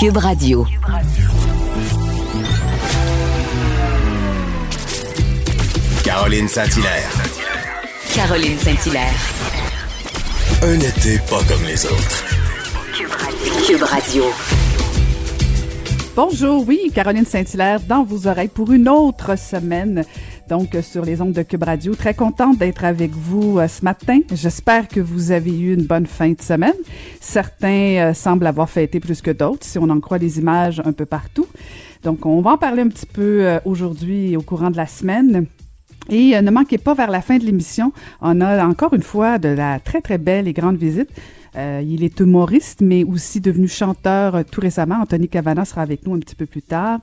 Cube 0.00 0.16
Radio. 0.16 0.66
Caroline 6.02 6.48
Saint-Hilaire. 6.48 7.10
Caroline 8.14 8.56
Saint-Hilaire. 8.56 9.12
Un 10.62 10.80
été 10.80 11.18
pas 11.28 11.42
comme 11.46 11.62
les 11.66 11.84
autres. 11.84 12.24
Cube 13.66 13.82
Radio. 13.82 14.24
Bonjour, 16.16 16.64
oui, 16.66 16.90
Caroline 16.94 17.26
Saint-Hilaire 17.26 17.80
dans 17.86 18.02
vos 18.02 18.26
oreilles 18.26 18.48
pour 18.48 18.72
une 18.72 18.88
autre 18.88 19.36
semaine. 19.38 20.06
Donc, 20.50 20.76
sur 20.82 21.04
les 21.04 21.20
ondes 21.20 21.32
de 21.32 21.42
Cube 21.42 21.62
Radio. 21.62 21.94
Très 21.94 22.12
contente 22.12 22.58
d'être 22.58 22.84
avec 22.84 23.12
vous 23.12 23.60
euh, 23.60 23.68
ce 23.68 23.84
matin. 23.84 24.18
J'espère 24.32 24.88
que 24.88 24.98
vous 24.98 25.30
avez 25.30 25.56
eu 25.56 25.74
une 25.74 25.84
bonne 25.84 26.06
fin 26.06 26.32
de 26.32 26.42
semaine. 26.42 26.74
Certains 27.20 28.08
euh, 28.08 28.14
semblent 28.14 28.48
avoir 28.48 28.68
fêté 28.68 28.98
plus 28.98 29.22
que 29.22 29.30
d'autres, 29.30 29.64
si 29.64 29.78
on 29.78 29.88
en 29.88 30.00
croit 30.00 30.18
les 30.18 30.40
images 30.40 30.82
un 30.84 30.90
peu 30.90 31.06
partout. 31.06 31.46
Donc, 32.02 32.26
on 32.26 32.40
va 32.40 32.54
en 32.54 32.58
parler 32.58 32.82
un 32.82 32.88
petit 32.88 33.06
peu 33.06 33.46
euh, 33.46 33.60
aujourd'hui 33.64 34.36
au 34.36 34.42
courant 34.42 34.72
de 34.72 34.76
la 34.76 34.88
semaine. 34.88 35.46
Et 36.08 36.40
ne 36.42 36.50
manquez 36.50 36.78
pas 36.78 36.94
vers 36.94 37.12
la 37.12 37.20
fin 37.20 37.38
de 37.38 37.44
l'émission, 37.44 37.92
on 38.20 38.40
a 38.40 38.66
encore 38.66 38.94
une 38.94 39.02
fois 39.02 39.38
de 39.38 39.50
la 39.50 39.78
très 39.78 40.00
très 40.00 40.18
belle 40.18 40.48
et 40.48 40.52
grande 40.52 40.76
visite. 40.76 41.10
Euh, 41.56 41.82
il 41.84 42.04
est 42.04 42.20
humoriste, 42.20 42.80
mais 42.80 43.02
aussi 43.02 43.40
devenu 43.40 43.66
chanteur 43.66 44.36
euh, 44.36 44.42
tout 44.48 44.60
récemment. 44.60 44.96
Anthony 45.00 45.28
Cavana 45.28 45.64
sera 45.64 45.82
avec 45.82 46.06
nous 46.06 46.14
un 46.14 46.20
petit 46.20 46.36
peu 46.36 46.46
plus 46.46 46.62
tard. 46.62 47.00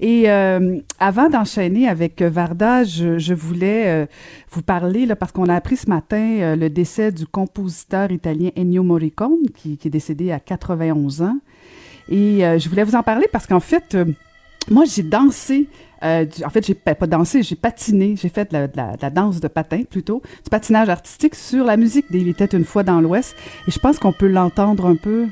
Et 0.00 0.30
euh, 0.30 0.78
avant 0.98 1.28
d'enchaîner 1.28 1.88
avec 1.88 2.22
Varda, 2.22 2.84
je, 2.84 3.34
voulais 3.34 4.08
vous 4.50 4.62
parler, 4.62 5.06
parce 5.14 5.32
qu'on 5.32 5.48
a 5.48 5.54
appris 5.54 5.76
ce 5.76 5.88
matin 5.88 6.56
le 6.56 6.68
décès 6.68 7.12
du 7.12 7.26
compositeur 7.26 8.10
italien 8.10 8.50
Ennio 8.56 8.82
Morricone, 8.82 9.48
qui, 9.54 9.76
qui 9.76 9.88
est 9.88 9.90
décédé 9.90 10.32
à 10.32 10.40
91 10.40 11.22
ans. 11.22 11.38
Et 12.08 12.40
je 12.58 12.68
voulais 12.68 12.84
vous 12.84 12.94
en 12.94 13.02
parler 13.02 13.26
parce 13.30 13.46
qu'en 13.46 13.60
fait, 13.60 13.96
moi, 14.70 14.84
j'ai 14.84 15.02
dansé 15.02 15.68
euh, 16.04 16.26
en 16.44 16.50
fait, 16.50 16.66
j'ai 16.66 16.74
pas 16.74 16.94
dansé, 17.06 17.42
j'ai 17.42 17.56
patiné, 17.56 18.16
j'ai 18.16 18.28
fait 18.28 18.52
de 18.52 18.68
la, 18.74 19.10
danse 19.10 19.40
de 19.40 19.48
patin 19.48 19.82
plutôt, 19.88 20.22
du 20.42 20.50
patinage 20.50 20.88
artistique 20.88 21.34
sur 21.34 21.64
la 21.64 21.76
musique 21.76 22.10
d'Il 22.10 22.28
était 22.28 22.46
une 22.46 22.64
fois 22.64 22.82
dans 22.82 23.00
l'Ouest. 23.00 23.36
Et 23.68 23.70
je 23.70 23.78
pense 23.78 23.98
qu'on 23.98 24.12
peut 24.12 24.28
l'entendre 24.28 24.86
un 24.86 24.96
peu. 24.96 25.26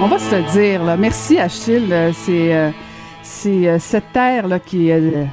On 0.00 0.06
va 0.06 0.18
se 0.18 0.34
le 0.34 0.42
dire. 0.52 0.96
Merci 0.96 1.38
Achille. 1.38 1.92
C'est 2.14 2.54
euh, 2.54 2.70
c'est 3.38 3.68
euh, 3.68 3.78
cette 3.78 4.12
terre 4.12 4.48
là 4.48 4.58
qui 4.58 4.88
est 4.88 5.00
euh, 5.00 5.24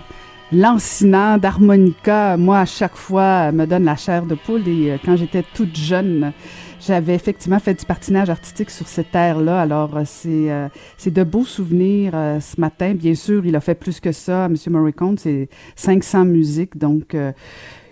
lancinant 0.51 1.39
d'harmonica. 1.39 2.37
Moi, 2.37 2.59
à 2.59 2.65
chaque 2.65 2.95
fois, 2.95 3.51
me 3.51 3.65
donne 3.65 3.85
la 3.85 3.95
chair 3.95 4.27
de 4.27 4.35
poule. 4.35 4.67
Et 4.67 4.91
euh, 4.91 4.97
quand 5.03 5.15
j'étais 5.15 5.43
toute 5.55 5.75
jeune, 5.75 6.31
j'avais 6.79 7.15
effectivement 7.15 7.57
fait 7.57 7.73
du 7.73 7.83
patinage 7.83 8.29
artistique 8.29 8.69
sur 8.69 8.87
cette 8.87 9.09
terre-là. 9.09 9.59
Alors, 9.59 10.01
c'est 10.05 10.51
c'est 10.97 11.11
de 11.11 11.23
beaux 11.23 11.45
souvenirs 11.45 12.11
ce 12.39 12.61
matin. 12.61 12.93
Bien 12.93 13.15
sûr, 13.15 13.43
il 13.43 13.55
a 13.55 13.59
fait 13.59 13.73
plus 13.73 13.99
que 13.99 14.11
ça, 14.11 14.45
M. 14.45 14.55
Morricone. 14.67 15.17
C'est 15.17 15.49
500 15.75 16.25
musiques, 16.25 16.77
donc... 16.77 17.15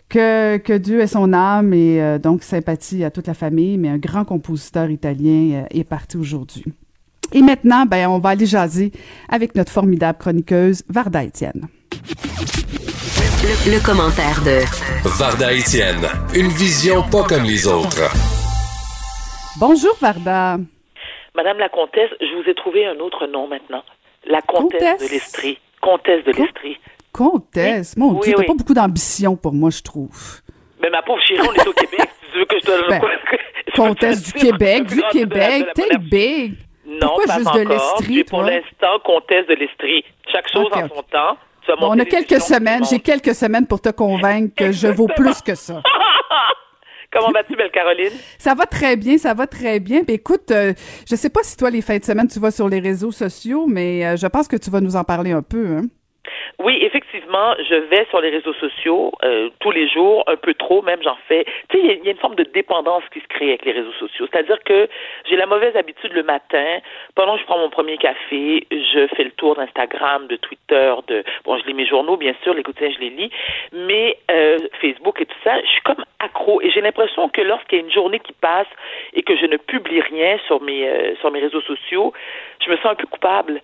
que, 0.10 0.58
que, 0.58 0.78
Dieu 0.78 1.00
ait 1.00 1.08
son 1.08 1.34
âme 1.34 1.74
et 1.74 2.20
donc 2.20 2.44
sympathie 2.44 3.04
à 3.04 3.10
toute 3.10 3.26
la 3.26 3.34
famille, 3.34 3.80
mais 3.80 3.90
un 3.90 3.98
grand 3.98 4.26
compositeur 4.26 4.92
italien 4.92 5.66
est 5.72 5.86
parti 5.86 6.18
aujourd'hui. 6.18 6.66
Et 7.36 7.42
maintenant, 7.42 7.86
ben, 7.88 8.08
on 8.08 8.20
va 8.20 8.30
aller 8.30 8.46
jaser 8.46 8.92
avec 9.28 9.56
notre 9.56 9.72
formidable 9.72 10.20
chroniqueuse 10.20 10.84
Varda 10.88 11.24
Étienne. 11.24 11.68
Le, 13.66 13.84
commentaire 13.84 14.40
de 14.46 14.62
Varda 15.18 15.52
Étienne, 15.52 16.06
une 16.36 16.50
vision 16.50 17.02
pas 17.12 17.24
comme 17.24 17.44
les 17.44 17.68
autres. 17.68 18.12
Bonjour 19.60 19.98
Varda. 20.00 20.58
Madame 21.36 21.58
la 21.58 21.70
comtesse, 21.70 22.12
je 22.22 22.42
vous 22.42 22.48
ai 22.48 22.54
trouvé 22.54 22.86
un 22.86 23.00
autre 23.00 23.26
nom 23.26 23.48
maintenant. 23.48 23.84
La 24.28 24.42
comtesse, 24.42 25.02
de 25.04 25.12
l'Estrie. 25.12 25.58
Comtesse 25.82 26.24
de 26.26 26.32
l'Estrie. 26.34 26.78
Comtesse, 27.12 27.98
mon 27.98 28.14
Dieu, 28.20 28.36
t'as 28.38 28.44
pas 28.44 28.54
beaucoup 28.54 28.76
d'ambition 28.76 29.36
pour 29.36 29.54
moi, 29.54 29.72
je 29.72 29.82
trouve. 29.82 30.42
Mais 30.82 30.90
ma 30.92 31.02
pauvre 31.02 31.22
chérie, 31.28 31.48
on 31.48 31.54
est 31.54 31.68
au 31.68 31.74
Québec. 31.74 32.10
tu 32.32 32.40
veux 32.40 32.46
que 32.46 32.60
je 32.60 32.66
te... 32.66 32.90
Ben, 32.90 33.02
comtesse 33.76 34.24
du 34.24 34.34
Québec, 34.40 34.86
du 34.86 35.02
Québec, 35.12 35.66
t'es 35.74 35.98
big. 35.98 36.54
Non, 36.86 37.16
pas 37.26 37.38
juste 37.38 37.54
de 37.54 37.62
l'Estrie. 37.62 38.24
pour 38.24 38.42
l'instant 38.42 39.00
comtesse 39.04 39.48
de 39.48 39.56
l'Estrie. 39.56 40.04
Chaque 40.32 40.50
chose 40.52 40.68
en 40.72 40.88
son 40.90 41.04
temps. 41.04 41.38
on 41.80 41.98
a 42.00 42.06
quelques 42.06 42.42
semaines. 42.42 42.84
J'ai 42.90 43.00
quelques 43.00 43.34
semaines 43.34 43.68
pour 43.68 43.82
te 43.82 43.90
convaincre 43.90 44.54
que 44.56 44.72
je 44.72 44.88
vaux 44.88 45.08
plus 45.08 45.42
que 45.42 45.56
ça. 45.56 45.82
Comment 47.14 47.32
vas-tu, 47.32 47.56
belle 47.56 47.70
Caroline? 47.72 48.12
Ça 48.40 48.56
va 48.56 48.66
très 48.66 48.96
bien, 48.96 49.18
ça 49.20 49.36
va 49.36 49.46
très 49.46 49.80
bien. 49.80 50.02
Ben, 50.02 50.16
écoute, 50.16 50.50
euh, 50.50 50.74
je 51.08 51.16
sais 51.16 51.30
pas 51.30 51.44
si 51.44 51.56
toi, 51.56 51.70
les 51.70 51.82
fins 51.82 52.00
de 52.00 52.04
semaine, 52.04 52.28
tu 52.28 52.40
vas 52.40 52.50
sur 52.50 52.68
les 52.68 52.80
réseaux 52.80 53.12
sociaux, 53.12 53.68
mais 53.68 54.04
euh, 54.04 54.16
je 54.18 54.26
pense 54.26 54.48
que 54.48 54.56
tu 54.56 54.72
vas 54.72 54.82
nous 54.82 54.96
en 54.96 55.04
parler 55.04 55.32
un 55.32 55.44
peu. 55.44 55.78
Hein? 55.78 55.84
Oui, 56.60 56.80
effectivement, 56.82 57.56
je 57.68 57.76
vais 57.76 58.06
sur 58.10 58.22
les 58.22 58.30
réseaux 58.30 58.54
sociaux 58.54 59.12
euh, 59.24 59.50
tous 59.60 59.72
les 59.72 59.90
jours, 59.90 60.24
un 60.28 60.38
peu 60.38 60.54
trop, 60.54 60.82
même 60.82 61.02
j'en 61.04 61.18
fais. 61.28 61.46
Tu 61.70 61.78
sais, 61.78 61.84
il 61.84 62.06
y, 62.06 62.08
a 62.08 62.12
une 62.12 62.18
forme 62.18 62.36
de 62.36 62.44
dépendance 62.44 63.04
qui 63.12 63.20
se 63.20 63.28
crée 63.28 63.50
avec 63.50 63.66
les 63.66 63.74
réseaux 63.74 63.92
sociaux. 63.94 64.28
C'est-à-dire 64.32 64.58
que 64.64 64.88
j'ai 65.26 65.36
la 65.36 65.46
mauvaise 65.46 65.76
habitude 65.76 66.14
le 66.14 66.24
matin, 66.24 66.80
pendant 67.16 67.36
que 67.36 67.42
je 67.42 67.46
prends 67.46 67.58
mon 67.58 67.70
premier 67.70 67.98
café, 67.98 68.66
je 68.72 69.08
fais 69.16 69.26
le 69.26 69.32
tour 69.32 69.56
d'Instagram, 69.56 70.28
de 70.28 70.38
Twitter, 70.38 70.94
de 71.08 71.24
bon, 71.44 71.58
je 71.58 71.66
lis 71.66 71.74
mes 71.74 71.86
journaux, 71.86 72.16
bien 72.16 72.36
sûr, 72.44 72.54
les 72.54 72.64
quotidiens, 72.64 72.92
je 72.92 73.00
les 73.00 73.10
lis, 73.10 73.32
mais 73.74 74.18
euh, 74.32 74.58
Facebook 74.80 75.20
et 75.20 75.26
tout 75.26 75.40
ça, 75.44 75.60
je 75.62 75.68
suis 75.68 75.82
comme 75.82 76.04
accro 76.20 76.62
et 76.62 76.72
j'ai 76.72 76.82
l'impression 76.82 77.28
que 77.30 77.42
lorsqu'il 77.42 77.80
y 77.80 77.82
a 77.82 77.84
une 77.84 77.92
journée 77.92 78.20
qui 78.20 78.34
passe 78.34 78.68
et 79.14 79.24
que 79.24 79.36
je 79.36 79.46
ne 79.46 79.58
publie 79.58 80.02
rien 80.02 80.38
sur 80.48 80.62
mes 80.62 80.88
euh, 80.88 81.16
sur 81.18 81.32
mes 81.32 81.40
réseaux 81.40 81.62
sociaux, 81.62 82.14
je 82.64 82.72
me 82.72 82.78
sens 82.78 82.92
un 82.92 82.96
peu 82.96 83.08
coupable. 83.08 83.62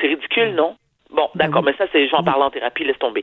C'est 0.00 0.08
ridicule, 0.08 0.54
non? 0.54 0.76
Bon, 1.12 1.28
d'accord, 1.34 1.62
mais 1.62 1.74
ça, 1.76 1.86
c'est 1.92 2.08
j'en 2.08 2.22
parle 2.22 2.42
en 2.42 2.50
thérapie, 2.50 2.84
laisse 2.84 2.98
tomber. 2.98 3.22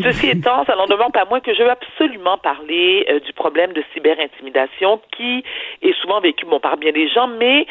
Ceci 0.00 0.30
étant, 0.30 0.64
ça 0.64 0.76
n'en 0.76 0.86
demande 0.86 1.12
pas 1.12 1.24
moins 1.24 1.40
que 1.40 1.52
je 1.52 1.62
veux 1.62 1.70
absolument 1.70 2.38
parler 2.38 3.04
euh, 3.08 3.20
du 3.20 3.32
problème 3.32 3.72
de 3.72 3.82
cyberintimidation 3.92 5.00
qui 5.16 5.42
est 5.82 5.92
souvent 6.00 6.20
vécu 6.20 6.46
bon, 6.46 6.60
par 6.60 6.76
bien 6.76 6.92
des 6.92 7.08
gens, 7.08 7.26
mais 7.26 7.66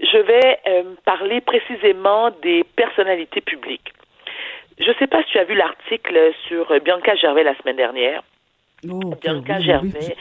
je 0.00 0.18
vais 0.18 0.58
euh, 0.66 0.82
parler 1.04 1.40
précisément 1.40 2.30
des 2.42 2.64
personnalités 2.76 3.40
publiques. 3.40 3.92
Je 4.78 4.90
ne 4.90 4.94
sais 4.94 5.06
pas 5.06 5.22
si 5.22 5.30
tu 5.30 5.38
as 5.38 5.44
vu 5.44 5.54
l'article 5.54 6.32
sur 6.46 6.66
Bianca 6.80 7.14
Gervais 7.16 7.44
la 7.44 7.56
semaine 7.56 7.76
dernière. 7.76 8.22
Oh, 8.88 9.14
Bianca 9.20 9.58
Gervais 9.60 10.16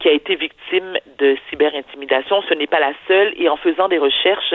qui 0.00 0.08
a 0.08 0.12
été 0.12 0.34
victime 0.34 0.96
de 1.18 1.36
cyberintimidation. 1.48 2.42
Ce 2.48 2.54
n'est 2.54 2.66
pas 2.66 2.80
la 2.80 2.92
seule. 3.06 3.32
Et 3.36 3.48
en 3.48 3.56
faisant 3.56 3.88
des 3.88 3.98
recherches, 3.98 4.54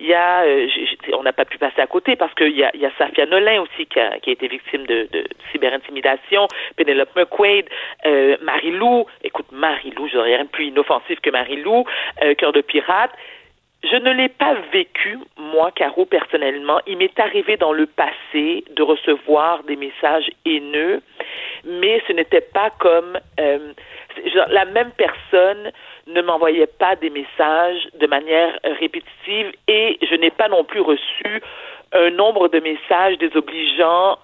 il 0.00 0.06
y 0.06 0.14
a, 0.14 0.42
euh, 0.44 0.68
on 1.12 1.22
n'a 1.22 1.32
pas 1.32 1.44
pu 1.44 1.58
passer 1.58 1.80
à 1.80 1.86
côté 1.86 2.16
parce 2.16 2.32
qu'il 2.34 2.56
y 2.56 2.64
a, 2.64 2.70
il 2.74 2.80
y 2.80 2.86
a 2.86 2.92
Safia 2.98 3.26
Nolin 3.26 3.62
aussi 3.62 3.86
qui 3.86 4.00
a, 4.00 4.18
qui 4.18 4.30
a 4.30 4.32
été 4.32 4.48
victime 4.48 4.86
de, 4.86 5.08
de 5.12 5.26
cyberintimidation, 5.52 6.48
Penelope 6.76 7.14
McQuaid, 7.16 7.68
euh, 8.06 8.36
Marie-Lou. 8.42 9.06
Écoute, 9.22 9.46
Marie-Lou, 9.52 10.08
je 10.08 10.18
rien 10.18 10.44
de 10.44 10.48
plus 10.48 10.66
inoffensif 10.66 11.20
que 11.20 11.30
Marie-Lou, 11.30 11.84
euh, 12.22 12.34
Cœur 12.34 12.52
de 12.52 12.60
pirate. 12.60 13.12
Je 13.84 13.96
ne 13.96 14.10
l'ai 14.10 14.28
pas 14.28 14.54
vécu, 14.72 15.18
moi, 15.36 15.70
Caro, 15.70 16.06
personnellement. 16.06 16.80
Il 16.86 16.96
m'est 16.96 17.18
arrivé 17.20 17.56
dans 17.56 17.72
le 17.72 17.86
passé 17.86 18.64
de 18.70 18.82
recevoir 18.82 19.62
des 19.64 19.76
messages 19.76 20.28
haineux, 20.44 21.02
mais 21.64 22.02
ce 22.08 22.12
n'était 22.12 22.40
pas 22.40 22.70
comme 22.70 23.18
euh, 23.38 23.72
la 24.48 24.64
même 24.64 24.90
personne 24.92 25.70
ne 26.06 26.22
m'envoyait 26.22 26.66
pas 26.66 26.96
des 26.96 27.10
messages 27.10 27.88
de 27.94 28.06
manière 28.06 28.58
répétitive 28.64 29.52
et 29.68 29.98
je 30.02 30.14
n'ai 30.14 30.30
pas 30.30 30.48
non 30.48 30.64
plus 30.64 30.80
reçu 30.80 31.42
un 31.92 32.10
nombre 32.10 32.48
de 32.48 32.60
messages 32.60 33.18
désobligeants 33.18 34.18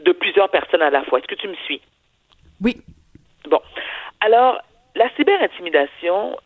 de 0.00 0.12
plusieurs 0.12 0.48
personnes 0.50 0.82
à 0.82 0.90
la 0.90 1.02
fois. 1.04 1.18
Est-ce 1.18 1.28
que 1.28 1.34
tu 1.34 1.48
me 1.48 1.56
suis? 1.64 1.80
Oui. 2.62 2.76
Bon. 3.48 3.60
Alors, 4.20 4.58
la 4.94 5.08
cyberintimidation, 5.16 6.36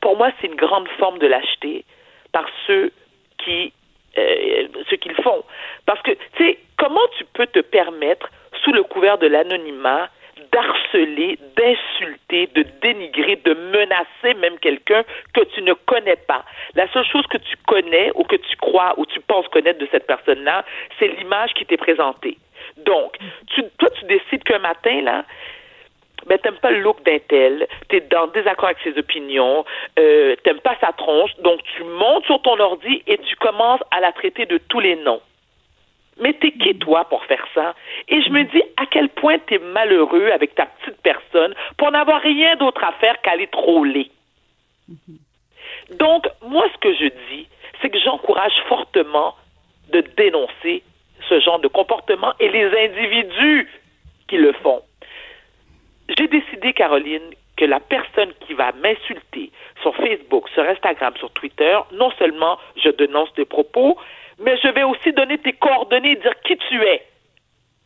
pour 0.00 0.16
moi, 0.16 0.30
c'est 0.40 0.46
une 0.46 0.56
grande 0.56 0.88
forme 0.98 1.18
de 1.18 1.26
lâcheté 1.26 1.84
par 2.32 2.46
ceux 2.66 2.92
qui 3.38 3.72
euh, 4.18 4.68
ce 4.90 4.94
qu'ils 4.96 5.14
font. 5.14 5.42
Parce 5.86 6.02
que, 6.02 6.10
tu 6.10 6.18
sais, 6.36 6.58
comment 6.76 7.06
tu 7.16 7.24
peux 7.32 7.46
te 7.46 7.60
permettre, 7.60 8.28
sous 8.62 8.72
le 8.72 8.82
couvert 8.82 9.16
de 9.16 9.26
l'anonymat, 9.26 10.10
d'harceler, 10.52 11.38
d'insulter, 11.56 12.46
de 12.54 12.64
dénigrer, 12.82 13.36
de 13.36 13.54
menacer 13.54 14.34
même 14.38 14.58
quelqu'un 14.58 15.02
que 15.34 15.40
tu 15.54 15.62
ne 15.62 15.72
connais 15.72 16.16
pas. 16.16 16.44
La 16.74 16.90
seule 16.92 17.06
chose 17.06 17.26
que 17.28 17.38
tu 17.38 17.56
connais 17.66 18.10
ou 18.14 18.24
que 18.24 18.36
tu 18.36 18.56
crois 18.56 18.94
ou 18.98 19.06
tu 19.06 19.20
penses 19.20 19.48
connaître 19.48 19.78
de 19.78 19.88
cette 19.90 20.06
personne-là, 20.06 20.64
c'est 20.98 21.08
l'image 21.08 21.54
qui 21.54 21.64
t'est 21.64 21.76
présentée. 21.76 22.36
Donc, 22.78 23.16
tu, 23.54 23.62
toi, 23.78 23.88
tu 23.98 24.04
décides 24.06 24.44
qu'un 24.44 24.58
matin, 24.58 25.00
là, 25.02 25.24
ben 26.26 26.38
t'aimes 26.38 26.58
pas 26.58 26.70
le 26.70 26.80
look 26.80 27.02
d'un 27.04 27.18
tel, 27.18 27.66
t'es 27.88 28.00
dans 28.00 28.28
désaccord 28.28 28.66
avec 28.66 28.78
ses 28.84 28.96
opinions, 28.98 29.64
euh, 29.98 30.36
t'aimes 30.44 30.60
pas 30.60 30.76
sa 30.80 30.92
tronche. 30.92 31.34
Donc, 31.38 31.60
tu 31.76 31.82
montes 31.84 32.24
sur 32.26 32.40
ton 32.42 32.58
ordi 32.60 33.02
et 33.06 33.18
tu 33.18 33.36
commences 33.36 33.80
à 33.90 34.00
la 34.00 34.12
traiter 34.12 34.46
de 34.46 34.58
tous 34.58 34.80
les 34.80 34.96
noms. 34.96 35.20
Mais 36.20 36.34
t'es 36.34 36.52
qui, 36.52 36.78
toi, 36.78 37.04
pour 37.06 37.24
faire 37.24 37.44
ça? 37.54 37.74
Et 38.08 38.20
je 38.22 38.30
me 38.30 38.44
dis 38.44 38.62
à 38.76 38.86
quel 38.86 39.08
point 39.08 39.38
t'es 39.38 39.58
malheureux 39.58 40.30
avec 40.30 40.54
ta 40.54 40.66
petite 40.66 41.00
personne 41.02 41.54
pour 41.78 41.90
n'avoir 41.90 42.20
rien 42.20 42.56
d'autre 42.56 42.84
à 42.84 42.92
faire 42.92 43.20
qu'aller 43.22 43.46
troller. 43.46 44.10
Donc, 45.98 46.26
moi, 46.42 46.66
ce 46.72 46.78
que 46.78 46.94
je 46.94 47.06
dis, 47.30 47.46
c'est 47.80 47.90
que 47.90 47.98
j'encourage 47.98 48.52
fortement 48.68 49.34
de 49.90 50.02
dénoncer 50.16 50.82
ce 51.28 51.40
genre 51.40 51.58
de 51.60 51.68
comportement 51.68 52.32
et 52.40 52.48
les 52.48 52.66
individus 52.66 53.68
qui 54.28 54.36
le 54.36 54.52
font. 54.52 54.82
J'ai 56.16 56.28
décidé, 56.28 56.72
Caroline, 56.72 57.30
que 57.56 57.64
la 57.64 57.80
personne 57.80 58.32
qui 58.46 58.54
va 58.54 58.72
m'insulter 58.72 59.50
sur 59.82 59.94
Facebook, 59.96 60.48
sur 60.50 60.62
Instagram, 60.64 61.14
sur 61.18 61.30
Twitter, 61.32 61.78
non 61.92 62.10
seulement 62.18 62.58
je 62.76 62.90
dénonce 62.90 63.32
tes 63.34 63.44
propos, 63.44 63.98
mais 64.42 64.56
je 64.62 64.68
vais 64.68 64.82
aussi 64.82 65.12
donner 65.12 65.38
tes 65.38 65.52
coordonnées 65.52 66.12
et 66.12 66.16
dire 66.16 66.40
qui 66.42 66.56
tu 66.56 66.82
es. 66.82 67.06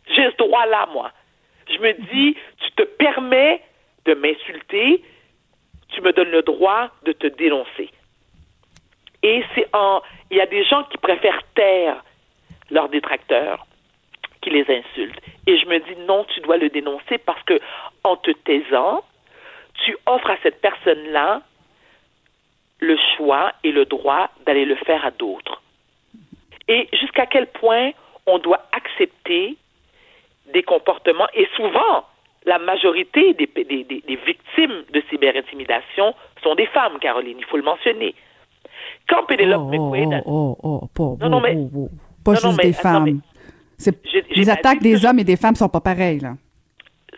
J'ai 0.08 0.31
ce 0.31 0.37
droit-là, 0.37 0.88
moi. 0.93 1.11
Je 1.69 1.79
me 1.79 1.93
dis, 1.93 2.37
tu 2.58 2.70
te 2.73 2.82
permets 2.82 3.62
de 4.05 4.14
m'insulter, 4.14 5.03
tu 5.88 6.00
me 6.00 6.12
donnes 6.12 6.31
le 6.31 6.43
droit 6.43 6.91
de 7.05 7.12
te 7.12 7.26
dénoncer. 7.26 7.91
Et 9.23 9.44
c'est 9.55 9.69
en. 9.73 10.03
Il 10.31 10.37
y 10.37 10.41
a 10.41 10.47
des 10.47 10.64
gens 10.64 10.85
qui 10.85 10.99
préfèrent 10.99 11.43
taire 11.55 12.05
leurs 12.70 12.88
détracteurs, 12.88 13.67
qui 14.43 14.50
les 14.50 14.62
insultent. 14.69 15.20
Et 15.47 15.58
je 15.58 15.67
me 15.67 15.79
dis, 15.79 15.97
non, 16.06 16.25
tu 16.25 16.41
dois 16.41 16.56
le 16.56 16.69
dénoncer 16.69 17.19
parce 17.19 17.43
que, 17.44 17.58
en 18.05 18.17
te 18.17 18.31
taisant, 18.31 19.05
tu 19.85 19.97
offres 20.06 20.31
à 20.31 20.37
cette 20.43 20.61
personne-là 20.61 21.43
le 22.81 22.97
choix 23.17 23.53
et 23.64 23.73
le 23.73 23.85
droit 23.85 24.31
d'aller 24.44 24.64
le 24.64 24.76
faire 24.76 25.05
à 25.05 25.11
d'autres. 25.11 25.56
Et 26.68 26.88
jusqu'à 26.92 27.26
quel 27.26 27.46
point 27.46 27.90
on 28.26 28.38
doit 28.38 28.66
accepter 28.72 29.56
des 30.52 30.62
comportements, 30.62 31.26
et 31.34 31.46
souvent, 31.56 32.04
la 32.44 32.58
majorité 32.58 33.34
des, 33.34 33.46
des, 33.46 33.84
des, 33.84 34.18
victimes 34.26 34.84
de 34.92 35.02
cyberintimidation 35.10 36.14
sont 36.42 36.54
des 36.54 36.66
femmes, 36.66 36.98
Caroline, 37.00 37.36
il 37.38 37.44
faut 37.44 37.56
le 37.56 37.62
mentionner. 37.62 38.14
Quand 39.08 39.24
Pénélope 39.24 39.62
oh, 39.66 39.70
McQuaid... 39.70 40.22
Oh, 40.24 40.56
oh, 40.62 40.88
oh, 40.98 41.18
non, 41.20 41.28
non, 41.28 41.40
mais, 41.40 41.56
pas 42.24 42.34
juste 42.34 42.62
des 42.62 42.72
femmes. 42.72 43.20
les 44.30 44.50
attaques 44.50 44.80
des 44.80 45.04
hommes 45.04 45.19
et 45.19 45.24
des 45.24 45.36
femmes 45.36 45.56
sont 45.56 45.69
pas 45.69 45.80
pareilles, 45.80 46.20
là. 46.20 46.34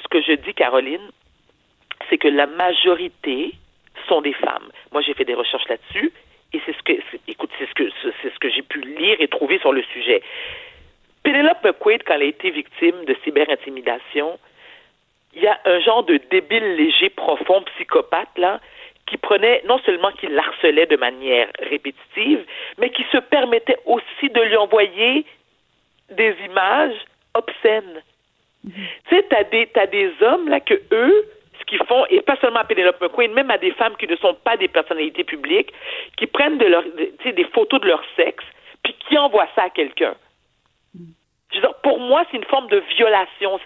Ce 0.02 0.08
que 0.08 0.22
je 0.22 0.32
dis, 0.32 0.54
Caroline, 0.54 1.10
c'est 2.08 2.18
que 2.18 2.28
la 2.28 2.46
majorité 2.46 3.52
sont 4.08 4.22
des 4.22 4.32
femmes. 4.32 4.68
Moi, 4.92 5.02
j'ai 5.02 5.12
fait 5.12 5.24
des 5.24 5.34
recherches 5.34 5.68
là-dessus 5.68 6.12
et 6.52 6.60
c'est 6.64 6.76
ce 6.76 6.82
que, 6.82 6.92
écoute, 7.26 7.50
c'est 7.58 7.68
ce 7.68 7.74
que, 7.74 7.90
c'est 8.22 8.32
ce 8.32 8.38
que 8.38 8.48
j'ai 8.48 8.62
pu 8.62 8.80
lire 8.80 9.16
et 9.20 9.28
trouver 9.28 9.58
sur 9.58 9.72
le 9.72 9.82
sujet. 9.92 10.22
Penelope 11.22 11.62
McQuaid, 11.62 12.04
quand 12.04 12.14
elle 12.14 12.22
a 12.22 12.26
été 12.26 12.50
victime 12.50 13.04
de 13.04 13.14
cyberintimidation, 13.22 14.38
il 15.34 15.42
y 15.42 15.46
a 15.46 15.58
un 15.66 15.80
genre 15.80 16.04
de 16.04 16.18
débile 16.30 16.76
léger, 16.76 17.10
profond, 17.10 17.62
psychopathe, 17.74 18.38
là, 18.38 18.60
qui 19.06 19.18
prenait, 19.18 19.62
non 19.66 19.78
seulement 19.84 20.10
qui 20.12 20.26
l'harcelait 20.26 20.86
de 20.86 20.96
manière 20.96 21.48
répétitive, 21.60 22.44
mais 22.78 22.90
qui 22.90 23.04
se 23.12 23.18
permettait 23.18 23.78
aussi 23.84 24.28
de 24.30 24.40
lui 24.40 24.56
envoyer 24.56 25.26
des 26.10 26.34
images 26.46 26.96
obscènes. 27.34 28.02
Mm-hmm. 28.66 28.72
Tu 29.08 29.16
sais, 29.16 29.26
t'as 29.28 29.44
des, 29.44 29.66
t'as 29.66 29.86
des 29.86 30.10
hommes, 30.22 30.48
là, 30.48 30.60
que 30.60 30.80
eux, 30.92 31.24
qu'ils 31.68 31.84
font, 31.86 32.04
et 32.10 32.20
pas 32.22 32.36
seulement 32.40 32.60
à 32.60 32.64
Penelope 32.64 33.00
McQueen, 33.00 33.32
même 33.32 33.50
à 33.50 33.58
des 33.58 33.72
femmes 33.72 33.96
qui 33.98 34.06
ne 34.06 34.16
sont 34.16 34.34
pas 34.34 34.56
des 34.56 34.68
personnalités 34.68 35.24
publiques, 35.24 35.72
qui 36.16 36.26
prennent 36.26 36.58
de 36.58 36.66
leur, 36.66 36.82
des 36.82 37.44
photos 37.52 37.80
de 37.80 37.86
leur 37.86 38.02
sexe, 38.16 38.44
puis 38.82 38.94
qui 39.06 39.18
envoient 39.18 39.48
ça 39.54 39.64
à 39.64 39.70
quelqu'un. 39.70 40.14
Je 41.52 41.60
veux 41.60 41.68
pour 41.82 41.98
moi, 41.98 42.24
c'est 42.30 42.36
une 42.36 42.44
forme 42.44 42.68
de 42.68 42.82
violation. 42.96 43.58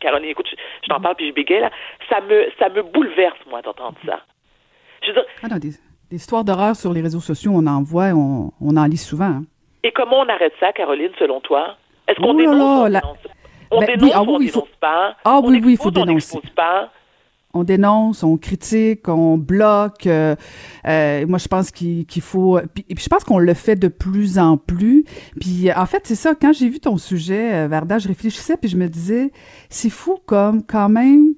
Caroline, 0.00 0.30
écoute, 0.30 0.48
je, 0.48 0.88
t'en 0.88 1.00
parle 1.00 1.16
puis 1.16 1.28
je 1.28 1.32
bégaye, 1.32 1.60
là. 1.60 1.70
Ça 2.08 2.20
me, 2.20 2.48
ça 2.58 2.68
me 2.68 2.82
bouleverse, 2.82 3.38
moi, 3.48 3.60
d'entendre 3.62 3.98
ça. 4.06 4.20
Je 5.02 5.08
veux 5.08 5.14
dire, 5.14 5.24
ah 5.42 5.48
non, 5.48 5.56
des, 5.56 5.72
histoires 6.12 6.44
d'horreur 6.44 6.76
sur 6.76 6.92
les 6.92 7.00
réseaux 7.00 7.20
sociaux, 7.20 7.52
on 7.54 7.66
en 7.66 7.82
voit, 7.82 8.10
on, 8.14 8.52
on 8.60 8.76
en 8.76 8.84
lit 8.84 8.98
souvent. 8.98 9.24
Hein. 9.24 9.42
Et 9.82 9.90
comment 9.90 10.20
on 10.20 10.28
arrête 10.28 10.54
ça, 10.60 10.72
Caroline, 10.72 11.10
selon 11.18 11.40
toi? 11.40 11.76
Est-ce 12.06 12.20
qu'on 12.20 12.34
dénonce, 12.34 12.54
on 12.54 12.88
dénonce? 12.88 13.18
On 13.72 13.80
ben, 13.80 13.86
dénonce, 13.86 14.12
ah 14.14 14.22
on 14.22 14.36
oui, 14.36 14.46
dénonce 14.46 14.68
pas? 14.80 15.16
Ah 15.24 15.40
on 15.42 15.48
oui, 15.48 15.60
oui, 15.64 15.72
il 15.72 15.78
faut 15.78 15.90
dénoncer. 15.90 16.38
On 16.38 16.54
pas? 16.54 16.90
On 17.54 17.64
dénonce, 17.64 18.22
on 18.22 18.36
critique, 18.36 19.08
on 19.08 19.36
bloque. 19.36 20.06
Euh, 20.06 20.36
euh, 20.86 21.26
moi, 21.26 21.38
je 21.38 21.48
pense 21.48 21.70
qu'il 21.70 22.06
faut. 22.20 22.58
Puis, 22.74 22.84
je 22.96 23.08
pense 23.08 23.24
qu'on 23.24 23.38
le 23.38 23.54
fait 23.54 23.76
de 23.76 23.88
plus 23.88 24.38
en 24.38 24.56
plus. 24.56 25.04
Puis 25.40 25.72
en 25.72 25.86
fait, 25.86 26.02
c'est 26.04 26.14
ça. 26.14 26.34
Quand 26.34 26.52
j'ai 26.52 26.68
vu 26.68 26.80
ton 26.80 26.96
sujet, 26.96 27.54
euh, 27.54 27.68
Varda, 27.68 27.98
je 27.98 28.08
réfléchissais 28.08 28.56
puis 28.56 28.70
je 28.70 28.76
me 28.76 28.88
disais, 28.88 29.32
c'est 29.68 29.90
fou 29.90 30.16
comme 30.26 30.62
quand 30.62 30.88
même 30.88 31.34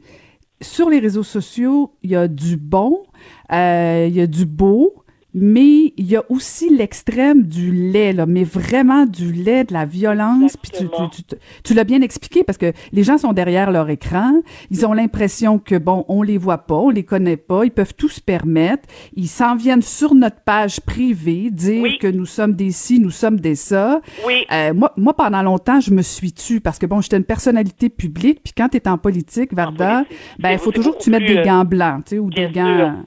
sur 0.60 0.88
les 0.88 0.98
réseaux 0.98 1.24
sociaux, 1.24 1.92
il 2.02 2.10
y 2.10 2.16
a 2.16 2.28
du 2.28 2.56
bon, 2.56 3.02
il 3.50 4.12
y 4.12 4.20
a 4.20 4.26
du 4.26 4.46
beau, 4.46 5.03
mais 5.34 5.92
il 5.96 6.06
y 6.06 6.16
a 6.16 6.22
aussi 6.28 6.70
l'extrême 6.70 7.42
du 7.42 7.72
lait, 7.72 8.12
là, 8.12 8.24
mais 8.24 8.44
vraiment 8.44 9.04
du 9.04 9.32
lait, 9.32 9.64
de 9.64 9.72
la 9.72 9.84
violence. 9.84 10.56
Puis 10.56 10.70
tu, 10.70 10.84
tu, 10.86 11.22
tu, 11.24 11.36
tu 11.64 11.74
l'as 11.74 11.82
bien 11.82 12.02
expliqué 12.02 12.44
parce 12.44 12.56
que 12.56 12.72
les 12.92 13.02
gens 13.02 13.18
sont 13.18 13.32
derrière 13.32 13.72
leur 13.72 13.90
écran. 13.90 14.40
Ils 14.70 14.86
ont 14.86 14.92
l'impression 14.92 15.58
que, 15.58 15.74
bon, 15.76 16.04
on 16.08 16.22
les 16.22 16.38
voit 16.38 16.58
pas, 16.58 16.76
on 16.76 16.90
les 16.90 17.02
connaît 17.02 17.36
pas, 17.36 17.64
ils 17.64 17.72
peuvent 17.72 17.94
tout 17.94 18.08
se 18.08 18.20
permettre. 18.20 18.88
Ils 19.16 19.28
s'en 19.28 19.56
viennent 19.56 19.82
sur 19.82 20.14
notre 20.14 20.40
page 20.44 20.80
privée 20.80 21.50
dire 21.50 21.98
que 22.00 22.06
nous 22.06 22.26
sommes 22.26 22.54
des 22.54 22.70
ci, 22.70 23.00
nous 23.00 23.10
sommes 23.10 23.40
des 23.40 23.56
ça. 23.56 24.00
Oui. 24.24 24.44
Euh, 24.52 24.72
moi, 24.72 24.92
moi, 24.96 25.14
pendant 25.14 25.42
longtemps, 25.42 25.80
je 25.80 25.90
me 25.90 26.02
suis 26.02 26.32
tue 26.32 26.60
parce 26.60 26.78
que, 26.78 26.86
bon, 26.86 27.00
j'étais 27.00 27.16
une 27.16 27.24
personnalité 27.24 27.88
publique. 27.88 28.40
Puis 28.44 28.52
quand 28.56 28.68
tu 28.68 28.76
es 28.76 28.86
en 28.86 28.98
politique, 28.98 29.52
Varda, 29.52 30.04
ben, 30.38 30.50
il 30.52 30.58
faut 30.58 30.70
toujours 30.70 30.96
que 30.96 31.02
tu 31.02 31.10
mettes 31.10 31.26
des 31.26 31.38
euh, 31.38 31.44
gants 31.44 31.64
blancs, 31.64 32.04
tu 32.04 32.10
sais, 32.10 32.18
ou 32.20 32.30
des 32.30 32.48
gants... 32.50 33.02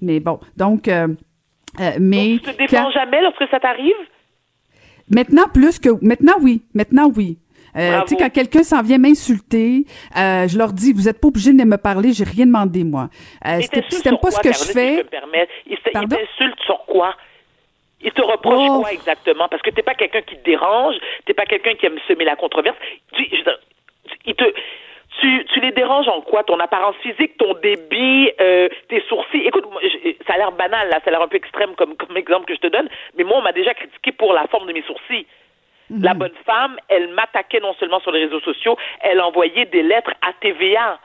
Mais 0.00 0.18
bon, 0.18 0.40
donc... 0.56 0.88
Euh, 0.88 1.06
euh, 1.80 1.90
mais 2.00 2.32
Donc, 2.32 2.42
tu 2.42 2.52
te 2.52 2.58
défends 2.58 2.90
jamais 2.90 3.22
lorsque 3.22 3.48
ça 3.50 3.60
t'arrive? 3.60 3.96
Maintenant, 5.10 5.48
plus 5.52 5.78
que. 5.78 5.90
Maintenant, 6.04 6.34
oui. 6.40 6.62
Maintenant, 6.74 7.10
oui. 7.14 7.38
Euh, 7.76 8.00
tu 8.02 8.08
sais, 8.08 8.16
quand 8.16 8.30
quelqu'un 8.30 8.62
s'en 8.62 8.82
vient 8.82 8.98
m'insulter, 8.98 9.84
euh, 10.16 10.48
je 10.48 10.58
leur 10.58 10.72
dis, 10.72 10.92
vous 10.92 11.02
n'êtes 11.02 11.20
pas 11.20 11.28
obligé 11.28 11.52
de 11.52 11.64
me 11.64 11.76
parler, 11.76 12.12
j'ai 12.12 12.24
rien 12.24 12.46
demandé, 12.46 12.82
moi. 12.82 13.08
Euh, 13.46 13.60
si 13.60 14.02
t'aimes 14.02 14.18
pas 14.18 14.30
ce 14.30 14.40
que 14.40 14.52
je 14.52 14.72
fais... 14.72 14.96
Si 14.96 15.70
il 15.70 15.78
t'insulte 15.92 16.60
sur 16.64 16.84
quoi? 16.86 17.14
Il 18.00 18.12
te 18.12 18.22
reproche 18.22 18.68
oh. 18.70 18.80
quoi 18.80 18.92
exactement? 18.92 19.48
Parce 19.48 19.62
que 19.62 19.70
t'es 19.70 19.82
pas 19.82 19.94
quelqu'un 19.94 20.22
qui 20.22 20.36
te 20.36 20.44
dérange, 20.44 20.94
t'es 21.26 21.34
pas 21.34 21.46
quelqu'un 21.46 21.74
qui 21.74 21.86
aime 21.86 21.98
semer 22.06 22.24
la 22.24 22.36
controverse. 22.36 22.76
il 24.24 24.34
te 24.34 24.44
tu, 25.18 25.44
tu 25.52 25.60
les 25.60 25.72
déranges 25.72 26.08
en 26.08 26.20
quoi? 26.20 26.44
Ton 26.44 26.58
apparence 26.60 26.96
physique, 26.96 27.36
ton 27.38 27.54
débit, 27.54 28.30
euh, 28.40 28.68
tes 28.88 29.02
sourcils? 29.08 29.46
Écoute, 29.46 29.64
ça 30.26 30.34
a 30.34 30.38
l'air 30.38 30.52
banal, 30.52 30.88
là, 30.88 31.00
ça 31.04 31.08
a 31.08 31.10
l'air 31.10 31.22
un 31.22 31.28
peu 31.28 31.36
extrême 31.36 31.74
comme, 31.74 31.96
comme 31.96 32.16
exemple 32.16 32.46
que 32.46 32.54
je 32.54 32.60
te 32.60 32.66
donne, 32.66 32.88
mais 33.16 33.24
moi, 33.24 33.38
on 33.38 33.42
m'a 33.42 33.52
déjà 33.52 33.74
critiqué 33.74 34.12
pour 34.12 34.32
la 34.32 34.46
forme 34.46 34.66
de 34.66 34.72
mes 34.72 34.82
sourcils. 34.82 35.26
Mhm. 35.90 36.02
La 36.02 36.14
bonne 36.14 36.34
femme, 36.44 36.76
elle 36.88 37.08
m'attaquait 37.08 37.60
non 37.60 37.74
seulement 37.74 38.00
sur 38.00 38.12
les 38.12 38.24
réseaux 38.24 38.40
sociaux, 38.40 38.76
elle 39.00 39.20
envoyait 39.20 39.66
des 39.66 39.82
lettres 39.82 40.12
à 40.22 40.32
TVA. 40.40 40.98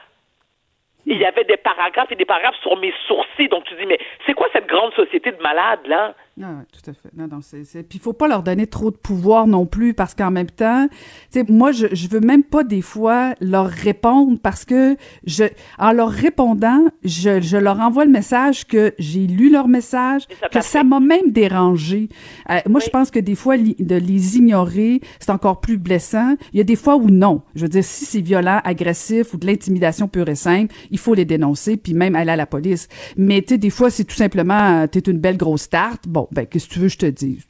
Il 1.06 1.18
y 1.18 1.26
avait 1.26 1.44
des 1.44 1.58
paragraphes 1.58 2.12
et 2.12 2.16
des 2.16 2.26
paragraphes 2.26 2.60
sur 2.62 2.78
mes 2.78 2.94
sourcils. 3.08 3.50
Donc 3.50 3.66
tu 3.66 3.76
dis, 3.76 3.86
mais 3.86 4.00
c'est 4.26 4.34
quoi 4.34 4.48
cette 4.54 4.68
grande 4.68 4.94
société 4.94 5.32
de 5.32 5.42
malades, 5.42 5.86
là? 5.86 6.14
Non, 6.36 6.64
tout 6.72 6.90
à 6.90 6.94
fait. 6.94 7.10
Non, 7.16 7.28
non, 7.28 7.42
c'est, 7.44 7.64
c'est... 7.64 7.84
Puis 7.84 8.00
il 8.00 8.02
faut 8.02 8.14
pas 8.14 8.28
leur 8.28 8.42
donner 8.42 8.66
trop 8.66 8.90
de 8.90 8.96
pouvoir 8.96 9.46
non 9.46 9.68
plus 9.68 9.94
parce 9.94 10.16
qu'en 10.16 10.32
même 10.32 10.50
temps, 10.50 10.88
tu 11.32 11.40
sais, 11.40 11.46
moi, 11.48 11.72
je, 11.72 11.86
je 11.92 12.08
veux 12.08 12.22
même 12.22 12.44
pas 12.44 12.64
des 12.64 12.82
fois 12.82 13.36
leur 13.40 13.68
répondre 13.68 14.40
parce 14.42 14.66
que 14.66 14.98
je, 15.28 15.44
en 15.78 15.92
leur 15.92 16.10
répondant, 16.10 16.86
je, 17.04 17.40
je 17.40 17.58
leur 17.58 17.80
envoie 17.80 18.06
le 18.06 18.10
message 18.10 18.66
que 18.66 18.96
j'ai 18.98 19.28
lu 19.28 19.52
leur 19.52 19.68
message, 19.68 20.24
que 20.52 20.62
ça 20.62 20.84
m'a 20.84 21.00
même 21.00 21.30
dérangé. 21.30 22.10
Euh, 22.50 22.58
moi, 22.68 22.80
je 22.80 22.90
pense 22.90 23.12
que 23.12 23.20
des 23.20 23.36
fois, 23.36 23.56
de 23.56 23.96
les 23.96 24.38
ignorer, 24.38 25.02
c'est 25.20 25.30
encore 25.30 25.62
plus 25.62 25.78
blessant. 25.78 26.36
Il 26.52 26.58
y 26.58 26.62
a 26.62 26.66
des 26.66 26.76
fois 26.76 26.96
où 26.96 27.12
non. 27.12 27.44
Je 27.54 27.62
veux 27.62 27.70
dire, 27.70 27.84
si 27.84 28.06
c'est 28.06 28.22
violent, 28.22 28.60
agressif 28.64 29.36
ou 29.36 29.38
de 29.38 29.46
l'intimidation 29.46 30.08
pure 30.08 30.30
et 30.30 30.36
simple, 30.36 30.74
il 30.90 30.98
faut 30.98 31.14
les 31.14 31.26
dénoncer 31.26 31.78
puis 31.78 31.94
même 31.94 32.16
aller 32.16 32.32
à 32.32 32.36
la 32.36 32.48
police. 32.48 32.88
Mais 33.18 33.44
tu 33.44 33.50
sais, 33.50 33.58
des 33.60 33.70
fois, 33.70 33.92
c'est 33.92 34.04
tout 34.04 34.16
simplement, 34.16 34.88
t'es 34.88 35.00
une 35.00 35.20
belle 35.20 35.38
grosse 35.38 35.70
tarte. 35.70 36.08
Bon, 36.08 36.23
ben, 36.32 36.46
qu'est-ce 36.46 36.68
que 36.68 36.74
tu 36.74 36.80
veux 36.80 36.88
je 36.88 36.98
te 36.98 37.06
dise? 37.06 37.46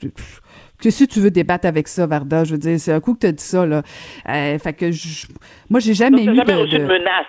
Que 0.81 0.89
si 0.89 1.07
tu 1.07 1.19
veux 1.19 1.31
débattre 1.31 1.65
avec 1.65 1.87
ça, 1.87 2.05
Varda, 2.05 2.43
je 2.43 2.51
veux 2.51 2.57
dire, 2.57 2.79
c'est 2.79 2.91
un 2.91 2.99
coup 2.99 3.13
que 3.13 3.19
tu 3.19 3.27
as 3.27 3.31
dit 3.31 3.43
ça, 3.43 3.65
là. 3.65 3.83
Euh, 4.27 4.59
fait 4.59 4.73
que 4.73 4.91
je, 4.91 5.27
moi, 5.69 5.79
j'ai 5.79 5.93
jamais 5.93 6.23
eu 6.23 6.35
jamais 6.35 6.43
de, 6.43 6.77
de 6.77 6.83
menace. 6.83 7.25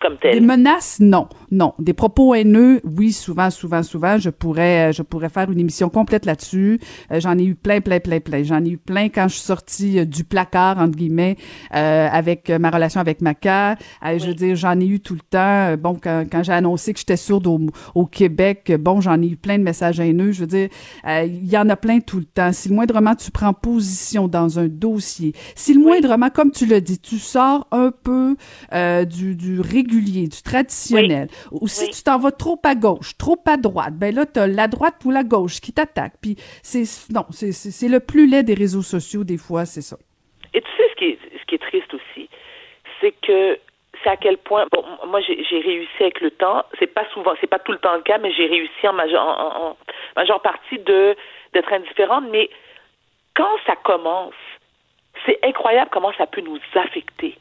Comme. 0.00 0.16
Des 0.22 0.40
menaces, 0.40 0.98
non, 1.00 1.28
non. 1.50 1.74
Des 1.78 1.92
propos 1.92 2.34
haineux, 2.34 2.80
oui, 2.84 3.12
souvent, 3.12 3.50
souvent, 3.50 3.82
souvent. 3.82 4.18
Je 4.18 4.30
pourrais, 4.30 4.92
je 4.92 5.02
pourrais 5.02 5.28
faire 5.28 5.50
une 5.50 5.60
émission 5.60 5.88
complète 5.88 6.26
là-dessus. 6.26 6.80
Euh, 7.12 7.20
j'en 7.20 7.38
ai 7.38 7.44
eu 7.44 7.54
plein, 7.54 7.80
plein, 7.80 8.00
plein, 8.00 8.20
plein. 8.20 8.42
J'en 8.42 8.64
ai 8.64 8.70
eu 8.70 8.78
plein 8.78 9.08
quand 9.08 9.28
je 9.28 9.34
suis 9.34 9.42
sortie 9.42 9.98
euh, 9.98 10.04
du 10.04 10.24
placard 10.24 10.78
entre 10.78 10.96
guillemets 10.96 11.36
euh, 11.74 12.08
avec 12.10 12.50
ma 12.50 12.70
relation 12.70 13.00
avec 13.00 13.20
Maca. 13.20 13.76
Je 14.02 14.26
veux 14.26 14.34
dire, 14.34 14.56
j'en 14.56 14.78
ai 14.80 14.86
eu 14.86 15.00
tout 15.00 15.14
le 15.14 15.20
temps. 15.20 15.76
Bon, 15.76 15.96
quand, 16.00 16.24
quand 16.30 16.42
j'ai 16.42 16.52
annoncé 16.52 16.92
que 16.92 16.98
j'étais 16.98 17.16
sourde 17.16 17.46
au, 17.46 17.60
au, 17.94 18.06
Québec, 18.06 18.72
bon, 18.78 19.00
j'en 19.00 19.20
ai 19.22 19.26
eu 19.26 19.36
plein 19.36 19.58
de 19.58 19.62
messages 19.62 20.00
haineux. 20.00 20.32
Je 20.32 20.40
veux 20.40 20.46
dire, 20.46 20.68
il 21.06 21.48
y 21.48 21.56
en 21.56 21.68
a 21.68 21.76
plein 21.76 22.00
tout 22.00 22.18
le 22.18 22.24
temps. 22.24 22.52
Si 22.52 22.68
le 22.68 22.74
moindrement 22.74 23.14
tu 23.14 23.30
prends 23.30 23.52
position 23.52 24.28
dans 24.28 24.58
un 24.58 24.68
dossier, 24.68 25.34
si 25.54 25.74
le 25.74 25.80
moindrement, 25.80 26.30
comme 26.30 26.50
tu 26.50 26.66
l'as 26.66 26.80
dit, 26.80 26.98
tu 26.98 27.18
sors 27.18 27.66
un 27.70 27.90
peu 27.90 28.36
du, 28.72 29.34
du 29.34 29.60
régulier, 29.88 30.28
du 30.28 30.42
traditionnel, 30.42 31.28
ou 31.50 31.68
si 31.68 31.90
tu 31.90 32.02
t'en 32.02 32.18
vas 32.18 32.30
trop 32.30 32.60
à 32.64 32.74
gauche, 32.74 33.16
trop 33.18 33.38
à 33.46 33.56
droite, 33.56 33.94
ben 33.94 34.14
là, 34.14 34.26
t'as 34.26 34.46
la 34.46 34.68
droite 34.68 34.96
ou 35.04 35.10
la 35.10 35.24
gauche 35.24 35.60
qui 35.60 35.72
t'attaque. 35.72 36.14
Puis 36.20 36.36
c'est 36.62 36.84
non, 37.12 37.26
c'est 37.30 37.88
le 37.88 38.00
plus 38.00 38.26
laid 38.26 38.42
des 38.42 38.54
réseaux 38.54 38.82
sociaux 38.82 39.24
des 39.24 39.38
fois, 39.38 39.64
c'est 39.64 39.82
ça. 39.82 39.96
Et 40.54 40.60
tu 40.60 40.68
sais 40.76 40.88
ce 40.90 40.96
qui 40.96 41.04
est, 41.04 41.18
ce 41.38 41.44
qui 41.46 41.54
est 41.54 41.58
triste 41.58 41.92
aussi, 41.94 42.28
c'est 43.00 43.12
que 43.22 43.58
c'est 44.02 44.10
à 44.10 44.16
quel 44.16 44.38
point 44.38 44.66
bon 44.72 44.84
moi 45.08 45.20
j'ai 45.20 45.60
réussi 45.60 46.00
avec 46.00 46.20
le 46.20 46.30
temps. 46.30 46.64
C'est 46.78 46.86
pas 46.86 47.04
souvent 47.12 47.32
c'est 47.40 47.46
pas 47.46 47.58
tout 47.58 47.72
le 47.72 47.78
temps 47.78 47.94
le 47.94 48.02
cas 48.02 48.18
mais 48.18 48.32
j'ai 48.32 48.46
réussi 48.46 48.86
en 48.86 48.92
majeure, 48.92 49.22
en, 49.22 49.76
majeure 50.16 50.40
partie 50.42 50.78
de 50.78 51.16
d'être 51.52 51.72
indifférente. 51.72 52.24
Mais 52.30 52.48
quand 53.34 53.56
ça 53.66 53.74
commence 53.76 54.34
c'est 55.26 55.38
incroyable 55.42 55.90
comment 55.92 56.12
ça 56.16 56.26
peut 56.26 56.42
nous 56.42 56.58
affecter 56.74 57.36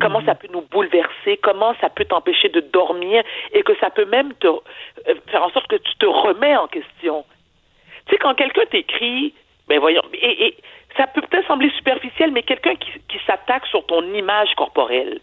comment 0.00 0.20
mhm. 0.20 0.26
ça 0.26 0.34
peut 0.34 0.48
nous 0.52 0.62
bouleverser, 0.62 1.38
comment 1.42 1.74
ça 1.80 1.88
peut 1.88 2.04
t'empêcher 2.04 2.48
de 2.48 2.60
dormir? 2.60 3.22
Et 3.52 3.62
que 3.62 3.76
ça 3.78 3.90
peut 3.90 4.06
même 4.06 4.32
te 4.34 4.46
euh, 4.46 5.14
faire 5.28 5.42
en 5.42 5.50
sorte 5.50 5.68
que 5.68 5.76
tu 5.76 5.94
te 5.98 6.06
remets 6.06 6.56
en 6.56 6.66
question. 6.68 7.24
Tu 8.06 8.12
sais, 8.12 8.18
quand 8.18 8.34
quelqu'un 8.34 8.66
t'écrit, 8.70 9.34
ben 9.68 9.78
voyons, 9.78 10.02
et, 10.12 10.56
ça 10.96 11.06
peut 11.06 11.22
peut-être 11.22 11.46
sembler 11.46 11.70
superficiel, 11.70 12.30
mais 12.30 12.42
quelqu'un 12.42 12.76
qui, 12.76 12.90
qui 13.08 13.18
s'attaque 13.26 13.66
sur 13.66 13.84
ton 13.86 14.02
image 14.14 14.54
corporelle, 14.56 15.20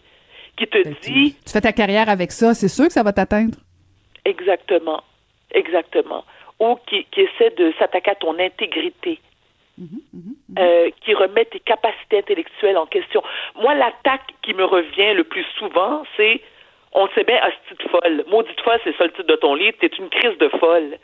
qui 0.56 0.66
te 0.66 0.82
ben, 0.82 0.94
dit... 1.02 1.34
Tu, 1.46 1.52
fais 1.52 1.60
ta 1.60 1.72
carrière 1.72 2.08
avec 2.08 2.30
ça, 2.32 2.54
c'est 2.54 2.68
sûr 2.68 2.86
que 2.86 2.92
ça 2.92 3.02
va 3.02 3.12
t'atteindre. 3.12 3.56
Exactement, 4.24 5.02
exactement. 5.52 6.24
Ou 6.60 6.76
qui, 6.86 7.06
qui 7.10 7.22
essaie 7.22 7.50
de 7.56 7.72
s'attaquer 7.78 8.10
à 8.10 8.14
ton 8.16 8.38
intégrité. 8.38 9.18
Mhm, 9.82 10.00
mhm, 10.12 10.34
mhm. 10.48 10.58
Euh, 10.58 10.90
qui 11.00 11.14
remet 11.14 11.44
tes 11.46 11.58
capacités 11.60 12.18
intellectuelles 12.18 12.78
en 12.78 12.86
question. 12.86 13.22
Moi, 13.56 13.74
l'attaque 13.74 14.32
qui 14.42 14.54
me 14.54 14.64
revient 14.64 15.14
le 15.14 15.24
plus 15.24 15.44
souvent, 15.58 16.04
c'est 16.16 16.40
on 16.92 17.08
sait 17.08 17.24
bien, 17.24 17.40
hostie 17.42 17.88
folle. 17.88 18.24
Maudite 18.28 18.60
folle, 18.60 18.78
c'est 18.84 18.96
ça 18.96 19.04
le 19.04 19.12
titre 19.12 19.26
de 19.26 19.36
ton 19.36 19.54
livre. 19.54 19.76
T'es 19.80 19.88
une 19.98 20.10
crise 20.10 20.36
de 20.38 20.48
folle. 20.60 20.98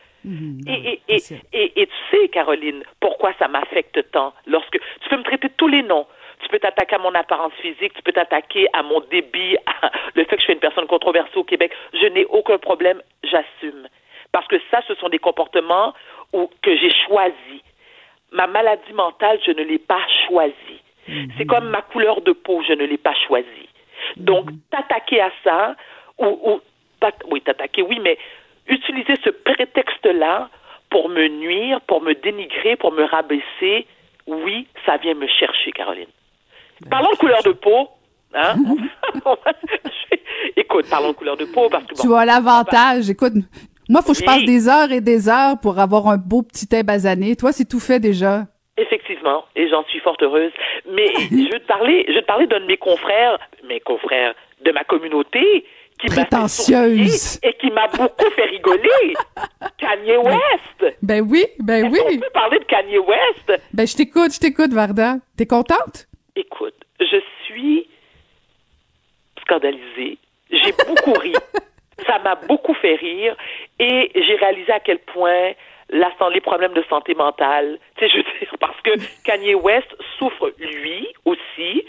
et, 0.67 1.01
et, 1.09 1.17
et, 1.53 1.81
et, 1.81 1.87
tu 1.87 1.95
sais, 2.11 2.29
Caroline, 2.29 2.85
pourquoi 3.01 3.33
ça 3.39 3.49
m'affecte 3.49 3.99
tant? 4.13 4.35
Lorsque 4.47 4.79
tu 5.01 5.09
peux 5.09 5.17
me 5.17 5.23
traiter 5.23 5.49
de 5.49 5.55
tous 5.57 5.69
les 5.69 5.83
noms. 5.83 6.07
Tu 6.41 6.49
peux 6.51 6.61
t'attaquer 6.61 6.95
à 6.95 6.99
mon 6.99 7.15
apparence 7.15 7.53
physique, 7.55 7.95
tu 7.95 8.03
peux 8.03 8.13
t'attaquer 8.13 8.69
à 8.73 8.85
mon 8.85 9.01
débit, 9.11 9.57
à 9.67 9.91
le 10.15 10.23
fait 10.25 10.37
que 10.37 10.41
je 10.41 10.45
suis 10.45 10.53
une 10.53 10.61
personne 10.61 10.87
controversée 10.87 11.37
au 11.37 11.43
Québec. 11.43 11.73
Je 11.95 12.07
n'ai 12.07 12.27
aucun 12.27 12.59
problème, 12.59 13.03
j'assume. 13.25 13.89
Parce 14.31 14.47
que 14.47 14.57
ça, 14.71 14.81
ce 14.87 14.95
sont 14.97 15.09
des 15.09 15.19
comportements 15.19 15.95
où, 16.33 16.49
que 16.63 16.77
j'ai 16.77 16.93
choisis 17.07 17.63
ma 18.33 18.47
maladie 18.47 18.93
mentale, 18.93 19.39
je 19.45 19.53
ne 19.53 19.63
l'ai 19.63 19.79
pas 19.79 20.01
choisie. 20.27 20.83
Mhm. 21.09 21.29
C'est 21.37 21.47
comme 21.47 21.69
ma 21.69 21.83
couleur 21.83 22.21
de 22.21 22.33
peau, 22.33 22.63
je 22.67 22.73
ne 22.73 22.85
l'ai 22.85 22.99
pas 22.99 23.15
choisie. 23.27 23.69
Donc, 24.17 24.51
mhm. 24.51 24.59
t'attaquer 24.71 25.21
à 25.21 25.31
ça, 25.45 25.77
ou, 26.19 26.27
ou 26.27 26.61
oui, 27.31 27.41
t'attaquer, 27.41 27.83
oui, 27.83 27.99
mais 28.03 28.19
utiliser 28.67 29.15
ce 29.25 29.31
prétexte-là 29.31 30.51
pour 30.91 31.09
me 31.09 31.29
nuire, 31.29 31.81
pour 31.83 32.03
me 32.03 32.15
dénigrer, 32.15 32.77
pour 32.77 32.93
me 32.93 33.05
rabaisser, 33.05 33.87
oui, 34.27 34.67
ça 34.85 34.97
vient 34.97 35.15
me 35.15 35.27
chercher, 35.27 35.73
Caroline. 35.73 36.09
Ben, 36.81 36.91
parlons 36.91 37.11
de 37.13 37.17
couleur 37.17 37.43
de 37.43 37.53
peau. 37.53 37.89
Hein? 38.35 38.57
écoute, 40.57 40.87
parlons 40.91 41.09
de 41.09 41.15
couleur 41.15 41.37
de 41.37 41.45
peau 41.47 41.69
parce 41.69 41.85
que 41.85 41.95
tu 42.01 42.15
as 42.15 42.25
l'avantage. 42.25 43.11
Écoute, 43.11 43.35
moi, 43.89 44.03
faut 44.03 44.13
que 44.13 44.19
je 44.19 44.25
passe 44.25 44.45
des 44.45 44.69
heures 44.69 44.93
et 44.93 45.01
des 45.01 45.29
heures 45.29 45.59
pour 45.61 45.79
avoir 45.79 46.09
un 46.09 46.19
beau 46.19 46.43
petit 46.43 46.67
thé 46.67 46.83
basané. 46.83 47.37
Toi, 47.37 47.53
c'est 47.53 47.65
tout 47.65 47.81
fait 47.81 48.01
déjà. 48.01 48.45
Effectivement, 48.77 49.45
et 49.57 49.69
j'en 49.69 49.83
suis 49.85 49.99
fort 50.01 50.17
heureuse. 50.21 50.53
Mais 50.91 51.07
je 51.31 51.53
veux 51.53 51.61
te 51.61 51.67
parler, 51.67 52.05
je 52.09 52.15
veux 52.15 52.21
te 52.21 52.27
parler 52.27 52.47
d'un 52.47 52.61
de 52.61 52.67
mes 52.67 52.77
confrères, 52.77 53.39
mes 53.69 53.81
confrères 53.81 54.35
de 54.65 54.73
ma 54.73 54.85
communauté, 54.85 55.65
qui 55.99 56.15
m'a 56.15 56.23
et 56.23 57.53
qui 57.55 57.71
m'a 57.71 57.89
beaucoup 57.89 58.31
fait 58.37 58.45
rigoler. 58.45 59.15
Kanye 59.79 60.17
ben, 60.17 60.25
West. 60.25 60.97
Ben 61.03 61.27
oui, 61.29 61.45
ben 61.59 61.91
oui. 61.91 61.99
On 62.05 62.19
peut 62.19 62.31
parler 62.33 62.59
de 62.61 62.65
Kanye 62.65 62.99
West? 62.99 63.63
Ben 63.73 63.87
je 63.87 63.97
t'écoute, 63.97 64.33
je 64.33 64.39
t'écoute, 64.39 64.73
Varda. 64.73 65.17
T'es 65.37 65.47
contente? 65.47 66.07
Écoute, 66.37 66.75
je 67.01 67.21
suis 67.47 67.89
scandalisée. 69.43 70.19
J'ai 70.51 70.73
beaucoup 70.87 71.19
ri. 71.19 71.33
Ça 72.07 72.19
m'a 72.21 72.37
beaucoup 72.37 72.75
fait 72.75 72.95
rire 72.95 73.37
et 73.79 74.11
j'ai 74.15 74.37
réalisé 74.37 74.73
à 74.73 74.81
quel 74.81 74.99
point 74.99 75.53
la, 75.91 76.13
les 76.33 76.41
problèmes 76.41 76.75
de 76.75 76.85
santé 76.89 77.15
mentale, 77.15 77.79
tu 77.97 78.05
sais, 78.05 78.11
je 78.11 78.17
veux 78.19 78.39
dire, 78.39 78.55
parce 78.61 78.81
que 78.83 78.91
Kanye 79.25 79.55
West 79.55 79.89
souffre, 80.19 80.53
lui 80.59 81.09
aussi, 81.25 81.85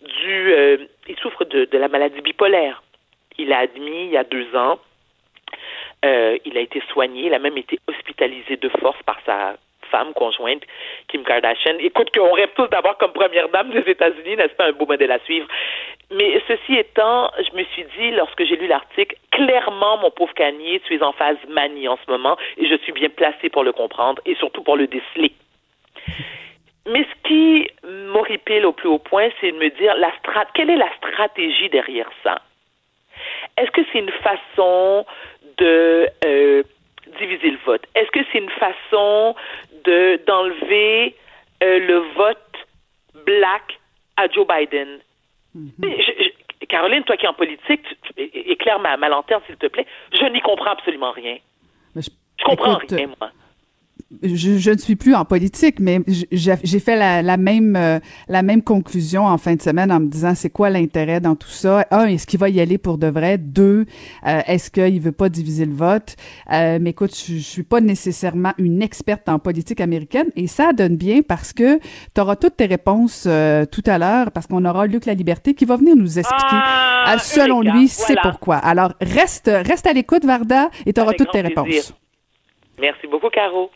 du, 0.00 0.52
euh, 0.52 0.78
il 1.08 1.16
souffre 1.16 1.44
de, 1.44 1.64
de 1.64 1.78
la 1.78 1.88
maladie 1.88 2.20
bipolaire. 2.20 2.82
Il 3.38 3.52
a 3.52 3.58
admis 3.58 4.04
il 4.04 4.10
y 4.10 4.16
a 4.16 4.24
deux 4.24 4.54
ans, 4.56 4.78
euh, 6.04 6.36
il 6.44 6.56
a 6.56 6.60
été 6.60 6.82
soigné, 6.92 7.26
il 7.26 7.34
a 7.34 7.38
même 7.38 7.56
été 7.56 7.78
hospitalisé 7.86 8.56
de 8.56 8.68
force 8.68 9.00
par 9.04 9.20
sa 9.24 9.56
femme 9.92 10.12
conjointe, 10.14 10.64
Kim 11.08 11.22
Kardashian. 11.22 11.76
Écoute, 11.78 12.10
qu'on 12.14 12.32
rêve 12.32 12.50
tous 12.56 12.68
d'avoir 12.68 12.96
comme 12.98 13.12
première 13.12 13.48
dame 13.50 13.70
des 13.70 13.86
États-Unis, 13.94 14.36
n'est-ce 14.36 14.56
pas? 14.56 14.66
Un 14.66 14.72
beau 14.72 14.86
modèle 14.86 15.12
à 15.12 15.20
suivre? 15.20 15.46
Mais 16.10 16.40
ceci 16.48 16.76
étant, 16.76 17.30
je 17.38 17.56
me 17.56 17.64
suis 17.72 17.86
dit, 17.96 18.10
lorsque 18.10 18.44
j'ai 18.44 18.56
lu 18.56 18.66
l'article, 18.66 19.14
clairement, 19.30 19.98
mon 19.98 20.10
pauvre 20.10 20.34
Kanye, 20.34 20.80
tu 20.86 20.94
es 20.96 21.02
en 21.02 21.12
phase 21.12 21.36
manie 21.48 21.88
en 21.88 21.98
ce 22.04 22.10
moment, 22.10 22.36
et 22.56 22.66
je 22.66 22.76
suis 22.82 22.92
bien 22.92 23.10
placée 23.10 23.50
pour 23.50 23.64
le 23.64 23.72
comprendre, 23.72 24.20
et 24.26 24.34
surtout 24.34 24.62
pour 24.62 24.76
le 24.76 24.86
déceler. 24.86 25.32
Mais 26.86 27.04
ce 27.04 27.28
qui 27.28 27.70
m'horripile 27.84 28.66
au 28.66 28.72
plus 28.72 28.88
haut 28.88 28.98
point, 28.98 29.28
c'est 29.40 29.52
de 29.52 29.56
me 29.56 29.70
dire, 29.70 29.94
la 29.96 30.12
strat 30.18 30.46
quelle 30.54 30.70
est 30.70 30.76
la 30.76 30.92
stratégie 30.96 31.68
derrière 31.68 32.10
ça? 32.24 32.40
Est-ce 33.56 33.70
que 33.70 33.82
c'est 33.92 34.00
une 34.00 34.10
façon 34.10 35.06
de 35.58 36.08
euh, 36.24 36.62
diviser 37.18 37.50
le 37.50 37.58
vote? 37.64 37.82
Est-ce 37.94 38.10
que 38.10 38.20
c'est 38.30 38.38
une 38.38 38.50
façon 38.50 39.36
de 39.84 40.20
d'enlever 40.26 41.16
euh, 41.62 41.78
le 41.78 41.98
vote 42.14 43.24
black 43.26 43.78
à 44.16 44.28
Joe 44.28 44.46
Biden? 44.46 44.98
Mm-hmm. 45.56 46.32
Caroline, 46.68 47.02
toi 47.04 47.16
qui 47.16 47.26
es 47.26 47.28
en 47.28 47.34
politique, 47.34 47.84
éclaire 48.16 48.78
ma, 48.78 48.96
ma 48.96 49.08
lanterne, 49.08 49.42
s'il 49.46 49.56
te 49.56 49.66
plaît. 49.66 49.86
Je 50.12 50.24
n'y 50.26 50.40
comprends 50.40 50.70
absolument 50.70 51.10
rien. 51.10 51.36
je, 51.96 52.08
comprends 52.44 52.78
rien, 52.88 53.08
moi 53.20 53.30
je, 54.22 54.70
ne 54.70 54.76
suis 54.76 54.96
plus 54.96 55.14
en 55.14 55.24
politique, 55.24 55.80
mais 55.80 56.00
j'ai 56.30 56.78
fait 56.78 56.96
la, 56.96 57.36
même 57.36 57.76
euh, 57.76 57.98
la 58.28 58.42
même 58.42 58.62
conclusion 58.62 59.26
en 59.26 59.38
fin 59.38 59.54
de 59.54 59.62
semaine 59.62 59.90
en 59.90 60.00
me 60.00 60.06
disant 60.06 60.34
c'est 60.34 60.50
quoi 60.50 60.70
l'intérêt 60.70 61.20
dans 61.20 61.34
tout 61.34 61.48
ça? 61.48 61.86
Un, 61.90 62.06
est-ce 62.06 62.26
qu'il 62.26 62.38
va 62.38 62.48
y 62.48 62.60
aller 62.60 62.78
pour 62.78 62.98
de 62.98 63.06
vrai? 63.06 63.38
Deux, 63.38 63.86
euh, 64.26 64.40
est-ce 64.46 64.70
qu'il 64.70 65.00
veut 65.00 65.12
pas 65.12 65.28
diviser 65.28 65.64
le 65.64 65.72
vote? 65.72 66.16
Euh, 66.52 66.78
Mais 66.80 66.90
écoute, 66.90 67.16
je, 67.16 67.34
je 67.34 67.38
suis 67.38 67.62
pas 67.62 67.80
nécessairement 67.80 68.52
une 68.58 68.82
experte 68.82 69.28
en 69.28 69.38
politique 69.38 69.80
américaine 69.80 70.28
et 70.36 70.46
ça 70.46 70.72
donne 70.72 70.96
bien 70.96 71.22
parce 71.22 71.52
que 71.52 71.78
tu 72.14 72.20
auras 72.20 72.36
toutes 72.36 72.56
tes 72.56 72.66
réponses 72.66 73.22
tout 73.22 73.84
à 73.86 73.98
l'heure 73.98 74.30
parce 74.32 74.46
qu'on 74.46 74.64
aura 74.64 74.86
Luc 74.86 75.06
La 75.06 75.14
Liberté 75.14 75.54
qui 75.54 75.64
va 75.64 75.76
venir 75.76 75.96
nous 75.96 76.18
expliquer 76.18 76.56
ah, 77.04 77.16
selon 77.18 77.60
lui 77.60 77.88
c'est 77.88 78.16
pourquoi. 78.22 78.56
Alors 78.56 78.92
reste 79.00 79.50
reste 79.52 79.86
à 79.86 79.92
l'écoute 79.92 80.24
Varda 80.24 80.70
et 80.86 80.92
tu 80.92 81.00
auras 81.00 81.12
toutes 81.12 81.30
tes 81.30 81.40
réponses. 81.40 81.94
Merci 82.78 83.06
beaucoup 83.06 83.30
Caro. 83.30 83.70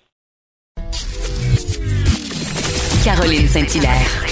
Caroline 3.07 3.49
Saint-Hilaire. 3.49 4.27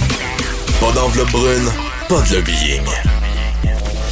Pas 0.80 0.90
d'enveloppe 0.90 1.30
brune, 1.30 1.70
pas 2.08 2.20
de 2.22 2.34
lobbying. 2.34 2.82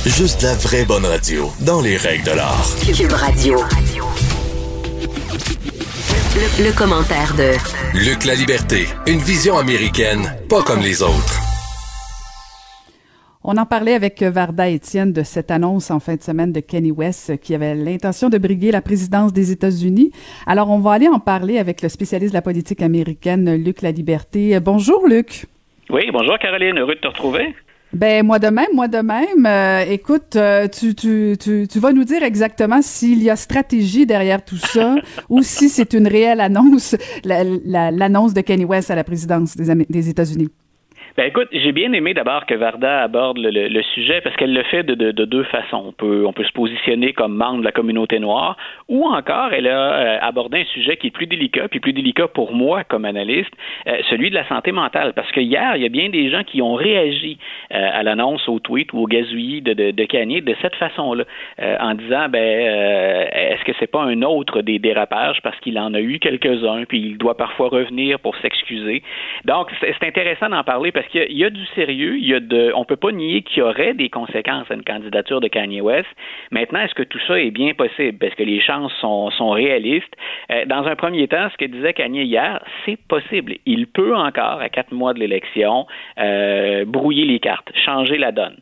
Juste 0.06 0.42
la 0.42 0.54
vraie 0.54 0.84
bonne 0.84 1.04
radio, 1.04 1.52
dans 1.58 1.80
les 1.80 1.96
règles 1.96 2.22
de 2.22 2.30
l'art. 2.30 2.68
Cube 2.96 3.12
Radio. 3.12 3.60
Le, 6.60 6.72
commentaire 6.72 7.34
de 7.34 7.54
Luc 7.98 8.24
La 8.24 8.36
Liberté, 8.36 8.86
une 9.08 9.18
vision 9.18 9.58
américaine, 9.58 10.32
pas 10.48 10.62
comme 10.62 10.80
les 10.80 11.02
autres. 11.02 11.51
On 13.44 13.56
en 13.56 13.66
parlait 13.66 13.94
avec 13.94 14.22
Varda 14.22 14.68
Étienne 14.68 15.12
de 15.12 15.24
cette 15.24 15.50
annonce 15.50 15.90
en 15.90 15.98
fin 15.98 16.14
de 16.14 16.22
semaine 16.22 16.52
de 16.52 16.60
Kenny 16.60 16.92
West 16.92 17.40
qui 17.40 17.56
avait 17.56 17.74
l'intention 17.74 18.28
de 18.28 18.38
briguer 18.38 18.70
la 18.70 18.80
présidence 18.80 19.32
des 19.32 19.50
États-Unis. 19.50 20.12
Alors, 20.46 20.70
on 20.70 20.78
va 20.78 20.92
aller 20.92 21.08
en 21.08 21.18
parler 21.18 21.58
avec 21.58 21.82
le 21.82 21.88
spécialiste 21.88 22.32
de 22.32 22.36
la 22.36 22.42
politique 22.42 22.82
américaine, 22.82 23.52
Luc 23.56 23.82
La 23.82 23.90
Liberté. 23.90 24.60
Bonjour, 24.60 25.08
Luc. 25.08 25.46
Oui, 25.90 26.08
bonjour, 26.12 26.38
Caroline. 26.38 26.78
Heureux 26.78 26.94
de 26.94 27.00
te 27.00 27.08
retrouver. 27.08 27.52
Ben 27.92 28.24
moi 28.24 28.38
de 28.38 28.46
même, 28.46 28.68
moi 28.74 28.86
de 28.86 28.98
même. 28.98 29.44
Euh, 29.44 29.84
écoute, 29.90 30.36
euh, 30.36 30.68
tu, 30.68 30.94
tu, 30.94 31.36
tu, 31.38 31.66
tu 31.68 31.78
vas 31.80 31.92
nous 31.92 32.04
dire 32.04 32.22
exactement 32.22 32.80
s'il 32.80 33.22
y 33.22 33.28
a 33.28 33.36
stratégie 33.36 34.06
derrière 34.06 34.42
tout 34.42 34.56
ça 34.56 34.94
ou 35.28 35.42
si 35.42 35.68
c'est 35.68 35.92
une 35.92 36.06
réelle 36.06 36.40
annonce, 36.40 36.96
l'annonce 37.24 38.32
de 38.32 38.40
Kanye 38.40 38.64
West 38.64 38.90
à 38.90 38.94
la 38.94 39.04
présidence 39.04 39.56
des, 39.56 39.74
des 39.90 40.08
États-Unis. 40.08 40.48
Ben 41.14 41.26
écoute, 41.26 41.48
j'ai 41.52 41.72
bien 41.72 41.92
aimé 41.92 42.14
d'abord 42.14 42.46
que 42.46 42.54
Varda 42.54 43.02
aborde 43.02 43.36
le, 43.36 43.50
le, 43.50 43.82
sujet 43.82 44.22
parce 44.22 44.34
qu'elle 44.36 44.54
le 44.54 44.62
fait 44.62 44.82
de, 44.82 44.94
de, 44.94 45.10
de, 45.10 45.24
deux 45.26 45.42
façons. 45.44 45.84
On 45.88 45.92
peut, 45.92 46.24
on 46.26 46.32
peut 46.32 46.44
se 46.44 46.52
positionner 46.52 47.12
comme 47.12 47.36
membre 47.36 47.58
de 47.58 47.64
la 47.64 47.72
communauté 47.72 48.18
noire 48.18 48.56
ou 48.88 49.04
encore 49.04 49.52
elle 49.52 49.68
a 49.68 49.92
euh, 49.92 50.18
abordé 50.22 50.60
un 50.60 50.64
sujet 50.72 50.96
qui 50.96 51.08
est 51.08 51.10
plus 51.10 51.26
délicat, 51.26 51.68
puis 51.68 51.80
plus 51.80 51.92
délicat 51.92 52.28
pour 52.28 52.54
moi 52.54 52.84
comme 52.84 53.04
analyste, 53.04 53.52
euh, 53.88 53.98
celui 54.08 54.30
de 54.30 54.34
la 54.34 54.48
santé 54.48 54.72
mentale. 54.72 55.12
Parce 55.12 55.30
que 55.32 55.40
hier, 55.40 55.76
il 55.76 55.82
y 55.82 55.86
a 55.86 55.90
bien 55.90 56.08
des 56.08 56.30
gens 56.30 56.44
qui 56.44 56.62
ont 56.62 56.74
réagi 56.74 57.36
euh, 57.74 57.90
à 57.92 58.02
l'annonce 58.02 58.48
au 58.48 58.58
tweet 58.58 58.94
ou 58.94 59.00
au 59.00 59.06
gazouillis 59.06 59.60
de, 59.60 59.74
de, 59.74 59.90
de 59.90 60.04
Kanye 60.06 60.40
de 60.40 60.56
cette 60.62 60.76
façon-là, 60.76 61.24
en 61.80 61.94
disant 61.94 62.28
ben 62.30 63.28
est-ce 63.32 63.64
que 63.64 63.72
c'est 63.78 63.90
pas 63.90 64.02
un 64.02 64.22
autre 64.22 64.62
des 64.62 64.78
dérapages 64.78 65.42
parce 65.42 65.58
qu'il 65.60 65.78
en 65.78 65.92
a 65.92 66.00
eu 66.00 66.18
quelques-uns, 66.18 66.84
puis 66.84 67.00
il 67.00 67.18
doit 67.18 67.36
parfois 67.36 67.68
revenir 67.68 68.18
pour 68.18 68.34
s'excuser. 68.36 69.02
Donc 69.44 69.68
c'est 69.80 70.06
intéressant 70.06 70.48
d'en 70.48 70.64
parler 70.64 70.90
parce 70.90 71.01
parce 71.02 71.10
qu'il 71.10 71.36
y 71.36 71.44
a 71.44 71.50
du 71.50 71.66
sérieux, 71.74 72.16
il 72.16 72.26
y 72.26 72.32
a 72.32 72.38
de, 72.38 72.72
on 72.76 72.84
peut 72.84 72.94
pas 72.94 73.10
nier 73.10 73.42
qu'il 73.42 73.58
y 73.58 73.62
aurait 73.62 73.92
des 73.92 74.08
conséquences 74.08 74.70
à 74.70 74.74
une 74.74 74.84
candidature 74.84 75.40
de 75.40 75.48
Kanye 75.48 75.80
West. 75.80 76.06
Maintenant, 76.52 76.80
est-ce 76.80 76.94
que 76.94 77.02
tout 77.02 77.18
ça 77.26 77.40
est 77.40 77.50
bien 77.50 77.74
possible? 77.74 78.18
Parce 78.18 78.34
que 78.36 78.44
les 78.44 78.60
chances 78.60 78.92
sont, 79.00 79.30
sont 79.32 79.50
réalistes? 79.50 80.14
Euh, 80.52 80.64
dans 80.66 80.86
un 80.86 80.94
premier 80.94 81.26
temps, 81.26 81.48
ce 81.50 81.56
que 81.56 81.64
disait 81.64 81.92
Kanye 81.92 82.22
hier, 82.22 82.62
c'est 82.84 82.98
possible. 83.08 83.56
Il 83.66 83.88
peut 83.88 84.14
encore, 84.14 84.60
à 84.60 84.68
quatre 84.68 84.92
mois 84.92 85.12
de 85.12 85.18
l'élection, 85.18 85.88
euh, 86.20 86.84
brouiller 86.84 87.24
les 87.24 87.40
cartes, 87.40 87.72
changer 87.84 88.16
la 88.16 88.30
donne 88.30 88.58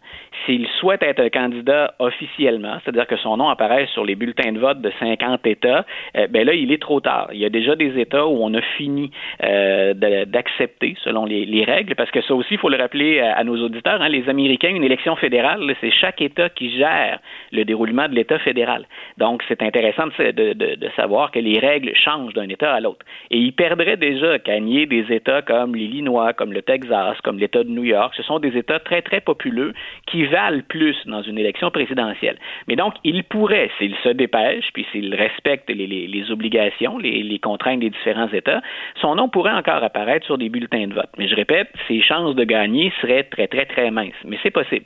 s'il 0.47 0.67
souhaite 0.79 1.03
être 1.03 1.29
candidat 1.29 1.95
officiellement, 1.99 2.79
c'est-à-dire 2.83 3.07
que 3.07 3.17
son 3.17 3.37
nom 3.37 3.49
apparaît 3.49 3.87
sur 3.87 4.05
les 4.05 4.15
bulletins 4.15 4.53
de 4.53 4.59
vote 4.59 4.81
de 4.81 4.91
50 4.99 5.47
États, 5.47 5.85
euh, 6.17 6.27
ben 6.29 6.47
là, 6.47 6.55
il 6.55 6.73
est 6.73 6.81
trop 6.81 7.01
tard. 7.01 7.29
Il 7.33 7.39
y 7.39 7.45
a 7.45 7.51
déjà 7.51 7.77
des 7.77 7.99
États 7.99 8.27
où 8.27 8.39
on 8.41 8.55
a 8.55 8.61
fini 8.77 9.11
euh, 9.43 9.95
d'accepter 10.25 10.97
selon 11.05 11.25
les, 11.25 11.65
règles, 11.65 11.95
parce 11.95 12.11
que 12.11 12.23
ça 12.31 12.37
aussi, 12.37 12.55
il 12.55 12.59
faut 12.59 12.69
le 12.69 12.77
rappeler 12.77 13.19
à, 13.19 13.43
nos 13.43 13.57
auditeurs, 13.57 14.01
hein, 14.01 14.09
les 14.09 14.29
Américains, 14.29 14.69
une 14.69 14.85
élection 14.85 15.17
fédérale, 15.17 15.75
c'est 15.81 15.91
chaque 15.91 16.23
État 16.23 16.49
qui 16.49 16.71
gère 16.79 17.19
le 17.51 17.65
déroulement 17.65 18.09
de 18.09 18.15
l'État 18.15 18.39
fédéral. 18.39 18.87
Donc, 19.19 19.43
c'est 19.49 19.61
intéressant 19.63 20.07
de, 20.07 20.89
savoir 20.95 21.33
que 21.33 21.41
les 21.41 21.59
règles 21.59 21.93
changent 21.97 22.33
d'un 22.35 22.49
État 22.49 22.73
à 22.73 22.79
l'autre. 22.79 23.05
Et 23.33 23.39
il 23.39 23.53
perdrait 23.53 23.97
déjà 23.97 24.39
gagner 24.39 24.87
des 24.87 25.13
États 25.13 25.43
comme 25.43 25.75
l'Illinois, 25.75 26.33
comme 26.33 26.53
le 26.53 26.63
Texas, 26.63 27.17
comme 27.25 27.39
l'État 27.39 27.65
de 27.65 27.69
New 27.69 27.83
York. 27.83 28.15
Ce 28.17 28.23
sont 28.23 28.39
des 28.39 28.57
États 28.57 28.79
très, 28.79 29.03
très 29.03 29.21
populeux 29.21 29.73
qui 30.07 30.25
valent 30.25 30.63
plus 30.69 30.97
dans 31.07 31.23
une 31.23 31.39
élection 31.39 31.73
présidentielle. 31.73 32.39
Mais 32.69 32.77
donc, 32.77 32.95
il 33.03 33.25
pourrait, 33.25 33.71
s'il 33.79 33.97
se 34.05 34.11
dépêche, 34.11 34.67
puis 34.73 34.87
s'il 34.93 35.13
respecte 35.17 35.69
les, 35.69 36.31
obligations, 36.31 36.97
les, 36.99 37.41
contraintes 37.41 37.81
des 37.81 37.91
différents 37.91 38.31
États, 38.33 38.61
son 39.01 39.17
nom 39.17 39.29
pourrait 39.29 39.53
encore 39.53 39.83
apparaître 39.83 40.27
sur 40.27 40.39
des 40.39 40.49
bulletins 40.49 40.87
de 40.87 40.95
vote. 40.95 41.11
Mais 41.19 41.27
je 41.27 41.35
répète, 41.35 41.69
ses 41.89 42.01
chances 42.01 42.20
de 42.29 42.45
gagner 42.45 42.93
seraient 43.01 43.25
très, 43.25 43.47
très, 43.49 43.67
très 43.67 43.91
minces. 43.91 44.13
Mais 44.25 44.39
c'est 44.43 44.51
possible. 44.51 44.85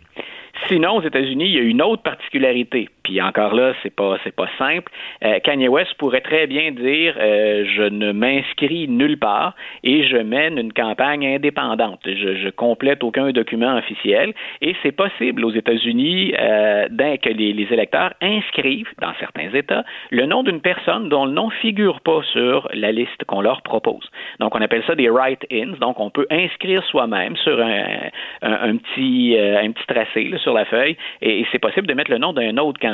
Sinon, 0.68 0.96
aux 0.96 1.02
États-Unis, 1.02 1.46
il 1.46 1.54
y 1.54 1.58
a 1.58 1.62
une 1.62 1.82
autre 1.82 2.02
particularité. 2.02 2.88
Puis 3.04 3.20
encore 3.20 3.54
là, 3.54 3.74
c'est 3.82 3.94
pas 3.94 4.16
c'est 4.24 4.34
pas 4.34 4.48
simple. 4.58 4.90
Euh, 5.24 5.38
Kanye 5.40 5.68
West 5.68 5.94
pourrait 5.98 6.22
très 6.22 6.46
bien 6.46 6.72
dire 6.72 7.14
euh, 7.18 7.64
je 7.76 7.82
ne 7.82 8.12
m'inscris 8.12 8.88
nulle 8.88 9.18
part 9.18 9.54
et 9.82 10.04
je 10.04 10.16
mène 10.16 10.58
une 10.58 10.72
campagne 10.72 11.26
indépendante. 11.26 12.00
Je, 12.04 12.34
je 12.36 12.48
complète 12.48 13.04
aucun 13.04 13.30
document 13.30 13.76
officiel 13.76 14.32
et 14.62 14.74
c'est 14.82 14.92
possible 14.92 15.44
aux 15.44 15.52
États-Unis 15.52 16.32
euh, 16.38 16.88
que 17.22 17.28
les, 17.28 17.52
les, 17.52 17.72
électeurs 17.72 18.14
inscrivent 18.20 18.92
dans 19.00 19.12
certains 19.20 19.52
États 19.52 19.84
le 20.10 20.26
nom 20.26 20.42
d'une 20.42 20.60
personne 20.60 21.08
dont 21.08 21.26
le 21.26 21.32
nom 21.32 21.50
figure 21.50 22.00
pas 22.00 22.22
sur 22.32 22.68
la 22.72 22.90
liste 22.90 23.24
qu'on 23.26 23.42
leur 23.42 23.62
propose. 23.62 24.10
Donc 24.40 24.54
on 24.54 24.60
appelle 24.62 24.82
ça 24.86 24.94
des 24.94 25.10
write-ins. 25.10 25.76
Donc 25.80 26.00
on 26.00 26.10
peut 26.10 26.26
inscrire 26.30 26.82
soi-même 26.84 27.36
sur 27.36 27.60
un, 27.60 28.08
un, 28.42 28.76
petit 28.76 29.36
euh, 29.36 29.62
un 29.62 29.72
petit 29.72 29.86
tracé 29.86 30.24
là, 30.24 30.38
sur 30.38 30.54
la 30.54 30.64
feuille 30.64 30.96
et, 31.20 31.44
c'est 31.52 31.58
possible 31.58 31.86
de 31.86 31.94
mettre 31.94 32.10
le 32.10 32.18
nom 32.18 32.32
d'un 32.32 32.56
autre 32.56 32.80
candidat. 32.80 32.93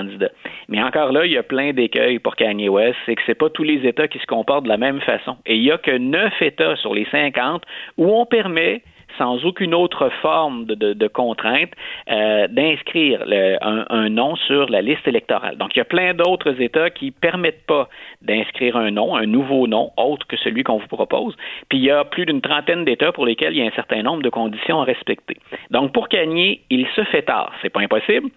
Mais 0.69 0.83
encore 0.83 1.13
là, 1.13 1.27
il 1.27 1.33
y 1.33 1.39
a 1.39 1.43
plein 1.43 1.73
d'écueils 1.73 2.19
pour 2.19 2.37
Kanye 2.37 2.69
West, 2.69 2.97
c'est 3.07 3.15
que 3.15 3.23
c'est 3.27 3.35
pas 3.35 3.51
tous 3.51 3.65
les 3.65 3.87
États 3.87 4.09
qui 4.09 4.19
se 4.19 4.27
comportent 4.27 4.65
de 4.65 4.69
la 4.69 4.77
même 4.77 5.01
façon. 5.01 5.37
Et 5.47 5.57
il 5.57 5.63
y 5.63 5.71
a 5.71 5.79
que 5.79 5.97
neuf 5.97 6.33
États 6.41 6.77
sur 6.77 6.95
les 6.95 7.07
50 7.11 7.63
où 7.97 8.07
on 8.07 8.27
permet 8.27 8.83
sans 9.19 9.45
aucune 9.45 9.75
autre 9.75 10.09
forme 10.23 10.65
de, 10.65 11.09
contrainte, 11.09 11.71
euh, 12.11 12.47
d'inscrire 12.49 13.25
un, 13.61 14.09
nom 14.09 14.37
sur 14.37 14.69
la 14.71 14.81
liste 14.81 15.07
électorale. 15.07 15.57
Donc, 15.57 15.77
il 15.77 15.79
y 15.79 15.83
a 15.83 15.85
plein 15.85 16.15
d'autres 16.15 16.61
États 16.61 16.91
qui 16.91 17.07
ne 17.07 17.11
permettent 17.11 17.67
pas 17.67 17.89
d'inscrire 18.23 18.77
un 18.77 18.91
nom, 18.91 19.15
un 19.17 19.27
nouveau 19.27 19.67
nom, 19.67 19.91
autre 19.97 20.27
que 20.27 20.37
celui 20.37 20.63
qu'on 20.63 20.79
vous 20.79 20.87
propose. 20.87 21.37
Puis, 21.69 21.79
il 21.79 21.85
y 21.85 21.91
a 21.91 22.05
plus 22.05 22.25
d'une 22.25 22.41
trentaine 22.41 22.85
d'États 22.85 23.13
pour 23.13 23.27
lesquels 23.27 23.53
il 23.53 23.59
y 23.59 23.63
a 23.63 23.67
un 23.67 23.75
certain 23.77 24.03
nombre 24.03 24.23
de 24.23 24.31
conditions 24.31 24.81
à 24.81 24.85
respecter. 24.85 25.37
Donc, 25.71 25.93
pour 25.93 26.09
Kanye, 26.09 26.61
il 26.71 26.87
se 26.97 27.05
fait 27.05 27.23
tard. 27.23 27.53
C'est 27.63 27.71
pas 27.71 27.81
impossible 27.81 28.31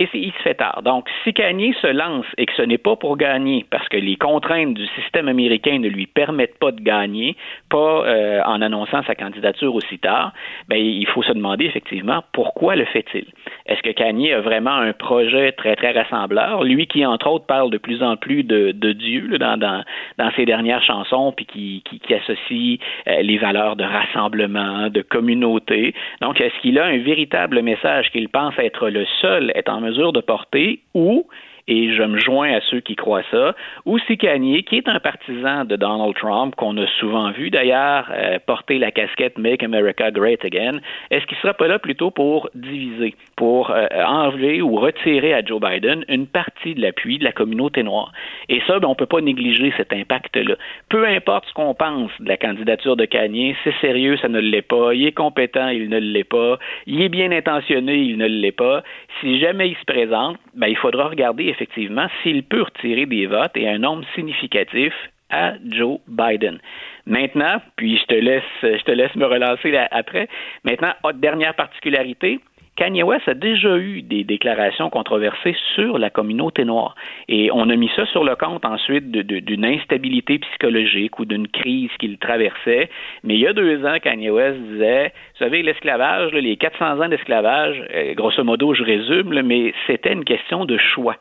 et 0.00 0.08
il 0.12 0.32
se 0.32 0.42
fait 0.42 0.54
tard. 0.54 0.82
Donc, 0.82 1.08
si 1.22 1.32
Kanye 1.32 1.72
se 1.80 1.86
lance 1.86 2.26
et 2.36 2.46
que 2.46 2.52
ce 2.56 2.62
n'est 2.62 2.78
pas 2.78 2.96
pour 2.96 3.16
gagner, 3.16 3.64
parce 3.70 3.88
que 3.88 3.96
les 3.96 4.16
contraintes 4.16 4.74
du 4.74 4.86
système 5.00 5.28
américain 5.28 5.78
ne 5.78 5.88
lui 5.88 6.06
permettent 6.06 6.58
pas 6.58 6.72
de 6.72 6.80
gagner, 6.80 7.36
pas 7.70 8.04
euh, 8.04 8.40
en 8.44 8.60
annonçant 8.60 9.02
sa 9.04 9.14
candidature 9.14 9.74
aussi 9.74 9.98
tard, 9.98 10.32
ben, 10.68 10.76
il 10.76 11.06
faut 11.06 11.22
se 11.22 11.32
demander 11.32 11.66
effectivement 11.66 12.24
pourquoi 12.32 12.74
le 12.74 12.84
fait-il. 12.86 13.26
Est-ce 13.66 13.82
que 13.82 13.90
Kanye 13.90 14.32
a 14.32 14.40
vraiment 14.40 14.74
un 14.74 14.92
projet 14.92 15.52
très, 15.52 15.76
très 15.76 15.92
rassembleur? 15.92 16.64
Lui 16.64 16.86
qui, 16.86 17.06
entre 17.06 17.28
autres, 17.28 17.46
parle 17.46 17.70
de 17.70 17.78
plus 17.78 18.02
en 18.02 18.16
plus 18.16 18.42
de, 18.42 18.72
de 18.72 18.92
Dieu 18.92 19.38
dans, 19.38 19.56
dans, 19.56 19.84
dans, 20.18 20.30
ses 20.32 20.44
dernières 20.44 20.82
chansons, 20.82 21.32
puis 21.32 21.46
qui, 21.46 21.82
qui, 21.88 22.00
qui 22.00 22.14
associe 22.14 22.78
euh, 23.06 23.22
les 23.22 23.38
valeurs 23.38 23.76
de 23.76 23.84
rassemblement, 23.84 24.88
de 24.90 25.02
communauté. 25.02 25.94
Donc, 26.20 26.40
est-ce 26.40 26.58
qu'il 26.60 26.78
a 26.78 26.86
un 26.86 26.98
véritable 26.98 27.62
message 27.62 28.10
qu'il 28.10 28.28
pense 28.28 28.58
être 28.58 28.88
le 28.88 29.06
seul 29.20 29.52
en 29.68 29.83
mesure 29.84 30.12
de 30.12 30.22
porter 30.22 30.80
ou 30.92 31.28
et 31.66 31.94
je 31.94 32.02
me 32.02 32.18
joins 32.18 32.52
à 32.52 32.60
ceux 32.70 32.80
qui 32.80 32.94
croient 32.94 33.22
ça, 33.30 33.54
ou 33.86 33.98
si 34.00 34.18
Kanye, 34.18 34.64
qui 34.64 34.76
est 34.76 34.88
un 34.88 35.00
partisan 35.00 35.64
de 35.64 35.76
Donald 35.76 36.14
Trump, 36.14 36.54
qu'on 36.56 36.76
a 36.76 36.86
souvent 36.98 37.30
vu 37.30 37.50
d'ailleurs 37.50 38.10
euh, 38.12 38.38
porter 38.44 38.78
la 38.78 38.90
casquette 38.90 39.38
Make 39.38 39.62
America 39.62 40.10
Great 40.10 40.44
Again, 40.44 40.80
est-ce 41.10 41.24
qu'il 41.26 41.36
ne 41.38 41.42
sera 41.42 41.54
pas 41.54 41.68
là 41.68 41.78
plutôt 41.78 42.10
pour 42.10 42.50
diviser, 42.54 43.14
pour 43.36 43.70
euh, 43.70 43.86
enlever 44.06 44.60
ou 44.60 44.76
retirer 44.76 45.32
à 45.32 45.42
Joe 45.44 45.60
Biden 45.60 46.04
une 46.08 46.26
partie 46.26 46.74
de 46.74 46.82
l'appui 46.82 47.18
de 47.18 47.24
la 47.24 47.32
communauté 47.32 47.82
noire? 47.82 48.12
Et 48.48 48.60
ça, 48.66 48.78
ben, 48.78 48.88
on 48.88 48.90
ne 48.90 48.96
peut 48.96 49.06
pas 49.06 49.20
négliger 49.20 49.72
cet 49.76 49.92
impact-là. 49.92 50.56
Peu 50.90 51.06
importe 51.06 51.46
ce 51.48 51.54
qu'on 51.54 51.74
pense 51.74 52.10
de 52.20 52.28
la 52.28 52.36
candidature 52.36 52.96
de 52.96 53.06
Kanye, 53.06 53.56
c'est 53.64 53.74
sérieux, 53.80 54.16
ça 54.18 54.28
ne 54.28 54.38
l'est 54.38 54.62
pas, 54.62 54.94
il 54.94 55.06
est 55.06 55.12
compétent, 55.12 55.68
il 55.68 55.88
ne 55.88 55.98
l'est 55.98 56.24
pas, 56.24 56.58
il 56.86 57.00
est 57.00 57.08
bien 57.08 57.32
intentionné, 57.32 57.96
il 57.96 58.18
ne 58.18 58.26
l'est 58.26 58.52
pas. 58.52 58.82
Si 59.20 59.38
jamais 59.40 59.70
il 59.70 59.76
se 59.76 59.84
présente, 59.86 60.36
ben, 60.54 60.66
il 60.66 60.76
faudra 60.76 61.08
regarder 61.08 61.53
effectivement 61.54 62.06
s'il 62.22 62.42
peut 62.42 62.62
retirer 62.62 63.06
des 63.06 63.26
votes 63.26 63.56
et 63.56 63.68
un 63.68 63.78
nombre 63.78 64.04
significatif 64.14 64.92
à 65.30 65.54
Joe 65.68 65.98
Biden. 66.06 66.58
Maintenant, 67.06 67.60
puis 67.76 67.98
je 67.98 68.04
te 68.04 68.14
laisse, 68.14 68.42
je 68.62 68.82
te 68.84 68.90
laisse 68.90 69.14
me 69.16 69.26
relancer 69.26 69.76
après. 69.90 70.28
Maintenant, 70.64 70.92
dernière 71.14 71.54
particularité, 71.54 72.40
Kanye 72.76 73.04
West 73.04 73.28
a 73.28 73.34
déjà 73.34 73.76
eu 73.76 74.02
des 74.02 74.24
déclarations 74.24 74.90
controversées 74.90 75.54
sur 75.76 75.96
la 75.96 76.10
communauté 76.10 76.64
noire. 76.64 76.96
Et 77.28 77.50
on 77.52 77.70
a 77.70 77.76
mis 77.76 77.90
ça 77.94 78.04
sur 78.06 78.24
le 78.24 78.34
compte 78.34 78.64
ensuite 78.64 79.12
d'une 79.12 79.64
instabilité 79.64 80.40
psychologique 80.40 81.18
ou 81.20 81.24
d'une 81.24 81.46
crise 81.46 81.90
qu'il 82.00 82.18
traversait. 82.18 82.90
Mais 83.22 83.34
il 83.34 83.40
y 83.40 83.46
a 83.46 83.52
deux 83.52 83.84
ans, 83.86 83.98
Kanye 84.02 84.30
West 84.30 84.58
disait, 84.58 85.12
vous 85.34 85.44
savez, 85.44 85.62
l'esclavage, 85.62 86.32
les 86.32 86.56
400 86.56 87.00
ans 87.00 87.08
d'esclavage, 87.08 87.80
euh, 87.94 88.14
grosso 88.14 88.42
modo, 88.42 88.74
je 88.74 88.82
résume, 88.82 89.40
mais 89.42 89.72
c'était 89.86 90.12
une 90.12 90.24
question 90.24 90.64
de 90.64 90.76
choix. 90.76 91.16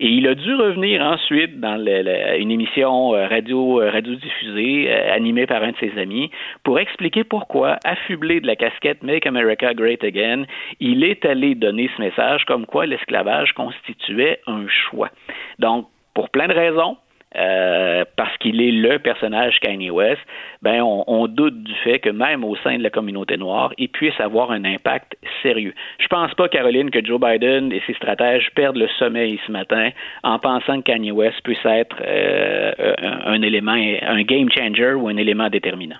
Et 0.00 0.10
il 0.10 0.28
a 0.28 0.36
dû 0.36 0.54
revenir 0.54 1.02
ensuite 1.02 1.58
dans 1.58 1.76
une 2.38 2.52
émission 2.52 3.14
euh, 3.14 3.26
radio 3.26 3.80
euh, 3.80 3.90
radiodiffusée 3.90 4.86
euh, 4.88 5.12
animée 5.12 5.46
par 5.46 5.64
un 5.64 5.72
de 5.72 5.76
ses 5.80 5.98
amis 5.98 6.30
pour 6.62 6.78
expliquer 6.78 7.24
pourquoi, 7.24 7.78
affublé 7.84 8.40
de 8.40 8.46
la 8.46 8.54
casquette 8.54 9.02
Make 9.02 9.26
America 9.26 9.74
Great 9.74 10.04
Again, 10.04 10.44
il 10.78 11.02
est 11.02 11.24
allé 11.24 11.56
donner 11.56 11.90
ce 11.96 12.00
message 12.00 12.44
comme 12.44 12.64
quoi 12.64 12.86
l'esclavage 12.86 13.52
constituait 13.54 14.40
un 14.46 14.68
choix. 14.68 15.10
Donc, 15.58 15.88
pour 16.14 16.30
plein 16.30 16.46
de 16.46 16.54
raisons, 16.54 16.96
euh, 17.36 18.04
parce 18.16 18.34
qu'il 18.38 18.62
est 18.62 18.70
le 18.70 18.98
personnage 18.98 19.58
Kanye 19.60 19.90
West, 19.90 20.20
ben 20.62 20.80
on, 20.82 21.26
doute 21.28 21.62
du 21.62 21.74
fait 21.84 21.98
que 21.98 22.08
même 22.08 22.42
au 22.42 22.56
sein 22.56 22.78
de 22.78 22.82
la 22.82 22.88
communauté 22.88 23.36
noire, 23.36 23.72
il 23.76 23.90
puisse 23.90 24.18
avoir 24.18 24.50
un 24.50 24.64
impact 24.64 25.16
sérieux. 25.42 25.74
Je 25.98 26.06
pense 26.06 26.32
pas, 26.34 26.48
Caroline, 26.48 26.90
que 26.90 27.04
Joe 27.04 27.20
Biden 27.20 27.70
et 27.70 27.82
ses 27.86 27.92
stratèges 27.94 28.50
perdent 28.54 28.78
le 28.78 28.88
sommeil 28.98 29.38
ce 29.46 29.52
matin 29.52 29.90
en 30.22 30.38
pensant 30.38 30.78
que 30.78 30.90
Kanye 30.90 31.12
West 31.12 31.42
puisse 31.44 31.64
être 31.66 31.96
euh, 32.00 32.72
un, 33.26 33.42
élément, 33.42 33.72
un 33.72 34.22
game 34.22 34.48
changer 34.50 34.94
ou 34.94 35.08
un 35.08 35.16
élément 35.18 35.50
déterminant. 35.50 35.98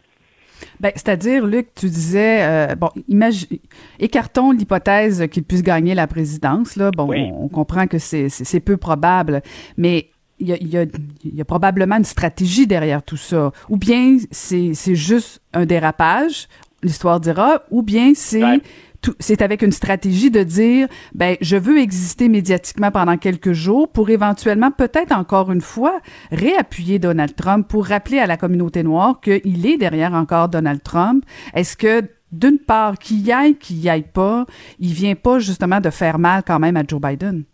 Ben, 0.80 0.92
c'est-à-dire, 0.94 1.44
Luc, 1.44 1.68
tu 1.74 1.86
disais, 1.86 2.42
euh, 2.42 2.74
bon, 2.74 2.88
imagine, 3.06 3.58
écartons 4.00 4.52
l'hypothèse 4.52 5.28
qu'il 5.28 5.44
puisse 5.44 5.62
gagner 5.62 5.94
la 5.94 6.06
présidence. 6.06 6.76
Là, 6.76 6.90
bon, 6.90 7.12
on, 7.12 7.44
on, 7.44 7.48
comprend 7.48 7.86
que 7.86 7.98
c'est 7.98 8.64
peu 8.64 8.76
probable, 8.76 9.42
mais 9.76 10.06
il 10.40 10.48
y, 10.48 10.52
a, 10.52 10.56
il, 10.60 10.68
y 10.68 10.78
a, 10.78 10.82
il 11.24 11.34
y 11.34 11.40
a, 11.40 11.44
probablement 11.44 11.96
une 11.96 12.04
stratégie 12.04 12.66
derrière 12.66 13.02
tout 13.02 13.16
ça. 13.16 13.52
Ou 13.68 13.76
bien 13.76 14.18
c'est 14.30 14.74
juste 14.94 15.40
un 15.52 15.66
dérapage, 15.66 16.48
l'histoire 16.82 17.20
dira, 17.20 17.62
ou 17.70 17.82
bien 17.82 18.12
c'est 18.14 18.42
ouais 18.42 18.60
c'est 19.20 19.42
avec 19.42 19.62
une 19.62 19.72
stratégie 19.72 20.30
de 20.30 20.42
dire, 20.42 20.88
ben, 21.14 21.36
je 21.40 21.56
veux 21.56 21.78
exister 21.78 22.28
médiatiquement 22.28 22.90
pendant 22.90 23.16
quelques 23.16 23.52
jours 23.52 23.88
pour 23.90 24.10
éventuellement, 24.10 24.70
peut-être 24.70 25.12
encore 25.12 25.52
une 25.52 25.60
fois, 25.60 26.00
réappuyer 26.30 26.98
Donald 26.98 27.34
Trump 27.34 27.66
pour 27.68 27.86
rappeler 27.86 28.18
à 28.18 28.26
la 28.26 28.36
communauté 28.36 28.82
noire 28.82 29.20
qu'il 29.20 29.66
est 29.66 29.76
derrière 29.76 30.14
encore 30.14 30.48
Donald 30.48 30.82
Trump. 30.82 31.24
Est-ce 31.54 31.76
que 31.76 32.02
d'une 32.32 32.58
part, 32.58 32.98
qu'il 32.98 33.20
y 33.20 33.32
aille, 33.32 33.56
qu'il 33.56 33.78
y 33.78 33.88
aille 33.88 34.10
pas, 34.12 34.44
il 34.78 34.92
vient 34.92 35.14
pas 35.14 35.38
justement 35.38 35.80
de 35.80 35.90
faire 35.90 36.18
mal 36.18 36.42
quand 36.46 36.58
même 36.58 36.76
à 36.76 36.82
Joe 36.86 37.00
Biden? 37.00 37.44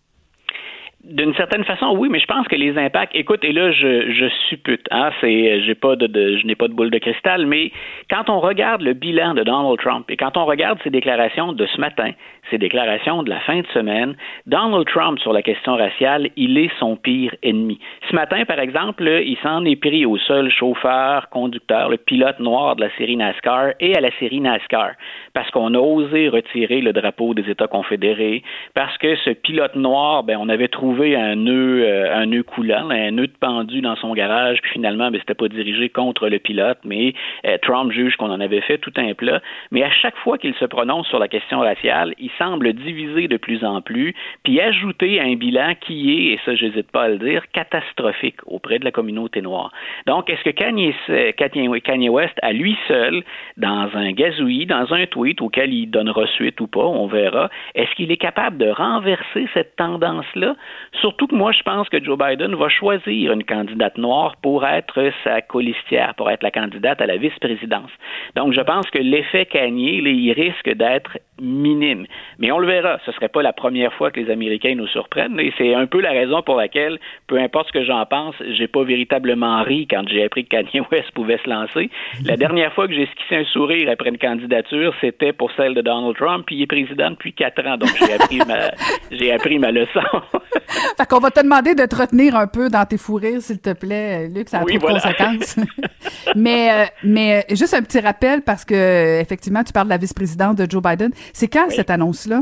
D'une 1.04 1.34
certaine 1.34 1.64
façon, 1.64 1.94
oui, 1.98 2.08
mais 2.10 2.18
je 2.18 2.24
pense 2.24 2.48
que 2.48 2.56
les 2.56 2.78
impacts. 2.78 3.14
Écoute, 3.14 3.44
et 3.44 3.52
là, 3.52 3.70
je, 3.72 4.10
je 4.10 4.26
suppute. 4.48 4.86
Hein, 4.90 5.10
c'est, 5.20 5.60
j'ai 5.60 5.74
pas 5.74 5.96
de, 5.96 6.06
de 6.06 6.38
je 6.38 6.46
n'ai 6.46 6.54
pas 6.54 6.66
de 6.66 6.72
boule 6.72 6.90
de 6.90 6.96
cristal, 6.96 7.46
mais 7.46 7.72
quand 8.10 8.30
on 8.30 8.40
regarde 8.40 8.80
le 8.80 8.94
bilan 8.94 9.34
de 9.34 9.42
Donald 9.42 9.78
Trump 9.78 10.06
et 10.08 10.16
quand 10.16 10.38
on 10.38 10.46
regarde 10.46 10.78
ses 10.82 10.88
déclarations 10.88 11.52
de 11.52 11.66
ce 11.66 11.78
matin, 11.78 12.12
ses 12.50 12.56
déclarations 12.56 13.22
de 13.22 13.28
la 13.28 13.40
fin 13.40 13.60
de 13.60 13.66
semaine, 13.74 14.16
Donald 14.46 14.86
Trump 14.86 15.18
sur 15.18 15.34
la 15.34 15.42
question 15.42 15.76
raciale, 15.76 16.30
il 16.36 16.56
est 16.56 16.70
son 16.78 16.96
pire 16.96 17.34
ennemi. 17.42 17.78
Ce 18.08 18.14
matin, 18.14 18.46
par 18.46 18.58
exemple, 18.58 19.06
il 19.06 19.36
s'en 19.42 19.62
est 19.66 19.76
pris 19.76 20.06
au 20.06 20.16
seul 20.16 20.50
chauffeur, 20.50 21.28
conducteur, 21.28 21.90
le 21.90 21.98
pilote 21.98 22.40
noir 22.40 22.76
de 22.76 22.80
la 22.80 22.90
série 22.96 23.16
NASCAR 23.16 23.72
et 23.78 23.94
à 23.94 24.00
la 24.00 24.10
série 24.18 24.40
NASCAR, 24.40 24.92
parce 25.34 25.50
qu'on 25.50 25.74
a 25.74 25.78
osé 25.78 26.30
retirer 26.30 26.80
le 26.80 26.94
drapeau 26.94 27.34
des 27.34 27.50
États 27.50 27.66
confédérés, 27.66 28.42
parce 28.72 28.96
que 28.96 29.16
ce 29.16 29.30
pilote 29.30 29.76
noir, 29.76 30.22
ben, 30.22 30.38
on 30.40 30.48
avait 30.48 30.68
trouvé 30.68 30.93
un 31.02 31.34
nœud, 31.36 31.84
euh, 31.84 32.14
un 32.14 32.26
nœud 32.26 32.42
coulant, 32.42 32.90
un 32.90 33.10
nœud 33.10 33.26
de 33.26 33.36
pendu 33.38 33.80
dans 33.80 33.96
son 33.96 34.12
garage, 34.14 34.60
puis 34.62 34.72
finalement, 34.72 35.10
ben, 35.10 35.18
c'était 35.20 35.34
pas 35.34 35.48
dirigé 35.48 35.88
contre 35.88 36.28
le 36.28 36.38
pilote, 36.38 36.78
mais 36.84 37.14
euh, 37.46 37.58
Trump 37.62 37.92
juge 37.92 38.16
qu'on 38.16 38.30
en 38.30 38.40
avait 38.40 38.60
fait 38.60 38.78
tout 38.78 38.92
un 38.96 39.14
plat. 39.14 39.40
Mais 39.70 39.82
à 39.82 39.90
chaque 39.90 40.16
fois 40.18 40.38
qu'il 40.38 40.54
se 40.54 40.64
prononce 40.64 41.06
sur 41.08 41.18
la 41.18 41.28
question 41.28 41.60
raciale, 41.60 42.14
il 42.18 42.30
semble 42.38 42.72
diviser 42.72 43.28
de 43.28 43.36
plus 43.36 43.64
en 43.64 43.80
plus, 43.80 44.14
puis 44.42 44.60
ajouter 44.60 45.20
un 45.20 45.34
bilan 45.34 45.74
qui 45.80 46.12
est, 46.12 46.32
et 46.34 46.40
ça 46.44 46.54
j'hésite 46.54 46.90
pas 46.90 47.04
à 47.04 47.08
le 47.08 47.18
dire, 47.18 47.42
catastrophique 47.52 48.36
auprès 48.46 48.78
de 48.78 48.84
la 48.84 48.90
communauté 48.90 49.42
noire. 49.42 49.70
Donc, 50.06 50.30
est-ce 50.30 50.42
que 50.42 50.50
Kanye, 50.50 50.94
Kanye 51.36 52.08
West, 52.08 52.34
à 52.42 52.52
lui 52.52 52.76
seul, 52.88 53.22
dans 53.56 53.88
un 53.94 54.12
gazouillis, 54.12 54.66
dans 54.66 54.92
un 54.92 55.06
tweet 55.06 55.40
auquel 55.40 55.72
il 55.72 55.90
donnera 55.90 56.26
suite 56.26 56.60
ou 56.60 56.66
pas, 56.66 56.84
on 56.84 57.06
verra, 57.06 57.50
est-ce 57.74 57.94
qu'il 57.94 58.10
est 58.10 58.16
capable 58.16 58.58
de 58.58 58.68
renverser 58.68 59.48
cette 59.54 59.76
tendance-là? 59.76 60.54
Surtout 61.00 61.26
que 61.26 61.34
moi, 61.34 61.52
je 61.52 61.62
pense 61.62 61.88
que 61.88 62.02
Joe 62.02 62.18
Biden 62.18 62.54
va 62.54 62.68
choisir 62.68 63.32
une 63.32 63.44
candidate 63.44 63.98
noire 63.98 64.36
pour 64.42 64.66
être 64.66 65.10
sa 65.22 65.40
colistière, 65.42 66.14
pour 66.16 66.30
être 66.30 66.42
la 66.42 66.50
candidate 66.50 67.00
à 67.00 67.06
la 67.06 67.16
vice-présidence. 67.16 67.90
Donc, 68.36 68.52
je 68.52 68.60
pense 68.60 68.88
que 68.90 68.98
l'effet 68.98 69.46
Kanye, 69.46 69.98
il 69.98 70.32
risque 70.32 70.70
d'être 70.70 71.18
minime. 71.40 72.06
Mais 72.38 72.52
on 72.52 72.58
le 72.58 72.66
verra. 72.66 72.98
Ce 73.04 73.10
ne 73.10 73.14
serait 73.14 73.28
pas 73.28 73.42
la 73.42 73.52
première 73.52 73.92
fois 73.94 74.10
que 74.10 74.20
les 74.20 74.30
Américains 74.30 74.74
nous 74.74 74.86
surprennent. 74.86 75.38
Et 75.40 75.52
c'est 75.58 75.74
un 75.74 75.86
peu 75.86 76.00
la 76.00 76.10
raison 76.10 76.42
pour 76.42 76.56
laquelle, 76.56 76.98
peu 77.26 77.38
importe 77.38 77.68
ce 77.68 77.72
que 77.72 77.84
j'en 77.84 78.04
pense, 78.06 78.34
j'ai 78.56 78.68
pas 78.68 78.84
véritablement 78.84 79.62
ri 79.62 79.86
quand 79.90 80.04
j'ai 80.08 80.24
appris 80.24 80.44
que 80.44 80.50
Kanye 80.50 80.82
West 80.90 81.10
pouvait 81.12 81.38
se 81.44 81.48
lancer. 81.48 81.90
La 82.24 82.36
dernière 82.36 82.72
fois 82.72 82.86
que 82.86 82.94
j'ai 82.94 83.02
esquissé 83.02 83.36
un 83.36 83.44
sourire 83.44 83.90
après 83.90 84.10
une 84.10 84.18
candidature, 84.18 84.94
c'était 85.00 85.32
pour 85.32 85.50
celle 85.52 85.74
de 85.74 85.80
Donald 85.80 86.16
Trump, 86.16 86.44
puis 86.46 86.56
il 86.56 86.62
est 86.62 86.66
président 86.66 87.10
depuis 87.10 87.32
quatre 87.32 87.66
ans. 87.66 87.76
Donc 87.76 87.90
j'ai 87.98 88.12
appris 88.14 88.38
ma, 88.38 88.70
j'ai 89.10 89.32
appris 89.32 89.58
ma 89.58 89.70
leçon. 89.70 90.00
fait 90.96 91.08
qu'on 91.08 91.18
va 91.18 91.30
te 91.30 91.40
demander 91.40 91.74
de 91.74 91.84
te 91.86 91.96
retenir 91.96 92.36
un 92.36 92.46
peu 92.46 92.68
dans 92.68 92.84
tes 92.84 92.96
fous 92.96 93.14
rires, 93.14 93.42
s'il 93.42 93.60
te 93.60 93.72
plaît, 93.72 94.28
Luc, 94.28 94.48
ça 94.48 94.58
a 94.58 94.64
trop 94.64 94.78
de 94.78 94.78
conséquences. 94.78 95.56
mais, 96.36 96.70
euh, 96.70 96.86
mais 97.04 97.46
juste 97.50 97.74
un 97.74 97.82
petit 97.82 98.00
rappel 98.00 98.42
parce 98.42 98.64
que 98.64 99.20
effectivement, 99.20 99.64
tu 99.64 99.72
parles 99.72 99.86
de 99.86 99.92
la 99.92 99.98
vice-présidente 99.98 100.56
de 100.56 100.70
Joe 100.70 100.82
Biden. 100.82 101.10
C'est 101.32 101.48
quand 101.48 101.70
cette 101.70 101.90
annonce-là? 101.90 102.40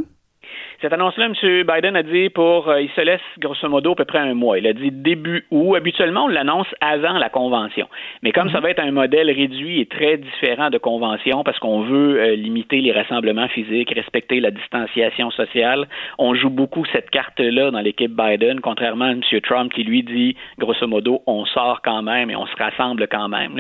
Cette 0.82 0.92
annonce-là, 0.92 1.26
M. 1.26 1.62
Biden 1.62 1.94
a 1.94 2.02
dit 2.02 2.28
pour, 2.28 2.68
euh, 2.68 2.82
il 2.82 2.90
se 2.90 3.00
laisse 3.02 3.20
grosso 3.38 3.68
modo 3.68 3.92
à 3.92 3.94
peu 3.94 4.04
près 4.04 4.18
un 4.18 4.34
mois. 4.34 4.58
Il 4.58 4.66
a 4.66 4.72
dit 4.72 4.90
début 4.90 5.46
août. 5.52 5.76
Habituellement, 5.76 6.24
on 6.24 6.28
l'annonce 6.28 6.66
avant 6.80 7.18
la 7.18 7.28
convention. 7.28 7.86
Mais 8.22 8.32
comme 8.32 8.50
ça 8.50 8.56
mhm. 8.56 8.62
va 8.64 8.70
être 8.70 8.80
un 8.80 8.90
modèle 8.90 9.30
réduit 9.30 9.80
et 9.80 9.86
très 9.86 10.16
différent 10.16 10.70
de 10.70 10.78
convention 10.78 11.44
parce 11.44 11.60
qu'on 11.60 11.82
veut 11.82 12.20
euh, 12.20 12.34
limiter 12.34 12.80
les 12.80 12.90
rassemblements 12.90 13.46
physiques, 13.46 13.94
respecter 13.94 14.40
la 14.40 14.50
distanciation 14.50 15.30
sociale, 15.30 15.86
on 16.18 16.34
joue 16.34 16.50
beaucoup 16.50 16.84
cette 16.86 17.10
carte-là 17.10 17.70
dans 17.70 17.80
l'équipe 17.80 18.10
Biden, 18.10 18.58
contrairement 18.58 19.04
à 19.04 19.12
M. 19.12 19.20
Trump 19.44 19.72
qui 19.72 19.84
lui 19.84 20.02
dit 20.02 20.34
grosso 20.58 20.88
modo, 20.88 21.22
on 21.28 21.44
sort 21.44 21.82
quand 21.84 22.02
même 22.02 22.28
et 22.28 22.34
on 22.34 22.46
se 22.46 22.56
rassemble 22.56 23.06
quand 23.06 23.28
même. 23.28 23.56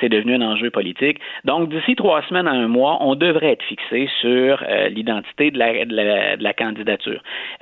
C'est 0.00 0.08
devenu 0.08 0.34
un 0.34 0.42
enjeu 0.42 0.70
politique. 0.70 1.20
Donc, 1.44 1.68
d'ici 1.68 1.94
trois 1.94 2.22
semaines 2.22 2.48
à 2.48 2.52
un 2.52 2.66
mois, 2.66 2.98
on 3.00 3.14
devrait 3.14 3.52
être 3.52 3.62
fixé 3.62 4.08
sur 4.20 4.60
euh, 4.68 4.88
l'identité 4.88 5.52
de 5.52 5.58
la, 5.60 5.84
de 5.84 5.94
la, 5.94 6.36
de 6.36 6.42
la 6.42 6.52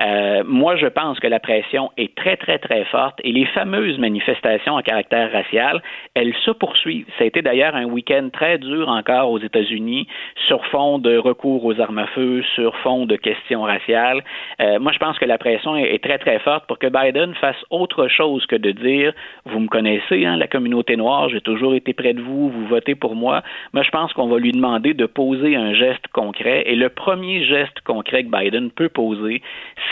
Euh, 0.00 0.42
moi, 0.46 0.76
je 0.76 0.86
pense 0.86 1.18
que 1.20 1.26
la 1.26 1.40
pression 1.40 1.90
est 1.96 2.14
très, 2.14 2.36
très, 2.36 2.58
très 2.58 2.84
forte 2.84 3.18
et 3.24 3.32
les 3.32 3.46
fameuses 3.46 3.98
manifestations 3.98 4.76
à 4.76 4.82
caractère 4.82 5.32
racial, 5.32 5.82
elles 6.14 6.34
se 6.44 6.50
poursuivent. 6.50 7.06
Ça 7.18 7.24
a 7.24 7.26
été 7.26 7.42
d'ailleurs 7.42 7.74
un 7.74 7.84
week-end 7.84 8.28
très 8.32 8.58
dur 8.58 8.88
encore 8.88 9.30
aux 9.30 9.38
États-Unis 9.38 10.06
sur 10.46 10.64
fond 10.66 10.98
de 10.98 11.16
recours 11.16 11.64
aux 11.64 11.80
armes 11.80 11.98
à 11.98 12.06
feu, 12.08 12.42
sur 12.54 12.76
fond 12.78 13.06
de 13.06 13.16
questions 13.16 13.62
raciales. 13.62 14.22
Euh, 14.60 14.78
moi, 14.78 14.92
je 14.92 14.98
pense 14.98 15.18
que 15.18 15.24
la 15.24 15.38
pression 15.38 15.76
est, 15.76 16.02
très, 16.02 16.18
très 16.18 16.38
forte 16.40 16.66
pour 16.66 16.78
que 16.78 16.86
Biden 16.86 17.34
fasse 17.34 17.62
autre 17.70 18.08
chose 18.08 18.46
que 18.46 18.56
de 18.56 18.70
dire, 18.72 19.12
vous 19.44 19.60
me 19.60 19.68
connaissez, 19.68 20.24
hein, 20.26 20.36
la 20.36 20.46
communauté 20.46 20.96
noire, 20.96 21.28
j'ai 21.28 21.40
toujours 21.40 21.74
été 21.74 21.92
près 21.92 22.14
de 22.14 22.20
vous, 22.20 22.50
vous 22.50 22.66
votez 22.66 22.94
pour 22.94 23.14
moi. 23.14 23.42
Moi, 23.72 23.82
je 23.82 23.90
pense 23.90 24.12
qu'on 24.12 24.28
va 24.28 24.38
lui 24.38 24.52
demander 24.52 24.94
de 24.94 25.06
poser 25.06 25.56
un 25.56 25.74
geste 25.74 26.06
concret 26.12 26.64
et 26.66 26.74
le 26.74 26.88
premier 26.88 27.44
geste 27.44 27.80
concret 27.84 28.24
que 28.24 28.30
Biden 28.30 28.70
peut 28.70 28.88
poser, 28.92 29.42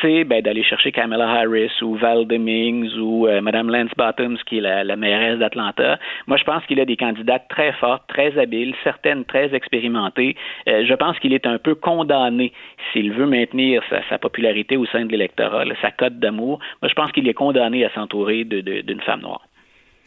c'est 0.01 0.25
ben, 0.25 0.43
d'aller 0.43 0.63
chercher 0.63 0.93
Kamala 0.93 1.29
Harris 1.29 1.73
ou 1.83 1.97
Val 1.97 2.27
Demings 2.27 2.97
ou 2.99 3.27
euh, 3.27 3.41
Mme 3.41 3.71
Lance 3.71 3.91
Bottoms, 3.97 4.39
qui 4.47 4.59
est 4.59 4.61
la, 4.61 4.97
mairesse 4.97 5.39
d'Atlanta. 5.39 5.99
Moi, 6.27 6.37
je 6.37 6.45
pense 6.45 6.65
qu'il 6.67 6.81
a 6.81 6.85
des 6.85 6.97
candidates 6.97 7.47
très 7.49 7.73
fortes, 7.73 8.05
très 8.09 8.39
habiles, 8.39 8.75
certaines 8.85 9.25
très 9.25 9.55
expérimentées. 9.55 10.37
Euh, 10.69 10.85
je 10.87 10.95
pense 10.95 11.19
qu'il 11.19 11.33
est 11.33 11.47
un 11.47 11.59
peu 11.59 11.75
condamné 11.75 12.53
s'il 12.93 13.13
veut 13.13 13.27
maintenir 13.27 13.83
sa, 14.09 14.19
popularité 14.19 14.77
au 14.77 14.87
sein 14.87 15.05
de 15.05 15.13
l'électorat, 15.13 15.65
sa 15.81 15.91
cote 15.91 16.19
d'amour. 16.19 16.59
Moi, 16.83 16.89
je 16.89 16.95
pense 16.95 17.11
qu'il 17.13 17.27
est 17.29 17.35
condamné 17.35 17.85
à 17.85 17.91
s'entourer 17.95 18.45
d'une 18.45 19.01
femme 19.01 19.23
noire. 19.23 19.43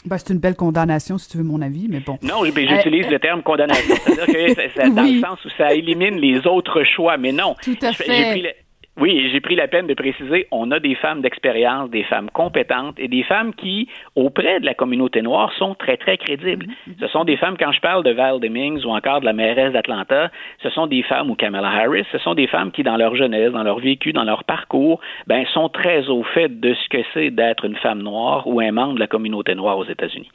Ben, 0.06 0.18
c'est 0.18 0.34
une 0.34 0.40
belle 0.40 0.56
condamnation, 0.56 1.18
si 1.18 1.30
tu 1.30 1.38
veux 1.38 1.44
mon 1.44 1.62
avis, 1.62 1.88
mais 1.90 2.02
bon. 2.02 2.18
Non, 2.22 2.44
j'utilise 2.44 3.08
euh, 3.08 3.12
le 3.12 3.20
terme 3.20 3.42
condamnation. 3.42 3.96
C'est-à-dire 4.04 4.26
que 4.26 4.54
c'est 4.76 4.94
dans 4.94 5.04
le 5.04 5.22
sens 5.22 5.44
où 5.46 5.50
ça 5.58 5.74
élimine 5.74 6.18
les 6.18 6.46
autres 6.46 6.84
choix, 6.84 7.18
mais 7.18 7.32
non. 7.32 7.56
Tout 7.64 7.78
à 7.82 7.94
fait. 7.94 8.56
Oui, 8.96 9.28
j'ai 9.32 9.42
pris 9.42 9.56
la 9.56 9.68
peine 9.68 9.88
de 9.88 9.96
préciser, 9.96 10.46
on 10.52 10.70
a 10.70 10.80
des 10.80 10.94
femmes 10.94 11.22
d'expérience, 11.22 11.90
des 11.90 12.04
femmes 12.04 12.30
compétentes 12.30 13.00
et 13.00 13.08
des 13.08 13.24
femmes 13.24 13.56
qui, 13.56 13.90
auprès 14.16 14.60
de 14.60 14.66
la 14.68 14.76
communauté 14.76 15.24
noire, 15.24 15.52
sont 15.54 15.74
très, 15.74 15.98
très 15.98 16.16
crédibles. 16.18 16.68
Mm-hmm. 16.68 17.00
Ce 17.00 17.08
sont 17.08 17.24
des 17.24 17.36
femmes, 17.38 17.58
quand 17.60 17.72
je 17.72 17.82
parle 17.82 18.04
de 18.04 18.12
Val 18.12 18.40
Demings 18.40 18.86
ou 18.86 18.90
encore 18.90 19.22
de 19.22 19.26
la 19.26 19.34
mairesse 19.34 19.74
d'Atlanta, 19.74 20.30
ce 20.62 20.70
sont 20.70 20.86
des 20.86 21.02
femmes, 21.02 21.32
ou 21.32 21.36
Kamala 21.36 21.70
Harris, 21.70 22.06
ce 22.12 22.20
sont 22.20 22.36
des 22.36 22.46
femmes 22.46 22.72
qui, 22.72 22.84
dans 22.84 22.98
leur 22.98 23.16
jeunesse, 23.16 23.52
dans 23.52 23.64
leur 23.64 23.80
vécu, 23.80 24.14
dans 24.14 24.26
leur 24.26 24.44
parcours, 24.44 25.00
ben, 25.26 25.44
sont 25.48 25.70
très 25.70 26.08
au 26.08 26.22
fait 26.22 26.60
de 26.60 26.76
ce 26.76 26.90
que 26.90 27.04
c'est 27.16 27.32
d'être 27.32 27.66
une 27.66 27.78
femme 27.78 28.04
noire 28.04 28.46
ou 28.46 28.60
un 28.60 28.72
membre 28.72 28.94
de 28.94 29.00
la 29.00 29.08
communauté 29.08 29.56
noire 29.56 29.80
aux 29.80 29.86
États-Unis. 29.86 30.30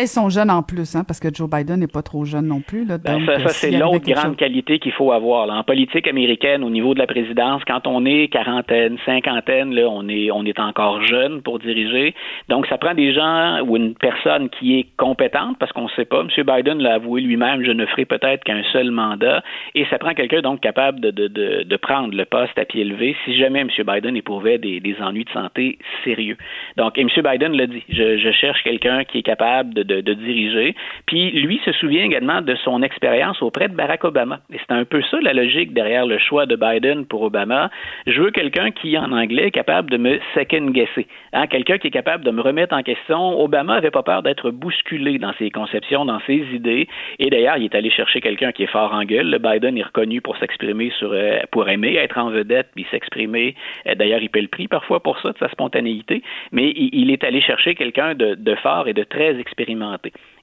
Ils 0.00 0.06
sont 0.06 0.28
jeunes 0.28 0.50
en 0.50 0.62
plus, 0.62 0.94
hein, 0.94 1.02
parce 1.06 1.18
que 1.18 1.28
Joe 1.34 1.50
Biden 1.50 1.80
n'est 1.80 1.88
pas 1.88 2.02
trop 2.02 2.24
jeune 2.24 2.46
non 2.46 2.60
plus. 2.60 2.84
Là, 2.84 2.98
ben, 2.98 3.26
ça, 3.26 3.40
ça 3.40 3.48
c'est 3.48 3.72
l'autre 3.72 4.08
grande 4.08 4.36
qualité 4.36 4.78
qu'il 4.78 4.92
faut 4.92 5.10
avoir. 5.10 5.50
En 5.50 5.64
politique 5.64 6.06
américaine, 6.06 6.62
au 6.62 6.70
niveau 6.70 6.94
de 6.94 7.00
la 7.00 7.08
présidence, 7.08 7.62
quand 7.66 7.86
on 7.86 8.04
est 8.06 8.28
quarantaine, 8.28 8.96
cinquantaine, 9.04 9.74
là, 9.74 9.88
on 9.88 10.08
est 10.08 10.30
on 10.30 10.44
est 10.44 10.60
encore 10.60 11.02
jeune 11.02 11.42
pour 11.42 11.58
diriger. 11.58 12.14
Donc, 12.48 12.66
ça 12.66 12.78
prend 12.78 12.94
des 12.94 13.12
gens 13.12 13.60
ou 13.66 13.76
une 13.76 13.94
personne 13.94 14.48
qui 14.50 14.78
est 14.78 14.86
compétente, 14.96 15.56
parce 15.58 15.72
qu'on 15.72 15.84
ne 15.84 15.90
sait 15.96 16.04
pas. 16.04 16.20
M. 16.20 16.28
Biden 16.44 16.78
l'a 16.78 16.94
avoué 16.94 17.20
lui-même, 17.20 17.64
je 17.64 17.72
ne 17.72 17.84
ferai 17.86 18.04
peut-être 18.04 18.44
qu'un 18.44 18.62
seul 18.72 18.92
mandat. 18.92 19.42
Et 19.74 19.84
ça 19.90 19.98
prend 19.98 20.14
quelqu'un 20.14 20.42
donc 20.42 20.60
capable 20.60 21.00
de, 21.00 21.10
de, 21.10 21.26
de, 21.26 21.62
de, 21.64 21.76
prendre 21.76 22.14
le 22.14 22.24
poste 22.24 22.56
à 22.56 22.64
pied 22.64 22.84
levé 22.84 23.16
si 23.24 23.36
jamais 23.36 23.60
M. 23.60 23.68
Biden 23.84 24.16
éprouvait 24.16 24.58
des, 24.58 24.78
des 24.78 24.96
ennuis 25.00 25.24
de 25.24 25.30
santé 25.30 25.78
sérieux. 26.04 26.36
Donc, 26.76 26.96
et 26.98 27.00
M. 27.00 27.08
Biden 27.16 27.56
l'a 27.56 27.66
dit, 27.66 27.82
je, 27.88 28.18
je 28.18 28.30
cherche 28.30 28.62
quelqu'un 28.62 29.04
qui 29.04 29.18
est 29.18 29.22
capable 29.22 29.74
de 29.74 29.82
de, 29.88 30.00
de, 30.00 30.14
diriger. 30.14 30.74
Puis 31.06 31.30
lui 31.30 31.60
se 31.64 31.72
souvient 31.72 32.04
également 32.04 32.42
de 32.42 32.54
son 32.56 32.82
expérience 32.82 33.42
auprès 33.42 33.68
de 33.68 33.74
Barack 33.74 34.04
Obama. 34.04 34.40
Et 34.52 34.58
c'est 34.58 34.74
un 34.74 34.84
peu 34.84 35.02
ça 35.10 35.18
la 35.20 35.32
logique 35.32 35.72
derrière 35.72 36.06
le 36.06 36.18
choix 36.18 36.46
de 36.46 36.56
Biden 36.56 37.06
pour 37.06 37.22
Obama. 37.22 37.70
Je 38.06 38.20
veux 38.20 38.30
quelqu'un 38.30 38.70
qui, 38.70 38.96
en 38.96 39.12
anglais, 39.12 39.46
est 39.46 39.50
capable 39.50 39.90
de 39.90 39.96
me 39.96 40.20
second-guesser. 40.34 41.06
Hein, 41.32 41.46
quelqu'un 41.46 41.78
qui 41.78 41.88
est 41.88 41.96
capable 42.02 42.24
de 42.24 42.30
me 42.30 42.40
remettre 42.40 42.74
en 42.74 42.82
question. 42.82 43.40
Obama 43.40 43.74
avait 43.74 43.90
pas 43.90 44.02
peur 44.02 44.22
d'être 44.22 44.50
bousculé 44.50 45.18
dans 45.18 45.32
ses 45.38 45.50
conceptions, 45.50 46.04
dans 46.04 46.20
ses 46.26 46.44
idées. 46.52 46.88
Et 47.18 47.30
d'ailleurs, 47.30 47.56
il 47.56 47.64
est 47.64 47.74
allé 47.74 47.90
chercher 47.90 48.20
quelqu'un 48.20 48.52
qui 48.52 48.64
est 48.64 48.72
fort 48.72 48.92
en 48.92 49.04
gueule. 49.04 49.30
Le 49.30 49.38
Biden 49.38 49.76
est 49.78 49.82
reconnu 49.82 50.20
pour 50.20 50.36
s'exprimer 50.36 50.92
sur, 50.98 51.12
euh, 51.12 51.38
pour 51.50 51.68
aimer 51.68 51.94
être 51.96 52.18
en 52.18 52.30
vedette, 52.30 52.68
puis 52.74 52.86
s'exprimer. 52.90 53.54
Euh, 53.86 53.94
d'ailleurs, 53.94 54.20
il 54.20 54.30
paie 54.30 54.42
le 54.42 54.48
prix 54.48 54.68
parfois 54.68 55.00
pour 55.00 55.18
ça, 55.20 55.32
de 55.32 55.38
sa 55.38 55.48
spontanéité. 55.48 56.22
Mais 56.52 56.72
il, 56.76 57.10
est 57.10 57.24
allé 57.24 57.40
chercher 57.40 57.74
quelqu'un 57.74 58.14
de, 58.14 58.34
de 58.34 58.54
fort 58.56 58.88
et 58.88 58.92
de 58.92 59.04
très 59.04 59.38
expérimenté. 59.38 59.77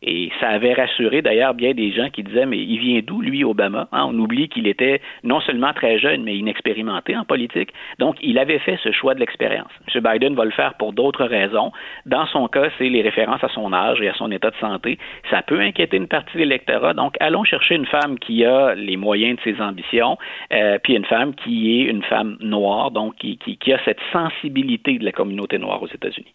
Et 0.01 0.29
ça 0.39 0.49
avait 0.49 0.73
rassuré 0.73 1.21
d'ailleurs 1.21 1.53
bien 1.53 1.73
des 1.73 1.91
gens 1.91 2.09
qui 2.09 2.23
disaient 2.23 2.45
mais 2.45 2.59
il 2.59 2.77
vient 2.79 3.01
d'où 3.03 3.21
lui 3.21 3.43
Obama? 3.43 3.87
Hein? 3.91 4.05
On 4.07 4.19
oublie 4.19 4.49
qu'il 4.49 4.67
était 4.67 5.01
non 5.23 5.39
seulement 5.41 5.73
très 5.73 5.99
jeune 5.99 6.23
mais 6.23 6.37
inexpérimenté 6.37 7.17
en 7.17 7.25
politique. 7.25 7.69
Donc 7.99 8.17
il 8.21 8.37
avait 8.37 8.59
fait 8.59 8.77
ce 8.83 8.91
choix 8.91 9.15
de 9.15 9.19
l'expérience. 9.19 9.71
M. 9.93 10.03
Biden 10.03 10.35
va 10.35 10.45
le 10.45 10.51
faire 10.51 10.75
pour 10.75 10.93
d'autres 10.93 11.25
raisons. 11.25 11.71
Dans 12.05 12.25
son 12.27 12.47
cas, 12.47 12.69
c'est 12.77 12.89
les 12.89 13.01
références 13.01 13.43
à 13.43 13.49
son 13.49 13.73
âge 13.73 14.01
et 14.01 14.09
à 14.09 14.13
son 14.13 14.31
état 14.31 14.51
de 14.51 14.55
santé. 14.57 14.97
Ça 15.29 15.41
peut 15.41 15.59
inquiéter 15.59 15.97
une 15.97 16.07
partie 16.07 16.33
de 16.33 16.39
l'électorat. 16.39 16.93
Donc 16.93 17.15
allons 17.19 17.43
chercher 17.43 17.75
une 17.75 17.85
femme 17.85 18.19
qui 18.19 18.45
a 18.45 18.75
les 18.75 18.97
moyens 18.97 19.37
de 19.37 19.51
ses 19.51 19.61
ambitions, 19.61 20.17
euh, 20.53 20.77
puis 20.83 20.95
une 20.95 21.05
femme 21.05 21.33
qui 21.35 21.79
est 21.79 21.83
une 21.85 22.03
femme 22.03 22.37
noire, 22.39 22.91
donc 22.91 23.15
qui 23.15 23.73
a 23.73 23.79
cette 23.85 23.99
sensibilité 24.11 24.97
de 24.97 25.05
la 25.05 25.11
communauté 25.11 25.57
noire 25.57 25.81
aux 25.81 25.87
États-Unis. 25.87 26.33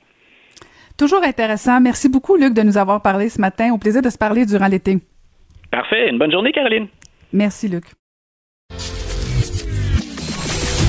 Toujours 1.00 1.24
intéressant. 1.24 1.80
Merci 1.80 2.10
beaucoup, 2.10 2.36
Luc, 2.36 2.52
de 2.52 2.60
nous 2.60 2.76
avoir 2.76 3.00
parlé 3.00 3.30
ce 3.30 3.40
matin. 3.40 3.72
Au 3.72 3.78
plaisir 3.78 4.02
de 4.02 4.10
se 4.10 4.18
parler 4.18 4.44
durant 4.44 4.66
l'été. 4.66 4.98
Parfait. 5.70 6.10
Une 6.10 6.18
bonne 6.18 6.30
journée, 6.30 6.52
Caroline. 6.52 6.88
Merci, 7.32 7.68
Luc. 7.68 7.84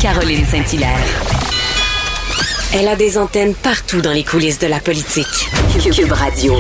Caroline 0.02 0.43
Saint-Hilaire. 0.43 1.00
Elle 2.78 2.89
a 2.89 2.97
des 2.97 3.17
antennes 3.17 3.54
partout 3.63 4.02
dans 4.02 4.12
les 4.12 4.26
coulisses 4.26 4.60
de 4.60 4.67
la 4.67 4.80
politique. 4.80 5.47
Cube 5.95 6.12
Radio. 6.12 6.56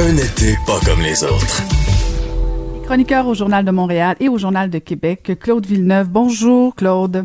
Un 0.00 0.16
été 0.16 0.56
pas 0.66 0.80
comme 0.84 1.00
les 1.00 1.22
autres. 1.22 1.62
Chroniqueur 2.84 3.28
au 3.28 3.34
Journal 3.34 3.64
de 3.64 3.70
Montréal 3.70 4.16
et 4.18 4.28
au 4.28 4.38
Journal 4.38 4.70
de 4.70 4.80
Québec, 4.80 5.38
Claude 5.40 5.66
Villeneuve. 5.66 6.08
Bonjour, 6.08 6.74
Claude. 6.74 7.22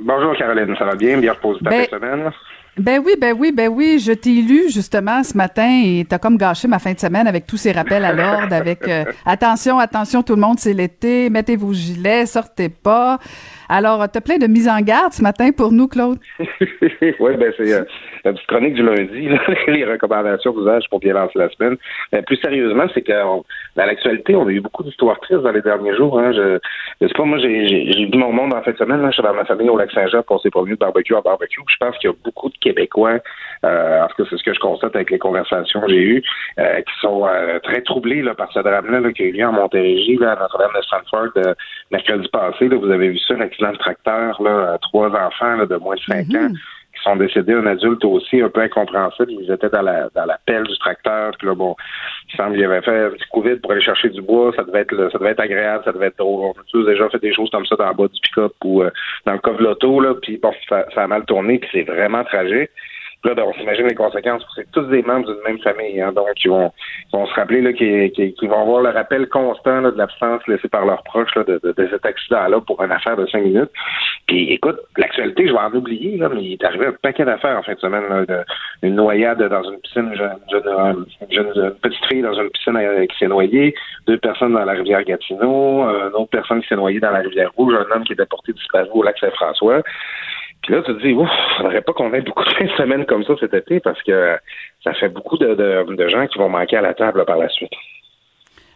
Bonjour, 0.00 0.34
Caroline. 0.34 0.74
Ça 0.78 0.86
va 0.86 0.94
bien? 0.94 1.18
Bien 1.18 1.34
reposé 1.34 1.60
ta 1.62 1.68
ben, 1.68 1.86
semaine? 1.90 2.32
Ben 2.80 3.02
oui, 3.04 3.12
ben 3.20 3.36
oui, 3.38 3.52
ben 3.52 3.68
oui. 3.68 3.98
Je 3.98 4.12
t'ai 4.12 4.40
lu 4.40 4.70
justement 4.70 5.22
ce 5.22 5.36
matin 5.36 5.82
et 5.84 6.06
t'as 6.08 6.18
comme 6.18 6.38
gâché 6.38 6.66
ma 6.66 6.78
fin 6.78 6.94
de 6.94 6.98
semaine 6.98 7.26
avec 7.26 7.46
tous 7.46 7.58
ces 7.58 7.72
rappels 7.72 8.06
à 8.06 8.12
l'ordre, 8.12 8.54
avec 8.54 8.88
euh, 8.88 9.04
attention, 9.26 9.78
attention, 9.78 10.22
tout 10.22 10.34
le 10.34 10.40
monde, 10.40 10.58
c'est 10.58 10.72
l'été, 10.72 11.28
mettez 11.28 11.56
vos 11.56 11.74
gilets, 11.74 12.24
sortez 12.24 12.70
pas. 12.70 13.18
Alors, 13.72 14.04
tu 14.10 14.18
as 14.18 14.20
plein 14.20 14.38
de 14.38 14.48
mises 14.48 14.68
en 14.68 14.80
garde 14.80 15.12
ce 15.12 15.22
matin 15.22 15.50
pour 15.56 15.70
nous, 15.70 15.86
Claude? 15.86 16.18
oui, 16.40 17.36
ben 17.36 17.52
c'est 17.56 17.72
euh, 17.72 17.84
la 18.24 18.32
petite 18.32 18.46
chronique 18.48 18.74
du 18.74 18.82
lundi, 18.82 19.28
les 19.68 19.84
recommandations 19.84 20.52
d'usage 20.52 20.88
pour 20.90 20.98
bien 20.98 21.14
lancer 21.14 21.38
la 21.38 21.48
semaine. 21.50 21.76
Plus 22.26 22.36
sérieusement, 22.38 22.86
c'est 22.92 23.02
que 23.02 23.12
dans 23.12 23.44
l'actualité, 23.76 24.34
on 24.34 24.48
a 24.48 24.50
eu 24.50 24.60
beaucoup 24.60 24.82
d'histoires 24.82 25.20
tristes 25.20 25.42
dans 25.42 25.52
les 25.52 25.62
derniers 25.62 25.94
jours. 25.94 26.18
Hein. 26.18 26.32
Je, 26.32 26.58
sais 27.06 27.14
pas, 27.16 27.24
moi, 27.24 27.38
j'ai 27.38 28.08
vu 28.10 28.18
mon 28.18 28.32
monde 28.32 28.52
en 28.52 28.60
fin 28.62 28.72
de 28.72 28.76
semaine. 28.76 29.02
Là, 29.02 29.10
je 29.10 29.14
suis 29.14 29.22
dans 29.22 29.34
ma 29.34 29.44
famille 29.44 29.68
au 29.68 29.78
Lac-Saint-Jean, 29.78 30.22
on 30.28 30.38
s'est 30.40 30.50
promené 30.50 30.72
de 30.74 30.78
barbecue 30.80 31.14
à 31.14 31.20
barbecue. 31.20 31.60
Je 31.68 31.76
pense 31.78 31.96
qu'il 31.98 32.10
y 32.10 32.12
a 32.12 32.16
beaucoup 32.24 32.48
de 32.48 32.58
Québécois, 32.58 33.20
euh, 33.64 34.02
en 34.02 34.08
tout 34.08 34.22
cas, 34.22 34.28
c'est 34.30 34.36
ce 34.36 34.42
que 34.42 34.54
je 34.54 34.60
constate 34.60 34.96
avec 34.96 35.10
les 35.10 35.18
conversations 35.18 35.80
que 35.80 35.88
j'ai 35.88 36.02
eues, 36.02 36.22
euh, 36.58 36.80
qui 36.80 36.92
sont 37.00 37.26
euh, 37.26 37.58
très 37.60 37.82
troublés 37.82 38.22
là, 38.22 38.34
par 38.34 38.50
ce 38.52 38.60
drame-là 38.60 39.12
qui 39.12 39.22
a 39.22 39.26
eu 39.26 39.32
lieu 39.32 39.46
en 39.46 39.52
Montérégie, 39.52 40.16
là, 40.16 40.32
à 40.32 40.36
Notre-Dame 40.40 40.70
de 40.74 40.82
Stanford, 40.82 41.28
euh, 41.36 41.54
mercredi 41.90 42.28
passé. 42.28 42.68
Là, 42.68 42.76
vous 42.76 42.90
avez 42.90 43.08
vu 43.08 43.18
ça, 43.18 43.34
dans 43.60 43.70
le 43.70 43.76
tracteur, 43.76 44.42
là, 44.42 44.78
trois 44.82 45.08
enfants 45.08 45.56
là, 45.56 45.66
de 45.66 45.76
moins 45.76 45.96
de 45.96 46.00
5 46.00 46.28
mhm. 46.28 46.36
ans 46.36 46.48
qui 46.94 47.02
sont 47.02 47.16
décédés, 47.16 47.54
un 47.54 47.66
adulte 47.66 48.04
aussi, 48.04 48.40
un 48.42 48.48
peu 48.48 48.60
incompréhensible. 48.60 49.32
Ils 49.32 49.50
étaient 49.50 49.68
dans 49.70 49.82
la 49.82 50.08
dans 50.14 50.26
la 50.26 50.38
pelle 50.44 50.64
du 50.64 50.76
tracteur. 50.78 51.32
Puis 51.38 51.46
là, 51.46 51.54
bon, 51.54 51.76
il 52.28 52.36
semble 52.36 52.54
qu'il 52.56 52.64
avait 52.64 52.82
fait 52.82 53.06
un 53.06 53.10
petit 53.10 53.28
coup 53.30 53.42
pour 53.62 53.72
aller 53.72 53.80
chercher 53.80 54.08
du 54.10 54.22
bois. 54.22 54.52
Ça 54.56 54.64
devait 54.64 54.80
être 54.80 55.10
ça 55.12 55.18
devait 55.18 55.30
être 55.30 55.40
agréable, 55.40 55.84
ça 55.84 55.92
devait 55.92 56.06
être 56.06 56.18
drôle. 56.18 56.52
On 56.56 56.60
a 56.60 56.64
tous 56.70 56.84
déjà 56.84 57.08
fait 57.08 57.20
des 57.20 57.32
choses 57.32 57.50
comme 57.50 57.66
ça 57.66 57.76
dans 57.76 57.88
le 57.88 57.94
bas 57.94 58.08
du 58.08 58.20
pick-up 58.20 58.52
ou 58.64 58.82
euh, 58.82 58.90
dans 59.24 59.32
le 59.32 59.38
coffre 59.38 59.62
l'auto, 59.62 60.00
là, 60.00 60.14
puis 60.20 60.36
bon, 60.36 60.52
ça, 60.68 60.84
ça, 60.94 61.04
a 61.04 61.06
mal 61.06 61.24
tourné, 61.24 61.58
puis 61.58 61.68
c'est 61.72 61.82
vraiment 61.82 62.24
tragique. 62.24 62.70
Là, 63.22 63.34
ben, 63.34 63.44
on 63.46 63.52
s'imagine 63.52 63.86
les 63.86 63.94
conséquences. 63.94 64.42
C'est 64.54 64.70
tous 64.70 64.84
des 64.84 65.02
membres 65.02 65.26
d'une 65.26 65.42
même 65.44 65.58
famille, 65.58 66.00
hein, 66.00 66.10
donc 66.12 66.28
ils 66.42 66.48
vont, 66.48 66.72
vont 67.12 67.26
se 67.26 67.34
rappeler 67.34 67.60
là, 67.60 67.72
qu'ils, 67.74 68.32
vont 68.48 68.62
avoir 68.62 68.80
le 68.80 68.90
rappel 68.90 69.28
constant 69.28 69.82
de 69.82 69.90
l'absence 69.90 70.40
laissée 70.46 70.68
par 70.68 70.86
leurs 70.86 71.02
proches 71.02 71.34
là, 71.34 71.44
de, 71.44 71.60
de, 71.62 71.88
cet 71.90 72.06
accident-là 72.06 72.60
pour 72.62 72.82
une 72.82 72.92
affaire 72.92 73.16
de 73.16 73.26
cinq 73.26 73.42
minutes. 73.42 73.70
Puis 74.26 74.52
écoute, 74.52 74.78
l'actualité, 74.96 75.48
je 75.48 75.52
vais 75.52 75.58
en 75.58 75.72
oublier, 75.72 76.16
là, 76.16 76.30
mais 76.30 76.42
il 76.42 76.52
est 76.54 76.64
arrivé 76.64 76.86
un 76.86 76.92
paquet 76.92 77.26
d'affaires 77.26 77.58
en 77.58 77.62
fin 77.62 77.74
de 77.74 77.80
semaine. 77.80 78.04
Là, 78.08 78.44
une 78.82 78.94
noyade 78.94 79.42
dans 79.42 79.64
une 79.64 79.80
piscine, 79.80 80.10
une, 80.12 81.34
jeune, 81.34 81.74
petite 81.82 82.04
fille 82.06 82.22
dans 82.22 82.32
une 82.32 82.48
piscine 82.48 82.76
euh, 82.76 83.04
qui 83.04 83.18
s'est 83.18 83.28
noyée, 83.28 83.74
deux 84.06 84.16
personnes 84.16 84.54
dans 84.54 84.64
la 84.64 84.72
rivière 84.72 85.04
Gatineau, 85.04 85.84
euh, 85.84 86.08
une 86.08 86.14
autre 86.14 86.30
personne 86.30 86.62
qui 86.62 86.68
s'est 86.68 86.76
noyée 86.76 87.00
dans 87.00 87.10
la 87.10 87.18
rivière 87.18 87.50
Rouge, 87.54 87.74
un 87.74 87.94
homme 87.94 88.04
qui 88.04 88.14
était 88.14 88.24
porté 88.24 88.54
disparu 88.54 88.88
au 88.94 89.02
lac 89.02 89.18
Saint-François. 89.18 89.82
Puis 90.62 90.74
là, 90.74 90.82
tu 90.82 90.94
te 90.94 91.02
dis, 91.02 91.12
ouf, 91.12 91.30
faudrait 91.56 91.80
pas 91.80 91.92
qu'on 91.92 92.12
ait 92.12 92.20
beaucoup 92.20 92.44
de 92.44 92.52
fins 92.52 92.66
de 92.66 92.70
semaine 92.72 93.06
comme 93.06 93.24
ça 93.24 93.34
cet 93.40 93.54
été 93.54 93.80
parce 93.80 94.02
que 94.02 94.38
ça 94.84 94.92
fait 94.94 95.08
beaucoup 95.08 95.38
de, 95.38 95.54
de 95.54 96.08
gens 96.08 96.26
qui 96.26 96.38
vont 96.38 96.48
manquer 96.48 96.76
à 96.76 96.82
la 96.82 96.94
table 96.94 97.24
par 97.24 97.38
la 97.38 97.48
suite. 97.48 97.72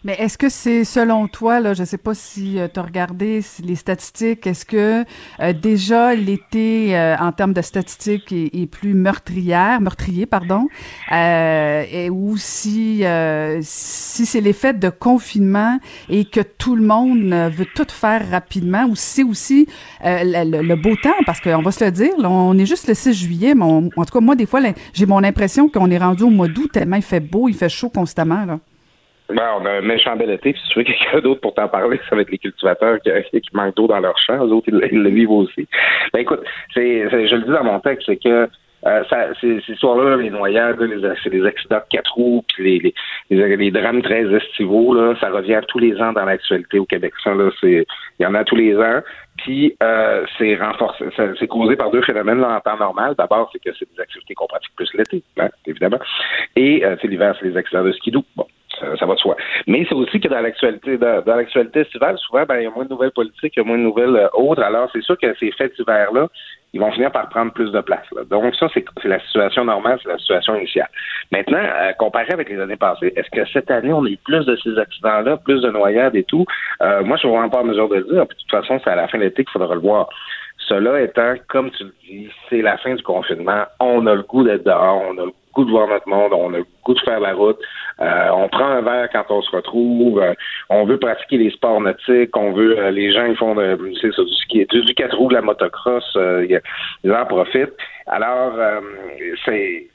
Mais 0.04 0.16
est-ce 0.18 0.36
que 0.36 0.50
c'est 0.50 0.84
selon 0.84 1.28
toi, 1.28 1.60
là, 1.60 1.72
je 1.72 1.80
ne 1.80 1.86
sais 1.86 1.96
pas 1.96 2.12
si 2.12 2.60
euh, 2.60 2.68
tu 2.72 2.78
as 2.78 2.82
regardé 2.82 3.40
les 3.64 3.74
statistiques, 3.74 4.46
est-ce 4.46 4.66
que 4.66 5.02
euh, 5.40 5.52
déjà 5.54 6.14
l'été 6.14 6.94
euh, 6.94 7.16
en 7.16 7.32
termes 7.32 7.54
de 7.54 7.62
statistiques 7.62 8.30
est, 8.30 8.66
plus 8.66 8.92
meurtrière, 8.92 9.80
meurtrier, 9.80 10.26
pardon, 10.26 10.68
et, 11.10 12.10
ou 12.10 12.36
si 12.36 13.04
si 13.60 14.26
c'est 14.26 14.40
l'effet 14.40 14.74
de 14.74 14.90
confinement 14.90 15.78
et 16.08 16.24
que 16.24 16.40
tout 16.40 16.76
le 16.76 16.82
monde 16.82 17.32
veut 17.50 17.66
tout 17.74 17.86
faire 17.88 18.28
rapidement, 18.30 18.84
ou 18.84 18.96
si 18.96 19.14
c'est 19.14 19.22
aussi 19.22 19.68
le, 20.02 20.74
beau 20.74 20.96
temps, 20.96 21.14
parce 21.24 21.40
qu'on 21.40 21.62
va 21.62 21.70
se 21.70 21.84
le 21.84 21.90
dire, 21.90 22.12
on 22.18 22.58
est 22.58 22.66
juste 22.66 22.88
le 22.88 22.94
6 22.94 23.14
juillet, 23.14 23.54
mais 23.54 23.64
en 23.64 23.88
tout 23.88 24.12
cas 24.12 24.20
moi 24.20 24.34
des 24.34 24.46
fois 24.46 24.60
j'ai 24.92 25.06
mon 25.06 25.22
impression 25.22 25.68
qu'on 25.68 25.90
est 25.90 25.98
rendu 25.98 26.24
au 26.24 26.30
mois 26.30 26.48
d'août 26.48 26.70
tellement 26.72 26.96
il 26.96 27.02
fait 27.02 27.20
beau, 27.20 27.48
il 27.48 27.54
fait 27.54 27.68
chaud 27.68 27.90
constamment 27.90 28.44
là. 28.44 28.58
Ben, 29.30 29.56
on 29.58 29.64
a 29.64 29.70
un 29.70 29.80
méchant 29.80 30.16
bel 30.16 30.30
été, 30.30 30.52
si 30.52 30.68
tu 30.68 30.78
veux 30.78 30.84
quelqu'un 30.84 31.20
d'autre 31.20 31.40
pour 31.40 31.54
t'en 31.54 31.68
parler, 31.68 31.98
ça 32.08 32.16
va 32.16 32.22
être 32.22 32.30
les 32.30 32.38
cultivateurs 32.38 32.98
qui, 33.00 33.10
manquent 33.54 33.76
d'eau 33.76 33.86
dans 33.86 34.00
leurs 34.00 34.18
champs. 34.18 34.44
Eux 34.44 34.52
autres, 34.52 34.68
ils, 34.68 35.02
le 35.02 35.10
vivent 35.10 35.30
aussi. 35.30 35.66
Ben 36.12 36.20
écoute, 36.20 36.42
c'est, 36.74 37.08
je 37.08 37.34
le 37.36 37.42
dis 37.42 37.50
dans 37.50 37.64
mon 37.64 37.80
texte, 37.80 38.06
c'est 38.06 38.22
que 38.22 38.48
euh, 38.86 39.02
ces, 39.40 39.62
histoires-là, 39.66 40.16
les 40.18 40.28
noyades, 40.28 40.78
les, 40.80 41.00
des 41.30 41.46
accidents 41.46 41.78
de 41.78 41.88
quatre 41.88 42.12
roues, 42.12 42.44
puis 42.54 42.78
les, 42.80 42.94
les, 43.30 43.56
les, 43.56 43.70
drames 43.70 44.02
très 44.02 44.30
estivaux, 44.30 44.94
ça 45.16 45.30
revient 45.30 45.60
tous 45.68 45.78
les 45.78 45.98
ans 46.02 46.12
dans 46.12 46.26
l'actualité 46.26 46.78
au 46.78 46.84
Québec. 46.84 47.14
Il 47.24 47.84
y 48.20 48.26
en 48.26 48.34
a 48.34 48.44
tous 48.44 48.56
les 48.56 48.76
ans. 48.76 49.00
Puis 49.38 49.74
euh, 49.82 50.24
c'est 50.38 50.54
renforcé, 50.56 51.04
c'est 51.16 51.48
causé 51.48 51.76
par 51.76 51.90
deux 51.90 52.02
phénomènes 52.02 52.40
là, 52.40 52.56
en 52.56 52.60
temps 52.60 52.76
normal. 52.76 53.14
D'abord, 53.18 53.50
c'est 53.52 53.58
que 53.58 53.74
c'est 53.76 53.90
des 53.92 54.00
activités 54.00 54.34
qu'on 54.34 54.46
pratique 54.46 54.72
plus 54.76 54.92
l'été, 54.94 55.22
hein, 55.38 55.48
évidemment. 55.66 55.98
Et 56.54 56.84
euh, 56.84 56.96
c'est 57.00 57.08
l'hiver, 57.08 57.34
c'est 57.40 57.46
les 57.46 57.56
accidents 57.56 57.82
de 57.82 57.92
skidoo. 57.92 58.22
Bon, 58.36 58.46
ça, 58.78 59.06
va 59.06 59.14
de 59.14 59.18
soi. 59.18 59.36
Mais 59.66 59.84
c'est 59.88 59.94
aussi 59.94 60.20
que 60.20 60.28
dans 60.28 60.40
l'actualité, 60.40 60.96
dans, 60.98 61.22
l'actualité 61.26 61.80
estivale, 61.80 62.18
souvent, 62.18 62.44
ben, 62.44 62.58
il 62.58 62.64
y 62.64 62.66
a 62.66 62.70
moins 62.70 62.84
de 62.84 62.90
nouvelles 62.90 63.12
politiques, 63.12 63.54
il 63.56 63.60
y 63.60 63.62
a 63.62 63.64
moins 63.64 63.78
de 63.78 63.82
nouvelles 63.82 64.16
euh, 64.16 64.28
autres. 64.34 64.62
Alors, 64.62 64.88
c'est 64.92 65.02
sûr 65.02 65.16
que 65.18 65.34
ces 65.38 65.50
fêtes 65.52 65.74
d'hiver-là, 65.76 66.28
ils 66.72 66.80
vont 66.80 66.90
finir 66.90 67.12
par 67.12 67.28
prendre 67.28 67.52
plus 67.52 67.70
de 67.70 67.80
place. 67.80 68.06
Donc, 68.28 68.54
ça, 68.56 68.68
c'est 68.74 68.84
la 69.04 69.20
situation 69.20 69.64
normale, 69.64 69.98
c'est 70.02 70.08
la 70.08 70.18
situation 70.18 70.56
initiale. 70.56 70.88
Maintenant, 71.30 71.62
euh, 71.62 71.92
comparé 71.92 72.32
avec 72.32 72.48
les 72.48 72.58
années 72.58 72.76
passées, 72.76 73.12
est-ce 73.16 73.30
que 73.30 73.46
cette 73.52 73.70
année, 73.70 73.92
on 73.92 74.04
a 74.04 74.08
eu 74.08 74.16
plus 74.16 74.44
de 74.44 74.56
ces 74.56 74.76
accidents-là, 74.76 75.36
plus 75.36 75.62
de 75.62 75.70
noyades 75.70 76.16
et 76.16 76.24
tout? 76.24 76.44
Euh, 76.82 77.04
moi, 77.04 77.16
je 77.16 77.20
suis 77.20 77.28
vraiment 77.28 77.48
pas 77.48 77.60
en 77.60 77.64
mesure 77.64 77.88
de 77.88 77.96
le 77.96 78.04
dire. 78.04 78.26
de 78.26 78.34
toute 78.34 78.50
façon, 78.50 78.80
c'est 78.82 78.90
à 78.90 78.96
la 78.96 79.06
fin 79.06 79.18
de 79.18 79.24
l'été 79.24 79.44
qu'il 79.44 79.52
faudra 79.52 79.74
le 79.74 79.80
voir. 79.80 80.08
Cela 80.68 81.00
étant, 81.00 81.34
comme 81.48 81.70
tu 81.70 81.84
le 81.84 81.94
dis, 82.02 82.28
c'est 82.48 82.62
la 82.62 82.76
fin 82.78 82.94
du 82.94 83.02
confinement. 83.02 83.64
On 83.80 84.06
a 84.06 84.14
le 84.14 84.22
goût 84.22 84.42
d'être 84.44 84.64
dehors, 84.64 85.02
on 85.08 85.18
a 85.18 85.26
le 85.26 85.32
goût 85.54 85.64
de 85.64 85.70
voir 85.70 85.88
notre 85.88 86.08
monde, 86.08 86.32
on 86.32 86.52
a 86.52 86.58
le 86.58 86.66
goût 86.84 86.94
de 86.94 87.00
faire 87.00 87.20
la 87.20 87.34
route. 87.34 87.58
Euh, 88.00 88.28
on 88.32 88.48
prend 88.48 88.66
un 88.66 88.82
verre 88.82 89.08
quand 89.12 89.24
on 89.30 89.42
se 89.42 89.50
retrouve. 89.50 90.20
Euh, 90.20 90.34
on 90.68 90.84
veut 90.84 90.98
pratiquer 90.98 91.38
les 91.38 91.50
sports 91.50 91.80
nautiques. 91.80 92.36
On 92.36 92.52
veut, 92.52 92.78
euh, 92.78 92.90
les 92.90 93.12
gens 93.12 93.26
ils 93.26 93.36
font 93.36 93.54
de, 93.54 93.78
ça, 94.00 94.22
du 94.22 94.34
ski, 94.34 94.66
du, 94.66 94.82
du 94.82 94.94
quatre 94.94 95.16
roues, 95.16 95.28
de 95.28 95.34
la 95.34 95.42
motocross. 95.42 96.16
ils 96.16 97.12
en 97.12 97.26
profitent. 97.26 97.76
Alors, 98.06 98.52
c'est 99.44 99.88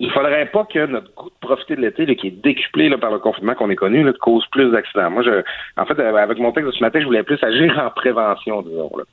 il 0.00 0.10
faudrait 0.12 0.46
pas 0.46 0.64
que 0.64 0.86
notre 0.86 1.12
goût 1.14 1.28
de 1.28 1.46
profiter 1.46 1.74
de 1.74 1.80
l'été, 1.80 2.14
qui 2.14 2.28
est 2.28 2.42
décuplé 2.42 2.88
là, 2.88 2.98
par 2.98 3.10
le 3.10 3.18
confinement 3.18 3.54
qu'on 3.54 3.70
est 3.70 3.76
connu, 3.76 4.04
là, 4.04 4.12
cause 4.20 4.46
plus 4.52 4.70
d'accidents. 4.70 5.10
Moi, 5.10 5.24
je, 5.24 5.42
en 5.76 5.86
fait, 5.86 5.98
avec 6.00 6.38
mon 6.38 6.52
texte 6.52 6.68
de 6.68 6.72
ce 6.72 6.84
matin, 6.84 7.00
je 7.00 7.06
voulais 7.06 7.24
plus 7.24 7.42
agir 7.42 7.76
en 7.84 7.90
prévention, 7.90 8.62
disons. 8.62 8.92
Là. 8.96 9.04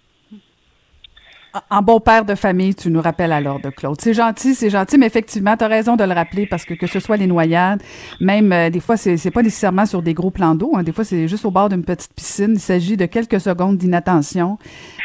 En 1.69 1.81
bon 1.81 1.99
père 1.99 2.25
de 2.25 2.35
famille, 2.35 2.75
tu 2.75 2.89
nous 2.89 3.01
rappelles 3.01 3.31
alors 3.31 3.59
de 3.59 3.69
Claude. 3.69 3.97
C'est 3.99 4.13
gentil, 4.13 4.55
c'est 4.55 4.69
gentil, 4.69 4.97
mais 4.97 5.05
effectivement, 5.05 5.55
tu 5.57 5.63
as 5.63 5.67
raison 5.67 5.95
de 5.95 6.03
le 6.03 6.13
rappeler 6.13 6.45
parce 6.45 6.65
que 6.65 6.73
que 6.73 6.87
ce 6.87 6.99
soit 6.99 7.17
les 7.17 7.27
noyades, 7.27 7.81
même 8.19 8.51
euh, 8.51 8.69
des 8.69 8.79
fois, 8.79 8.97
c'est 8.97 9.31
pas 9.31 9.43
nécessairement 9.43 9.85
sur 9.85 10.01
des 10.01 10.13
gros 10.13 10.31
plans 10.31 10.55
d'eau. 10.55 10.73
Hein, 10.75 10.83
des 10.83 10.91
fois, 10.91 11.03
c'est 11.03 11.27
juste 11.27 11.45
au 11.45 11.51
bord 11.51 11.69
d'une 11.69 11.83
petite 11.83 12.13
piscine. 12.13 12.51
Il 12.53 12.59
s'agit 12.59 12.97
de 12.97 13.05
quelques 13.05 13.39
secondes 13.39 13.77
d'inattention. 13.77 14.57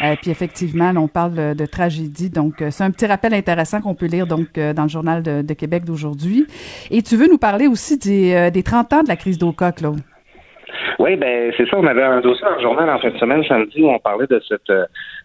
Euh, 0.03 0.17
puis 0.21 0.31
effectivement, 0.31 0.93
on 0.97 1.09
parle 1.09 1.55
de, 1.55 1.67
tragédie. 1.67 2.31
Donc, 2.31 2.63
euh, 2.63 2.71
c'est 2.71 2.85
un 2.85 2.91
petit 2.91 3.07
rappel 3.07 3.35
intéressant 3.35 3.81
qu'on 3.81 3.95
peut 3.95 4.07
lire 4.07 4.27
donc 4.27 4.55
dans 4.55 4.83
le 4.83 4.89
journal 4.89 5.23
de, 5.23 5.55
Québec 5.55 5.85
d'aujourd'hui. 5.85 6.47
Et 6.91 7.03
tu 7.03 7.17
veux 7.17 7.29
nous 7.29 7.39
parler 7.39 7.67
aussi 7.67 7.99
des, 7.99 8.51
des 8.51 8.63
30 8.63 8.93
ans 8.93 9.03
de 9.03 9.09
la 9.09 9.17
crise 9.17 9.37
d'Oka, 9.37 9.73
Claude? 9.73 10.01
Oui, 10.99 11.17
ben 11.17 11.53
c'est 11.57 11.69
ça. 11.69 11.77
On 11.77 11.87
avait 11.87 12.03
un 12.03 12.21
dossier 12.21 12.45
dans 12.45 12.61
journal 12.61 12.91
en 12.91 12.99
fin 12.99 13.11
de 13.11 13.19
semaine, 13.19 13.45
samedi, 13.45 13.83
où 13.83 13.89
on 13.89 13.99
parlait 13.99 14.27
de 14.27 14.41
cette 14.49 14.71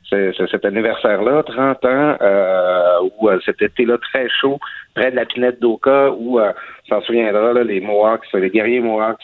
cet 0.09 0.65
anniversaire-là, 0.65 1.43
30 1.43 1.85
ans, 1.85 2.17
euh, 2.21 3.09
où 3.17 3.29
euh, 3.29 3.39
cet 3.45 3.61
été-là 3.61 3.97
très 3.97 4.27
chaud, 4.29 4.59
près 4.93 5.11
de 5.11 5.15
la 5.15 5.25
pinette 5.25 5.59
d'Oka, 5.59 6.11
où, 6.11 6.39
euh, 6.39 6.51
s'en 6.89 7.01
souviendra, 7.01 7.53
là, 7.53 7.63
les 7.63 7.81
Mohawks, 7.81 8.25
les 8.33 8.49
guerriers 8.49 8.79
Mohawks 8.79 9.23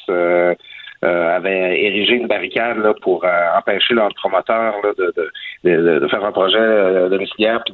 euh, 1.03 1.11
euh, 1.21 1.35
avaient 1.35 1.83
érigé 1.83 2.15
une 2.15 2.27
barricade 2.27 2.77
là, 2.77 2.93
pour 3.01 3.25
empêcher 3.57 3.93
leurs 3.93 4.13
promoteurs 4.15 4.75
là, 4.83 4.91
de, 4.97 5.13
de, 5.63 5.99
de, 5.99 6.07
faire 6.07 6.23
un 6.25 6.31
projet 6.31 6.57
euh, 6.57 7.09
domiciliaire 7.09 7.61
puis 7.63 7.73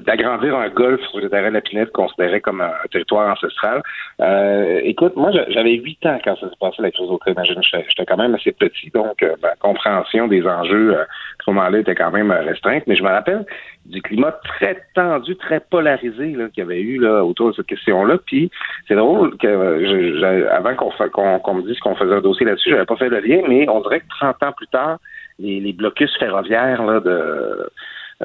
d'agrandir 0.00 0.56
un 0.56 0.68
golf 0.68 1.00
sur 1.08 1.20
le 1.20 1.28
terrain 1.28 1.48
de 1.48 1.54
la 1.54 1.60
Pinette 1.60 1.92
considéré 1.92 2.40
comme 2.40 2.60
un, 2.60 2.72
territoire 2.90 3.30
ancestral. 3.30 3.82
Euh, 4.20 4.80
écoute, 4.84 5.16
moi 5.16 5.30
j'avais 5.48 5.74
huit 5.74 6.04
ans 6.06 6.18
quand 6.24 6.36
ça 6.36 6.48
s'est 6.48 6.56
passé 6.60 6.82
la 6.82 6.90
crise 6.90 7.08
au 7.08 7.18
Imagine, 7.26 7.60
j'étais 7.62 8.06
quand 8.06 8.16
même 8.16 8.34
assez 8.34 8.52
petit, 8.52 8.90
donc 8.90 9.22
euh, 9.22 9.34
ma 9.42 9.54
compréhension 9.56 10.28
des 10.28 10.46
enjeux 10.46 10.98
à 10.98 11.06
ce 11.44 11.50
moment-là 11.50 11.80
était 11.80 11.94
quand 11.94 12.10
même 12.10 12.30
restreinte. 12.30 12.84
Mais 12.86 12.96
je 12.96 13.02
me 13.02 13.08
rappelle 13.08 13.44
du 13.84 14.00
climat 14.02 14.32
très 14.32 14.76
tendu, 14.94 15.36
très 15.36 15.60
polarisé 15.60 16.32
qu'il 16.32 16.50
y 16.58 16.60
avait 16.62 16.80
eu 16.80 16.98
là, 16.98 17.24
autour 17.24 17.50
de 17.50 17.56
cette 17.56 17.66
question-là. 17.66 18.18
Puis 18.24 18.50
c'est 18.86 18.94
drôle 18.94 19.36
que 19.38 20.48
avant 20.50 20.74
qu'on 20.74 21.38
qu'on 21.40 21.54
me 21.54 21.62
dise 21.62 21.78
qu'on 21.80 21.94
faisait 21.94 22.07
un 22.12 22.20
dossier 22.20 22.46
là-dessus, 22.46 22.70
j'avais 22.70 22.86
pas 22.86 22.96
fait 22.96 23.08
le 23.08 23.20
lien, 23.20 23.42
mais 23.48 23.68
on 23.68 23.80
dirait 23.80 24.00
que 24.00 24.08
30 24.20 24.42
ans 24.42 24.52
plus 24.52 24.66
tard, 24.68 24.98
les, 25.38 25.60
les 25.60 25.72
blocus 25.72 26.16
ferroviaires 26.18 26.84
là, 26.84 27.00
de 27.00 27.70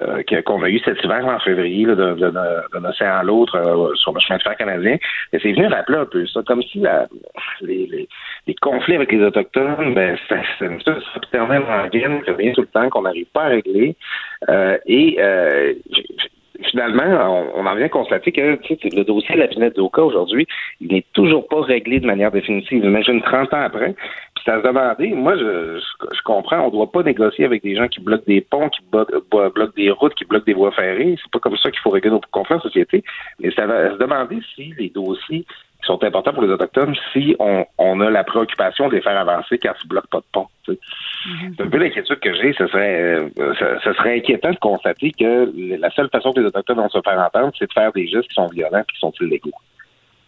euh, 0.02 0.24
qu'on 0.44 0.64
a 0.64 0.70
eu 0.70 0.80
cet 0.80 1.04
hiver 1.04 1.24
en 1.24 1.40
février 1.40 1.86
d'un 1.86 2.86
océan 2.86 3.16
à 3.16 3.24
l'autre 3.24 3.56
euh, 3.58 3.94
sur 3.94 4.12
le 4.12 4.20
chemin 4.20 4.38
de 4.38 4.44
fer 4.44 4.58
canadien. 4.58 4.98
C'est 5.32 5.52
venu 5.52 5.68
rappeler 5.68 6.00
un 6.00 6.06
peu 6.06 6.26
ça, 6.26 6.42
comme 6.48 6.64
si 6.64 6.80
la, 6.80 7.08
les, 7.62 7.86
les, 7.86 8.10
les, 8.48 8.56
conflits 8.56 8.96
avec 8.96 9.12
les 9.12 9.22
Autochtones, 9.24 9.94
ben, 9.94 10.18
c'est 10.28 10.66
une 10.66 10.78
espèce 10.78 11.04
éternelle 11.24 11.62
rengaine 11.64 12.24
qui 12.24 12.32
revient 12.32 12.54
tout 12.54 12.62
le 12.62 12.68
temps, 12.68 12.90
qu'on 12.90 13.04
n'arrive 13.04 13.28
pas 13.34 13.44
à 13.44 13.48
régler. 13.50 13.96
Euh, 14.50 14.80
et 14.88 15.18
euh, 15.20 15.74
finalement, 16.62 17.52
on, 17.56 17.66
en 17.66 17.76
vient 17.76 17.90
constater 17.90 18.32
que 18.32 18.42
le 18.42 19.04
dossier 19.04 19.36
de 19.36 19.40
la 19.40 19.48
pinette 19.48 19.76
d'Oka 19.76 20.04
aujourd'hui, 20.04 20.48
il 20.82 20.94
n'est 20.94 21.06
toujours 21.14 21.48
pas 21.48 21.62
réglé 21.62 22.00
de 22.00 22.06
manière 22.06 22.32
définitive. 22.32 22.84
Imagine 22.84 23.22
30 23.22 23.54
ans 23.54 23.62
après, 23.62 23.96
puis 24.36 24.44
ça 24.46 24.62
se 24.62 24.68
demandait, 24.68 25.10
moi 25.10 25.36
je, 25.38 25.80
je, 25.80 26.22
comprends, 26.24 26.62
on 26.62 26.68
ne 26.68 26.72
doit 26.72 26.92
pas 26.92 27.04
négocier 27.04 27.46
avec 27.46 27.64
des 27.64 27.76
gens 27.76 27.88
qui 27.88 28.02
bloquent 28.02 28.26
des 28.28 28.42
ponts, 28.42 28.70
qui 28.70 28.82
bloquent, 28.92 29.74
des 29.76 29.92
routes, 29.92 30.14
qui 30.16 30.26
bloquent 30.26 30.46
des 30.46 30.54
voies 30.54 30.72
ferrées. 30.72 31.16
C'est 31.22 31.32
pas 31.32 31.40
comme 31.40 31.58
ça 31.58 31.72
qu'il 31.72 31.80
faut 31.80 31.90
régler 31.90 32.12
nos 32.12 32.22
conflits 32.32 32.56
en 32.56 32.62
société. 32.62 33.04
Mais 33.40 33.52
ça 33.52 33.66
va 33.66 33.92
se 33.94 33.98
demander 33.98 34.40
si 34.56 34.74
les 34.78 34.90
dossiers 34.90 35.46
qui 35.84 35.88
sont 35.88 36.02
importants 36.04 36.34
pour 36.34 36.44
les 36.44 36.50
Autochtones 36.50 36.96
si 37.12 37.36
on, 37.40 37.66
on 37.78 38.00
a 38.00 38.10
la 38.10 38.24
préoccupation 38.24 38.88
de 38.88 38.96
les 38.96 39.02
faire 39.02 39.18
avancer 39.18 39.58
quand 39.58 39.74
ils 39.84 39.86
ne 39.86 39.90
bloquent 39.90 40.08
pas 40.10 40.20
de 40.20 40.26
pont. 40.32 40.48
Mm-hmm. 40.68 41.54
C'est 41.58 41.64
un 41.64 41.70
peu 41.70 41.78
l'inquiétude 41.78 42.20
que 42.20 42.34
j'ai. 42.34 42.54
Ce 42.54 42.68
serait, 42.68 43.30
euh, 43.38 43.54
ce, 43.84 43.94
serait 43.94 44.18
inquiétant 44.18 44.52
de 44.52 44.58
constater 44.58 45.12
que 45.12 45.52
la 45.78 45.90
seule 45.92 46.10
façon 46.10 46.32
que 46.32 46.40
les 46.40 46.48
Autochtones 46.48 46.78
vont 46.78 46.90
se 46.90 47.02
faire 47.02 47.20
entendre, 47.20 47.52
c'est 47.60 47.68
de 47.68 47.74
faire 47.74 47.92
des 47.92 48.08
gestes 48.08 48.30
qui 48.30 48.36
sont 48.36 48.48
violents 48.48 48.80
et 48.80 48.92
qui 48.92 48.98
sont 49.00 49.14
illégaux. 49.20 49.52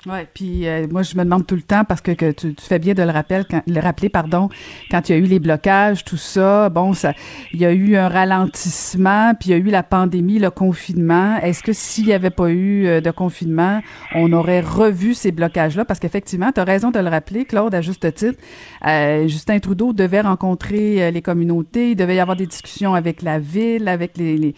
Oui, 0.07 0.19
puis 0.35 0.67
euh, 0.67 0.85
moi 0.91 1.01
je 1.01 1.17
me 1.17 1.23
demande 1.23 1.47
tout 1.47 1.55
le 1.55 1.63
temps 1.63 1.83
parce 1.83 2.01
que, 2.01 2.11
que 2.11 2.31
tu, 2.31 2.53
fais 2.59 2.77
bien 2.77 2.93
de 2.93 3.01
le 3.01 3.09
rappeler, 3.09 3.41
quand, 3.49 3.63
le 3.65 3.79
rappeler, 3.79 4.09
pardon, 4.09 4.49
quand 4.91 5.09
il 5.09 5.11
y 5.13 5.15
a 5.15 5.17
eu 5.17 5.25
les 5.25 5.39
blocages, 5.39 6.05
tout 6.05 6.17
ça, 6.17 6.69
bon, 6.69 6.93
ça, 6.93 7.13
il 7.53 7.59
y 7.59 7.65
a 7.65 7.71
eu 7.71 7.95
un 7.95 8.07
ralentissement, 8.07 9.33
puis 9.33 9.49
il 9.49 9.51
y 9.51 9.55
a 9.55 9.57
eu 9.57 9.71
la 9.71 9.81
pandémie, 9.81 10.37
le 10.37 10.51
confinement. 10.51 11.37
Est-ce 11.37 11.63
que 11.63 11.73
s'il 11.73 12.05
n'y 12.05 12.13
avait 12.13 12.29
pas 12.29 12.49
eu 12.49 12.85
euh, 12.85 13.01
de 13.01 13.09
confinement, 13.09 13.81
on 14.13 14.31
aurait 14.31 14.61
revu 14.61 15.15
ces 15.15 15.31
blocages-là? 15.31 15.85
Parce 15.85 15.99
qu'effectivement, 15.99 16.51
tu 16.51 16.59
as 16.59 16.65
raison 16.65 16.91
de 16.91 16.99
le 16.99 17.09
rappeler, 17.09 17.45
Claude, 17.45 17.73
à 17.73 17.81
juste 17.81 18.13
titre. 18.13 18.39
Euh, 18.85 19.27
Justin 19.27 19.57
Trudeau 19.57 19.91
devait 19.91 20.21
rencontrer 20.21 21.11
les 21.11 21.21
communautés, 21.23 21.91
il 21.91 21.95
devait 21.95 22.15
y 22.15 22.19
avoir 22.19 22.37
des 22.37 22.45
discussions 22.45 22.93
avec 22.93 23.23
la 23.23 23.39
ville, 23.39 23.87
avec 23.87 24.17
les 24.17 24.37
les, 24.37 24.55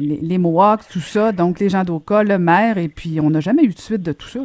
les, 0.00 0.18
les 0.20 0.38
Mohawks, 0.38 0.88
tout 0.90 1.00
ça, 1.00 1.32
donc 1.32 1.60
les 1.60 1.68
gens 1.68 1.84
d'Oka, 1.84 2.22
le 2.24 2.38
maire, 2.38 2.78
et 2.78 2.88
puis 2.88 3.20
on 3.20 3.30
n'a 3.30 3.40
jamais 3.40 3.62
eu 3.64 3.68
de 3.68 3.78
suite 3.78 4.02
de 4.02 4.12
tout 4.12 4.28
ça. 4.28 4.40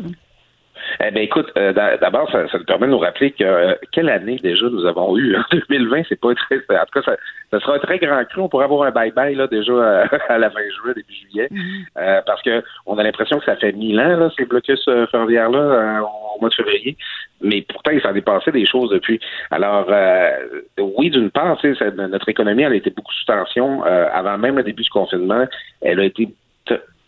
Eh 1.06 1.12
bien, 1.12 1.24
écoute, 1.24 1.52
euh, 1.58 1.74
d'abord, 1.74 2.30
ça, 2.32 2.48
ça, 2.50 2.58
nous 2.58 2.65
permet 2.65 2.88
de 2.88 2.91
nous 2.91 3.00
rappeler 3.00 3.32
que 3.32 3.43
euh, 3.43 3.74
quelle 3.91 4.10
année 4.10 4.38
déjà 4.41 4.67
nous 4.69 4.86
avons 4.86 5.17
eu. 5.17 5.36
En 5.54 5.58
2020, 5.69 6.04
c'est 6.10 6.19
pas 6.19 6.34
très. 6.36 6.58
En 6.58 6.86
tout 6.86 7.00
cas, 7.00 7.02
ça, 7.04 7.15
ça, 7.52 7.60
sera 7.60 7.76
un 7.76 7.80
très 7.80 8.00
grand 8.00 8.24
cru. 8.26 8.41
On 8.41 8.50
pourrait 8.50 8.65
avoir 8.65 8.88
un 8.88 8.91
bye-bye 8.91 9.36
là 9.36 9.48
déjà 9.48 9.74
euh, 9.74 10.06
à, 10.30 10.38
la 10.38 10.50
fin 10.50 10.60
juillet, 10.62 10.93
début 10.96 11.13
juillet, 11.13 11.48
mm-hmm. 11.52 12.24
parce 12.26 12.41
que 12.41 12.63
on 12.86 12.98
a 12.98 13.04
l'impression 13.04 13.39
que 13.39 13.46
ça 13.46 13.56
fait 13.56 13.72
mille 13.74 14.00
ans 14.00 14.17
là, 14.17 14.30
ces 14.38 14.46
blocus 14.46 14.84
ferroviaires-là 15.12 16.02
au 16.36 16.39
mois 16.39 16.50
de 16.50 16.56
février. 16.56 16.98
Mais 17.41 17.62
pourtant, 17.62 17.91
il 17.91 18.02
s'en 18.02 18.15
est 18.15 18.22
passé 18.22 18.52
des 18.52 18.65
choses 18.65 18.89
depuis. 18.89 19.19
Alors, 19.52 19.88
oui, 20.80 21.10
d'une 21.10 21.30
part, 21.30 21.58
notre 21.96 22.30
économie, 22.30 22.63
elle 22.63 22.74
a 22.74 22.76
été 22.76 22.89
beaucoup 22.89 23.13
sous 23.13 23.26
tension 23.26 23.84
avant 23.84 24.38
même 24.38 24.58
le 24.58 24.63
début 24.63 24.84
du 24.84 24.89
confinement. 24.89 25.46
Elle 25.82 26.00
a 26.00 26.06
été 26.06 26.30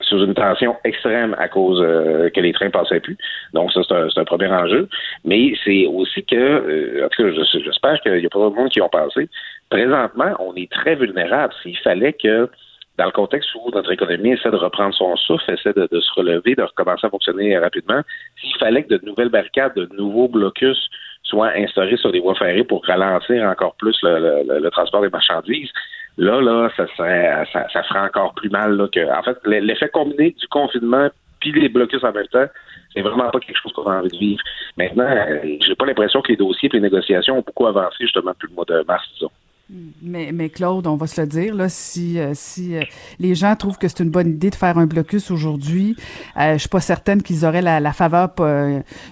sous 0.07 0.23
une 0.23 0.33
tension 0.33 0.75
extrême 0.83 1.35
à 1.39 1.47
cause 1.47 1.81
euh, 1.81 2.29
que 2.29 2.39
les 2.39 2.53
trains 2.53 2.69
passaient 2.69 2.99
plus. 2.99 3.17
Donc 3.53 3.71
ça, 3.71 3.81
c'est 3.87 3.95
un, 3.95 4.07
un, 4.15 4.25
premier 4.25 4.47
enjeu. 4.47 4.87
Mais 5.23 5.53
c'est 5.63 5.85
aussi 5.87 6.23
que, 6.23 6.35
euh, 6.35 7.05
en 7.05 7.09
tout 7.09 7.23
cas, 7.23 7.59
j'espère 7.63 7.99
qu'il 8.01 8.19
n'y 8.19 8.25
a 8.25 8.29
pas 8.29 8.39
de 8.39 8.55
monde 8.55 8.69
qui 8.69 8.81
ont 8.81 8.89
passé. 8.89 9.29
Présentement, 9.69 10.33
on 10.39 10.55
est 10.55 10.71
très 10.71 10.95
vulnérable. 10.95 11.53
S'il 11.63 11.77
fallait 11.79 12.13
que, 12.13 12.49
dans 12.97 13.05
le 13.05 13.11
contexte 13.11 13.49
où 13.55 13.69
notre 13.73 13.91
économie 13.91 14.31
essaie 14.31 14.51
de 14.51 14.55
reprendre 14.55 14.93
son 14.93 15.15
souffle, 15.17 15.51
essaie 15.51 15.73
de, 15.73 15.99
se 15.99 16.13
relever, 16.13 16.55
de 16.55 16.63
recommencer 16.63 17.07
à 17.07 17.09
fonctionner 17.09 17.57
rapidement, 17.57 18.01
s'il 18.39 18.55
fallait 18.57 18.83
que 18.83 18.95
de 18.95 19.05
nouvelles 19.05 19.29
barricades, 19.29 19.73
de 19.75 19.89
nouveaux 19.97 20.27
blocus 20.27 20.89
soient 21.23 21.51
instaurés 21.57 21.97
sur 21.97 22.11
des 22.11 22.19
voies 22.19 22.35
ferrées 22.35 22.63
pour 22.63 22.85
ralentir 22.85 23.43
encore 23.43 23.75
plus 23.75 23.97
le 24.03 24.69
transport 24.69 25.01
des 25.01 25.09
marchandises, 25.09 25.71
Là, 26.17 26.41
là, 26.41 26.69
ça 26.77 26.87
serait, 26.95 27.45
ça, 27.51 27.67
ça 27.71 27.83
ferait 27.83 27.99
encore 27.99 28.33
plus 28.35 28.49
mal. 28.49 28.77
Là, 28.77 28.87
que, 28.87 28.99
en 29.11 29.23
fait, 29.23 29.37
l'effet 29.45 29.89
combiné 29.89 30.31
du 30.31 30.47
confinement 30.47 31.09
puis 31.39 31.51
les 31.51 31.69
blocus 31.69 32.03
en 32.03 32.11
même 32.11 32.27
temps, 32.27 32.45
c'est 32.93 33.01
vraiment 33.01 33.29
pas 33.29 33.39
quelque 33.39 33.59
chose 33.61 33.73
qu'on 33.73 33.83
a 33.83 33.99
envie 33.99 34.09
de 34.09 34.17
vivre. 34.17 34.41
Maintenant, 34.77 35.07
euh, 35.07 35.57
j'ai 35.59 35.75
pas 35.75 35.85
l'impression 35.85 36.21
que 36.21 36.29
les 36.29 36.37
dossiers 36.37 36.69
et 36.71 36.77
les 36.77 36.81
négociations 36.81 37.37
ont 37.37 37.43
beaucoup 37.45 37.67
avancé 37.67 37.97
justement 37.99 38.31
depuis 38.31 38.47
le 38.49 38.55
mois 38.55 38.65
de 38.65 38.83
mars, 38.87 39.05
disons. 39.13 39.31
Mais, 39.67 40.29
mais 40.31 40.49
Claude, 40.49 40.85
on 40.85 40.95
va 40.95 41.07
se 41.07 41.19
le 41.19 41.25
dire, 41.25 41.55
là, 41.55 41.69
si, 41.69 42.19
euh, 42.19 42.31
si 42.35 42.77
euh, 42.77 42.81
les 43.19 43.33
gens 43.33 43.55
trouvent 43.55 43.79
que 43.79 43.87
c'est 43.87 44.03
une 44.03 44.11
bonne 44.11 44.27
idée 44.29 44.51
de 44.51 44.55
faire 44.55 44.77
un 44.77 44.85
blocus 44.85 45.31
aujourd'hui, 45.31 45.95
euh, 46.39 46.53
je 46.53 46.59
suis 46.59 46.69
pas 46.69 46.81
certaine 46.81 47.23
qu'ils 47.23 47.45
auraient 47.45 47.63
la, 47.63 47.91
faveur 47.91 48.29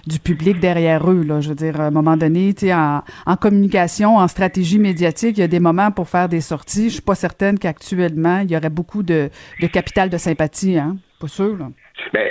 du 0.06 0.20
public 0.20 0.60
derrière 0.60 1.10
eux. 1.10 1.24
Là. 1.24 1.40
Je 1.40 1.48
veux 1.48 1.56
dire, 1.56 1.80
à 1.80 1.86
un 1.86 1.90
moment 1.90 2.16
donné, 2.16 2.54
en, 2.72 3.02
en 3.26 3.36
communication, 3.36 4.16
en 4.16 4.28
stratégie 4.28 4.78
médiatique, 4.78 5.38
il 5.38 5.40
y 5.40 5.44
a 5.44 5.48
des 5.48 5.58
moments 5.58 5.90
pour 5.90 6.08
faire 6.08 6.28
des 6.28 6.40
sorties. 6.40 6.88
Je 6.88 6.94
suis 6.94 7.02
pas 7.02 7.16
certaine 7.16 7.58
qu'actuellement, 7.58 8.38
il 8.40 8.52
y 8.52 8.56
aurait 8.56 8.70
beaucoup 8.70 9.02
de, 9.02 9.30
capital 9.72 10.08
de 10.08 10.18
sympathie. 10.18 10.78
Hein? 10.78 10.98
Pas 11.20 11.26
sûr. 11.26 11.56
Là. 11.58 11.66
Ben, 12.12 12.28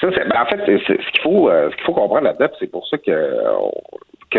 ça, 0.00 0.06
ben, 0.08 0.40
en 0.40 0.46
fait, 0.46 0.64
ce 0.64 0.92
qu'il 0.92 1.22
faut, 1.22 1.50
qu'il 1.50 1.84
faut 1.84 1.92
comprendre 1.92 2.24
là-dedans, 2.24 2.48
c'est 2.58 2.70
pour 2.70 2.86
ça 2.88 2.96
que 2.96 3.12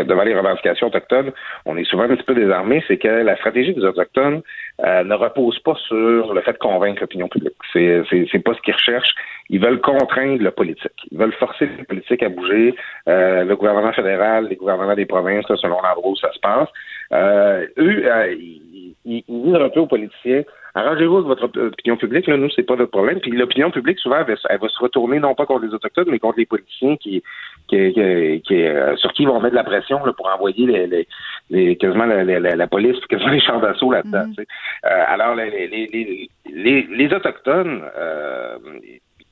devant 0.05 0.23
les 0.23 0.35
revendications 0.35 0.87
autochtones, 0.87 1.31
on 1.65 1.77
est 1.77 1.83
souvent 1.83 2.03
un 2.03 2.09
petit 2.09 2.23
peu 2.23 2.35
désarmé, 2.35 2.83
c'est 2.87 2.97
que 2.97 3.07
la 3.07 3.35
stratégie 3.37 3.73
des 3.73 3.83
autochtones 3.83 4.41
euh, 4.85 5.03
ne 5.03 5.13
repose 5.15 5.59
pas 5.59 5.75
sur 5.87 6.33
le 6.33 6.41
fait 6.41 6.53
de 6.53 6.57
convaincre 6.57 7.01
l'opinion 7.01 7.27
publique. 7.27 7.55
C'est, 7.73 8.03
c'est, 8.09 8.39
pas 8.39 8.53
ce 8.53 8.61
qu'ils 8.61 8.73
recherchent. 8.73 9.15
Ils 9.49 9.61
veulent 9.61 9.81
contraindre 9.81 10.41
le 10.41 10.51
politique. 10.51 10.91
Ils 11.11 11.17
veulent 11.17 11.33
forcer 11.33 11.69
le 11.77 11.83
politique 11.85 12.23
à 12.23 12.29
bouger. 12.29 12.75
Euh, 13.07 13.43
le 13.43 13.55
gouvernement 13.55 13.93
fédéral, 13.93 14.47
les 14.49 14.55
gouvernements 14.55 14.95
des 14.95 15.05
provinces, 15.05 15.45
selon 15.47 15.81
l'endroit 15.81 16.09
où 16.09 16.15
ça 16.15 16.31
se 16.31 16.39
passe. 16.39 16.69
Euh, 17.13 17.65
eux, 17.77 18.03
ils, 18.37 19.23
ils, 19.27 19.55
un 19.55 19.69
peu 19.69 19.79
aux 19.79 19.87
politiciens 19.87 20.43
Arrangez-vous 20.77 21.17
avec 21.17 21.27
votre 21.27 21.45
opinion 21.45 21.97
publique, 21.97 22.27
là, 22.27 22.37
nous, 22.37 22.51
c'est 22.51 22.61
pas 22.61 22.75
notre 22.75 22.91
problème. 22.91 23.19
Puis 23.19 23.31
l'opinion 23.31 23.71
publique, 23.71 23.97
souvent, 23.97 24.17
elle 24.19 24.59
va, 24.59 24.69
se 24.69 24.79
retourner 24.79 25.19
non 25.19 25.33
pas 25.33 25.47
contre 25.47 25.65
les 25.65 25.73
Autochtones, 25.73 26.09
mais 26.11 26.19
contre 26.19 26.37
les 26.37 26.45
politiciens 26.45 26.95
qui, 26.97 27.23
qui, 27.67 27.93
qui, 27.93 28.63
euh, 28.63 28.95
sur 28.97 29.11
qui 29.13 29.23
ils 29.23 29.27
vont 29.27 29.39
mettre 29.39 29.55
de 29.55 29.55
la 29.55 29.63
pression 29.63 30.05
là, 30.05 30.13
pour 30.13 30.27
envoyer 30.27 30.67
les, 30.67 31.07
les, 31.49 31.75
quasiment 31.77 32.05
la, 32.05 32.23
la, 32.23 32.55
la, 32.55 32.67
police, 32.67 33.03
quasiment 33.09 33.31
les 33.31 33.39
champs 33.39 33.59
d'assaut 33.59 33.91
là-dedans. 33.91 34.25
Mm-hmm. 34.25 34.45
euh, 34.85 35.03
alors, 35.07 35.33
les, 35.33 35.49
les, 35.67 36.29
les, 36.45 36.87
les 36.91 37.13
Autochtones, 37.13 37.81
euh, 37.97 38.57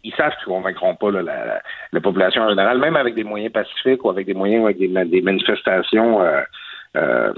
ils 0.04 0.14
savent 0.16 0.34
qu'ils 0.44 0.52
ne 0.52 0.58
convaincront 0.58 0.96
pas 0.96 1.12
là, 1.12 1.22
la, 1.22 1.62
la, 1.92 2.02
population 2.02 2.42
en 2.42 2.50
général, 2.50 2.80
même 2.80 2.96
avec 2.96 3.14
des 3.14 3.24
moyens 3.24 3.54
pacifiques 3.54 4.04
ou 4.04 4.10
avec 4.10 4.26
des 4.26 4.34
moyens 4.34 4.66
avec 4.66 4.80
des, 4.80 4.88
des 4.88 5.22
manifestations 5.22 6.24
euh, 6.24 6.42
euh, 6.96 7.34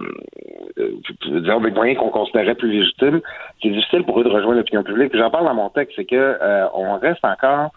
disons, 1.26 1.62
des 1.62 1.72
moyens 1.72 2.00
qu'on 2.00 2.10
considérait 2.10 2.56
plus 2.56 2.72
légitimes, 2.72 3.22
c'est 3.62 3.70
difficile 3.70 4.04
pour 4.04 4.20
eux 4.20 4.24
de 4.24 4.30
rejoindre 4.30 4.58
l'opinion 4.58 4.84
publique. 4.84 5.15
J'en 5.15 5.29
parle 5.29 5.46
dans 5.46 5.54
mon 5.54 5.69
texte, 5.69 5.94
c'est 5.96 6.06
que 6.06 6.38
on 6.73 6.98
reste 7.00 7.23
encore 7.23 7.71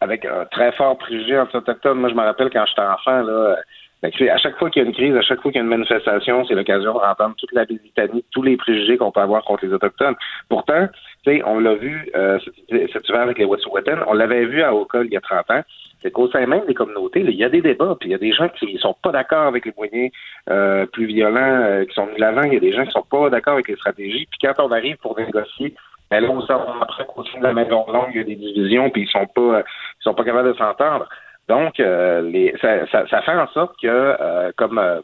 avec 0.00 0.24
un 0.24 0.46
très 0.46 0.72
fort 0.72 0.96
préjugé 0.98 1.38
anti-autochtone. 1.38 1.98
Moi, 1.98 2.08
je 2.08 2.14
me 2.14 2.22
rappelle 2.22 2.50
quand 2.50 2.64
j'étais 2.66 2.80
enfant, 2.80 3.22
là, 3.22 3.56
à 4.02 4.38
chaque 4.38 4.56
fois 4.56 4.70
qu'il 4.70 4.82
y 4.82 4.84
a 4.84 4.88
une 4.88 4.94
crise, 4.94 5.14
à 5.14 5.22
chaque 5.22 5.42
fois 5.42 5.50
qu'il 5.50 5.58
y 5.58 5.62
a 5.62 5.64
une 5.64 5.68
manifestation, 5.68 6.44
c'est 6.46 6.54
l'occasion 6.54 6.94
de 6.94 6.98
entendre 6.98 7.34
toute 7.36 7.52
la 7.52 7.66
Britannie, 7.66 8.24
tous 8.30 8.42
les 8.42 8.56
préjugés 8.56 8.96
qu'on 8.96 9.12
peut 9.12 9.20
avoir 9.20 9.44
contre 9.44 9.66
les 9.66 9.72
Autochtones. 9.74 10.14
Pourtant, 10.48 10.88
on 11.26 11.60
l'a 11.60 11.74
vu 11.74 12.10
euh, 12.16 12.38
cet 12.70 13.08
hiver 13.08 13.20
avec 13.20 13.38
les 13.38 13.44
Wet'suwet'en, 13.44 13.98
on 14.06 14.14
l'avait 14.14 14.46
vu 14.46 14.62
à 14.62 14.74
Oka 14.74 15.02
il 15.04 15.12
y 15.12 15.16
a 15.16 15.20
30 15.20 15.50
ans, 15.50 15.62
c'est 16.02 16.10
qu'au 16.10 16.28
sein 16.30 16.46
même 16.46 16.64
des 16.66 16.74
communautés, 16.74 17.20
il 17.20 17.34
y 17.34 17.44
a 17.44 17.48
des 17.48 17.60
débats, 17.60 17.96
puis 17.98 18.08
il 18.08 18.12
y 18.12 18.14
a 18.14 18.18
des 18.18 18.32
gens 18.32 18.48
qui 18.48 18.78
sont 18.78 18.96
pas 19.02 19.12
d'accord 19.12 19.46
avec 19.46 19.66
les 19.66 19.74
moyens 19.76 20.10
euh, 20.48 20.86
plus 20.86 21.06
violents 21.06 21.60
euh, 21.62 21.84
qui 21.84 21.94
sont 21.94 22.06
mis 22.06 22.18
l'avant, 22.18 22.42
il 22.42 22.54
y 22.54 22.56
a 22.56 22.60
des 22.60 22.72
gens 22.72 22.84
qui 22.84 22.92
sont 22.92 23.06
pas 23.10 23.30
d'accord 23.30 23.54
avec 23.54 23.68
les 23.68 23.76
stratégies, 23.76 24.26
puis 24.30 24.38
quand 24.42 24.64
on 24.64 24.72
arrive 24.72 24.96
pour 24.98 25.18
négocier, 25.18 25.74
ben 26.10 26.20
là, 26.20 26.30
on 26.30 26.40
sent 26.40 26.52
après 26.80 27.06
qu'au 27.06 27.24
sein 27.24 27.38
de 27.38 27.44
la 27.44 27.52
maison 27.52 27.84
longue, 27.86 28.10
il 28.12 28.16
y 28.16 28.20
a 28.20 28.24
des 28.24 28.34
divisions, 28.34 28.90
puis 28.90 29.02
ils 29.02 29.08
sont 29.08 29.26
pas 29.26 29.60
ils 29.60 30.02
sont 30.02 30.14
pas 30.14 30.24
capables 30.24 30.52
de 30.52 30.58
s'entendre. 30.58 31.06
Donc, 31.50 31.80
euh, 31.80 32.22
les, 32.22 32.54
ça, 32.60 32.86
ça, 32.86 33.22
fait 33.22 33.34
en 33.34 33.48
sorte 33.48 33.74
que, 33.82 33.88
euh, 33.88 34.52
comme 34.56 34.78
euh, 34.78 35.00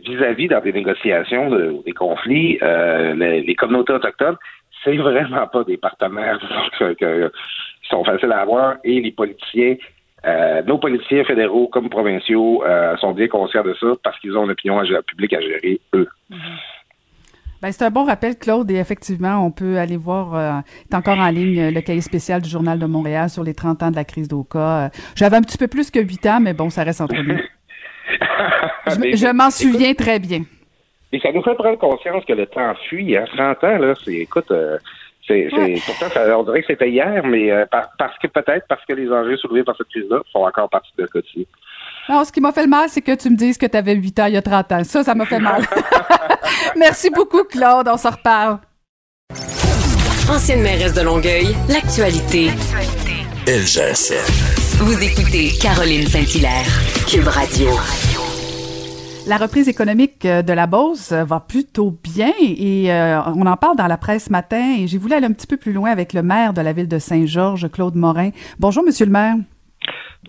vis-à-vis 0.00 0.48
dans 0.48 0.60
des 0.60 0.72
négociations, 0.72 1.48
de, 1.48 1.82
des 1.86 1.92
conflits, 1.92 2.58
les, 2.60 3.40
les, 3.40 3.54
communautés 3.54 3.94
autochtones, 3.94 4.36
c'est 4.84 4.96
vraiment 4.96 5.46
pas 5.46 5.64
des 5.64 5.78
partenaires 5.78 6.38
qui 6.78 7.88
sont 7.88 8.04
faciles 8.04 8.32
à 8.32 8.40
avoir 8.40 8.76
et 8.84 9.00
les 9.00 9.12
politiciens 9.12 9.76
nos 10.66 10.78
politiciens 10.78 11.24
fédéraux 11.24 11.68
comme 11.68 11.88
provinciaux 11.88 12.62
sont 13.00 13.12
bien 13.12 13.28
conscients 13.28 13.62
de 13.62 13.74
ça 13.74 13.86
parce 14.02 14.18
qu'ils 14.20 14.36
ont 14.36 14.44
une 14.44 14.50
opinion 14.50 14.80
publique 15.06 15.32
à 15.32 15.40
gérer, 15.40 15.80
eux. 15.94 16.08
Ben, 17.62 17.72
c'est 17.72 17.84
un 17.84 17.90
bon 17.90 18.04
rappel, 18.04 18.36
Claude, 18.38 18.70
et 18.70 18.76
effectivement, 18.76 19.44
on 19.44 19.50
peut 19.50 19.78
aller 19.78 19.96
voir, 19.96 20.34
euh, 20.34 20.60
est 20.90 20.94
encore 20.94 21.18
en 21.18 21.30
ligne 21.30 21.70
le 21.70 21.80
cahier 21.80 22.02
spécial 22.02 22.42
du 22.42 22.50
Journal 22.50 22.78
de 22.78 22.86
Montréal 22.86 23.30
sur 23.30 23.42
les 23.42 23.54
30 23.54 23.82
ans 23.82 23.90
de 23.90 23.96
la 23.96 24.04
crise 24.04 24.28
d'Oka. 24.28 24.90
J'avais 25.14 25.36
un 25.36 25.42
petit 25.42 25.56
peu 25.56 25.66
plus 25.66 25.90
que 25.90 25.98
8 25.98 26.26
ans, 26.26 26.40
mais 26.40 26.52
bon, 26.52 26.68
ça 26.68 26.84
reste 26.84 27.00
entre 27.00 27.16
nous. 27.16 27.38
je, 28.86 29.32
m'en 29.32 29.50
souviens 29.50 29.94
très 29.94 30.18
bien. 30.18 30.42
Et 31.12 31.18
ça 31.18 31.32
nous 31.32 31.42
fait 31.42 31.54
prendre 31.54 31.78
conscience 31.78 32.24
que 32.26 32.34
le 32.34 32.46
temps 32.46 32.74
fuit. 32.88 33.16
Hein. 33.16 33.24
30 33.34 33.64
ans, 33.64 33.78
là, 33.78 33.94
c'est, 34.04 34.14
écoute, 34.14 34.52
c'est, 35.26 35.48
pourtant, 35.84 36.08
ça, 36.12 36.38
on 36.38 36.42
dirait 36.44 36.60
que 36.60 36.66
c'était 36.68 36.90
hier, 36.90 37.22
mais 37.24 37.50
euh, 37.50 37.64
parce 37.70 38.18
que 38.18 38.28
peut-être 38.28 38.66
parce 38.68 38.84
que 38.84 38.92
les 38.92 39.10
enjeux 39.10 39.36
soulevés 39.36 39.64
par 39.64 39.76
cette 39.76 39.88
crise-là 39.88 40.20
font 40.32 40.46
encore 40.46 40.68
partie 40.68 40.90
de 40.96 41.02
notre 41.02 41.12
quotidien. 41.12 41.44
Non, 42.08 42.24
ce 42.24 42.30
qui 42.30 42.40
m'a 42.40 42.52
fait 42.52 42.62
le 42.62 42.68
mal, 42.68 42.88
c'est 42.88 43.00
que 43.02 43.14
tu 43.16 43.30
me 43.30 43.36
dises 43.36 43.58
que 43.58 43.66
tu 43.66 43.76
avais 43.76 43.94
8 43.94 44.20
ans 44.20 44.26
il 44.26 44.34
y 44.34 44.36
a 44.36 44.42
30 44.42 44.72
ans. 44.72 44.84
Ça, 44.84 45.02
ça 45.02 45.14
m'a 45.14 45.26
fait 45.26 45.40
mal. 45.40 45.62
Merci 46.76 47.10
beaucoup, 47.10 47.44
Claude. 47.44 47.88
On 47.88 47.96
se 47.96 48.08
reparle. 48.08 48.58
Ancienne 50.30 50.62
mairesse 50.62 50.94
de 50.94 51.02
Longueuil, 51.02 51.54
l'actualité. 51.68 52.50
LGSN. 53.46 54.14
Vous 54.78 55.02
écoutez 55.02 55.50
Caroline 55.60 56.06
Saint-Hilaire, 56.06 56.66
Cube 57.08 57.28
Radio. 57.28 57.70
La 59.28 59.38
reprise 59.38 59.68
économique 59.68 60.24
euh, 60.24 60.42
de 60.42 60.52
la 60.52 60.68
Beauce 60.68 61.10
euh, 61.10 61.24
va 61.24 61.40
plutôt 61.40 61.90
bien 61.90 62.30
et 62.40 62.92
euh, 62.92 63.18
on 63.34 63.44
en 63.46 63.56
parle 63.56 63.76
dans 63.76 63.88
la 63.88 63.96
presse 63.96 64.26
ce 64.26 64.30
matin 64.30 64.76
et 64.78 64.86
j'ai 64.86 64.98
voulu 64.98 65.14
aller 65.14 65.26
un 65.26 65.32
petit 65.32 65.48
peu 65.48 65.56
plus 65.56 65.72
loin 65.72 65.90
avec 65.90 66.12
le 66.12 66.22
maire 66.22 66.52
de 66.52 66.60
la 66.60 66.72
ville 66.72 66.86
de 66.86 67.00
Saint-Georges, 67.00 67.68
Claude 67.72 67.96
Morin. 67.96 68.30
Bonjour, 68.60 68.84
monsieur 68.84 69.04
le 69.04 69.10
maire. 69.10 69.34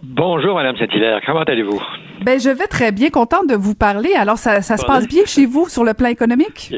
Bonjour, 0.01 0.55
Madame 0.55 0.77
Saint-Hilaire. 0.77 1.21
Comment 1.27 1.43
allez-vous? 1.43 1.79
Ben, 2.23 2.39
je 2.39 2.49
vais 2.49 2.65
très 2.65 2.91
bien, 2.91 3.11
contente 3.11 3.47
de 3.47 3.55
vous 3.55 3.75
parler. 3.75 4.13
Alors, 4.15 4.37
ça, 4.37 4.63
ça 4.63 4.77
se 4.77 4.85
passe 4.85 5.07
bien 5.07 5.25
chez 5.25 5.45
vous 5.45 5.69
sur 5.69 5.83
le 5.83 5.93
plan 5.93 6.09
économique? 6.09 6.73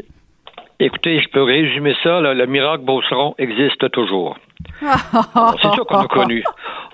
Écoutez, 0.78 1.20
je 1.20 1.28
peux 1.30 1.42
résumer 1.42 1.94
ça. 2.02 2.20
le 2.20 2.46
miracle 2.46 2.84
Beauceron 2.84 3.34
existe 3.38 3.90
toujours. 3.92 4.36
C'est 4.80 5.72
sûr 5.74 5.86
qu'on 5.86 5.98
a 5.98 6.06
connu. 6.06 6.42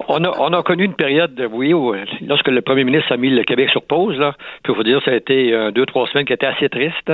On 0.09 0.23
a, 0.25 0.31
on 0.39 0.53
a 0.53 0.63
connu 0.63 0.85
une 0.85 0.95
période, 0.95 1.49
oui, 1.51 1.73
où, 1.73 1.95
lorsque 2.27 2.49
le 2.49 2.61
premier 2.61 2.85
ministre 2.85 3.13
a 3.13 3.17
mis 3.17 3.31
le 3.31 3.45
Québec 3.45 3.71
sur 3.71 3.83
pause, 3.83 4.17
là, 4.19 4.35
puis 4.63 4.75
vous 4.75 4.83
dire, 4.83 5.01
ça 5.05 5.11
a 5.11 5.15
été 5.15 5.53
euh, 5.53 5.71
deux, 5.71 5.87
trois 5.87 6.07
semaines 6.09 6.27
qui 6.27 6.33
étaient 6.33 6.47
assez 6.47 6.69
tristes. 6.69 7.13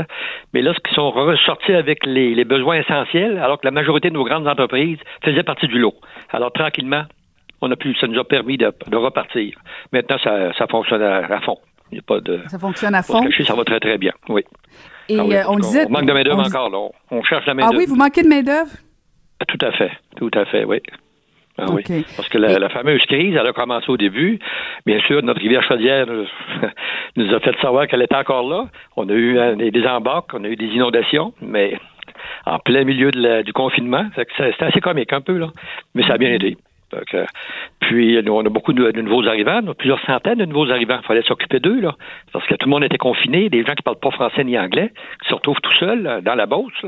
Mais 0.52 0.62
lorsqu'ils 0.62 0.94
sont 0.94 1.10
ressortis 1.10 1.72
avec 1.72 2.04
les, 2.04 2.34
les 2.34 2.44
besoins 2.44 2.76
essentiels, 2.76 3.38
alors 3.38 3.60
que 3.60 3.66
la 3.66 3.70
majorité 3.70 4.10
de 4.10 4.14
nos 4.14 4.24
grandes 4.24 4.48
entreprises 4.48 4.98
faisaient 5.24 5.42
partie 5.42 5.68
du 5.68 5.78
lot. 5.78 5.94
Alors, 6.32 6.52
tranquillement, 6.52 7.04
on 7.62 7.70
a 7.70 7.76
pu, 7.76 7.94
ça 7.94 8.06
nous 8.08 8.18
a 8.18 8.24
permis 8.24 8.58
de, 8.58 8.72
repartir. 8.92 9.56
Maintenant, 9.92 10.18
ça, 10.22 10.52
ça 10.58 10.66
fonctionne 10.66 11.02
à, 11.02 11.40
fond. 11.40 11.58
Il 11.92 12.00
a 12.00 12.02
pas 12.02 12.20
de. 12.20 12.40
Ça 12.48 12.58
fonctionne 12.58 12.94
à 12.94 13.02
fond. 13.02 13.22
ça 13.46 13.54
va 13.54 13.64
très, 13.64 13.80
très 13.80 13.98
bien, 13.98 14.12
oui. 14.28 14.42
Et 15.08 15.18
ah 15.18 15.22
euh, 15.22 15.42
on 15.48 15.58
disait. 15.58 15.86
On 15.86 15.90
manque 15.90 16.06
de 16.06 16.12
main-d'œuvre 16.12 16.46
encore, 16.46 16.70
là. 16.70 16.88
On 17.10 17.22
cherche 17.22 17.46
la 17.46 17.54
main-d'œuvre. 17.54 17.74
Ah 17.74 17.78
oui, 17.78 17.86
vous 17.86 17.96
manquez 17.96 18.22
de 18.22 18.28
main-d'œuvre? 18.28 18.70
Tout 19.48 19.58
à 19.60 19.72
fait, 19.72 19.92
tout 20.16 20.30
à 20.34 20.44
fait, 20.44 20.64
oui. 20.64 20.80
Ah 21.58 21.66
oui. 21.70 21.82
Parce 22.16 22.28
que 22.28 22.38
la, 22.38 22.68
fameuse 22.70 23.02
crise, 23.02 23.36
elle 23.38 23.46
a 23.46 23.52
commencé 23.52 23.90
au 23.90 23.98
début. 23.98 24.38
Bien 24.86 25.00
sûr, 25.00 25.22
notre 25.22 25.40
rivière 25.40 25.62
chaudière 25.62 26.06
nous 27.16 27.34
a 27.34 27.40
fait 27.40 27.54
savoir 27.60 27.86
qu'elle 27.86 28.02
était 28.02 28.16
encore 28.16 28.48
là. 28.48 28.68
On 28.96 29.08
a 29.08 29.12
eu 29.12 29.38
euh, 29.38 29.54
des 29.54 29.86
embarques, 29.86 30.30
on 30.32 30.44
a 30.44 30.48
eu 30.48 30.56
des 30.56 30.68
inondations, 30.68 31.34
mais 31.42 31.78
en 32.46 32.58
plein 32.58 32.84
milieu 32.84 33.10
du 33.42 33.52
confinement, 33.52 34.06
c'était 34.16 34.64
assez 34.64 34.80
comique 34.80 35.12
un 35.12 35.20
peu, 35.20 35.36
là. 35.36 35.48
Mais 35.94 36.02
ça 36.04 36.14
a 36.14 36.18
bien 36.18 36.38
aidé 36.92 37.26
puis, 37.82 38.18
on 38.28 38.40
a 38.40 38.48
beaucoup 38.48 38.72
de, 38.72 38.92
nouveaux 39.02 39.26
arrivants, 39.26 39.60
plusieurs 39.76 40.00
centaines 40.06 40.38
de 40.38 40.44
nouveaux 40.44 40.70
arrivants. 40.70 40.98
Il 41.02 41.06
fallait 41.06 41.22
s'occuper 41.22 41.58
d'eux, 41.58 41.80
là, 41.80 41.94
parce 42.32 42.46
que 42.46 42.54
tout 42.54 42.66
le 42.66 42.70
monde 42.70 42.84
était 42.84 42.96
confiné, 42.96 43.50
des 43.50 43.64
gens 43.64 43.74
qui 43.74 43.82
parlent 43.82 43.98
pas 43.98 44.10
français 44.12 44.44
ni 44.44 44.58
anglais, 44.58 44.92
qui 45.22 45.28
se 45.28 45.34
retrouvent 45.34 45.60
tout 45.60 45.74
seuls 45.74 46.06
euh, 46.06 46.20
dans 46.20 46.34
la 46.34 46.46
bosse. 46.46 46.86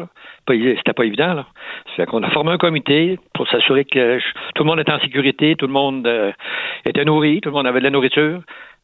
C'était 0.49 0.93
pas 0.93 1.05
évident. 1.05 1.35
Là. 1.35 1.47
C'est 1.95 2.07
qu'on 2.07 2.23
a 2.23 2.31
formé 2.31 2.53
un 2.53 2.59
comité 2.59 3.19
pour 3.35 3.49
s'assurer 3.49 3.85
que 3.85 4.19
tout 4.55 4.63
le 4.63 4.65
monde 4.65 4.81
était 4.81 4.93
en 4.93 5.01
sécurité, 5.01 5.57
tout 5.57 5.67
le 5.67 5.73
monde 5.73 6.07
euh, 6.07 6.33
était 6.87 7.05
nourri, 7.05 7.41
tout 7.41 7.49
le 7.51 7.55
monde 7.55 7.67
avait 7.67 7.81
de 7.81 7.85
la 7.85 7.91
nourriture. 7.91 8.41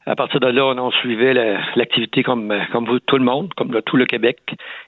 À 0.07 0.17
partir 0.17 0.41
de 0.41 0.49
là, 0.49 0.65
on, 0.65 0.91
suivait 0.91 1.35
l'activité 1.77 2.23
comme, 2.23 2.53
comme 2.73 2.87
vous, 2.87 2.99
tout 3.01 3.19
le 3.19 3.25
monde, 3.25 3.53
comme 3.55 3.81
tout 3.83 3.97
le 3.97 4.07
Québec. 4.07 4.39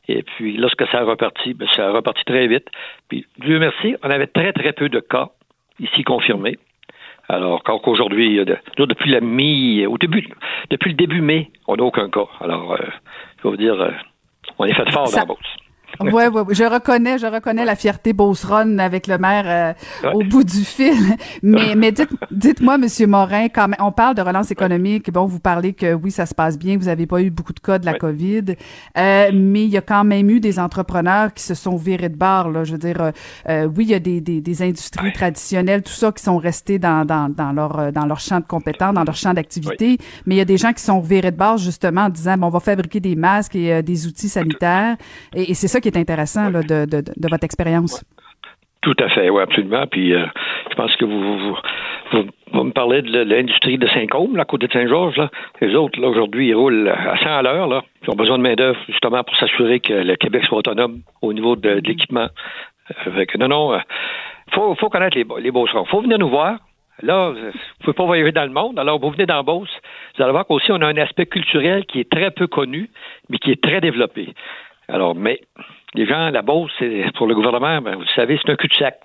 Et 0.09 0.23
puis, 0.23 0.57
lorsque 0.57 0.87
ça 0.89 1.01
a 1.01 1.05
reparti, 1.05 1.55
ben, 1.55 1.69
ça 1.77 1.89
a 1.89 1.93
reparti 1.93 2.25
très 2.25 2.47
vite. 2.47 2.67
Puis, 3.09 3.27
Dieu 3.39 3.59
merci, 3.59 3.95
on 4.03 4.11
avait 4.11 4.27
très, 4.27 4.53
très 4.53 4.73
peu 4.73 4.89
de 4.89 5.01
cas 5.01 5.31
ici 5.83 6.03
confirmé. 6.05 6.59
Alors, 7.29 7.63
qu'aujourd'hui, 7.63 8.41
depuis 8.77 9.11
la 9.11 9.21
mi, 9.21 9.87
au 9.87 9.97
début, 9.97 10.29
depuis 10.71 10.91
le 10.91 10.97
début 10.97 11.21
mai, 11.21 11.51
on 11.67 11.77
n'a 11.77 11.85
aucun 11.85 12.09
cas. 12.11 12.27
Alors, 12.41 12.73
euh, 12.73 12.79
faut 13.39 13.51
vous 13.51 13.57
dire, 13.57 13.81
euh, 13.81 13.91
on 14.59 14.65
est 14.65 14.75
fait 14.75 14.91
fort 14.91 15.11
dans 15.11 15.19
la 15.19 15.25
bourse. 15.25 15.57
Oui, 16.01 16.11
ouais, 16.13 16.29
ouais, 16.29 16.55
je 16.55 16.65
reconnais, 16.65 17.19
je 17.19 17.27
reconnais 17.27 17.65
la 17.65 17.77
fierté 17.77 18.13
Beauceronne 18.13 18.81
avec 18.81 19.07
le 19.07 19.19
maire 19.19 19.77
euh, 20.05 20.11
au 20.13 20.25
bout 20.25 20.45
du 20.45 20.65
fil. 20.65 21.17
Mais, 21.43 21.75
mais 21.75 21.93
dites, 21.93 22.11
dites-moi, 22.31 22.79
Monsieur 22.79 23.07
Morin, 23.07 23.49
quand 23.49 23.69
même, 23.69 23.79
on 23.81 23.93
parle 23.93 24.15
de 24.15 24.23
relance 24.23 24.51
économique. 24.51 25.11
Bon, 25.11 25.27
vous 25.27 25.41
parlez 25.41 25.73
que 25.73 25.93
oui, 25.95 26.11
ça 26.11 26.27
se 26.27 26.35
passe 26.35 26.59
bien. 26.59 26.77
Vous 26.79 26.87
n'avez 26.87 27.07
pas 27.07 27.21
eu 27.21 27.31
beaucoup 27.31 27.53
de 27.53 27.61
cas 27.61 27.79
de 27.79 27.87
la 27.87 27.95
COVID, 27.95 28.55
euh, 28.97 29.31
mais 29.35 29.65
il 29.65 29.71
y 29.71 29.77
a 29.77 29.81
quand 29.81 30.05
même 30.05 30.31
eu 30.31 30.41
des 30.41 30.59
entrepreneurs 30.59 31.35
qui 31.35 31.43
se 31.43 31.55
sont 31.55 31.77
virés 31.77 32.09
de 32.09 32.17
barre. 32.17 32.51
Là. 32.51 32.65
Je 32.65 32.73
veux 32.73 32.79
dire, 32.79 33.13
euh, 33.49 33.69
oui, 33.77 33.85
il 33.85 33.91
y 33.91 33.95
a 33.95 33.99
des, 33.99 34.21
des, 34.21 34.41
des 34.41 34.63
industries 34.63 35.13
traditionnelles, 35.13 35.83
tout 35.83 35.93
ça, 35.93 36.13
qui 36.13 36.23
sont 36.23 36.39
restés 36.39 36.79
dans, 36.79 37.05
dans, 37.05 37.29
dans 37.29 37.53
leur 37.53 37.93
dans 37.93 38.07
leur 38.07 38.21
champ 38.21 38.41
de 38.41 38.47
compétences, 38.47 38.95
dans 38.95 39.05
leur 39.05 39.17
champ 39.17 39.35
d'activité. 39.35 39.99
Mais 40.27 40.37
il 40.37 40.39
y 40.39 40.43
a 40.43 40.47
des 40.47 40.57
gens 40.59 40.73
qui 40.73 40.83
sont 40.83 41.01
virés 41.01 41.33
de 41.33 41.37
barre 41.37 41.59
justement 41.59 42.03
en 42.03 42.09
disant, 42.09 42.37
bon, 42.37 42.47
on 42.47 42.51
va 42.51 42.61
fabriquer 42.61 43.01
des 43.01 43.17
masques 43.17 43.57
et 43.57 43.83
des 43.83 44.07
outils 44.07 44.29
sanitaires. 44.29 44.97
Et, 45.35 45.51
et 45.51 45.55
c'est 45.55 45.69
ça 45.69 45.81
qui 45.83 45.89
est 45.89 45.99
intéressant 45.99 46.51
de, 46.51 47.29
votre 47.29 47.45
expérience. 47.45 48.05
Tout 48.81 48.97
à 48.99 49.09
fait, 49.11 49.31
oui, 49.31 49.43
absolument. 49.43 49.87
Puis 49.87 50.13
euh, 50.13 50.27
je 50.71 50.75
pense 50.75 50.97
que 50.97 51.05
vous, 51.05 51.57
me 52.65 52.73
parlez 52.73 53.03
de 53.03 53.23
l'industrie 53.23 53.79
de 53.79 53.87
Saint-Côme, 53.89 54.37
la 54.37 54.45
côte 54.45 54.63
de 54.63 54.73
Saint-Georges. 54.73 55.21
Les 55.61 55.75
autres, 55.77 56.01
là, 56.01 56.09
aujourd'hui, 56.09 56.49
ils 56.49 56.55
roulent 56.55 56.89
à 56.89 57.17
100 57.19 57.27
à 57.27 57.43
l'heure. 57.43 57.85
Ils 58.03 58.11
ont 58.11 58.17
besoin 58.17 58.39
de 58.39 58.43
main-d'œuvre, 58.43 58.79
justement, 58.89 59.23
pour 59.23 59.37
s'assurer 59.37 59.79
que 59.79 59.93
le 59.93 60.17
Québec 60.17 60.45
soit 60.47 60.59
autonome 60.59 61.03
au 61.21 61.33
niveau 61.33 61.55
de, 61.55 61.81
l'équipement. 61.85 62.29
Non, 63.39 63.49
non, 63.49 63.75
il 63.75 64.59
euh, 64.59 64.75
faut, 64.75 64.89
connaître 64.91 65.17
les, 65.17 65.25
les 65.41 65.51
Il 65.51 65.87
faut 65.89 66.01
venir 66.01 66.19
nous 66.19 66.29
voir. 66.29 66.59
Là, 67.01 67.31
vous 67.31 67.39
ne 67.39 67.53
pouvez 67.81 67.95
pas 67.95 68.05
voyager 68.05 68.33
dans 68.33 68.45
le 68.45 68.51
monde. 68.51 68.79
Alors, 68.79 69.01
vous 69.01 69.11
venez 69.11 69.27
dans 69.27 69.43
Beauce, 69.43 69.71
vous 70.17 70.23
allez 70.23 70.33
voir 70.33 70.47
qu'aussi, 70.47 70.71
on 70.73 70.81
a 70.83 70.87
un 70.87 70.97
aspect 70.99 71.27
culturel 71.27 71.87
qui 71.87 72.01
est 72.01 72.11
très 72.11 72.31
peu 72.31 72.47
connu, 72.47 72.91
mais 73.29 73.39
qui 73.39 73.51
est 73.51 73.63
très 73.63 73.81
développé. 73.81 74.35
Alors, 74.89 75.15
mais 75.15 75.41
les 75.95 76.07
gens, 76.07 76.31
la 76.31 76.43
Beauce, 76.43 76.71
c'est 76.79 77.05
pour 77.17 77.27
le 77.27 77.35
gouvernement, 77.35 77.81
ben, 77.81 77.97
vous 77.97 78.07
savez, 78.15 78.39
c'est 78.43 78.51
un 78.51 78.57
cul-de-sac. 78.57 79.01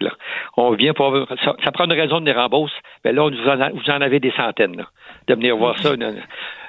On 0.56 0.72
vient 0.72 0.94
pour 0.94 1.28
ça, 1.44 1.72
prend 1.72 1.86
une 1.86 1.94
raison 1.94 2.20
de 2.20 2.26
les 2.26 2.34
rembourser. 2.34 2.76
Mais 3.04 3.12
là, 3.12 3.30
vous 3.30 3.50
en, 3.50 3.70
vous 3.72 3.90
en 3.90 4.02
avez 4.02 4.20
des 4.20 4.32
centaines 4.32 4.86
de 5.28 5.34
venir 5.34 5.58
voir 5.58 5.78
ça, 5.80 5.94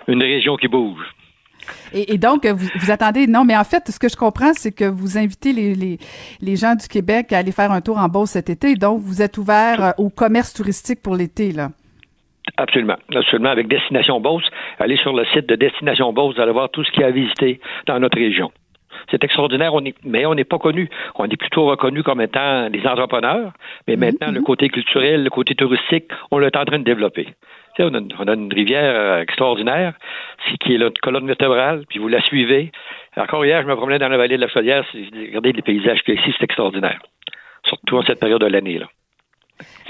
une, 0.09 0.22
région 0.22 0.56
qui 0.56 0.68
bouge. 0.68 1.04
Et, 1.92 2.16
donc, 2.16 2.46
vous, 2.46 2.90
attendez. 2.90 3.26
Non, 3.26 3.44
mais 3.44 3.56
en 3.56 3.64
fait, 3.64 3.90
ce 3.90 3.98
que 3.98 4.09
je 4.09 4.16
comprends, 4.16 4.52
c'est 4.54 4.74
que 4.74 4.84
vous 4.84 5.18
invitez 5.18 5.52
les, 5.52 5.74
les, 5.74 5.98
les, 6.40 6.56
gens 6.56 6.74
du 6.74 6.88
Québec 6.88 7.32
à 7.32 7.38
aller 7.38 7.52
faire 7.52 7.70
un 7.72 7.82
tour 7.82 7.98
en 7.98 8.09
Beauce 8.09 8.30
cet 8.30 8.48
été. 8.48 8.74
Donc, 8.74 9.00
vous 9.00 9.20
êtes 9.20 9.36
ouvert 9.36 9.84
euh, 9.84 9.90
au 9.98 10.09
commerce 10.09 10.54
touristique 10.54 11.02
pour 11.02 11.14
l'été, 11.14 11.52
là. 11.52 11.68
Absolument. 12.56 12.96
Absolument. 13.14 13.50
Avec 13.50 13.68
Destination 13.68 14.20
Beauce, 14.20 14.48
allez 14.78 14.96
sur 14.96 15.12
le 15.12 15.24
site 15.26 15.46
de 15.46 15.54
Destination 15.56 16.12
Beauce, 16.12 16.34
vous 16.34 16.40
allez 16.40 16.52
voir 16.52 16.70
tout 16.70 16.82
ce 16.82 16.90
qu'il 16.90 17.02
y 17.02 17.04
a 17.04 17.09
à 17.09 17.11
visiter 17.11 17.61
dans 17.86 18.00
notre 18.00 18.16
région. 18.16 18.50
C'est 19.11 19.22
extraordinaire, 19.24 19.74
on 19.74 19.84
est, 19.84 19.94
mais 20.05 20.26
on 20.26 20.34
n'est 20.34 20.44
pas 20.44 20.59
connu. 20.59 20.88
On 21.14 21.24
est 21.24 21.36
plutôt 21.36 21.66
reconnu 21.66 22.03
comme 22.03 22.20
étant 22.20 22.70
des 22.70 22.86
entrepreneurs, 22.86 23.53
mais 23.86 23.96
mhm, 23.96 24.01
maintenant, 24.01 24.30
le 24.32 24.40
côté 24.40 24.68
culturel, 24.68 25.24
le 25.24 25.30
côté 25.30 25.55
touristique, 25.55 26.07
on 26.30 26.38
l'est 26.38 26.57
en 26.57 26.64
train 26.64 26.78
de 26.78 26.84
développer. 26.84 27.28
On 27.80 27.94
a, 27.94 28.01
on 28.18 28.26
a, 28.26 28.34
une 28.34 28.53
rivière 28.53 28.92
euh, 28.94 29.22
extraordinaire, 29.22 29.94
qui 30.61 30.74
est 30.74 30.78
notre 30.78 31.01
colonne 31.01 31.26
vertébrale, 31.26 31.84
puis 31.88 32.01
vous 32.01 32.09
la 32.09 32.20
suivez. 32.22 32.72
Encore 33.16 33.44
hier, 33.44 33.62
je 33.62 33.68
me 33.68 33.76
promenais 33.76 34.01
dans 34.01 34.09
la 34.09 34.16
vallée 34.16 34.36
de 34.36 34.42
la 34.42 34.49
Chaudière, 34.49 34.84
regardez 34.92 35.53
les 35.53 35.62
paysages 35.62 36.03
qu'il 36.03 36.14
y 36.14 36.18
a 36.18 36.20
ici, 36.20 36.34
c'est 36.36 36.44
extraordinaire. 36.44 37.01
Surtout 37.64 37.99
en 37.99 38.03
cette 38.03 38.18
période 38.18 38.40
de 38.40 38.46
l'année. 38.46 38.78
là. 38.78 38.86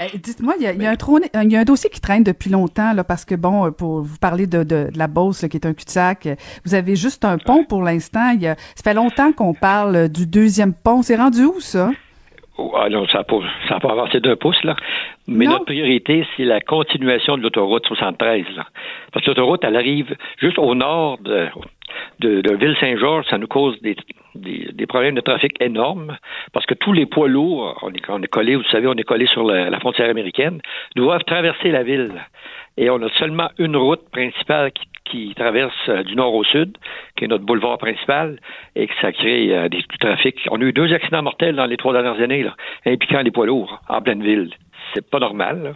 Euh, 0.01 0.05
dites-moi, 0.13 0.55
il 0.59 0.63
y, 0.63 0.67
a, 0.67 0.73
il, 0.73 0.81
y 0.81 0.85
a 0.85 0.91
un 0.91 1.43
il 1.43 1.51
y 1.51 1.55
a 1.55 1.59
un 1.59 1.63
dossier 1.63 1.89
qui 1.89 2.01
traîne 2.01 2.23
depuis 2.23 2.49
longtemps, 2.49 2.93
là, 2.93 3.03
parce 3.03 3.25
que, 3.25 3.35
bon, 3.35 3.71
pour 3.71 4.01
vous 4.01 4.17
parler 4.17 4.47
de, 4.47 4.63
de, 4.63 4.89
de 4.91 4.97
la 4.97 5.07
Beauce, 5.07 5.45
qui 5.49 5.57
est 5.57 5.65
un 5.65 5.73
cul-de-sac, 5.73 6.27
vous 6.65 6.75
avez 6.75 6.95
juste 6.95 7.25
un 7.25 7.37
pont 7.37 7.65
pour 7.65 7.83
l'instant. 7.83 8.33
Ça 8.41 8.55
fait 8.83 8.93
longtemps 8.93 9.31
qu'on 9.31 9.53
parle 9.53 10.09
du 10.09 10.25
deuxième 10.25 10.73
pont. 10.73 11.01
C'est 11.01 11.15
rendu 11.15 11.45
où, 11.45 11.59
ça? 11.59 11.91
Oh, 12.57 12.73
ah 12.77 12.89
non, 12.89 13.07
ça 13.07 13.19
n'a 13.19 13.23
pas, 13.23 13.79
pas 13.79 13.91
avancé 13.91 14.19
d'un 14.19 14.35
pouce, 14.35 14.61
là. 14.63 14.75
Mais 15.27 15.45
notre 15.45 15.65
priorité, 15.65 16.25
c'est 16.35 16.43
la 16.43 16.59
continuation 16.59 17.37
de 17.37 17.41
l'autoroute 17.41 17.85
73, 17.87 18.45
là. 18.55 18.65
Parce 19.13 19.23
que 19.23 19.31
l'autoroute, 19.31 19.63
elle 19.63 19.77
arrive 19.77 20.15
juste 20.39 20.59
au 20.59 20.75
nord 20.75 21.19
de, 21.19 21.47
de, 22.19 22.41
de 22.41 22.55
Ville-Saint-Georges, 22.55 23.25
ça 23.29 23.37
nous 23.37 23.47
cause 23.47 23.79
des, 23.81 23.95
des, 24.35 24.85
problèmes 24.87 25.15
de 25.15 25.21
trafic 25.21 25.61
énormes 25.61 26.17
parce 26.53 26.65
que 26.65 26.73
tous 26.73 26.93
les 26.93 27.05
poids 27.05 27.27
lourds, 27.27 27.77
on 27.81 27.91
est, 27.91 28.09
on 28.09 28.21
est 28.21 28.27
collé, 28.27 28.55
vous 28.55 28.63
savez, 28.65 28.87
on 28.87 28.93
est 28.93 29.03
collé 29.03 29.25
sur 29.27 29.43
la, 29.43 29.79
frontière 29.79 30.09
américaine, 30.09 30.61
doivent 30.95 31.23
traverser 31.23 31.71
la 31.71 31.83
ville. 31.83 32.13
Et 32.77 32.89
on 32.89 33.01
a 33.01 33.09
seulement 33.17 33.49
une 33.57 33.75
route 33.75 34.09
principale 34.11 34.71
qui, 34.71 34.87
qui 35.05 35.35
traverse 35.35 35.75
euh, 35.89 36.03
du 36.03 36.15
nord 36.15 36.33
au 36.33 36.43
sud, 36.43 36.77
qui 37.17 37.25
est 37.25 37.27
notre 37.27 37.43
boulevard 37.43 37.77
principal, 37.77 38.39
et 38.75 38.87
que 38.87 38.93
ça 39.01 39.11
crée 39.11 39.53
euh, 39.55 39.67
des, 39.67 39.79
du 39.79 39.97
trafic. 39.99 40.35
On 40.51 40.61
a 40.61 40.63
eu 40.63 40.71
deux 40.71 40.93
accidents 40.93 41.23
mortels 41.23 41.55
dans 41.55 41.65
les 41.65 41.77
trois 41.77 41.93
dernières 41.93 42.21
années, 42.21 42.43
là, 42.43 42.55
impliquant 42.85 43.21
les 43.21 43.31
poids 43.31 43.47
lourds 43.47 43.81
en 43.89 44.01
pleine 44.01 44.23
ville. 44.23 44.51
C'est 44.93 45.09
pas 45.09 45.19
normal. 45.19 45.75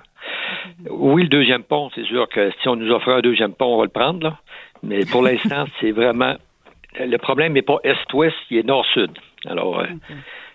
Oui, 0.90 1.24
le 1.24 1.30
deuxième 1.30 1.64
pont, 1.64 1.90
c'est 1.94 2.06
sûr 2.06 2.28
que 2.30 2.52
si 2.62 2.68
on 2.68 2.76
nous 2.76 2.92
offre 2.92 3.10
un 3.10 3.22
deuxième 3.22 3.54
pont, 3.54 3.76
on 3.76 3.78
va 3.78 3.84
le 3.84 3.90
prendre. 3.90 4.24
Là. 4.24 4.38
Mais 4.84 5.06
pour 5.06 5.24
l'instant, 5.24 5.66
c'est 5.82 5.92
vraiment. 5.92 6.36
Le 7.00 7.18
problème 7.18 7.54
n'est 7.54 7.64
pas 7.64 7.78
est-ouest, 7.84 8.36
il 8.52 8.58
est 8.58 8.64
nord-sud. 8.64 9.12
Alors, 9.46 9.80
euh, 9.80 9.88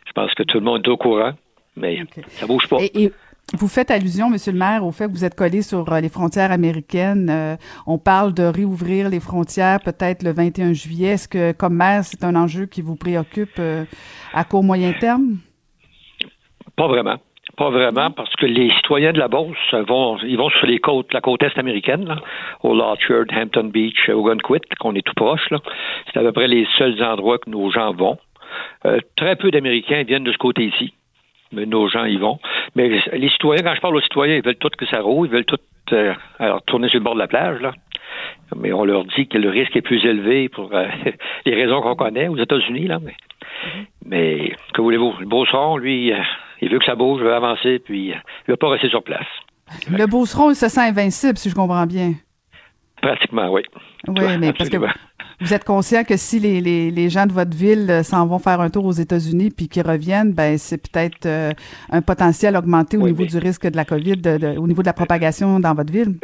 je 0.06 0.12
pense 0.12 0.32
que 0.34 0.44
tout 0.44 0.58
le 0.58 0.64
monde 0.64 0.82
est 0.84 0.88
au 0.88 0.96
courant, 0.96 1.32
mais 1.76 2.04
ça 2.28 2.46
bouge 2.46 2.68
pas. 2.68 2.76
Et, 2.94 3.10
vous 3.54 3.66
faites 3.66 3.90
allusion, 3.90 4.28
Monsieur 4.28 4.52
le 4.52 4.58
maire, 4.58 4.84
au 4.84 4.92
fait 4.92 5.06
que 5.06 5.12
vous 5.12 5.24
êtes 5.24 5.34
collé 5.34 5.62
sur 5.62 5.90
euh, 5.90 6.00
les 6.00 6.10
frontières 6.10 6.52
américaines. 6.52 7.28
Euh, 7.30 7.56
on 7.86 7.96
parle 7.96 8.34
de 8.34 8.42
réouvrir 8.42 9.08
les 9.08 9.20
frontières 9.20 9.80
peut-être 9.80 10.22
le 10.22 10.32
21 10.32 10.74
juillet. 10.74 11.08
Est-ce 11.08 11.28
que, 11.28 11.52
comme 11.52 11.74
maire, 11.74 12.04
c'est 12.04 12.22
un 12.24 12.36
enjeu 12.36 12.66
qui 12.66 12.82
vous 12.82 12.94
préoccupe 12.94 13.60
à 14.34 14.44
court 14.44 14.62
moyen 14.62 14.92
terme? 14.92 15.38
Pas 16.76 16.86
vraiment. 16.86 17.16
Pas 17.58 17.70
vraiment, 17.70 18.12
parce 18.12 18.32
que 18.36 18.46
les 18.46 18.70
citoyens 18.70 19.12
de 19.12 19.18
la 19.18 19.26
Beauce 19.26 19.56
vont, 19.72 20.16
ils 20.18 20.38
vont 20.38 20.48
sur 20.48 20.66
les 20.68 20.78
côtes, 20.78 21.12
la 21.12 21.20
côte 21.20 21.42
est 21.42 21.58
américaine, 21.58 22.04
là, 22.04 22.18
au 22.62 22.72
Lorchard, 22.72 23.24
Hampton 23.34 23.64
Beach, 23.64 24.08
Ogunquit, 24.08 24.60
qu'on 24.78 24.94
est 24.94 25.04
tout 25.04 25.14
proche. 25.14 25.48
C'est 26.06 26.20
à 26.20 26.22
peu 26.22 26.30
près 26.30 26.46
les 26.46 26.68
seuls 26.78 27.02
endroits 27.02 27.38
que 27.38 27.50
nos 27.50 27.68
gens 27.72 27.92
vont. 27.92 28.16
Euh, 28.86 29.00
très 29.16 29.34
peu 29.34 29.50
d'Américains 29.50 30.04
viennent 30.04 30.22
de 30.22 30.30
ce 30.30 30.38
côté-ci, 30.38 30.94
mais 31.50 31.66
nos 31.66 31.88
gens 31.88 32.04
y 32.04 32.16
vont. 32.16 32.38
Mais 32.76 33.02
les 33.12 33.28
citoyens, 33.28 33.64
quand 33.64 33.74
je 33.74 33.80
parle 33.80 33.96
aux 33.96 34.02
citoyens, 34.02 34.36
ils 34.36 34.44
veulent 34.44 34.54
tout 34.54 34.70
que 34.78 34.86
ça 34.86 35.00
roule, 35.00 35.26
ils 35.26 35.32
veulent 35.32 35.44
tout 35.44 35.58
euh, 35.92 36.14
alors, 36.38 36.62
tourner 36.62 36.88
sur 36.88 37.00
le 37.00 37.04
bord 37.04 37.14
de 37.14 37.18
la 37.18 37.26
plage, 37.26 37.60
là. 37.60 37.72
Mais 38.54 38.72
on 38.72 38.84
leur 38.84 39.04
dit 39.04 39.26
que 39.26 39.36
le 39.36 39.48
risque 39.48 39.74
est 39.74 39.82
plus 39.82 40.04
élevé 40.06 40.48
pour 40.48 40.72
euh, 40.74 40.86
les 41.44 41.54
raisons 41.56 41.80
qu'on 41.80 41.96
connaît 41.96 42.28
aux 42.28 42.36
États-Unis, 42.36 42.86
là. 42.86 43.00
Mais, 44.06 44.54
que 44.74 44.80
voulez-vous? 44.80 45.14
Le 45.18 45.26
beau 45.26 45.44
son, 45.44 45.76
lui, 45.76 46.12
il 46.60 46.70
veut 46.70 46.78
que 46.78 46.84
ça 46.84 46.94
bouge, 46.94 47.20
il 47.20 47.24
veut 47.24 47.34
avancer, 47.34 47.78
puis 47.78 48.12
euh, 48.12 48.16
il 48.46 48.52
veut 48.52 48.56
pas 48.56 48.70
rester 48.70 48.88
sur 48.88 49.02
place. 49.02 49.26
Le 49.90 50.06
Beauceron, 50.06 50.50
il 50.50 50.56
se 50.56 50.68
sent 50.68 50.80
invincible, 50.80 51.36
si 51.36 51.50
je 51.50 51.54
comprends 51.54 51.86
bien. 51.86 52.14
Pratiquement, 53.02 53.50
oui. 53.52 53.62
Oui, 54.08 54.38
mais 54.38 54.52
parce 54.52 54.70
que 54.70 54.76
vous 55.40 55.54
êtes 55.54 55.64
conscient 55.64 56.02
que 56.02 56.16
si 56.16 56.40
les, 56.40 56.60
les, 56.60 56.90
les 56.90 57.08
gens 57.10 57.26
de 57.26 57.32
votre 57.32 57.56
ville 57.56 57.86
euh, 57.90 58.02
s'en 58.02 58.26
vont 58.26 58.40
faire 58.40 58.60
un 58.60 58.70
tour 58.70 58.84
aux 58.84 58.92
États-Unis 58.92 59.50
puis 59.50 59.68
qu'ils 59.68 59.86
reviennent, 59.86 60.32
ben 60.32 60.58
c'est 60.58 60.78
peut-être 60.78 61.26
euh, 61.26 61.52
un 61.90 62.02
potentiel 62.02 62.56
augmenté 62.56 62.96
au 62.96 63.06
niveau 63.06 63.24
du 63.24 63.38
risque 63.38 63.68
de 63.70 63.76
la 63.76 63.84
COVID, 63.84 64.56
au 64.58 64.66
niveau 64.66 64.82
de 64.82 64.86
la 64.88 64.92
propagation 64.92 65.60
dans 65.60 65.74
votre 65.74 65.92
ville. 65.92 66.16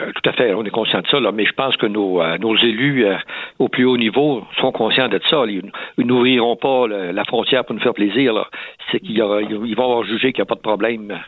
Euh, 0.00 0.12
tout 0.12 0.28
à 0.28 0.32
fait, 0.32 0.52
on 0.54 0.64
est 0.64 0.70
conscient 0.70 1.00
de 1.00 1.06
ça, 1.06 1.20
là, 1.20 1.32
mais 1.32 1.46
je 1.46 1.52
pense 1.52 1.76
que 1.76 1.86
nos, 1.86 2.20
euh, 2.20 2.36
nos 2.38 2.56
élus 2.56 3.06
euh, 3.06 3.16
au 3.58 3.68
plus 3.68 3.84
haut 3.84 3.96
niveau 3.96 4.44
sont 4.60 4.72
conscients 4.72 5.08
de 5.08 5.20
ça. 5.28 5.44
Ils, 5.46 5.62
n'ouvriront 5.98 6.56
pas 6.56 6.86
la 6.86 7.24
frontière 7.24 7.64
pour 7.64 7.74
nous 7.74 7.80
faire 7.80 7.94
plaisir. 7.94 8.48
C'est 8.90 9.00
qu'ils 9.00 9.16
ils 9.16 9.76
vont 9.76 9.84
avoir 9.84 10.04
jugé 10.04 10.32
qu'il 10.32 10.42
n'y 10.42 10.46
a 10.46 10.46
pas 10.46 10.54
de 10.54 10.60
problème 10.60 11.18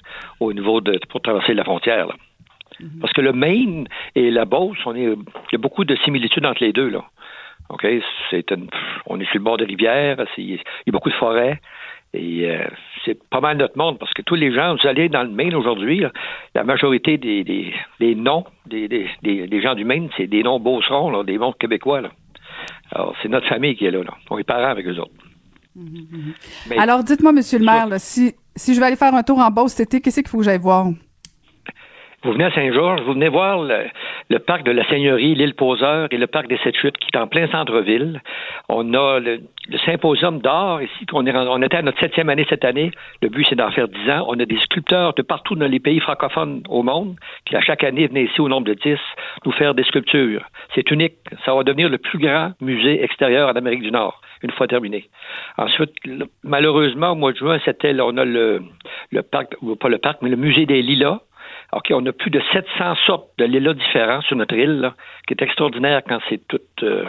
au 0.41 0.53
niveau 0.53 0.81
de 0.81 0.99
pour 1.09 1.21
traverser 1.21 1.55
la 1.55 1.65
frontière. 1.65 2.09
Mm-hmm. 2.81 3.01
Parce 3.01 3.13
que 3.13 3.21
le 3.21 3.33
Maine 3.33 3.89
et 4.15 4.31
la 4.31 4.45
Beauce, 4.45 4.79
on 4.87 4.95
est, 4.95 5.05
il 5.05 5.53
y 5.53 5.57
a 5.57 5.59
beaucoup 5.59 5.85
de 5.85 5.97
similitudes 6.05 6.47
entre 6.47 6.63
les 6.63 6.73
deux. 6.73 6.89
Là. 6.89 7.05
OK? 7.71 7.87
C'est 8.31 8.55
on 9.07 9.19
est 9.21 9.25
sur 9.25 9.39
le 9.39 9.45
bord 9.45 9.57
de 9.57 9.65
rivière, 9.65 10.17
il 10.37 10.55
y 10.55 10.61
a 10.89 10.93
beaucoup 10.93 11.11
de 11.11 11.15
forêts. 11.15 11.61
Et 12.15 12.51
euh, 12.51 12.65
c'est 13.09 13.29
pas 13.31 13.41
mal 13.41 13.57
notre 13.57 13.79
monde 13.79 13.99
parce 13.99 14.13
que 14.13 14.23
tous 14.23 14.35
les 14.35 14.53
gens, 14.53 14.77
vous 14.77 14.87
allez 14.87 15.09
dans 15.09 15.23
le 15.23 15.31
Maine 15.31 15.55
aujourd'hui, 15.55 16.05
la 16.55 16.65
majorité 16.65 17.17
des, 17.17 17.43
des, 17.43 17.73
des 18.01 18.15
noms 18.15 18.45
des, 18.67 18.89
des, 18.89 19.63
gens 19.63 19.75
du 19.75 19.85
Maine, 19.85 20.09
c'est 20.17 20.27
des 20.27 20.43
noms 20.43 20.61
beaucerons, 20.61 21.25
des 21.25 21.39
noms 21.39 21.53
québécois. 21.53 22.03
Là. 22.03 22.11
Alors, 22.93 23.15
c'est 23.23 23.29
notre 23.29 23.49
famille 23.49 23.77
qui 23.77 23.87
est 23.87 23.91
là. 23.91 24.03
là. 24.03 24.15
On 24.31 24.39
est 24.39 24.45
parents 24.45 24.69
avec 24.69 24.87
eux 24.87 24.99
autres. 24.99 25.13
Mm-hmm. 25.79 26.79
Alors, 26.79 27.03
dites-moi, 27.03 27.33
Monsieur 27.33 27.59
le 27.59 27.65
maire, 27.65 27.89
si, 27.99 28.35
si 28.57 28.75
je 28.75 28.81
vais 28.81 28.87
aller 28.87 28.97
faire 28.97 29.15
un 29.15 29.23
tour 29.23 29.39
en 29.39 29.51
Beauce 29.51 29.73
cet 29.73 29.89
été, 29.89 30.01
qu'est-ce 30.01 30.21
qu'il 30.21 30.29
faut 30.29 30.39
que 30.39 30.45
j'aille 30.45 30.59
voir? 30.59 30.89
Vous 32.25 32.33
venez 32.33 32.47
à 32.47 32.51
Saint-Georges, 32.51 33.03
vous 33.03 33.13
venez 33.13 33.29
voir 33.29 33.63
le, 33.63 34.39
parc 34.41 34.65
de 34.65 34.73
la 34.73 34.85
Seigneurie, 34.89 35.37
l'île 35.37 35.55
Poseur 35.55 36.09
et 36.11 36.17
le 36.17 36.27
parc 36.27 36.49
des 36.49 36.59
Sept-Chutes 36.59 36.99
qui 36.99 37.11
est 37.15 37.17
en 37.17 37.29
plein 37.29 37.47
centre-ville. 37.47 38.21
On 38.69 38.93
a 38.95 39.21
le, 39.21 39.41
symposium 39.87 40.41
d'art 40.41 40.83
ici, 40.83 41.07
on, 41.13 41.25
est, 41.27 41.37
on 41.37 41.63
était 41.63 41.77
à 41.77 41.83
notre 41.83 42.01
septième 42.01 42.29
année 42.29 42.45
cette 42.49 42.65
année. 42.65 42.91
Le 43.23 43.29
but, 43.29 43.47
c'est 43.49 43.55
d'en 43.55 43.71
faire 43.71 43.87
dix 43.87 44.11
ans. 44.11 44.25
On 44.27 44.41
a 44.41 44.45
des 44.47 44.59
sculpteurs 44.59 45.15
de 45.15 45.23
partout 45.23 45.55
dans 45.55 45.69
les 45.69 45.79
pays 45.79 46.01
francophones 46.01 46.65
au 46.69 46.83
monde 46.83 47.15
qui, 47.47 47.55
à 47.55 47.61
chaque 47.61 47.85
année, 47.85 48.09
venaient 48.09 48.25
ici 48.25 48.41
au 48.41 48.49
nombre 48.49 48.67
de 48.67 48.75
dix 48.75 48.99
nous 49.47 49.53
faire 49.53 49.75
des 49.75 49.85
sculptures. 49.85 50.45
C'est 50.75 50.91
unique. 50.91 51.15
Ça 51.45 51.55
va 51.55 51.63
devenir 51.63 51.89
le 51.89 51.99
plus 51.99 52.19
grand 52.19 52.51
musée 52.61 53.01
extérieur 53.01 53.49
en 53.49 53.53
Amérique 53.53 53.83
du 53.83 53.93
Nord 53.93 54.21
une 54.43 54.51
fois 54.53 54.67
terminé. 54.67 55.09
Ensuite, 55.57 55.93
malheureusement, 56.43 57.11
au 57.11 57.15
mois 57.15 57.33
de 57.33 57.39
juin, 57.39 57.59
c'était, 57.65 57.95
on 58.01 58.17
a 58.17 58.25
le, 58.25 58.63
le 59.11 59.23
parc, 59.23 59.57
pas 59.81 59.89
le 59.89 59.99
parc, 59.99 60.19
mais 60.23 60.31
le 60.31 60.37
musée 60.37 60.67
des 60.67 60.83
Lilas, 60.83 61.21
OK, 61.73 61.89
on 61.91 62.05
a 62.07 62.13
plus 62.13 62.31
de 62.31 62.41
700 62.53 62.95
sortes 63.07 63.31
de 63.39 63.45
lilas 63.45 63.75
différents 63.75 64.23
sur 64.23 64.37
notre 64.37 64.55
île, 64.55 64.81
là, 64.81 64.95
qui 65.27 65.35
est 65.35 65.43
extraordinaire 65.43 66.03
quand 66.07 66.19
c'est 66.29 66.41
tout, 66.49 66.61
euh, 66.83 67.05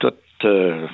tout 0.00 0.12
euh, 0.44 0.86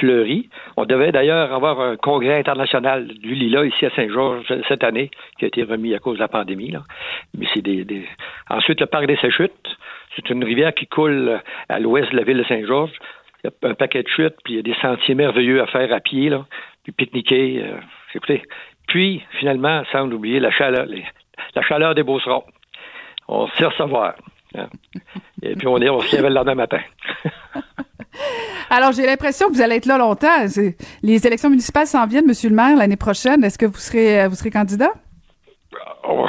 fleuri. 0.00 0.48
On 0.76 0.84
devait 0.84 1.12
d'ailleurs 1.12 1.52
avoir 1.52 1.80
un 1.80 1.96
congrès 1.96 2.38
international 2.38 3.06
du 3.06 3.34
lilas 3.34 3.64
ici 3.64 3.86
à 3.86 3.90
Saint-Georges 3.90 4.52
cette 4.66 4.82
année, 4.82 5.10
qui 5.38 5.44
a 5.44 5.48
été 5.48 5.62
remis 5.62 5.94
à 5.94 6.00
cause 6.00 6.16
de 6.16 6.20
la 6.20 6.28
pandémie. 6.28 6.72
Là. 6.72 6.82
Mais 7.38 7.46
c'est 7.54 7.62
des, 7.62 7.84
des... 7.84 8.08
Ensuite, 8.50 8.80
le 8.80 8.86
parc 8.86 9.06
des 9.06 9.16
Séchutes, 9.16 9.76
c'est 10.16 10.28
une 10.30 10.42
rivière 10.42 10.74
qui 10.74 10.86
coule 10.86 11.40
à 11.68 11.78
l'ouest 11.78 12.10
de 12.10 12.16
la 12.16 12.24
ville 12.24 12.38
de 12.38 12.44
Saint-Georges. 12.44 12.92
Il 13.44 13.50
y 13.50 13.66
a 13.66 13.70
un 13.70 13.74
paquet 13.74 14.02
de 14.02 14.08
chutes, 14.08 14.36
puis 14.44 14.54
il 14.54 14.56
y 14.56 14.58
a 14.58 14.62
des 14.62 14.74
sentiers 14.80 15.14
merveilleux 15.14 15.62
à 15.62 15.66
faire 15.66 15.92
à 15.92 16.00
pied, 16.00 16.28
là, 16.28 16.44
puis 16.82 16.92
pique-niquer. 16.92 17.62
Euh, 17.64 17.78
écoutez, 18.14 18.42
puis, 18.88 19.22
finalement, 19.38 19.82
sans 19.90 20.10
oublier 20.10 20.38
la 20.38 20.50
chaleur, 20.50 20.86
les, 20.86 21.04
la 21.54 21.62
chaleur 21.62 21.94
des 21.94 22.02
Beaucerons. 22.02 22.44
On 23.28 23.48
sait 23.48 23.66
recevoir. 23.66 24.14
Hein. 24.56 24.66
Et 25.42 25.54
puis 25.54 25.66
on 25.66 25.78
est, 25.78 25.88
on 25.88 26.00
se 26.00 26.16
le 26.16 26.28
lendemain 26.28 26.54
matin. 26.54 26.80
Alors, 28.70 28.92
j'ai 28.92 29.06
l'impression 29.06 29.48
que 29.48 29.54
vous 29.54 29.60
allez 29.60 29.76
être 29.76 29.86
là 29.86 29.98
longtemps. 29.98 30.46
Les 31.02 31.26
élections 31.26 31.50
municipales 31.50 31.86
s'en 31.86 32.06
viennent, 32.06 32.26
Monsieur 32.26 32.50
le 32.50 32.56
maire, 32.56 32.76
l'année 32.76 32.96
prochaine. 32.96 33.44
Est-ce 33.44 33.58
que 33.58 33.66
vous 33.66 33.76
serez, 33.76 34.28
vous 34.28 34.34
serez 34.34 34.50
candidat? 34.50 34.92
Oh, 36.08 36.26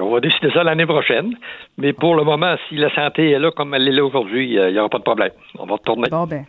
on 0.00 0.10
va 0.10 0.20
décider 0.20 0.50
ça 0.52 0.64
l'année 0.64 0.86
prochaine. 0.86 1.34
Mais 1.76 1.92
pour 1.92 2.14
le 2.14 2.24
moment, 2.24 2.56
si 2.68 2.76
la 2.76 2.92
santé 2.94 3.30
est 3.30 3.38
là 3.38 3.50
comme 3.50 3.74
elle 3.74 3.86
est 3.88 3.92
là 3.92 4.04
aujourd'hui, 4.04 4.54
il 4.54 4.72
n'y 4.72 4.78
aura 4.78 4.88
pas 4.88 4.98
de 4.98 5.04
problème. 5.04 5.32
On 5.58 5.66
va 5.66 5.74
retourner. 5.74 6.08
Bon, 6.10 6.26
ben. 6.26 6.44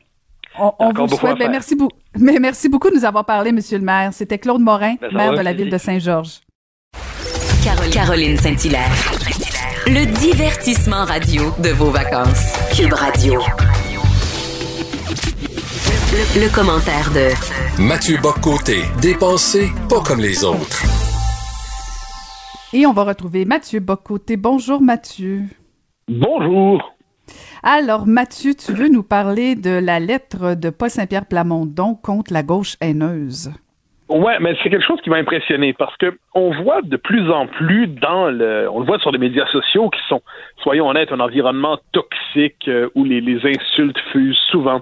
On, 0.57 0.91
vous 0.93 1.07
souhaite. 1.07 1.37
Ben, 1.37 1.51
merci, 1.51 1.75
beaucoup. 1.75 1.95
Mais 2.19 2.37
merci 2.39 2.69
beaucoup 2.69 2.89
de 2.89 2.95
nous 2.95 3.05
avoir 3.05 3.25
parlé, 3.25 3.51
Monsieur 3.51 3.77
le 3.77 3.85
maire. 3.85 4.13
C'était 4.13 4.39
Claude 4.39 4.61
Morin, 4.61 4.95
ben, 4.99 5.11
maire 5.13 5.33
de 5.33 5.41
la 5.41 5.53
ville 5.53 5.69
de 5.69 5.77
Saint-Georges. 5.77 6.39
Caroline, 7.63 8.37
Saint-Hilaire. 8.37 8.91
Le 9.87 10.05
divertissement 10.19 11.03
radio 11.03 11.43
de 11.61 11.69
vos 11.69 11.89
vacances. 11.89 12.53
Cube 12.75 12.93
Radio. 12.93 13.41
Le, 16.35 16.53
commentaire 16.53 17.11
de 17.11 17.81
Mathieu 17.81 18.17
Boccoté, 18.21 18.83
dépensé 19.01 19.69
pas 19.89 20.01
comme 20.01 20.21
les 20.21 20.43
autres. 20.43 20.83
Et 22.71 22.85
on 22.85 22.93
va 22.93 23.03
retrouver 23.03 23.45
Mathieu 23.45 23.81
Bocoté. 23.81 24.37
Bonjour 24.37 24.81
Mathieu. 24.81 25.43
Bonjour. 26.07 26.81
Alors 27.61 28.07
Mathieu, 28.07 28.55
tu 28.55 28.73
veux 28.73 28.89
nous 28.89 29.03
parler 29.03 29.55
de 29.55 29.71
la 29.71 29.99
lettre 29.99 30.55
de 30.55 30.69
Paul 30.69 30.89
Saint-Pierre 30.89 31.25
Plamondon 31.25 31.95
contre 31.95 32.31
la 32.31 32.43
gauche 32.43 32.77
haineuse? 32.79 33.51
Ouais, 34.09 34.39
mais 34.39 34.55
c'est 34.63 34.71
quelque 34.71 34.85
chose 34.85 34.99
qui 35.01 35.11
m'a 35.11 35.17
impressionné 35.17 35.73
parce 35.73 35.95
que 35.97 36.17
on 36.33 36.49
voit 36.63 36.81
de 36.81 36.97
plus 36.97 37.29
en 37.29 37.45
plus 37.45 37.85
dans 37.85 38.25
le, 38.25 38.67
on 38.71 38.79
le 38.79 38.85
voit 38.85 38.97
sur 38.97 39.11
les 39.11 39.19
médias 39.19 39.45
sociaux 39.47 39.91
qui 39.91 39.99
sont, 40.07 40.23
soyons 40.63 40.89
honnêtes, 40.89 41.11
un 41.11 41.19
environnement 41.19 41.77
toxique 41.91 42.67
euh, 42.67 42.89
où 42.95 43.03
les, 43.03 43.19
insultes 43.45 43.99
fusent 44.11 44.39
souvent. 44.49 44.81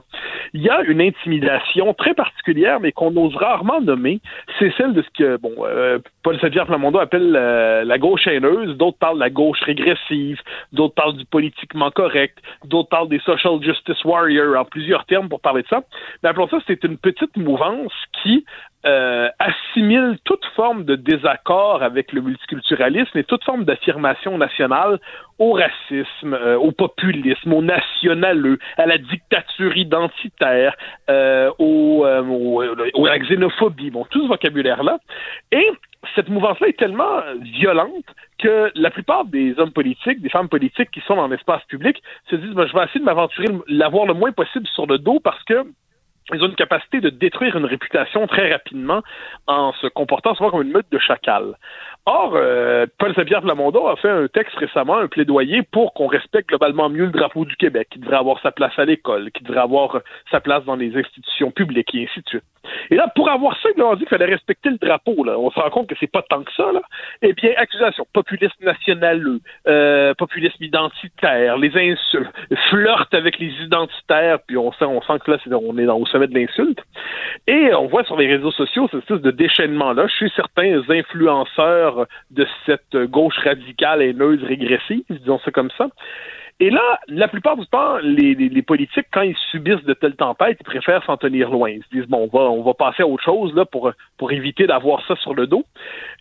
Il 0.53 0.61
y 0.61 0.69
a 0.69 0.81
une 0.83 1.01
intimidation 1.01 1.93
très 1.93 2.13
particulière, 2.13 2.79
mais 2.79 2.93
qu'on 2.93 3.15
ose 3.17 3.35
rarement 3.35 3.81
nommer. 3.81 4.21
C'est 4.59 4.73
celle 4.77 4.93
de 4.93 5.01
ce 5.01 5.09
que, 5.17 5.37
bon, 5.37 5.53
euh, 5.65 5.99
Paul 6.23 6.39
Saint-Pierre 6.39 6.65
Plamondon 6.65 6.99
appelle 6.99 7.35
euh, 7.35 7.83
la 7.83 7.97
gauche 7.97 8.27
haineuse. 8.27 8.77
D'autres 8.77 8.97
parlent 8.97 9.15
de 9.15 9.23
la 9.23 9.29
gauche 9.29 9.59
régressive. 9.61 10.39
D'autres 10.71 10.95
parlent 10.95 11.17
du 11.17 11.25
politiquement 11.25 11.91
correct. 11.91 12.37
D'autres 12.63 12.89
parlent 12.89 13.09
des 13.09 13.19
social 13.19 13.61
justice 13.61 14.03
warriors 14.05 14.57
en 14.57 14.63
plusieurs 14.63 15.05
termes 15.05 15.27
pour 15.27 15.41
parler 15.41 15.63
de 15.63 15.67
ça. 15.67 15.81
Mais 16.23 16.29
appelons 16.29 16.47
ça, 16.47 16.59
c'est 16.65 16.81
une 16.85 16.97
petite 16.97 17.35
mouvance 17.35 17.93
qui 18.23 18.45
euh, 18.85 19.29
assimile 19.39 20.17
toute 20.23 20.45
forme 20.55 20.85
de 20.85 20.95
désaccord 20.95 21.81
avec 21.81 22.11
le 22.13 22.21
multiculturalisme 22.21 23.17
et 23.17 23.23
toute 23.23 23.43
forme 23.43 23.65
d'affirmation 23.65 24.37
nationale 24.37 24.99
au 25.39 25.53
racisme, 25.53 26.33
euh, 26.33 26.57
au 26.57 26.71
populisme, 26.71 27.53
au 27.53 27.61
nationaleux, 27.61 28.59
à 28.77 28.85
la 28.85 28.97
dictature 28.97 29.75
identitaire, 29.75 30.75
euh, 31.09 31.51
au, 31.57 32.05
au, 32.05 32.61
à 32.61 33.09
la 33.09 33.19
xénophobie, 33.19 33.89
bon, 33.89 34.05
tout 34.09 34.21
ce 34.21 34.27
vocabulaire-là. 34.27 34.99
Et 35.51 35.67
cette 36.15 36.29
mouvance-là 36.29 36.67
est 36.67 36.77
tellement 36.77 37.21
violente 37.41 38.05
que 38.37 38.71
la 38.75 38.91
plupart 38.91 39.25
des 39.25 39.55
hommes 39.57 39.71
politiques, 39.71 40.21
des 40.21 40.29
femmes 40.29 40.49
politiques 40.49 40.91
qui 40.91 41.01
sont 41.01 41.15
dans 41.15 41.27
l'espace 41.27 41.63
public 41.65 42.01
se 42.29 42.35
disent 42.35 42.53
ben, 42.53 42.67
je 42.67 42.73
vais 42.73 42.83
essayer 42.83 42.99
de 42.99 43.05
m'aventurer, 43.05 43.47
l'avoir 43.67 44.05
le 44.05 44.13
moins 44.13 44.31
possible 44.31 44.67
sur 44.67 44.85
le 44.85 44.99
dos 44.99 45.19
parce 45.19 45.43
que 45.43 45.65
ils 46.33 46.43
ont 46.43 46.47
une 46.47 46.55
capacité 46.55 46.99
de 46.99 47.09
détruire 47.09 47.55
une 47.55 47.65
réputation 47.65 48.27
très 48.27 48.51
rapidement 48.51 49.01
en 49.47 49.71
se 49.73 49.87
comportant 49.87 50.35
souvent 50.35 50.51
comme 50.51 50.63
une 50.63 50.73
meute 50.73 50.91
de 50.91 50.99
chacal. 50.99 51.55
Or, 52.09 52.35
euh, 52.35 52.85
Paul 52.99 53.13
Saint-Pierre 53.15 53.41
Plamondon 53.41 53.85
a 53.85 53.97
fait 53.97 54.09
un 54.09 54.29
texte 54.29 54.55
récemment, 54.55 54.95
un 54.95 55.09
plaidoyer 55.09 55.61
pour 55.61 55.93
qu'on 55.93 56.07
respecte 56.07 56.47
globalement 56.47 56.87
mieux 56.87 57.07
le 57.07 57.11
drapeau 57.11 57.43
du 57.43 57.53
Québec, 57.57 57.89
qui 57.91 57.99
devrait 57.99 58.15
avoir 58.15 58.39
sa 58.41 58.53
place 58.53 58.71
à 58.79 58.85
l'école, 58.85 59.29
qui 59.31 59.43
devrait 59.43 59.59
avoir 59.59 59.99
sa 60.31 60.39
place 60.39 60.63
dans 60.63 60.77
les 60.77 60.95
institutions 60.95 61.51
publiques 61.51 61.93
et 61.93 62.05
ainsi 62.05 62.21
de 62.21 62.29
suite. 62.29 62.43
Et 62.89 62.95
là, 62.95 63.11
pour 63.13 63.29
avoir 63.29 63.59
simplement 63.61 63.93
dit 63.95 63.99
qu'il 63.99 64.09
fallait 64.09 64.25
respecter 64.25 64.69
le 64.69 64.77
drapeau, 64.77 65.23
là, 65.25 65.37
on 65.37 65.51
se 65.51 65.59
rend 65.59 65.69
compte 65.69 65.87
que 65.87 65.95
c'est 65.99 66.11
pas 66.11 66.21
tant 66.21 66.43
que 66.43 66.51
ça, 66.53 66.71
là. 66.71 66.81
Eh 67.21 67.33
bien, 67.33 67.51
accusation, 67.57 68.05
populisme 68.13 68.63
national, 68.63 69.21
euh, 69.67 70.13
populisme 70.13 70.63
identitaire, 70.63 71.57
les 71.57 71.75
insultes, 71.75 72.31
flirt 72.69 73.13
avec 73.13 73.39
les 73.39 73.51
identitaires, 73.61 74.39
puis 74.47 74.57
on 74.57 74.71
sent, 74.73 74.85
on 74.85 75.01
sent 75.01 75.19
que 75.25 75.31
là, 75.31 75.37
on 75.61 75.77
est 75.77 75.85
dans, 75.85 75.97
au 75.97 76.05
sommet 76.05 76.27
de 76.27 76.35
l'insulte. 76.37 76.79
Et 77.47 77.73
on 77.73 77.87
voit 77.87 78.03
sur 78.03 78.17
les 78.17 78.27
réseaux 78.27 78.51
sociaux 78.51 78.87
cette 78.91 79.01
espèce 79.01 79.21
de 79.21 79.31
déchaînement-là 79.31 80.07
chez 80.07 80.29
certains 80.35 80.81
influenceurs 80.89 81.96
de 82.31 82.47
cette 82.65 82.95
gauche 82.95 83.37
radicale 83.43 84.01
haineuse 84.01 84.43
régressive, 84.43 85.03
disons 85.09 85.39
ça 85.39 85.51
comme 85.51 85.71
ça. 85.77 85.87
Et 86.59 86.71
là, 86.71 86.99
la 87.07 87.27
plupart 87.27 87.55
du 87.55 87.67
temps, 87.67 87.97
les, 88.01 88.61
politiques, 88.63 89.05
quand 89.13 89.21
ils 89.21 89.37
subissent 89.51 89.83
de 89.83 89.93
telles 89.93 90.15
tempêtes, 90.15 90.57
ils 90.59 90.63
préfèrent 90.63 91.03
s'en 91.03 91.15
tenir 91.15 91.51
loin. 91.51 91.69
Ils 91.69 91.83
se 91.83 91.89
disent 91.91 92.07
bon, 92.07 92.27
on 92.31 92.37
va, 92.37 92.49
on 92.49 92.63
va 92.63 92.73
passer 92.73 93.03
à 93.03 93.07
autre 93.07 93.23
chose 93.23 93.53
là 93.53 93.65
pour 93.65 93.91
pour 94.17 94.31
éviter 94.31 94.65
d'avoir 94.65 95.05
ça 95.05 95.15
sur 95.17 95.35
le 95.35 95.45
dos. 95.45 95.65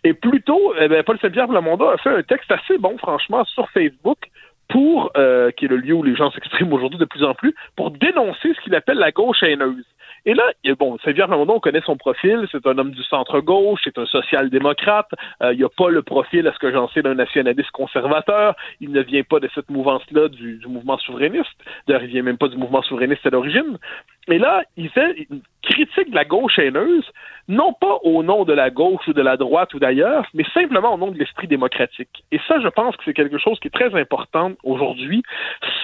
Et 0.03 0.13
plutôt, 0.13 0.75
eh 0.79 0.87
bien, 0.87 1.01
Paul 1.01 1.17
Saint-Pierre 1.19 1.47
Plamondon 1.47 1.89
a 1.89 1.97
fait 1.97 2.11
un 2.11 2.21
texte 2.21 2.51
assez 2.51 2.77
bon, 2.77 2.97
franchement, 2.99 3.45
sur 3.45 3.67
Facebook 3.71 4.19
pour, 4.67 5.11
euh, 5.17 5.49
qui 5.51 5.65
est 5.65 5.69
le 5.69 5.77
lieu 5.77 5.93
où 5.93 6.03
les 6.03 6.15
gens 6.15 6.29
s'expriment 6.31 6.73
aujourd'hui 6.73 6.99
de 6.99 7.05
plus 7.05 7.23
en 7.23 7.33
plus, 7.33 7.55
pour 7.75 7.91
dénoncer 7.91 8.53
ce 8.53 8.61
qu'il 8.61 8.75
appelle 8.75 8.97
la 8.97 9.11
gauche 9.11 9.41
haineuse. 9.41 9.85
Et 10.27 10.33
là, 10.33 10.43
bon, 10.77 10.97
Saint-Pierre 11.05 11.27
Plamondon, 11.27 11.53
on 11.55 11.59
connaît 11.61 11.79
son 11.85 11.95
profil, 11.95 12.49
c'est 12.51 12.67
un 12.67 12.77
homme 12.77 12.91
du 12.91 13.01
centre-gauche, 13.03 13.79
c'est 13.85 13.97
un 13.97 14.05
social-démocrate, 14.05 15.09
euh, 15.41 15.53
il 15.53 15.61
n'a 15.61 15.69
pas 15.69 15.87
le 15.87 16.01
profil, 16.01 16.45
à 16.49 16.51
ce 16.51 16.59
que 16.59 16.69
j'en 16.69 16.89
sais, 16.89 17.01
d'un 17.01 17.15
nationaliste 17.15 17.71
conservateur, 17.71 18.53
il 18.81 18.91
ne 18.91 19.01
vient 19.01 19.23
pas 19.23 19.39
de 19.39 19.49
cette 19.55 19.69
mouvance-là 19.69 20.27
du, 20.27 20.57
du, 20.57 20.67
mouvement 20.67 20.97
souverainiste, 20.97 21.47
d'ailleurs, 21.87 22.03
il 22.03 22.09
vient 22.09 22.23
même 22.23 22.37
pas 22.37 22.49
du 22.49 22.57
mouvement 22.57 22.81
souverainiste 22.81 23.25
à 23.25 23.29
l'origine, 23.29 23.77
et 24.27 24.37
là, 24.37 24.63
il 24.75 24.89
fait 24.89 25.27
une 25.29 25.41
critique 25.61 26.09
de 26.09 26.15
la 26.15 26.25
gauche 26.25 26.57
haineuse, 26.59 27.05
non 27.47 27.73
pas 27.73 27.99
au 28.03 28.23
nom 28.23 28.43
de 28.43 28.53
la 28.53 28.69
gauche 28.69 29.07
ou 29.07 29.13
de 29.13 29.21
la 29.21 29.37
droite 29.37 29.73
ou 29.73 29.79
d'ailleurs, 29.79 30.25
mais 30.33 30.43
simplement 30.53 30.93
au 30.93 30.97
nom 30.97 31.11
de 31.11 31.17
l'esprit 31.17 31.47
démocratique. 31.47 32.23
Et 32.31 32.39
ça, 32.47 32.59
je 32.59 32.67
pense 32.67 32.95
que 32.97 33.03
c'est 33.05 33.13
quelque 33.13 33.37
chose 33.37 33.59
qui 33.59 33.67
est 33.67 33.71
très 33.71 33.93
important 33.99 34.51
aujourd'hui, 34.63 35.23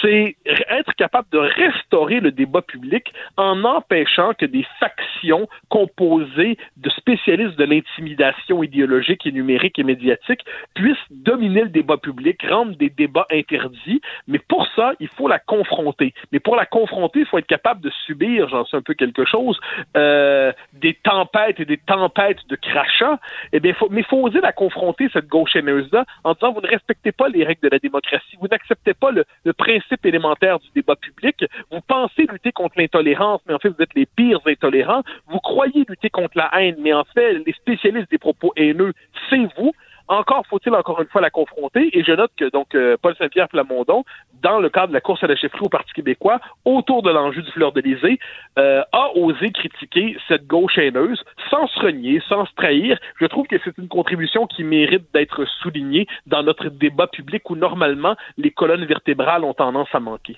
c'est 0.02 0.36
être 0.70 0.94
capable 0.96 1.28
de 1.32 1.38
restaurer 1.38 2.20
le 2.20 2.32
débat 2.32 2.62
public 2.62 3.14
en 3.38 3.64
empêchant 3.64 4.34
que 4.34 4.46
des 4.46 4.66
factions 4.80 5.48
composées 5.70 6.58
de 6.78 6.90
spécialistes 6.90 7.58
de 7.58 7.66
l'intimidation 7.66 8.64
idéologique 8.64 9.26
et 9.26 9.32
numérique 9.32 9.80
et 9.80 9.84
médiatique 9.84 10.42
puissent 10.76 10.98
dominer 11.12 11.64
le 11.64 11.70
débat 11.70 11.98
public, 11.98 12.42
rendre 12.44 12.76
des 12.76 12.90
débats 12.90 13.28
interdits, 13.32 14.02
mais 14.28 14.40
pour 14.40 14.68
ça, 14.76 14.94
il 15.00 15.08
faut 15.08 15.28
la 15.28 15.40
confronter. 15.40 16.14
Mais 16.32 16.40
pour 16.40 16.56
la 16.56 16.66
confronter, 16.66 17.22
il 17.22 17.26
faut 17.26 17.38
être 17.38 17.48
capable 17.48 17.82
de 17.82 17.92
subir, 18.06 18.33
j'en 18.50 18.66
sais 18.66 18.78
un 18.78 18.82
peu 18.82 18.94
quelque 18.94 19.26
chose, 19.26 19.60
euh, 19.98 20.52
des 20.74 20.94
tempêtes 20.94 21.60
et 21.60 21.66
des 21.66 21.78
tempêtes 21.78 22.40
de 22.50 22.56
crachats, 22.56 23.20
eh 23.52 23.60
bien, 23.60 23.74
faut, 23.74 23.90
mais 23.90 24.04
faut 24.04 24.22
oser 24.22 24.42
la 24.42 24.52
confronter, 24.52 25.10
cette 25.12 25.28
gauche 25.28 25.56
haineuse-là, 25.56 26.06
en 26.24 26.34
disant 26.34 26.54
vous 26.54 26.62
ne 26.62 26.68
respectez 26.68 27.12
pas 27.12 27.30
les 27.30 27.44
règles 27.44 27.62
de 27.62 27.70
la 27.70 27.80
démocratie, 27.80 28.38
vous 28.40 28.48
n'acceptez 28.48 28.94
pas 28.94 29.12
le, 29.12 29.26
principe 29.54 30.06
élémentaire 30.06 30.60
du 30.60 30.68
débat 30.76 30.96
public, 30.96 31.46
vous 31.72 31.80
pensez 31.88 32.28
lutter 32.30 32.52
contre 32.52 32.76
l'intolérance, 32.78 33.42
mais 33.48 33.54
en 33.54 33.60
fait, 33.60 33.70
vous 33.70 33.82
êtes 33.82 33.94
les 33.96 34.06
pires 34.06 34.40
intolérants, 34.46 35.04
vous 35.28 35.40
croyez 35.40 35.86
lutter 35.88 36.10
contre 36.10 36.38
la 36.38 36.50
haine, 36.60 36.76
mais 36.80 36.94
en 36.94 37.04
fait, 37.06 37.40
les 37.46 37.54
spécialistes 37.54 38.10
des 38.12 38.18
propos 38.18 38.52
haineux, 38.56 38.94
c'est 39.30 39.48
vous. 39.58 39.74
Encore 40.08 40.46
faut-il 40.48 40.74
encore 40.76 41.02
une 41.02 41.08
fois 41.08 41.22
la 41.22 41.30
confronter. 41.30 41.90
Et 41.98 42.04
je 42.04 42.12
note 42.12 42.32
que 42.38 42.50
donc 42.50 42.76
euh, 42.76 42.98
Paul 43.02 43.16
Saint-Pierre 43.18 43.48
Plamondon, 43.48 44.04
dans 44.42 44.60
le 44.60 44.70
cadre 44.70 44.90
de 44.90 44.94
la 44.94 45.02
course 45.02 45.24
à 45.24 45.28
la 45.28 45.36
chefferie 45.36 45.66
au 45.66 45.70
Parti 45.70 45.92
québécois, 45.94 46.40
autour 46.66 47.04
de 47.04 47.10
l'enjeu 47.10 47.42
du 47.42 47.52
fleur 47.52 47.72
de 47.72 47.84
euh, 48.58 48.84
a 48.92 49.16
osé 49.16 49.52
critiquer 49.52 50.18
cette 50.28 50.48
gauche 50.48 50.78
haineuse 50.78 51.24
sans 51.50 51.68
se 51.68 51.80
renier, 51.80 52.22
sans 52.28 52.46
se 52.46 52.54
trahir. 52.56 52.98
Je 53.20 53.26
trouve 53.26 53.48
que 53.48 53.58
c'est 53.64 53.78
une 53.78 53.88
contribution 53.88 54.48
qui 54.48 54.64
mérite 54.64 55.06
d'être 55.14 55.46
soulignée 55.62 56.08
dans 56.26 56.44
notre 56.44 56.70
débat 56.70 57.08
public 57.08 57.50
où 57.50 57.56
normalement 57.56 58.16
les 58.38 58.52
colonnes 58.52 58.86
vertébrales 58.86 59.44
ont 59.44 59.54
tendance 59.54 59.90
à 59.94 60.00
manquer. 60.00 60.38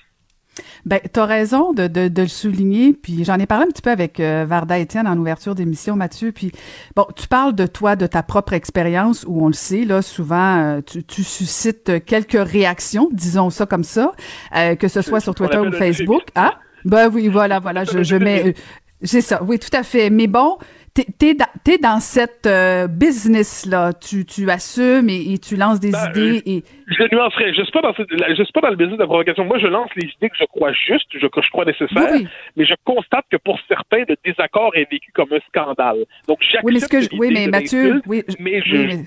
Ben, 0.86 1.00
t'as 1.12 1.26
raison 1.26 1.74
de, 1.74 1.88
de, 1.88 2.08
de, 2.08 2.22
le 2.22 2.28
souligner. 2.28 2.94
Puis 2.94 3.24
j'en 3.24 3.38
ai 3.38 3.46
parlé 3.46 3.66
un 3.66 3.72
petit 3.72 3.82
peu 3.82 3.92
avec 3.92 4.20
euh, 4.20 4.46
Varda 4.48 4.78
Étienne 4.78 5.08
en 5.08 5.18
ouverture 5.18 5.56
d'émission, 5.56 5.96
Mathieu. 5.96 6.32
Puis 6.32 6.52
bon, 6.96 7.06
tu 7.16 7.28
parles 7.28 7.56
de 7.56 7.66
toi, 7.66 7.96
de 7.96 8.08
ta 8.08 8.24
propre 8.24 8.54
expérience, 8.54 9.26
où 9.28 9.44
on 9.44 9.48
le 9.48 9.54
sait, 9.54 9.86
là, 9.86 10.02
souvent, 10.02 10.58
euh, 10.58 10.82
tu, 10.82 11.04
tu, 11.04 11.24
suscites 11.24 12.06
quelques 12.06 12.38
réactions, 12.40 13.10
disons 13.12 13.50
ça 13.50 13.66
comme 13.66 13.84
ça, 13.84 14.14
euh, 14.56 14.76
que 14.76 14.88
ce 14.88 15.02
soit 15.02 15.20
sur 15.20 15.36
Twitter 15.36 15.60
ou 15.60 15.72
Facebook. 15.72 16.24
Ah, 16.36 16.56
ben 16.84 17.10
oui, 17.12 17.28
voilà, 17.28 17.60
voilà, 17.60 17.84
je, 17.84 18.04
je 18.04 18.16
mets. 18.16 18.54
C'est 19.04 19.22
ça, 19.22 19.44
oui, 19.44 19.60
tout 19.60 19.76
à 19.76 19.84
fait. 19.84 20.10
Mais 20.10 20.28
bon, 20.28 20.58
t'es 20.96 21.34
dans, 21.34 21.46
es 21.68 21.78
dans 21.78 22.00
cette 22.00 22.48
euh, 22.48 22.88
business 22.88 23.66
là, 23.66 23.92
tu, 23.94 24.26
tu 24.26 24.50
assumes 24.50 25.10
et, 25.10 25.38
tu 25.38 25.56
lances 25.58 25.80
des 25.80 25.92
ben, 25.92 26.10
idées 26.10 26.42
et 26.46 26.64
je 26.88 27.04
nuancerais. 27.14 27.54
Je 27.54 27.64
suis 27.64 27.72
pas 27.72 27.82
dans 27.82 27.94
je 27.94 28.44
suis 28.44 28.54
pas 28.54 28.62
dans 28.62 28.70
le 28.70 28.76
business 28.76 28.96
de 28.96 29.02
la 29.02 29.08
provocation. 29.08 29.44
Moi, 29.46 29.60
je 29.60 29.68
lance 29.68 29.90
les 29.96 30.08
idées 30.08 30.30
que 30.30 30.38
je 30.40 30.46
crois 30.46 30.72
justes, 30.72 31.08
je, 31.12 31.28
que 31.28 31.42
je 31.42 31.50
crois 31.50 31.66
nécessaires, 31.66 32.14
mais 32.56 32.66
je 32.66 32.74
constate 32.86 33.26
que 33.30 33.38
pour 33.38 33.60
certains, 33.68 34.04
le 34.08 34.16
désaccord 34.24 34.76
est 34.76 34.90
vécu 34.90 35.12
comme 35.14 35.32
un 35.34 35.40
scandale. 35.50 36.06
Donc 36.28 36.40
j'accepte 36.42 36.66
oui, 36.66 36.74
mais 36.74 36.80
ce 36.80 36.88
que 36.88 37.02
je, 37.02 37.10
oui, 37.18 37.30
mais 37.34 37.48
Mathieu, 37.48 38.02
oui, 38.08 38.24
mais 38.40 38.62
je 38.62 39.04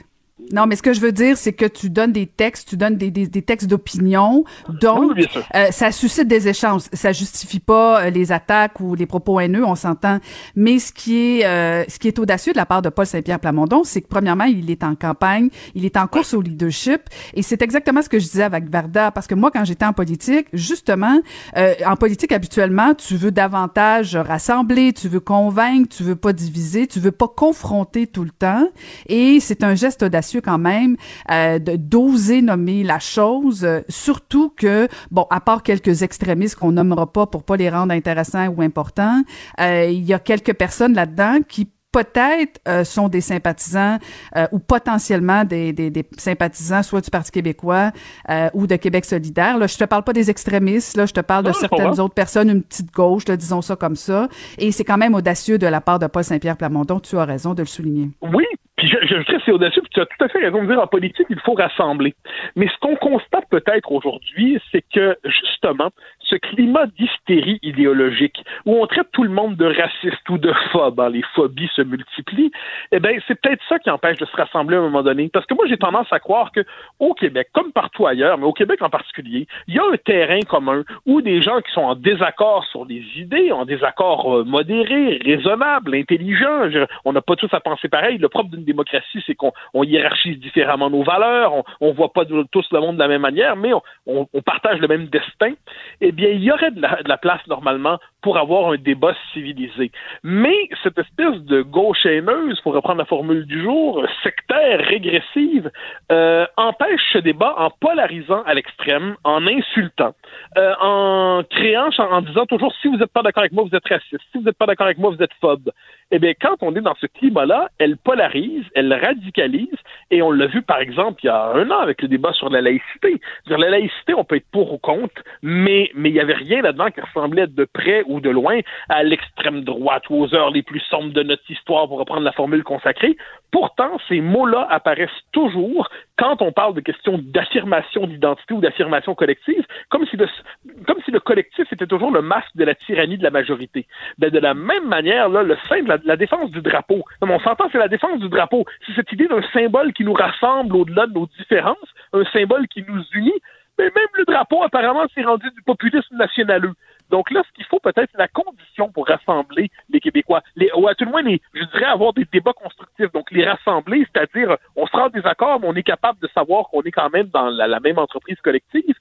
non, 0.53 0.67
mais 0.67 0.77
ce 0.77 0.83
que 0.83 0.93
je 0.93 1.01
veux 1.01 1.13
dire, 1.13 1.37
c'est 1.37 1.53
que 1.53 1.67
tu 1.67 1.91
donnes 1.91 2.13
des 2.13 2.27
textes, 2.27 2.69
tu 2.69 2.77
donnes 2.77 2.97
des, 2.97 3.11
des, 3.11 3.27
des 3.27 3.43
textes 3.43 3.67
d'opinion, 3.67 4.45
donc 4.81 5.19
euh, 5.55 5.71
ça 5.71 5.93
suscite 5.93 6.29
des 6.29 6.49
échanges. 6.49 6.83
Ça 6.93 7.13
justifie 7.13 7.61
pas 7.61 8.05
euh, 8.05 8.11
les 8.11 8.33
attaques 8.33 8.81
ou 8.81 8.95
les 8.95 9.07
propos 9.07 9.41
haineux, 9.41 9.65
on 9.65 9.75
s'entend. 9.75 10.21
Mais 10.55 10.79
ce 10.79 10.93
qui 10.93 11.41
est 11.41 11.47
euh, 11.47 11.85
ce 11.89 11.99
qui 11.99 12.09
est 12.09 12.19
audacieux 12.19 12.53
de 12.53 12.57
la 12.57 12.67
part 12.67 12.83
de 12.83 12.89
Paul 12.89 13.05
Saint-Pierre 13.05 13.41
Plamondon, 13.41 13.83
c'est 13.85 14.01
que 14.01 14.09
premièrement, 14.09 14.45
il 14.45 14.71
est 14.71 14.85
en 14.85 14.95
campagne, 14.95 15.51
il 15.75 15.85
est 15.85 15.97
en 15.97 16.07
course 16.07 16.33
au 16.35 16.41
leadership, 16.41 17.03
et 17.35 17.43
c'est 17.43 17.61
exactement 17.61 18.01
ce 18.01 18.09
que 18.09 18.19
je 18.19 18.25
disais 18.25 18.45
avec 18.45 18.71
Varda, 18.71 19.11
parce 19.11 19.27
que 19.27 19.35
moi, 19.35 19.51
quand 19.51 19.65
j'étais 19.65 19.85
en 19.85 19.93
politique, 19.93 20.47
justement, 20.53 21.21
en 21.57 21.97
politique 21.97 22.33
habituellement, 22.33 22.95
tu 22.95 23.17
veux 23.17 23.31
davantage 23.31 24.17
rassembler, 24.17 24.93
tu 24.93 25.09
veux 25.09 25.21
convaincre, 25.21 25.95
tu 25.95 26.03
veux 26.05 26.17
pas 26.17 26.33
diviser, 26.33 26.87
tu 26.87 27.01
veux 27.01 27.13
pas 27.13 27.29
confronter 27.29 28.07
tout 28.07 28.25
le 28.25 28.31
temps, 28.31 28.69
et 29.09 29.41
c'est 29.41 29.63
un 29.65 29.75
geste 29.75 30.03
audacieux 30.03 30.28
quand 30.37 30.59
même 30.59 30.97
euh, 31.31 31.59
d'oser 31.59 32.43
nommer 32.43 32.83
la 32.83 32.99
chose, 32.99 33.65
euh, 33.65 33.81
surtout 33.89 34.53
que, 34.57 34.89
bon, 35.11 35.27
à 35.31 35.41
part 35.41 35.63
quelques 35.63 36.03
extrémistes 36.03 36.57
qu'on 36.57 36.73
nommera 36.73 37.13
pas 37.13 37.27
pour 37.27 37.43
pas 37.43 37.57
les 37.57 37.71
rendre 37.71 37.93
intéressants 37.93 38.49
ou 38.49 38.63
importants, 38.63 39.23
euh, 39.61 39.87
il 39.91 40.05
y 40.05 40.13
a 40.13 40.19
quelques 40.19 40.55
personnes 40.55 40.95
là-dedans 40.95 41.39
qui 41.49 41.69
peut-être 41.93 42.61
euh, 42.69 42.85
sont 42.85 43.09
des 43.09 43.21
sympathisants 43.21 43.99
euh, 44.37 44.47
ou 44.53 44.59
potentiellement 44.59 45.45
des, 45.45 45.73
des, 45.73 45.91
des, 45.91 46.05
sympathisants 46.17 46.83
soit 46.83 47.01
du 47.01 47.11
Parti 47.11 47.31
québécois 47.31 47.91
euh, 48.29 48.49
ou 48.55 48.67
de 48.67 48.77
Québec 48.77 49.05
solidaire. 49.05 49.59
Là, 49.59 49.67
je 49.67 49.77
te 49.77 49.85
parle 49.85 50.05
pas 50.05 50.13
des 50.13 50.31
extrémistes, 50.31 50.97
là, 50.97 51.07
je 51.07 51.15
te 51.15 51.21
parle 51.21 51.45
de 51.45 51.53
certaines 51.53 51.99
autres 52.01 52.15
personnes, 52.15 52.51
une 52.51 52.63
petite 52.63 52.93
gauche, 52.93 53.27
là, 53.29 53.37
disons 53.37 53.63
ça 53.63 53.77
comme 53.77 53.97
ça. 53.97 54.29
Et 54.59 54.71
c'est 54.73 54.85
quand 54.85 54.99
même 54.99 55.15
audacieux 55.15 55.59
de 55.59 55.67
la 55.67 55.81
part 55.81 55.99
de 55.99 56.07
Paul 56.07 56.25
Saint-Pierre 56.25 56.57
Plamondon, 56.57 57.01
tu 57.01 57.17
as 57.17 57.25
raison 57.25 57.55
de 57.55 57.63
le 57.63 57.67
souligner. 57.67 58.11
Oui, 58.21 58.45
puis 58.77 58.87
je, 58.87 58.97
je, 59.07 59.23
je 59.23 59.39
c'est 59.45 59.53
audacieux, 59.53 59.83
puis 59.83 59.91
tu 59.93 60.01
as 60.01 60.07
tout 60.07 60.25
à 60.25 60.29
fait 60.29 60.39
raison 60.39 60.63
de 60.63 60.69
dire 60.69 60.81
en 60.81 60.87
politique, 60.87 61.27
il 61.31 61.41
faut 61.41 61.55
rassembler. 61.55 62.15
Mais 62.55 62.69
ce 62.69 62.79
qu'on 62.81 62.97
constate 62.97 63.45
peut-être 63.51 63.91
aujourd'hui, 63.91 64.61
c'est 64.71 64.85
que 64.95 65.17
justement, 65.25 65.91
ce 66.29 66.37
climat 66.37 66.87
d'hystérie 66.99 67.59
idéologique 67.63 68.45
où 68.67 68.83
on 68.83 68.87
traite 68.87 69.09
tout 69.13 69.23
le 69.23 69.31
monde 69.31 69.57
de 69.57 69.67
raciste 69.67 70.29
ou 70.29 70.39
de 70.39 70.53
phobe, 70.73 71.01
hein, 71.01 71.09
les 71.11 71.23
phobies 71.35 71.71
se 71.75 71.83
multiplient, 71.83 72.51
eh 72.93 73.01
bien, 73.01 73.13
c'est 73.27 73.41
peut-être 73.41 73.63
ça 73.69 73.79
qui 73.79 73.91
empêche 73.91 74.19
de 74.19 74.27
se 74.27 74.37
rassembler 74.37 74.77
à 74.77 74.81
un 74.81 74.83
moment 74.83 75.03
donné. 75.03 75.29
Parce 75.33 75.47
que 75.47 75.55
moi, 75.55 75.67
j'ai 75.69 75.77
tendance 75.77 76.13
à 76.13 76.19
croire 76.19 76.53
que 76.53 76.65
au 76.99 77.15
Québec, 77.15 77.49
comme 77.53 77.73
partout 77.73 78.07
ailleurs, 78.07 78.39
mais 78.39 78.47
au 78.47 78.53
Québec 78.53 78.83
en 78.83 78.91
particulier, 78.91 79.47
il 79.67 79.75
y 79.75 79.79
a 79.79 79.83
un 79.85 79.97
terrain 79.97 80.41
commun 80.43 80.85
où 81.07 81.21
des 81.23 81.43
gens 81.43 81.61
qui 81.61 81.73
sont 81.73 81.83
en 81.83 81.95
désaccord 81.95 82.65
sur 82.67 82.87
des 82.87 83.03
idées, 83.17 83.53
en 83.53 83.65
désaccord 83.65 84.39
euh, 84.39 84.45
modéré, 84.45 85.21
raisonnable, 85.25 85.95
intelligent, 85.95 86.69
on 87.05 87.13
n'a 87.13 87.23
pas 87.23 87.37
tous 87.37 87.53
à 87.53 87.61
penser 87.61 87.89
pareil. 87.89 88.19
Le 88.19 88.29
propre 88.29 88.51
d'une 88.51 88.65
démocratie, 88.65 89.23
c'est 89.27 89.35
qu'on 89.35 89.53
hiérarchise 89.83 90.39
différemment 90.39 90.91
nos 90.91 91.03
valeurs, 91.03 91.53
on 91.81 91.89
ne 91.89 91.93
voit 91.93 92.13
pas 92.13 92.25
tous 92.25 92.67
le 92.73 92.81
monde 92.81 92.97
de 92.97 93.01
la 93.01 93.09
même 93.09 93.23
manière, 93.23 93.57
mais 93.57 93.73
on, 94.07 94.27
partage 94.45 94.79
le 94.81 94.89
même 94.89 95.07
destin. 95.07 95.53
Eh 96.01 96.13
bien, 96.19 96.29
il 96.31 96.43
y 96.43 96.51
aurait 96.51 96.71
la, 96.81 97.03
de 97.03 97.09
la 97.09 97.17
place 97.17 97.41
normalement 97.47 97.99
pour 98.29 98.37
avoir 98.37 98.73
un 98.73 98.77
débat 98.77 99.15
civilisé. 99.33 99.91
Mais 100.23 100.69
cette 100.83 100.99
espèce 100.99 101.41
de 101.45 101.63
gauche 101.63 102.05
haineuse, 102.05 102.61
pour 102.61 102.75
reprendre 102.75 102.99
la 102.99 103.07
formule 103.07 103.47
du 103.47 103.63
jour, 103.63 104.05
sectaire, 104.23 104.81
régressive, 104.81 105.71
euh, 106.13 106.45
empêche 106.59 107.01
ce 107.15 107.17
débat 107.17 107.55
en 107.57 107.71
polarisant 107.71 108.43
à 108.43 108.53
l'extrême, 108.53 109.17
en 109.25 109.47
insultant, 109.47 110.15
euh, 110.59 110.75
en 110.79 111.43
créant, 111.49 111.89
en, 111.97 112.21
disant 112.21 112.45
toujours 112.45 112.75
si 112.83 112.89
vous 112.89 112.99
n'êtes 112.99 113.15
pas 113.15 113.23
d'accord 113.23 113.45
avec 113.45 113.53
moi, 113.53 113.65
vous 113.65 113.75
êtes 113.75 113.89
raciste, 113.89 114.21
si 114.31 114.37
vous 114.37 114.45
n'êtes 114.45 114.59
pas 114.59 114.67
d'accord 114.67 114.89
avec 114.89 114.99
moi, 114.99 115.09
vous 115.09 115.23
êtes 115.23 115.33
phobe. 115.41 115.71
Eh 116.11 116.19
bien, 116.19 116.35
quand 116.39 116.57
on 116.61 116.75
est 116.75 116.83
dans 116.83 116.97
ce 117.01 117.07
climat-là, 117.07 117.69
elle 117.79 117.97
polarise, 117.97 118.65
elle 118.75 118.93
radicalise, 118.93 119.77
et 120.11 120.21
on 120.21 120.31
l'a 120.31 120.47
vu 120.47 120.61
par 120.61 120.81
exemple 120.81 121.21
il 121.23 121.27
y 121.27 121.31
a 121.31 121.53
un 121.53 121.71
an 121.71 121.79
avec 121.79 122.03
le 122.03 122.09
débat 122.09 122.35
sur 122.35 122.51
la 122.51 122.61
laïcité. 122.61 123.21
Sur 123.47 123.57
la 123.57 123.71
laïcité, 123.71 124.13
on 124.15 124.25
peut 124.25 124.37
être 124.37 124.51
pour 124.53 124.73
ou 124.73 124.79
contre, 124.79 125.23
mais 125.43 125.91
mais 125.95 126.11
il 126.11 126.15
n'y 126.15 126.21
avait 126.21 126.35
rien 126.35 126.61
là-dedans 126.61 126.91
qui 126.91 127.01
ressemblait 127.01 127.47
de 127.47 127.65
près 127.65 128.03
ou 128.07 128.18
de 128.21 128.31
loin 128.31 128.61
à 128.89 129.03
l'extrême 129.03 129.63
droite 129.63 130.05
ou 130.11 130.23
aux 130.23 130.35
heures 130.35 130.51
les 130.51 130.63
plus 130.63 130.81
sombres 130.81 131.13
de 131.13 131.23
notre 131.23 131.49
histoire, 131.51 131.89
pour 131.89 131.99
reprendre 131.99 132.23
la 132.23 132.33
formule 132.33 132.65
consacrée. 132.65 133.17
Pourtant, 133.51 133.99
ces 134.09 134.21
mots-là 134.21 134.67
apparaissent 134.71 135.11
toujours 135.33 135.89
quand 136.17 136.43
on 136.43 136.53
parle 136.53 136.75
de 136.75 136.81
questions 136.81 137.19
d'affirmation 137.23 138.07
d'identité 138.07 138.55
ou 138.55 138.61
d'affirmation 138.61 139.15
collective, 139.15 139.65
comme 139.89 140.05
si, 140.07 140.17
le, 140.17 141.21
collectif 141.21 141.73
était 141.73 141.87
toujours 141.87 142.11
le 142.11 142.23
masque 142.23 142.57
de 142.57 142.65
la 142.65 142.75
tyrannie 142.75 143.17
de 143.19 143.23
la 143.23 143.31
majorité. 143.31 143.87
Ben, 144.19 144.31
de 144.31 144.39
la 144.39 144.55
même 144.55 144.87
manière, 144.87 145.29
le 145.29 145.57
la, 146.05 146.17
défense 146.17 146.51
du 146.51 146.61
drapeau, 146.61 147.05
on 147.23 147.41
s'entend, 147.41 147.69
c'est 147.71 147.79
la 147.79 147.89
défense 147.89 148.19
du 148.21 148.29
drapeau. 148.29 148.65
C'est 148.87 148.95
cette 148.95 149.13
idée 149.13 149.29
d'un 149.29 149.43
symbole 149.53 149.93
qui 149.93 150.05
nous 150.05 150.13
rassemble 150.13 150.77
au-delà 150.77 151.07
de 151.07 151.15
nos 151.15 151.29
différences, 151.39 151.77
un 152.13 152.25
symbole 152.33 152.67
qui 152.69 152.85
nous 152.87 153.03
unit. 153.15 153.41
Mais 153.79 153.85
même 153.85 154.09
le 154.15 154.25
drapeau, 154.25 154.63
apparemment, 154.65 155.07
s'est 155.15 155.23
rendu 155.23 155.49
du 155.51 155.63
populisme 155.63 156.17
nationaleux. 156.17 156.75
Donc 157.11 157.31
là, 157.31 157.43
ce 157.47 157.53
qu'il 157.55 157.65
faut 157.65 157.81
peut-être, 157.81 158.11
c'est 158.13 158.19
la 158.19 158.29
condition 158.29 158.91
pour 158.91 159.07
rassembler 159.07 159.71
les 159.91 160.01
Québécois, 160.01 160.43
les, 160.57 160.71
ou 160.77 160.89
à 160.89 160.95
tout 160.95 161.05
le 161.05 161.11
moins, 161.11 161.23
les, 161.23 161.41
je 161.55 161.65
dirais, 161.65 161.85
avoir 161.85 162.13
des 162.13 162.27
débats 162.31 162.53
constructifs. 162.53 163.11
Donc 163.13 163.31
les 163.31 163.49
rassembler, 163.49 164.07
c'est-à-dire, 164.13 164.57
on 164.77 164.87
sera 164.87 165.07
en 165.07 165.09
désaccord, 165.09 165.61
mais 165.61 165.69
on 165.69 165.75
est 165.75 165.83
capable 165.83 166.19
de 166.21 166.29
savoir 166.29 166.69
qu'on 166.69 166.83
est 166.83 166.91
quand 166.91 167.11
même 167.11 167.29
dans 167.29 167.49
la, 167.49 167.81
même 167.81 167.99
entreprise 167.99 168.39
collective. 168.43 168.95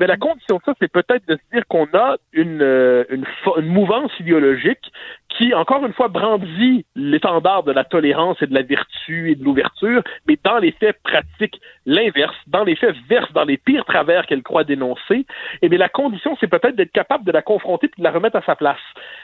Eh 0.00 0.06
la 0.06 0.16
condition 0.16 0.56
de 0.56 0.62
ça, 0.64 0.74
c'est 0.80 0.90
peut-être 0.90 1.26
de 1.28 1.36
se 1.36 1.54
dire 1.54 1.66
qu'on 1.68 1.86
a 1.94 2.16
une, 2.32 2.62
euh, 2.62 3.04
une, 3.10 3.24
une 3.58 3.66
mouvance 3.66 4.10
idéologique 4.18 4.90
qui, 5.38 5.52
encore 5.54 5.84
une 5.84 5.92
fois, 5.92 6.08
brandit 6.08 6.84
l'étendard 6.94 7.62
de 7.64 7.72
la 7.72 7.84
tolérance 7.84 8.40
et 8.42 8.46
de 8.46 8.54
la 8.54 8.62
vertu 8.62 9.30
et 9.30 9.34
de 9.34 9.44
l'ouverture, 9.44 10.02
mais 10.28 10.38
dans 10.42 10.58
les 10.58 10.72
faits 10.72 10.96
pratique 11.02 11.60
l'inverse, 11.86 12.36
dans 12.46 12.64
les 12.64 12.76
faits 12.76 12.94
verse 13.08 13.32
dans 13.32 13.44
les 13.44 13.56
pires 13.56 13.84
travers 13.84 14.26
qu'elle 14.26 14.42
croit 14.42 14.64
dénoncer, 14.64 15.14
et 15.14 15.26
eh 15.62 15.68
bien 15.68 15.78
la 15.78 15.88
condition, 15.88 16.36
c'est 16.40 16.46
peut-être 16.46 16.76
d'être 16.76 16.92
capable 16.92 17.24
de 17.24 17.32
la 17.32 17.42
confronter 17.42 17.88
puis 17.88 18.00
de 18.00 18.04
la 18.04 18.12
remettre 18.12 18.36
à 18.36 18.42
sa 18.42 18.56
place. 18.56 18.78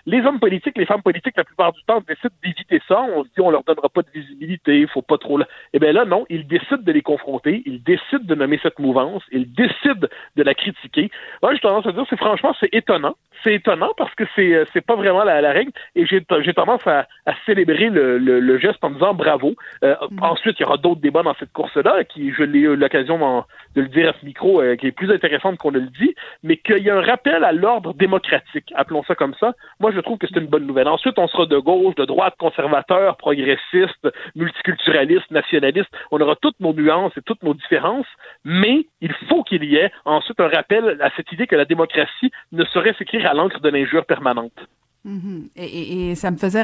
Les 0.07 0.21
hommes 0.23 0.41
politiques, 0.41 0.77
les 0.77 0.87
femmes 0.87 1.03
politiques, 1.03 1.37
la 1.37 1.45
plupart 1.45 1.73
du 1.73 1.83
temps, 1.85 2.01
décident 2.01 2.35
d'éviter 2.43 2.81
ça. 2.89 3.01
On 3.01 3.25
se 3.25 3.29
dit, 3.29 3.41
on 3.41 3.51
leur 3.51 3.65
donnera 3.65 3.89
pas 3.89 4.03
de 4.03 4.11
visibilité, 4.13 4.81
il 4.81 4.89
faut 4.89 5.03
pas 5.03 5.19
trop... 5.19 5.41
Eh 5.73 5.79
bien 5.79 5.93
là, 5.93 6.05
non, 6.05 6.27
ils 6.29 6.47
décident 6.47 6.83
de 6.83 6.93
les 6.93 7.03
confronter, 7.03 7.63
ils 7.67 7.83
décident 7.83 8.25
de 8.25 8.35
nommer 8.35 8.59
cette 8.63 8.79
mouvance, 8.79 9.23
ils 9.31 9.53
décident 9.53 10.09
de 10.37 10.43
la 10.43 10.55
critiquer. 10.61 11.11
Moi, 11.43 11.55
j'ai 11.55 11.61
tendance 11.61 11.87
à 11.87 11.93
dire, 11.93 12.05
c'est 12.09 12.19
franchement, 12.19 12.55
c'est 12.61 12.73
étonnant. 12.73 13.17
C'est 13.43 13.55
étonnant 13.55 13.93
parce 13.97 14.15
que 14.15 14.25
c'est, 14.37 14.53
euh, 14.53 14.65
c'est 14.73 14.85
pas 14.85 14.97
vraiment 14.97 15.25
la, 15.25 15.41
la 15.41 15.53
règle 15.53 15.73
et 15.95 16.05
j'ai, 16.05 16.23
tendance 16.53 16.87
à, 16.87 17.07
à 17.25 17.33
célébrer 17.47 17.89
le, 17.89 18.19
le, 18.19 18.59
geste 18.59 18.85
en 18.85 18.91
disant 18.91 19.15
bravo. 19.15 19.55
Euh, 19.83 19.95
mm. 20.11 20.23
Ensuite, 20.23 20.57
il 20.59 20.63
y 20.63 20.67
aura 20.67 20.77
d'autres 20.77 21.01
débats 21.01 21.23
dans 21.23 21.35
cette 21.35 21.53
course-là 21.53 22.05
qui, 22.05 22.33
je 22.33 22.43
l'ai 22.43 22.61
eu 22.61 22.77
l'occasion 22.77 23.45
de 23.75 23.81
le 23.81 23.89
dire 23.89 24.11
à 24.11 24.13
ce 24.21 24.27
micro, 24.27 24.61
euh, 24.61 24.77
qui 24.77 24.89
est 24.89 24.93
plus 24.93 25.11
intéressante 25.11 25.57
qu'on 25.57 25.71
ne 25.71 25.79
le 25.79 25.87
dit, 25.87 26.15
mais 26.43 26.59
qu'il 26.59 26.83
y 26.83 26.91
a 26.91 26.97
un 26.97 27.01
rappel 27.01 27.43
à 27.45 27.53
l'ordre 27.53 27.95
démocratique, 27.95 28.73
appelons 28.75 29.03
ça 29.05 29.15
comme 29.15 29.35
ça. 29.41 29.55
Moi, 29.79 29.91
je 29.93 30.01
trouve 30.01 30.19
que 30.19 30.27
c'est 30.27 30.39
une 30.39 30.47
bonne 30.47 30.67
nouvelle. 30.67 30.89
Ensuite, 30.89 31.19
on 31.19 31.29
sera 31.29 31.47
de 31.47 31.59
gauche, 31.59 31.95
de 31.95 32.05
droite, 32.05 32.35
conservateur, 32.39 33.17
progressiste, 33.17 34.09
multiculturaliste, 34.35 35.31
nationaliste. 35.31 35.91
On 36.11 36.21
aura 36.21 36.37
toutes 36.37 36.61
nos 36.61 36.75
nuances 36.75 37.13
et 37.17 37.23
toutes 37.23 37.43
nos 37.43 37.55
différences, 37.55 38.07
mais 38.45 38.87
il 39.01 39.13
faut 39.29 39.43
qu'il 39.45 39.65
y 39.65 39.77
ait 39.77 39.91
ensuite 40.05 40.41
un 40.41 40.49
rappel 40.51 41.01
à 41.01 41.11
cette 41.17 41.31
idée 41.33 41.47
que 41.47 41.57
la 41.57 41.65
démocratie 41.65 42.31
ne 42.53 42.65
saurait 42.65 42.95
s'écrire 42.99 43.27
à 43.27 43.35
l'encre 43.35 43.61
de 43.61 43.69
l'injure 43.69 44.05
permanente. 44.05 44.69
Mm-hmm. 45.07 45.49
et, 45.57 46.15
ça 46.15 46.31
me 46.31 46.37
faisait 46.37 46.63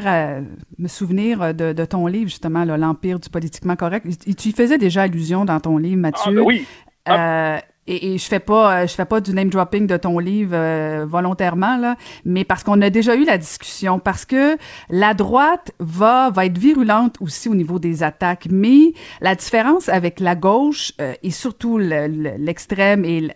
me 0.77 0.87
souvenir 0.87 1.55
de, 1.55 1.85
ton 1.85 2.05
livre, 2.05 2.29
justement, 2.29 2.65
L'Empire 2.65 3.19
du 3.19 3.29
politiquement 3.29 3.75
correct. 3.75 4.05
Tu 4.37 4.49
y 4.49 4.51
faisais 4.51 4.77
déjà 4.77 5.03
allusion 5.03 5.43
dans 5.43 5.59
ton 5.59 5.77
livre, 5.77 5.99
Mathieu. 5.99 6.21
Ah, 6.27 6.31
ben 6.31 6.41
oui. 6.41 6.67
Euh, 7.09 7.57
et, 7.87 8.17
je 8.17 8.25
fais 8.25 8.39
pas 8.39 8.85
je 8.85 8.93
fais 8.93 9.05
pas 9.05 9.21
du 9.21 9.33
name 9.33 9.49
dropping 9.49 9.87
de 9.87 9.97
ton 9.97 10.19
livre 10.19 10.51
euh, 10.53 11.05
volontairement 11.07 11.77
là, 11.77 11.95
mais 12.25 12.43
parce 12.43 12.63
qu'on 12.63 12.81
a 12.81 12.89
déjà 12.89 13.15
eu 13.15 13.25
la 13.25 13.37
discussion 13.37 13.99
parce 13.99 14.25
que 14.25 14.57
la 14.89 15.13
droite 15.13 15.71
va 15.79 16.29
va 16.29 16.45
être 16.45 16.57
virulente 16.57 17.15
aussi 17.21 17.49
au 17.49 17.55
niveau 17.55 17.79
des 17.79 18.03
attaques, 18.03 18.47
mais 18.51 18.93
la 19.21 19.35
différence 19.35 19.89
avec 19.89 20.19
la 20.19 20.35
gauche 20.35 20.93
euh, 21.01 21.13
et 21.23 21.31
surtout 21.31 21.77
l'extrême 21.77 23.05
et 23.05 23.29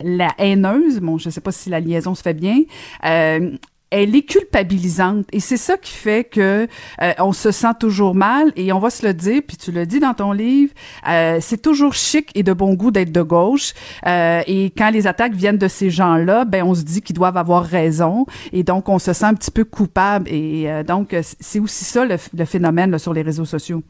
la 0.00 0.28
haineuse, 0.38 1.00
bon 1.00 1.18
je 1.18 1.30
sais 1.30 1.40
pas 1.40 1.52
si 1.52 1.70
la 1.70 1.80
liaison 1.80 2.14
se 2.14 2.22
fait 2.22 2.34
bien, 2.34 2.62
euh, 3.04 3.56
elle 3.92 4.16
est 4.16 4.22
culpabilisante. 4.22 5.26
Et 5.32 5.40
c'est 5.40 5.58
ça 5.58 5.76
qui 5.76 5.92
fait 5.92 6.24
que 6.24 6.66
euh, 7.02 7.12
on 7.18 7.32
se 7.32 7.50
sent 7.50 7.74
toujours 7.78 8.14
mal. 8.14 8.52
Et 8.56 8.72
on 8.72 8.78
va 8.78 8.90
se 8.90 9.06
le 9.06 9.14
dire 9.14 9.42
puis 9.46 9.56
tu 9.56 9.70
le 9.70 9.86
dis 9.86 10.00
dans 10.00 10.14
ton 10.14 10.32
livre 10.32 10.72
euh, 11.08 11.38
c'est 11.40 11.60
toujours 11.60 11.92
chic 11.92 12.30
et 12.34 12.42
de 12.42 12.52
bon 12.52 12.74
goût 12.74 12.90
d'être 12.90 13.12
de 13.12 13.22
gauche. 13.22 13.74
Euh, 14.06 14.42
et 14.46 14.72
quand 14.76 14.90
les 14.90 15.06
attaques 15.06 15.34
viennent 15.34 15.58
de 15.58 15.68
ces 15.68 15.90
gens-là 15.90 16.44
ben 16.46 16.64
on 16.64 16.74
se 16.74 16.82
dit 16.82 17.02
qu'ils 17.02 17.16
doivent 17.16 17.36
avoir 17.36 17.64
raison. 17.64 18.26
Et 18.52 18.64
donc 18.64 18.88
on 18.88 18.98
se 18.98 19.12
sent 19.12 19.26
un 19.26 19.34
petit 19.34 19.50
peu 19.50 19.64
coupable. 19.64 20.28
Et 20.28 20.66
donc 20.86 21.14
c'est 21.40 21.60
aussi 21.60 21.84
ça 21.84 22.04
le, 22.04 22.44
phénomène 22.46 22.98
sur 22.98 23.12
les 23.12 23.22
réseaux 23.22 23.44
sociaux. 23.44 23.82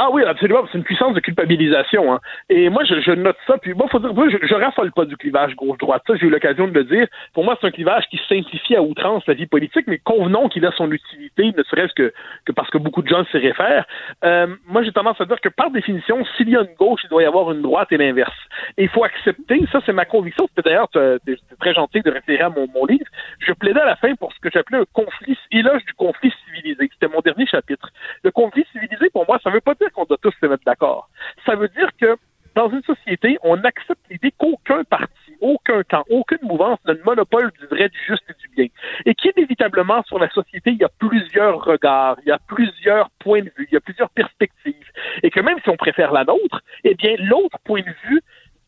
Ah 0.00 0.10
oui, 0.12 0.22
absolument. 0.22 0.64
C'est 0.70 0.78
une 0.78 0.84
puissance 0.84 1.12
de 1.12 1.18
culpabilisation. 1.18 2.14
Hein. 2.14 2.20
Et 2.48 2.70
moi, 2.70 2.84
je, 2.84 3.00
je, 3.00 3.10
note 3.10 3.36
ça. 3.48 3.58
Puis 3.58 3.74
moi, 3.74 3.88
faut 3.90 3.98
dire, 3.98 4.12
je, 4.14 4.46
je 4.46 4.54
raffole 4.54 4.92
pas 4.92 5.04
du 5.04 5.16
clivage 5.16 5.56
gauche-droite. 5.56 6.04
Ça, 6.06 6.14
j'ai 6.14 6.26
eu 6.26 6.30
l'occasion 6.30 6.68
de 6.68 6.72
le 6.72 6.84
dire. 6.84 7.08
Pour 7.34 7.42
moi, 7.42 7.58
c'est 7.60 7.66
un 7.66 7.72
clivage 7.72 8.04
qui 8.08 8.20
simplifie 8.28 8.76
à 8.76 8.82
outrance 8.82 9.26
la 9.26 9.34
vie 9.34 9.46
politique, 9.46 9.86
mais 9.88 9.98
convenons 9.98 10.48
qu'il 10.48 10.64
a 10.66 10.70
son 10.70 10.92
utilité, 10.92 11.52
ne 11.56 11.64
serait-ce 11.64 11.94
que, 11.94 12.12
que 12.44 12.52
parce 12.52 12.70
que 12.70 12.78
beaucoup 12.78 13.02
de 13.02 13.08
gens 13.08 13.24
s'y 13.32 13.38
réfèrent. 13.38 13.86
Euh, 14.24 14.46
moi, 14.68 14.84
j'ai 14.84 14.92
tendance 14.92 15.20
à 15.20 15.24
dire 15.24 15.40
que 15.40 15.48
par 15.48 15.72
définition, 15.72 16.24
s'il 16.36 16.50
y 16.50 16.56
a 16.56 16.60
une 16.60 16.76
gauche, 16.78 17.00
il 17.02 17.10
doit 17.10 17.24
y 17.24 17.26
avoir 17.26 17.50
une 17.50 17.62
droite 17.62 17.90
et 17.90 17.96
l'inverse. 17.96 18.38
Et 18.76 18.84
il 18.84 18.88
faut 18.88 19.02
accepter, 19.02 19.64
ça 19.72 19.80
c'est 19.84 19.92
ma 19.92 20.04
conviction, 20.04 20.46
c'était 20.48 20.70
d'ailleurs 20.70 20.88
très 20.90 21.74
gentil 21.74 22.02
de 22.02 22.10
référer 22.12 22.44
à 22.44 22.50
mon, 22.50 22.68
mon 22.72 22.86
livre. 22.86 23.06
Je 23.40 23.52
plaidais 23.52 23.80
à 23.80 23.86
la 23.86 23.96
fin 23.96 24.14
pour 24.14 24.32
ce 24.32 24.38
que 24.38 24.48
j'appelais 24.52 24.78
un 24.78 24.86
conflit, 24.92 25.36
éloge 25.50 25.84
du 25.86 25.94
conflit 25.94 26.32
civilisé. 26.46 26.88
C'était 26.92 27.12
mon 27.12 27.20
dernier 27.20 27.46
chapitre. 27.46 27.90
Le 28.22 28.30
conflit 28.30 28.64
civilisé, 28.72 29.10
pour 29.10 29.26
moi, 29.26 29.40
ça 29.42 29.50
veut 29.50 29.60
pas 29.60 29.74
dire 29.74 29.87
qu'on 29.90 30.04
doit 30.04 30.18
tous 30.20 30.34
se 30.40 30.46
mettre 30.46 30.64
d'accord. 30.64 31.08
Ça 31.46 31.54
veut 31.56 31.68
dire 31.68 31.90
que 32.00 32.16
dans 32.54 32.70
une 32.70 32.82
société, 32.82 33.38
on 33.44 33.62
accepte 33.62 34.00
l'idée 34.10 34.32
qu'aucun 34.36 34.82
parti, 34.82 35.32
aucun 35.40 35.84
camp, 35.84 36.02
aucune 36.10 36.40
mouvance 36.42 36.78
n'a 36.86 36.94
le 36.94 37.02
monopole 37.04 37.52
du 37.52 37.66
vrai, 37.66 37.88
du 37.88 37.98
juste 38.04 38.24
et 38.28 38.34
du 38.40 38.48
bien. 38.56 38.66
Et 39.06 39.14
qu'inévitablement, 39.14 40.02
sur 40.04 40.18
la 40.18 40.28
société, 40.30 40.70
il 40.70 40.78
y 40.78 40.84
a 40.84 40.90
plusieurs 40.98 41.64
regards, 41.64 42.16
il 42.24 42.28
y 42.28 42.32
a 42.32 42.40
plusieurs 42.48 43.10
points 43.20 43.42
de 43.42 43.52
vue, 43.56 43.68
il 43.70 43.74
y 43.74 43.76
a 43.76 43.80
plusieurs 43.80 44.10
perspectives. 44.10 44.74
Et 45.22 45.30
que 45.30 45.40
même 45.40 45.58
si 45.62 45.68
on 45.68 45.76
préfère 45.76 46.12
la 46.12 46.24
nôtre, 46.24 46.62
eh 46.82 46.94
bien, 46.96 47.14
l'autre 47.18 47.58
point 47.64 47.82
de 47.82 47.94
vue 48.08 48.22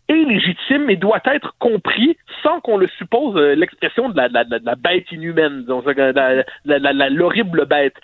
est 0.09 0.25
légitime 0.25 0.91
et 0.91 0.97
doit 0.97 1.23
être 1.25 1.55
compris 1.59 2.17
sans 2.43 2.61
qu'on 2.61 2.77
le 2.77 2.89
suppose 2.99 3.37
euh, 3.37 3.55
l'expression 3.55 4.09
de 4.09 4.17
la, 4.17 4.75
bête 4.77 5.11
inhumaine, 5.13 5.65
l'horrible 6.67 7.67
bête. 7.67 7.95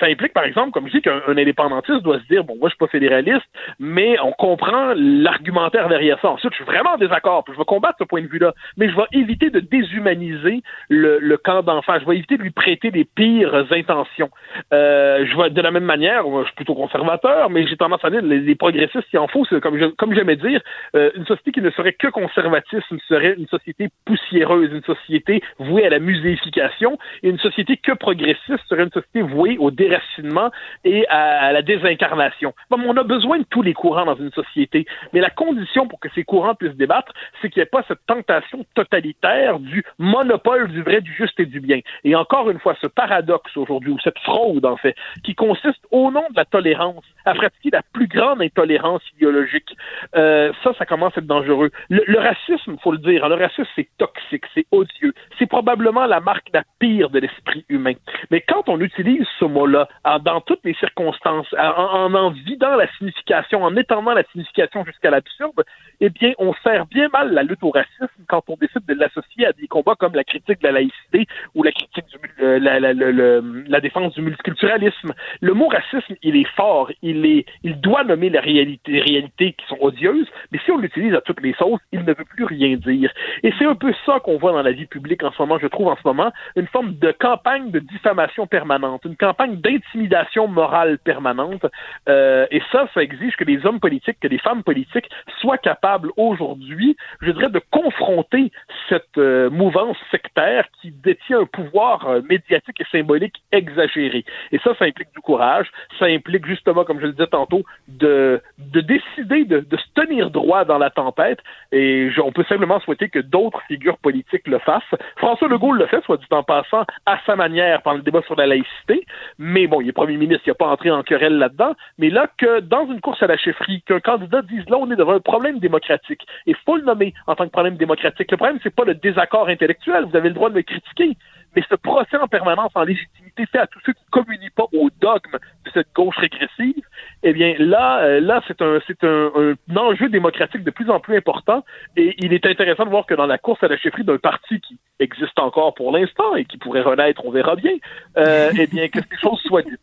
Ça 0.00 0.06
implique, 0.06 0.32
par 0.32 0.44
exemple, 0.44 0.72
comme 0.72 0.86
je 0.86 0.92
dis, 0.92 1.02
qu'un 1.02 1.20
indépendantiste 1.26 2.02
doit 2.02 2.18
se 2.18 2.26
dire, 2.26 2.44
bon, 2.44 2.56
moi, 2.56 2.68
je 2.68 2.74
suis 2.74 2.78
pas 2.78 2.86
fédéraliste, 2.86 3.44
mais 3.78 4.18
on 4.20 4.32
comprend 4.32 4.94
l'argumentaire 4.96 5.88
derrière 5.88 6.18
ça. 6.20 6.30
Ensuite, 6.30 6.52
je 6.52 6.56
suis 6.56 6.64
vraiment 6.64 6.94
en 6.94 6.96
désaccord, 6.96 7.44
je 7.52 7.56
vais 7.56 7.64
combattre 7.64 7.96
ce 7.98 8.04
point 8.04 8.22
de 8.22 8.26
vue-là, 8.26 8.54
mais 8.76 8.88
je 8.88 8.96
vais 8.96 9.06
éviter 9.12 9.50
de 9.50 9.60
déshumaniser 9.60 10.62
le, 10.88 11.18
le 11.18 11.36
camp 11.36 11.62
d'enfants. 11.62 11.98
Je 12.00 12.06
vais 12.06 12.16
éviter 12.16 12.36
de 12.36 12.42
lui 12.42 12.50
prêter 12.50 12.90
des 12.90 13.04
pires 13.04 13.66
intentions. 13.70 14.30
Euh, 14.72 15.26
je 15.26 15.36
vais, 15.36 15.50
de 15.50 15.60
la 15.60 15.70
même 15.70 15.84
manière, 15.84 16.24
je 16.26 16.46
suis 16.46 16.54
plutôt 16.54 16.74
conservateur, 16.74 17.50
mais 17.50 17.66
j'ai 17.66 17.76
tendance 17.76 18.04
à 18.04 18.10
dire, 18.10 18.22
les, 18.22 18.40
les 18.40 18.54
progressistes, 18.54 19.06
il 19.12 19.18
en 19.18 19.28
faut, 19.28 19.44
comme, 19.60 19.78
je, 19.78 19.86
comme 19.86 20.14
j'aimais 20.14 20.36
dire, 20.36 20.60
euh, 20.94 21.10
une 21.14 21.26
société 21.26 21.52
qui 21.52 21.60
ne 21.60 21.70
serait 21.70 21.92
que 21.92 22.08
conservatisme 22.08 22.98
serait 23.08 23.34
une 23.36 23.46
société 23.48 23.88
poussiéreuse, 24.04 24.70
une 24.72 24.82
société 24.82 25.42
vouée 25.58 25.86
à 25.86 25.90
la 25.90 25.98
muséification, 25.98 26.98
et 27.22 27.28
une 27.28 27.38
société 27.38 27.76
que 27.76 27.92
progressiste 27.92 28.64
serait 28.68 28.84
une 28.84 28.90
société 28.90 29.22
vouée 29.22 29.56
au 29.58 29.65
déracinement 29.70 30.50
et 30.84 31.06
à 31.08 31.52
la 31.52 31.62
désincarnation. 31.62 32.54
Bon, 32.70 32.78
on 32.86 32.96
a 32.96 33.02
besoin 33.02 33.38
de 33.38 33.44
tous 33.44 33.62
les 33.62 33.74
courants 33.74 34.04
dans 34.04 34.16
une 34.16 34.32
société, 34.32 34.86
mais 35.12 35.20
la 35.20 35.30
condition 35.30 35.88
pour 35.88 36.00
que 36.00 36.08
ces 36.14 36.24
courants 36.24 36.54
puissent 36.54 36.76
débattre, 36.76 37.12
c'est 37.40 37.50
qu'il 37.50 37.60
n'y 37.60 37.64
ait 37.64 37.70
pas 37.70 37.84
cette 37.88 38.04
tentation 38.06 38.64
totalitaire 38.74 39.58
du 39.58 39.84
monopole 39.98 40.68
du 40.68 40.82
vrai, 40.82 41.00
du 41.00 41.12
juste 41.14 41.38
et 41.40 41.46
du 41.46 41.60
bien. 41.60 41.80
Et 42.04 42.14
encore 42.14 42.50
une 42.50 42.58
fois, 42.58 42.76
ce 42.80 42.86
paradoxe 42.86 43.56
aujourd'hui, 43.56 43.92
ou 43.92 43.98
cette 44.00 44.18
fraude 44.20 44.66
en 44.66 44.76
fait, 44.76 44.94
qui 45.24 45.34
consiste 45.34 45.82
au 45.90 46.10
nom 46.10 46.24
de 46.30 46.36
la 46.36 46.44
tolérance 46.44 47.04
à 47.24 47.34
pratiquer 47.34 47.70
la 47.72 47.82
plus 47.92 48.06
grande 48.06 48.42
intolérance 48.42 49.02
idéologique. 49.16 49.76
Euh, 50.14 50.52
ça, 50.62 50.72
ça 50.78 50.86
commence 50.86 51.16
à 51.16 51.20
être 51.20 51.26
dangereux. 51.26 51.70
Le, 51.88 52.02
le 52.06 52.18
racisme, 52.18 52.76
faut 52.82 52.92
le 52.92 52.98
dire, 52.98 53.24
hein, 53.24 53.28
le 53.28 53.36
racisme, 53.36 53.68
c'est 53.74 53.88
toxique, 53.98 54.44
c'est 54.54 54.66
odieux. 54.70 55.14
C'est 55.38 55.46
probablement 55.46 56.06
la 56.06 56.20
marque 56.20 56.48
la 56.52 56.62
pire 56.78 57.10
de 57.10 57.18
l'esprit 57.18 57.64
humain. 57.68 57.94
Mais 58.30 58.40
quand 58.40 58.68
on 58.68 58.80
utilise 58.80 59.26
ce 59.38 59.44
mot-là 59.56 59.88
dans 60.20 60.40
toutes 60.40 60.64
les 60.64 60.74
circonstances, 60.74 61.52
en, 61.58 62.14
en, 62.14 62.30
vidant 62.30 62.76
la 62.76 62.88
signification, 62.96 63.62
en 63.64 63.74
étendant 63.76 64.12
la 64.12 64.24
signification 64.24 64.84
jusqu'à 64.84 65.10
l'absurde, 65.10 65.64
eh 66.00 66.10
bien, 66.10 66.32
on 66.38 66.52
sert 66.62 66.86
bien 66.86 67.08
mal 67.08 67.32
la 67.32 67.42
lutte 67.42 67.62
au 67.62 67.70
racisme 67.70 68.22
quand 68.28 68.42
on 68.48 68.56
décide 68.56 68.84
de 68.86 68.94
l'associer 68.94 69.46
à 69.46 69.52
des 69.52 69.66
combats 69.66 69.94
comme 69.94 70.14
la 70.14 70.24
critique 70.24 70.60
de 70.60 70.66
la 70.66 70.72
laïcité 70.72 71.26
ou 71.54 71.62
la 71.62 71.72
critique 71.72 72.04
du, 72.06 72.44
euh, 72.44 72.58
la, 72.58 73.80
défense 73.80 74.12
du 74.14 74.22
multiculturalisme. 74.22 75.12
Le 75.40 75.54
mot 75.54 75.68
racisme, 75.68 76.14
il 76.22 76.36
est 76.36 76.48
fort, 76.56 76.90
il 77.02 77.24
est, 77.24 77.46
il 77.62 77.80
doit 77.80 78.04
nommer 78.04 78.30
les 78.30 78.40
réalités 78.40 79.52
qui 79.52 79.66
sont 79.68 79.78
odieuses, 79.80 80.28
mais 80.52 80.58
si 80.64 80.70
on 80.70 80.78
l'utilise 80.78 81.14
à 81.14 81.20
toutes 81.20 81.40
les 81.40 81.54
sauces, 81.54 81.80
il 81.92 82.00
ne 82.00 82.12
veut 82.12 82.24
plus 82.24 82.44
rien 82.44 82.76
dire. 82.76 83.10
Et 83.42 83.52
c'est 83.58 83.66
un 83.66 83.74
peu 83.74 83.92
ça 84.04 84.20
qu'on 84.20 84.38
voit 84.38 84.52
dans 84.52 84.62
la 84.62 84.72
vie 84.72 84.86
publique 84.86 85.22
en 85.22 85.32
ce 85.32 85.40
moment, 85.40 85.58
je 85.58 85.66
trouve 85.66 85.88
en 85.88 85.96
ce 85.96 86.02
moment, 86.04 86.32
une 86.56 86.66
forme 86.66 86.94
de 86.94 87.12
campagne 87.12 87.70
de 87.70 87.78
diffamation 87.78 88.46
permanente, 88.46 89.04
une 89.04 89.16
campagne 89.16 89.45
d'intimidation 89.48 90.48
morale 90.48 90.98
permanente. 90.98 91.64
Euh, 92.08 92.46
et 92.50 92.62
ça, 92.72 92.88
ça 92.94 93.02
exige 93.02 93.36
que 93.36 93.44
les 93.44 93.64
hommes 93.66 93.80
politiques, 93.80 94.18
que 94.20 94.28
les 94.28 94.38
femmes 94.38 94.62
politiques 94.62 95.08
soient 95.40 95.58
capables 95.58 96.10
aujourd'hui, 96.16 96.96
je 97.20 97.30
dirais, 97.30 97.50
de 97.50 97.60
confronter 97.70 98.50
cette 98.88 99.18
euh, 99.18 99.50
mouvance 99.50 99.96
sectaire 100.10 100.66
qui 100.80 100.90
détient 100.90 101.40
un 101.40 101.46
pouvoir 101.46 102.08
euh, 102.08 102.20
médiatique 102.28 102.80
et 102.80 102.86
symbolique 102.90 103.42
exagéré. 103.52 104.24
Et 104.52 104.58
ça, 104.58 104.74
ça 104.78 104.84
implique 104.84 105.12
du 105.14 105.20
courage, 105.20 105.70
ça 105.98 106.06
implique 106.06 106.46
justement, 106.46 106.84
comme 106.84 107.00
je 107.00 107.06
le 107.06 107.12
disais 107.12 107.26
tantôt, 107.26 107.64
de, 107.88 108.40
de 108.58 108.80
décider 108.80 109.44
de, 109.44 109.60
de 109.60 109.76
se 109.76 109.86
tenir 109.94 110.30
droit 110.30 110.64
dans 110.64 110.78
la 110.78 110.90
tempête. 110.90 111.40
Et 111.72 112.10
on 112.22 112.32
peut 112.32 112.44
simplement 112.48 112.80
souhaiter 112.80 113.08
que 113.08 113.18
d'autres 113.18 113.62
figures 113.68 113.98
politiques 113.98 114.46
le 114.46 114.58
fassent. 114.58 114.82
François 115.16 115.48
Legault 115.48 115.72
le 115.72 115.86
fait, 115.86 116.02
soit 116.04 116.16
dit 116.16 116.26
en 116.30 116.42
passant, 116.42 116.84
à 117.06 117.18
sa 117.26 117.36
manière 117.36 117.82
pendant 117.82 117.96
le 117.98 118.02
débat 118.02 118.22
sur 118.22 118.36
la 118.36 118.46
laïcité. 118.46 119.04
Mais 119.38 119.66
bon, 119.66 119.80
il 119.80 119.88
est 119.88 119.92
premier 119.92 120.16
ministre, 120.16 120.44
il 120.46 120.50
n'a 120.50 120.54
pas 120.54 120.68
entré 120.68 120.90
en 120.90 121.02
querelle 121.02 121.38
là-dedans. 121.38 121.74
Mais 121.98 122.10
là, 122.10 122.28
que 122.38 122.60
dans 122.60 122.86
une 122.90 123.00
course 123.00 123.22
à 123.22 123.26
la 123.26 123.36
chefferie, 123.36 123.82
qu'un 123.82 124.00
candidat 124.00 124.42
dise 124.42 124.68
là, 124.68 124.78
on 124.78 124.90
est 124.90 124.96
devant 124.96 125.14
un 125.14 125.20
problème 125.20 125.58
démocratique. 125.58 126.26
Et 126.46 126.54
faut 126.64 126.76
le 126.76 126.84
nommer 126.84 127.12
en 127.26 127.34
tant 127.34 127.44
que 127.44 127.50
problème 127.50 127.76
démocratique. 127.76 128.30
Le 128.30 128.36
problème, 128.36 128.58
c'est 128.62 128.74
pas 128.74 128.84
le 128.84 128.94
désaccord 128.94 129.48
intellectuel. 129.48 130.06
Vous 130.10 130.16
avez 130.16 130.28
le 130.28 130.34
droit 130.34 130.50
de 130.50 130.54
me 130.54 130.62
critiquer. 130.62 131.16
Mais 131.56 131.62
ce 131.70 131.74
procès 131.74 132.18
en 132.18 132.28
permanence 132.28 132.70
en 132.74 132.84
légitimité 132.84 133.46
fait 133.46 133.58
à 133.58 133.66
tous 133.66 133.80
ceux 133.86 133.94
qui 133.94 134.02
ne 134.04 134.22
communient 134.22 134.50
pas 134.54 134.66
au 134.74 134.90
dogme 135.00 135.38
de 135.64 135.70
cette 135.72 135.88
gauche 135.94 136.16
régressive, 136.18 136.84
eh 137.22 137.32
bien 137.32 137.54
là, 137.58 138.02
euh, 138.02 138.20
là 138.20 138.42
c'est 138.46 138.60
un, 138.60 138.78
c'est 138.86 139.02
un, 139.04 139.30
un, 139.34 139.76
enjeu 139.76 140.10
démocratique 140.10 140.64
de 140.64 140.70
plus 140.70 140.90
en 140.90 141.00
plus 141.00 141.16
important. 141.16 141.64
Et 141.96 142.14
il 142.18 142.34
est 142.34 142.44
intéressant 142.44 142.84
de 142.84 142.90
voir 142.90 143.06
que 143.06 143.14
dans 143.14 143.26
la 143.26 143.38
course 143.38 143.62
à 143.62 143.68
la 143.68 143.78
chefferie 143.78 144.04
d'un 144.04 144.18
parti 144.18 144.60
qui 144.60 144.78
existe 145.00 145.38
encore 145.38 145.74
pour 145.74 145.92
l'instant 145.92 146.36
et 146.36 146.44
qui 146.44 146.58
pourrait 146.58 146.82
renaître, 146.82 147.24
on 147.24 147.30
verra 147.30 147.56
bien, 147.56 147.72
euh, 148.18 148.50
eh 148.58 148.66
bien 148.66 148.88
que 148.88 149.00
ces 149.00 149.16
choses 149.16 149.40
soient 149.40 149.62
dites. 149.62 149.80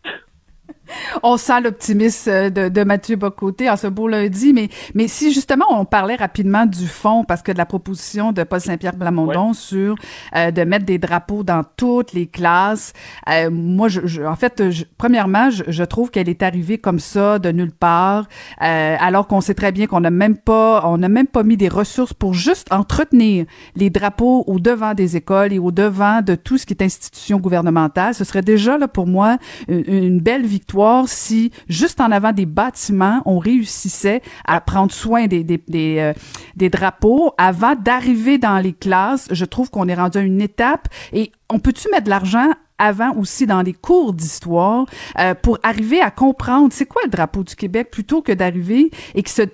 On 1.23 1.37
sent 1.37 1.61
l'optimisme 1.61 2.29
euh, 2.29 2.49
de, 2.49 2.69
de, 2.69 2.83
Mathieu 2.83 3.15
Bocoté 3.15 3.69
en 3.69 3.77
ce 3.77 3.87
beau 3.87 4.07
lundi, 4.07 4.53
mais, 4.53 4.69
mais 4.93 5.07
si 5.07 5.33
justement 5.33 5.65
on 5.69 5.85
parlait 5.85 6.15
rapidement 6.15 6.65
du 6.65 6.87
fond, 6.87 7.23
parce 7.23 7.41
que 7.41 7.51
de 7.51 7.57
la 7.57 7.65
proposition 7.65 8.31
de 8.31 8.43
Paul 8.43 8.59
Saint-Pierre 8.59 8.95
Blamondon 8.95 9.49
ouais. 9.49 9.53
sur 9.53 9.95
euh, 10.35 10.51
de 10.51 10.63
mettre 10.63 10.85
des 10.85 10.97
drapeaux 10.97 11.43
dans 11.43 11.63
toutes 11.77 12.13
les 12.13 12.27
classes, 12.27 12.93
euh, 13.29 13.49
moi, 13.49 13.87
je, 13.87 14.01
je, 14.05 14.23
en 14.23 14.35
fait, 14.35 14.71
je, 14.71 14.83
premièrement, 14.97 15.49
je, 15.49 15.63
je 15.67 15.83
trouve 15.83 16.11
qu'elle 16.11 16.29
est 16.29 16.43
arrivée 16.43 16.77
comme 16.77 16.99
ça 16.99 17.39
de 17.39 17.49
nulle 17.49 17.71
part, 17.71 18.27
euh, 18.61 18.95
alors 18.99 19.27
qu'on 19.27 19.41
sait 19.41 19.53
très 19.53 19.71
bien 19.71 19.87
qu'on 19.87 20.01
n'a 20.01 20.11
même 20.11 20.37
pas, 20.37 20.81
on 20.85 20.97
n'a 20.97 21.09
même 21.09 21.27
pas 21.27 21.43
mis 21.43 21.57
des 21.57 21.69
ressources 21.69 22.13
pour 22.13 22.33
juste 22.33 22.71
entretenir 22.71 23.45
les 23.75 23.89
drapeaux 23.89 24.43
au 24.47 24.59
devant 24.59 24.93
des 24.93 25.15
écoles 25.15 25.53
et 25.53 25.59
au 25.59 25.71
devant 25.71 26.21
de 26.21 26.35
tout 26.35 26.57
ce 26.57 26.65
qui 26.65 26.73
est 26.73 26.83
institution 26.83 27.39
gouvernementale. 27.39 28.13
Ce 28.13 28.23
serait 28.23 28.41
déjà 28.41 28.77
là 28.77 28.87
pour 28.87 29.07
moi 29.07 29.37
une, 29.67 29.83
une 29.87 30.19
belle 30.19 30.45
victoire 30.45 30.72
si, 31.07 31.51
juste 31.67 32.01
en 32.01 32.11
avant 32.11 32.31
des 32.31 32.45
bâtiments, 32.45 33.21
on 33.25 33.37
réussissait 33.39 34.21
à 34.45 34.61
prendre 34.61 34.91
soin 34.91 35.27
des, 35.27 35.43
des, 35.43 35.61
des, 35.67 35.97
euh, 35.99 36.13
des 36.55 36.69
drapeaux 36.69 37.33
avant 37.37 37.75
d'arriver 37.75 38.37
dans 38.37 38.59
les 38.59 38.73
classes. 38.73 39.27
Je 39.31 39.45
trouve 39.45 39.69
qu'on 39.69 39.87
est 39.87 39.95
rendu 39.95 40.17
à 40.17 40.21
une 40.21 40.41
étape 40.41 40.87
et 41.11 41.31
on 41.49 41.59
peut-tu 41.59 41.89
mettre 41.91 42.05
de 42.05 42.09
l'argent 42.09 42.49
avant 42.79 43.15
aussi 43.15 43.45
dans 43.45 43.61
les 43.61 43.73
cours 43.73 44.13
d'histoire 44.13 44.85
euh, 45.19 45.35
pour 45.35 45.59
arriver 45.63 46.01
à 46.01 46.11
comprendre 46.11 46.73
c'est 46.73 46.85
quoi 46.85 47.01
le 47.05 47.09
drapeau 47.09 47.43
du 47.43 47.55
Québec 47.55 47.89
plutôt 47.91 48.21
que 48.21 48.31
d'arriver 48.31 48.89
et 49.15 49.23
que 49.23 49.29
ça, 49.29 49.45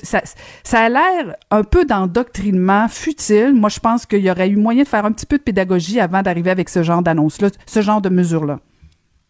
ça 0.64 0.80
a 0.80 0.90
l'air 0.90 1.36
un 1.52 1.64
peu 1.64 1.86
d'endoctrinement 1.86 2.88
futile. 2.88 3.54
Moi, 3.54 3.70
je 3.70 3.80
pense 3.80 4.06
qu'il 4.06 4.22
y 4.22 4.32
aurait 4.32 4.50
eu 4.50 4.56
moyen 4.56 4.84
de 4.84 4.88
faire 4.88 5.06
un 5.06 5.12
petit 5.12 5.26
peu 5.26 5.38
de 5.38 5.44
pédagogie 5.44 6.00
avant 6.00 6.22
d'arriver 6.22 6.50
avec 6.50 6.70
ce 6.70 6.82
genre 6.82 7.02
d'annonce-là, 7.02 7.50
ce 7.66 7.82
genre 7.82 8.02
de 8.02 8.10
mesures-là. 8.10 8.60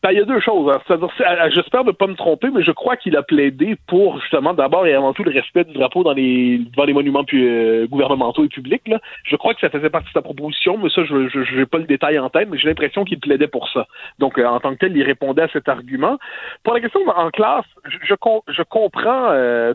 Ben, 0.02 0.12
il 0.12 0.18
y 0.18 0.22
a 0.22 0.26
deux 0.26 0.40
choses. 0.40 0.72
Hein. 0.74 1.50
J'espère 1.54 1.84
ne 1.84 1.92
pas 1.92 2.08
me 2.08 2.16
tromper, 2.16 2.50
mais 2.54 2.64
je 2.64 2.72
crois 2.72 2.96
qu'il 2.96 3.18
a 3.18 3.24
plaidé 3.24 3.76
pour 3.86 4.20
justement 4.22 4.54
d'abord 4.54 4.88
et 4.88 4.94
avant 4.94 5.12
tout 5.12 5.26
le 5.26 5.32
respect 5.32 5.66
du 5.66 5.74
drapeau 5.74 6.04
dans 6.04 6.14
les 6.14 6.60
devant 6.60 6.86
les 6.86 6.94
monuments 6.94 7.26
euh, 7.34 7.86
gouvernementaux 7.86 8.46
et 8.46 8.48
publics. 8.48 8.88
Là. 8.88 9.02
Je 9.26 9.36
crois 9.36 9.54
que 9.54 9.60
ça 9.60 9.70
faisait 9.70 9.90
partie 9.90 10.08
de 10.08 10.14
sa 10.14 10.22
proposition, 10.22 10.78
mais 10.78 10.90
ça, 10.90 11.04
je 11.04 11.58
n'ai 11.58 11.66
pas 11.66 11.80
le 11.80 11.84
détail 11.84 12.18
en 12.18 12.30
tête, 12.30 12.48
mais 12.50 12.58
j'ai 12.58 12.70
l'impression 12.70 13.04
qu'il 13.04 13.20
plaidait 13.20 13.48
pour 13.48 13.68
ça. 13.70 13.88
Donc, 14.20 14.40
euh, 14.40 14.46
en 14.46 14.62
tant 14.62 14.74
que 14.74 14.80
tel, 14.80 14.96
il 14.96 15.04
répondait 15.04 15.42
à 15.42 15.50
cet 15.50 15.68
argument. 15.68 16.18
Pour 16.64 16.74
la 16.74 16.80
question 16.80 17.02
en 17.06 17.30
classe, 17.30 17.66
je, 17.84 17.98
je, 18.04 18.16
je 18.48 18.64
comprends 18.64 19.32
euh, 19.32 19.74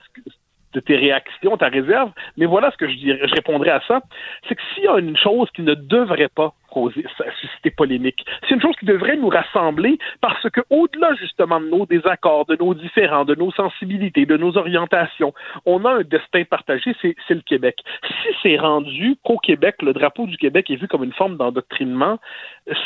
de 0.74 0.80
tes 0.80 0.96
réactions, 0.96 1.56
ta 1.56 1.68
réserve, 1.68 2.10
mais 2.36 2.46
voilà 2.46 2.70
ce 2.70 2.76
que 2.76 2.88
je, 2.88 2.96
dirais, 2.96 3.20
je 3.22 3.34
répondrais 3.34 3.70
à 3.70 3.80
ça. 3.86 4.00
C'est 4.48 4.54
que 4.54 4.62
s'il 4.74 4.84
y 4.84 4.88
a 4.88 4.98
une 4.98 5.16
chose 5.16 5.48
qui 5.54 5.62
ne 5.62 5.74
devrait 5.74 6.30
pas 6.34 6.52
causer, 6.74 7.04
susciter 7.40 7.70
polémique. 7.70 8.24
C'est 8.48 8.56
une 8.56 8.60
chose 8.60 8.74
qui 8.80 8.86
devrait 8.86 9.16
nous 9.16 9.28
rassembler 9.28 9.98
parce 10.20 10.50
que 10.50 10.60
au-delà 10.70 11.14
justement 11.14 11.60
de 11.60 11.68
nos 11.68 11.86
désaccords, 11.86 12.46
de 12.46 12.56
nos 12.56 12.74
différends, 12.74 13.24
de 13.24 13.36
nos 13.36 13.52
sensibilités, 13.52 14.26
de 14.26 14.36
nos 14.36 14.58
orientations, 14.58 15.32
on 15.64 15.84
a 15.84 15.90
un 15.92 16.02
destin 16.02 16.42
partagé, 16.44 16.94
c'est 17.00 17.14
le 17.30 17.42
Québec. 17.42 17.76
Si 18.06 18.28
c'est 18.42 18.58
rendu 18.58 19.16
qu'au 19.22 19.38
Québec, 19.38 19.76
le 19.82 19.92
drapeau 19.92 20.26
du 20.26 20.36
Québec 20.36 20.68
est 20.70 20.76
vu 20.76 20.88
comme 20.88 21.04
une 21.04 21.12
forme 21.12 21.36
d'endoctrinement, 21.36 22.18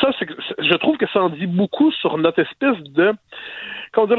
ça, 0.01 0.11
je 0.59 0.75
trouve 0.75 0.99
que 0.99 1.07
ça 1.13 1.23
en 1.23 1.31
dit 1.31 1.47
beaucoup 1.47 1.91
sur 1.93 2.19
notre 2.19 2.41
espèce 2.41 2.79
de 2.93 3.15
comment 3.93 4.07
dire, 4.07 4.19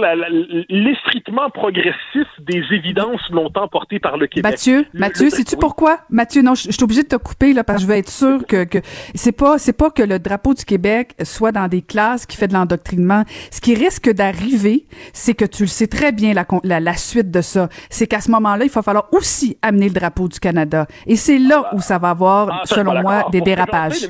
l'effritement 0.70 1.50
progressif 1.50 2.28
des 2.40 2.64
évidences 2.72 3.30
longtemps 3.30 3.68
portées 3.68 4.00
par 4.00 4.18
le 4.18 4.28
Québec. 4.28 4.52
Mathieu, 4.52 4.86
le, 4.94 5.00
Mathieu, 5.00 5.30
sais-tu 5.30 5.56
oui. 5.56 5.60
pourquoi? 5.62 6.00
Mathieu, 6.10 6.42
non, 6.42 6.56
je, 6.56 6.72
suis 6.72 6.84
obligé 6.84 7.04
de 7.04 7.08
te 7.08 7.16
couper, 7.16 7.54
là, 7.54 7.64
parce 7.64 7.80
que 7.80 7.84
je 7.84 7.88
veux 7.88 7.98
être 7.98 8.10
sûr 8.10 8.46
que, 8.48 8.64
que 8.64 8.80
c'est 9.14 9.36
pas, 9.36 9.59
c'est 9.60 9.78
pas 9.78 9.92
que 9.92 10.02
le 10.02 10.18
drapeau 10.20 10.54
du 10.54 10.66
Québec 10.66 11.14
soit 11.24 11.52
dans 11.52 11.68
des 11.68 11.82
classes 11.82 12.26
qui 12.26 12.38
fait 12.38 12.48
de 12.48 12.54
l'endoctrinement. 12.54 13.24
Ce 13.52 13.62
qui 13.62 13.76
risque 13.76 14.12
d'arriver, 14.12 14.86
c'est 15.14 15.36
que 15.36 15.46
tu 15.46 15.64
le 15.64 15.68
sais 15.68 15.88
très 15.88 16.12
bien, 16.12 16.34
la, 16.34 16.46
la, 16.64 16.80
la 16.80 16.94
suite 16.94 17.30
de 17.30 17.42
ça. 17.42 17.70
C'est 17.90 18.08
qu'à 18.08 18.22
ce 18.22 18.32
moment-là, 18.32 18.66
il 18.66 18.72
va 18.72 18.82
falloir 18.82 19.08
aussi 19.12 19.58
amener 19.62 19.88
le 19.90 19.94
drapeau 19.94 20.28
du 20.28 20.40
Canada. 20.40 20.88
Et 21.06 21.16
c'est 21.16 21.38
là 21.38 21.70
où 21.74 21.80
ça 21.80 22.00
va 22.00 22.10
avoir, 22.10 22.50
ah, 22.52 22.62
selon 22.66 23.02
moi, 23.02 23.26
des 23.32 23.42
dérapages 23.42 24.08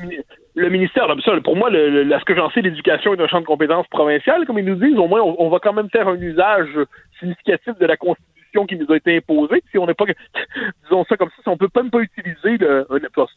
le 0.56 0.68
ministère, 0.68 1.06
pour 1.44 1.56
moi, 1.56 1.70
le, 1.70 2.02
le, 2.02 2.18
ce 2.18 2.24
que 2.24 2.34
j'en 2.34 2.50
sais, 2.50 2.60
l'éducation 2.60 3.14
est 3.14 3.20
un 3.20 3.28
champ 3.28 3.40
de 3.40 3.46
compétences 3.46 3.86
provincial, 3.86 4.44
comme 4.46 4.58
ils 4.58 4.64
nous 4.64 4.74
disent, 4.74 4.98
au 4.98 5.06
moins, 5.06 5.20
on, 5.20 5.36
on, 5.38 5.48
va 5.48 5.58
quand 5.58 5.72
même 5.72 5.88
faire 5.90 6.08
un 6.08 6.16
usage 6.16 6.68
significatif 7.18 7.78
de 7.78 7.86
la 7.86 7.96
Constitution 7.96 8.39
qui 8.66 8.76
nous 8.76 8.90
a 8.90 8.96
été 8.96 9.16
imposée. 9.16 9.62
Si 9.70 9.78
on 9.78 9.86
n'est 9.86 9.94
pas, 9.94 10.04
disons 10.84 11.04
ça 11.04 11.16
comme 11.16 11.28
ça, 11.28 11.42
si 11.42 11.48
on 11.48 11.56
peut 11.56 11.68
même 11.74 11.90
pas 11.90 12.00
utiliser 12.00 12.58
le, 12.58 12.86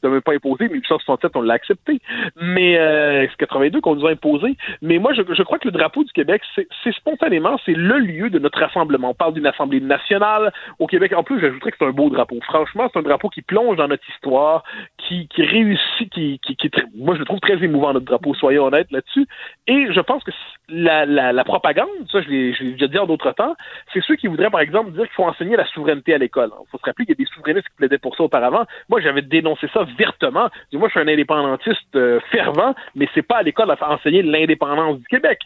c'est 0.01 0.09
même 0.09 0.21
pas 0.21 0.33
imposé, 0.33 0.65
mais 0.65 0.75
1867, 0.75 1.31
on 1.35 1.41
l'a 1.41 1.53
accepté. 1.53 1.99
Mais 2.41 2.77
euh, 2.77 3.27
82 3.37 3.81
qu'on 3.81 3.95
nous 3.95 4.07
a 4.07 4.11
imposé. 4.11 4.55
Mais 4.81 4.97
moi, 4.97 5.13
je, 5.13 5.21
je 5.27 5.43
crois 5.43 5.59
que 5.59 5.67
le 5.67 5.71
drapeau 5.71 6.03
du 6.03 6.11
Québec, 6.11 6.41
c'est 6.55 6.95
spontanément, 6.95 7.59
c'est 7.65 7.73
le 7.73 7.99
lieu 7.99 8.29
de 8.29 8.39
notre 8.39 8.59
rassemblement. 8.59 9.09
On 9.09 9.13
parle 9.13 9.33
d'une 9.33 9.47
assemblée 9.47 9.81
nationale 9.81 10.51
au 10.79 10.87
Québec. 10.87 11.13
En 11.13 11.23
plus, 11.23 11.39
j'ajouterais 11.39 11.71
que 11.71 11.77
c'est 11.79 11.85
un 11.85 11.91
beau 11.91 12.09
drapeau. 12.09 12.39
Franchement, 12.43 12.89
c'est 12.91 12.99
un 12.99 13.03
drapeau 13.03 13.29
qui 13.29 13.41
plonge 13.41 13.77
dans 13.77 13.87
notre 13.87 14.07
histoire, 14.09 14.63
qui, 14.97 15.27
qui 15.27 15.43
réussit, 15.43 16.09
qui, 16.11 16.39
qui, 16.39 16.55
qui, 16.55 16.71
moi, 16.95 17.15
je 17.15 17.19
le 17.19 17.25
trouve 17.25 17.39
très 17.39 17.63
émouvant, 17.63 17.93
notre 17.93 18.05
drapeau, 18.05 18.33
soyons 18.33 18.65
honnêtes 18.65 18.91
là-dessus. 18.91 19.27
Et 19.67 19.87
je 19.91 19.99
pense 19.99 20.23
que 20.23 20.31
la, 20.69 21.05
la, 21.05 21.33
la 21.33 21.43
propagande, 21.43 21.89
ça, 22.11 22.21
je 22.21 22.29
l'ai 22.29 22.71
déjà 22.71 22.87
dit 22.87 22.97
en 22.97 23.05
d'autres 23.05 23.31
temps, 23.31 23.55
c'est 23.93 24.01
ceux 24.03 24.15
qui 24.15 24.27
voudraient, 24.27 24.49
par 24.49 24.61
exemple, 24.61 24.91
dire 24.91 25.02
qu'il 25.05 25.15
faut 25.15 25.25
enseigner 25.25 25.55
la 25.55 25.65
souveraineté 25.67 26.13
à 26.13 26.17
l'école. 26.17 26.51
Il 26.51 26.69
faut 26.69 26.77
se 26.77 26.85
rappeler 26.85 27.05
qu'il 27.05 27.15
y 27.17 27.21
a 27.21 27.23
des 27.23 27.31
souverainistes 27.33 27.67
qui 27.69 27.75
plaidaient 27.75 27.97
pour 27.97 28.15
ça 28.15 28.23
auparavant. 28.23 28.65
Moi, 28.89 29.01
j'avais 29.01 29.21
dénoncé 29.21 29.67
ça 29.73 29.85
vertement. 29.97 30.49
Moi, 30.73 30.87
je 30.87 30.91
suis 30.91 30.99
un 30.99 31.07
indépendantiste 31.07 31.95
euh, 31.95 32.19
fervent, 32.31 32.73
mais 32.95 33.07
c'est 33.13 33.21
pas 33.21 33.37
à 33.37 33.43
l'école 33.43 33.71
à 33.71 33.91
enseigner 33.91 34.21
l'indépendance 34.21 34.99
du 34.99 35.05
Québec. 35.05 35.39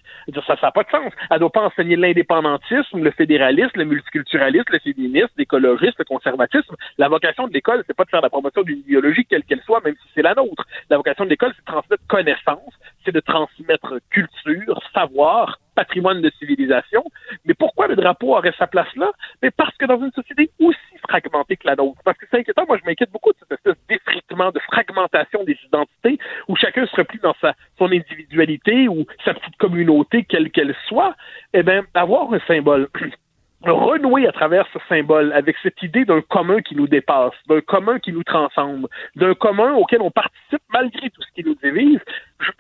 Ça 0.46 0.56
n'a 0.62 0.72
pas 0.72 0.84
de 0.84 0.90
sens. 0.90 1.14
Elle 1.30 1.40
doit 1.40 1.50
pas 1.50 1.66
enseigner 1.66 1.96
l'indépendantisme, 1.96 3.04
le 3.04 3.12
fédéralisme, 3.12 3.72
le 3.76 3.86
multiculturalisme, 3.86 4.72
le 4.72 4.80
féminisme, 4.80 5.34
l'écologisme, 5.38 5.96
le 6.00 6.06
conservatisme. 6.06 6.76
La 6.98 7.10
vocation 7.10 7.48
de 7.48 7.54
l'école, 7.54 7.84
c'est 7.88 7.96
pas 7.96 8.06
de 8.06 8.10
faire 8.10 8.22
la 8.22 8.30
promotion 8.30 8.64
d'une 8.64 8.80
idéologie 8.80 9.26
quelle 9.26 9.44
qu'elle 9.44 9.62
soit, 9.62 9.82
même 9.84 9.96
si 9.96 10.10
c'est 10.16 10.22
la 10.22 10.34
nôtre. 10.34 10.66
La 10.90 10.98
vocation 10.98 11.26
de 11.26 11.30
l'école, 11.30 11.54
c'est 11.56 11.66
de 11.66 11.72
transmettre 11.72 12.04
connaissance, 12.08 12.74
c'est 13.06 13.12
de 13.12 13.20
transmettre 13.20 13.96
culture, 14.10 14.82
savoir, 14.94 15.60
patrimoine 15.78 16.22
de 16.22 16.32
civilisation. 16.40 17.04
Mais 17.46 17.54
pourquoi 17.54 17.88
le 17.88 17.96
drapeau 17.96 18.36
aurait 18.36 18.54
sa 18.58 18.66
place 18.66 18.94
là? 18.96 19.12
Mais 19.44 19.52
parce 19.52 19.78
que 19.78 19.86
dans 19.86 20.02
une 20.04 20.12
société 20.12 20.50
aussi 20.60 20.98
fragmentée 21.08 21.56
que 21.56 21.68
la 21.68 21.76
nôtre, 21.76 22.02
parce 22.04 22.18
que 22.18 22.26
c'est 22.30 22.40
inquiétant, 22.40 22.66
moi 22.68 22.78
je 22.82 22.86
m'inquiète 22.86 23.12
beaucoup 23.12 23.32
de 23.32 23.38
cette 23.40 23.52
espèce 23.52 23.76
d'effritement, 23.88 24.50
de 24.52 24.60
fragmentation 24.72 25.44
des 25.44 25.58
identités, 25.68 26.18
où 26.48 26.56
chacun 26.56 26.88
se 26.88 26.96
replie 26.96 27.20
dans 27.20 27.36
sa, 27.40 27.54
son 27.78 27.92
individualité 27.92 28.88
ou 28.88 29.06
sa 29.24 29.36
petite 29.36 29.58
communauté, 29.58 30.26
quelle 30.28 30.50
qu'elle 30.50 30.76
soit, 30.88 31.16
eh 31.54 31.62
bien, 31.62 31.84
avoir 31.94 32.34
un 32.34 32.40
symbole 32.48 32.90
renouer 33.62 34.28
à 34.28 34.32
travers 34.32 34.66
ce 34.74 34.80
symbole 34.90 35.32
avec 35.34 35.58
cette 35.62 35.82
idée 35.84 36.06
d'un 36.06 36.22
commun 36.22 36.62
qui 36.62 36.76
nous 36.76 36.88
dépasse, 36.88 37.34
d'un 37.48 37.62
commun 37.62 38.00
qui 38.00 38.12
nous 38.14 38.24
transcende, 38.24 38.88
d'un 39.16 39.36
commun 39.36 39.74
auquel 39.76 40.02
on 40.02 40.12
participe 40.12 40.62
malgré 40.74 41.10
tout 41.12 41.22
ce 41.22 41.32
qui 41.36 41.48
nous 41.48 41.56
divise, 41.56 42.00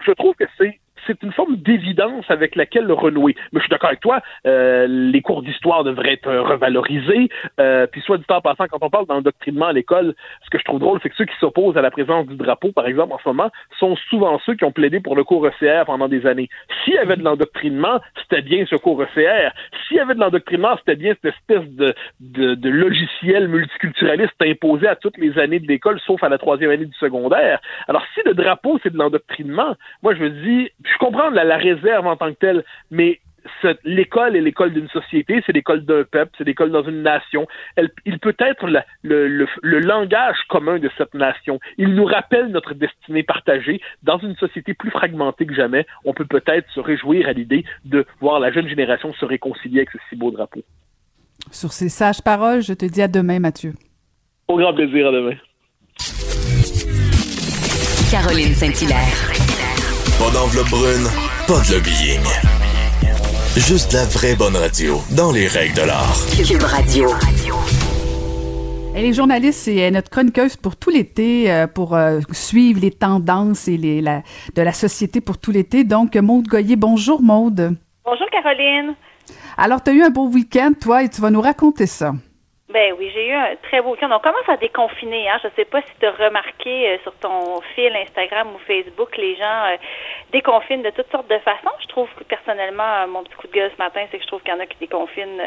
je 0.06 0.12
trouve 0.12 0.36
que 0.36 0.46
c'est 0.58 0.80
c'est 1.08 1.24
une 1.24 1.32
forme 1.32 1.56
d'évidence 1.56 2.26
avec 2.30 2.56
laquelle 2.56 2.84
le 2.84 2.94
renouer. 2.94 3.36
Mais 3.52 3.60
je 3.60 3.64
suis 3.64 3.70
d'accord 3.70 3.90
avec 3.90 4.02
toi, 4.02 4.22
euh, 4.46 4.86
les 4.88 5.22
cours 5.22 5.42
d'histoire 5.42 5.84
devraient 5.84 6.14
être 6.14 6.32
revalorisés. 6.32 7.30
Euh, 7.60 7.88
puis 7.88 8.02
soit 8.02 8.18
du 8.18 8.26
temps 8.26 8.42
passant, 8.42 8.66
quand 8.68 8.80
on 8.82 8.90
parle 8.90 9.08
d'endoctrinement 9.08 9.68
à 9.68 9.74
l'école, 9.74 10.14
ce 10.44 10.50
que 10.50 10.60
je 10.60 10.64
trouve 10.64 10.80
drôle, 10.80 11.00
c'est 11.02 11.10
que 11.10 11.16
ceux 11.16 11.26
qui 11.26 11.36
s'opposent 11.40 11.78
à 11.78 11.82
la 11.82 11.92
présence 11.92 12.28
du 12.28 12.36
drapeau, 12.36 12.72
par 12.72 12.88
exemple, 12.88 13.14
en 13.14 13.20
ce 13.20 13.28
moment, 13.30 13.50
sont 13.80 13.96
souvent 14.10 14.40
ceux 14.46 14.56
qui 14.56 14.66
ont 14.66 14.72
plaidé 14.72 15.00
pour 15.00 15.16
le 15.16 15.24
cours 15.24 15.48
ECR 15.48 15.86
pendant 15.86 16.08
des 16.08 16.26
années. 16.26 16.50
S'il 16.84 16.94
y 16.94 16.98
avait 16.98 17.16
de 17.16 17.24
l'endoctrinement, 17.24 18.00
c'était 18.22 18.42
bien 18.42 18.66
ce 18.70 18.76
cours 18.76 19.02
ECR. 19.02 19.52
S'il 19.88 19.98
y 19.98 20.00
avait 20.00 20.16
de 20.16 20.20
l'endoctrinement, 20.20 20.76
c'était 20.78 20.96
bien 20.96 21.14
cette 21.22 21.34
espèce 21.34 21.68
de, 21.70 21.96
logiciel 22.70 23.48
multiculturaliste 23.48 24.34
imposé 24.42 24.88
à 24.88 24.96
toutes 24.96 25.18
les 25.18 25.38
années 25.40 25.60
de 25.60 25.68
l'école, 25.68 26.00
sauf 26.06 26.24
à 26.24 26.30
la 26.30 26.38
troisième 26.38 26.72
année 26.72 26.86
du 26.86 26.98
secondaire. 26.98 27.60
Alors 27.88 28.04
si 28.14 28.22
le 28.26 28.34
drapeau, 28.34 28.80
c'est 28.84 28.92
de 28.92 28.98
l'endoctrinement, 28.98 29.76
moi 30.04 30.14
je 30.16 30.24
me 30.24 30.30
dis, 30.30 30.70
comprends 30.98 31.30
la, 31.30 31.58
réserve 31.58 32.08
en 32.08 32.16
tant 32.16 32.32
que 32.32 32.40
telle, 32.40 32.64
mais 32.92 33.20
l'école 33.84 34.36
est 34.36 34.42
l'école 34.42 34.74
d'une 34.74 34.90
société, 34.90 35.42
c'est 35.46 35.54
l'école 35.54 35.86
d'un 35.86 36.04
peuple, 36.04 36.32
c'est 36.38 36.44
l'école 36.44 36.72
dans 36.72 36.84
une 36.84 37.02
nation. 37.02 37.48
il 38.06 38.20
peut 38.20 38.36
être 38.40 38.68
le, 39.04 39.48
langage 39.80 40.38
commun 40.50 40.80
de 40.80 40.90
cette 40.98 41.14
nation. 41.14 41.60
Il 41.78 41.94
nous 41.96 42.06
rappelle 42.06 42.48
notre 42.48 42.74
destinée 42.74 43.24
partagée. 43.24 43.82
Dans 44.04 44.18
une 44.18 44.36
société 44.36 44.74
plus 44.74 44.92
fragmentée 44.92 45.46
que 45.46 45.56
jamais, 45.56 45.86
on 46.06 46.14
peut 46.14 46.26
peut-être 46.26 46.70
se 46.72 46.80
réjouir 46.80 47.28
à 47.28 47.34
l'idée 47.34 47.66
de 47.86 48.06
voir 48.20 48.40
la 48.40 48.52
jeune 48.52 48.68
génération 48.68 49.14
se 49.14 49.26
réconcilier 49.26 49.80
avec 49.80 49.92
ce 49.92 49.98
si 50.10 50.16
beau 50.16 50.32
drapeau. 50.32 50.64
Sur 51.52 51.72
ces 51.72 51.90
sages 51.90 52.22
paroles, 52.22 52.62
je 52.62 52.74
te 52.74 52.86
dis 52.86 53.02
à 53.02 53.08
demain, 53.08 53.40
Mathieu. 53.40 53.74
Au 54.48 54.58
grand 54.58 54.74
plaisir, 54.74 55.08
à 55.08 55.12
demain. 55.12 55.36
Caroline 58.12 58.54
Saint-Hilaire. 58.54 59.57
Pas 60.20 60.32
d'enveloppe 60.32 60.70
brune, 60.70 61.08
pas 61.48 61.62
de 61.62 61.76
lobbying. 61.76 62.24
Juste 63.56 63.94
la 63.94 64.04
vraie 64.06 64.36
bonne 64.36 64.56
radio, 64.56 65.00
dans 65.16 65.32
les 65.32 65.48
règles 65.48 65.76
de 65.76 65.82
l'art. 65.84 66.18
Cube 66.48 66.64
Radio. 66.64 67.10
Elle 68.96 69.06
est 69.06 69.14
journaliste 69.14 69.68
et 69.68 69.92
notre 69.92 70.10
chroniqueuse 70.10 70.56
pour 70.56 70.76
tout 70.76 70.90
l'été, 70.90 71.52
euh, 71.52 71.68
pour 71.68 71.96
euh, 71.96 72.20
suivre 72.32 72.82
les 72.82 72.90
tendances 72.90 73.68
et 73.68 73.78
les, 73.78 74.02
la, 74.02 74.24
de 74.56 74.62
la 74.64 74.74
société 74.74 75.22
pour 75.22 75.38
tout 75.38 75.52
l'été. 75.52 75.84
Donc, 75.84 76.16
Maude 76.16 76.48
Goyer, 76.48 76.76
bonjour 76.78 77.22
Maude. 77.22 77.78
Bonjour 78.04 78.28
Caroline. 78.32 78.96
Alors, 79.56 79.84
tu 79.84 79.92
as 79.92 79.94
eu 79.94 80.02
un 80.02 80.10
beau 80.10 80.28
week-end, 80.30 80.72
toi, 80.80 81.04
et 81.04 81.10
tu 81.10 81.22
vas 81.22 81.30
nous 81.30 81.42
raconter 81.42 81.86
ça. 81.86 82.14
Ben 82.70 82.94
oui, 83.00 83.10
j'ai 83.14 83.30
eu 83.30 83.34
un 83.34 83.56
très 83.64 83.80
beau 83.82 83.92
week-end. 83.92 84.10
On 84.12 84.20
commence 84.20 84.50
à 84.50 84.58
déconfiner. 84.58 85.30
Hein. 85.30 85.38
Je 85.42 85.48
ne 85.48 85.54
sais 85.54 85.64
pas 85.64 85.82
si 85.84 85.92
tu 86.02 86.06
as 86.06 86.12
remarqué 86.12 86.90
euh, 86.90 86.98
sur 87.04 87.14
ton 87.14 87.62
fil 87.74 87.96
Instagram 87.96 88.50
ou 88.54 88.58
Facebook, 88.68 89.16
les 89.16 89.38
gens 89.38 89.66
euh, 89.68 89.78
déconfinent 90.34 90.82
de 90.82 90.90
toutes 90.90 91.10
sortes 91.10 91.30
de 91.30 91.38
façons. 91.40 91.72
Je 91.80 91.88
trouve 91.88 92.10
que 92.20 92.26
personnellement, 92.26 92.84
euh, 92.84 93.08
mon 93.08 93.24
petit 93.24 93.36
coup 93.36 93.48
de 93.48 93.54
gueule 93.54 93.72
ce 93.74 93.82
matin, 93.82 94.02
c'est 94.12 94.18
que 94.18 94.24
je 94.24 94.28
trouve 94.28 94.42
qu'il 94.42 94.54
y 94.54 94.58
en 94.58 94.60
a 94.60 94.66
qui 94.66 94.78
déconfinent 94.82 95.42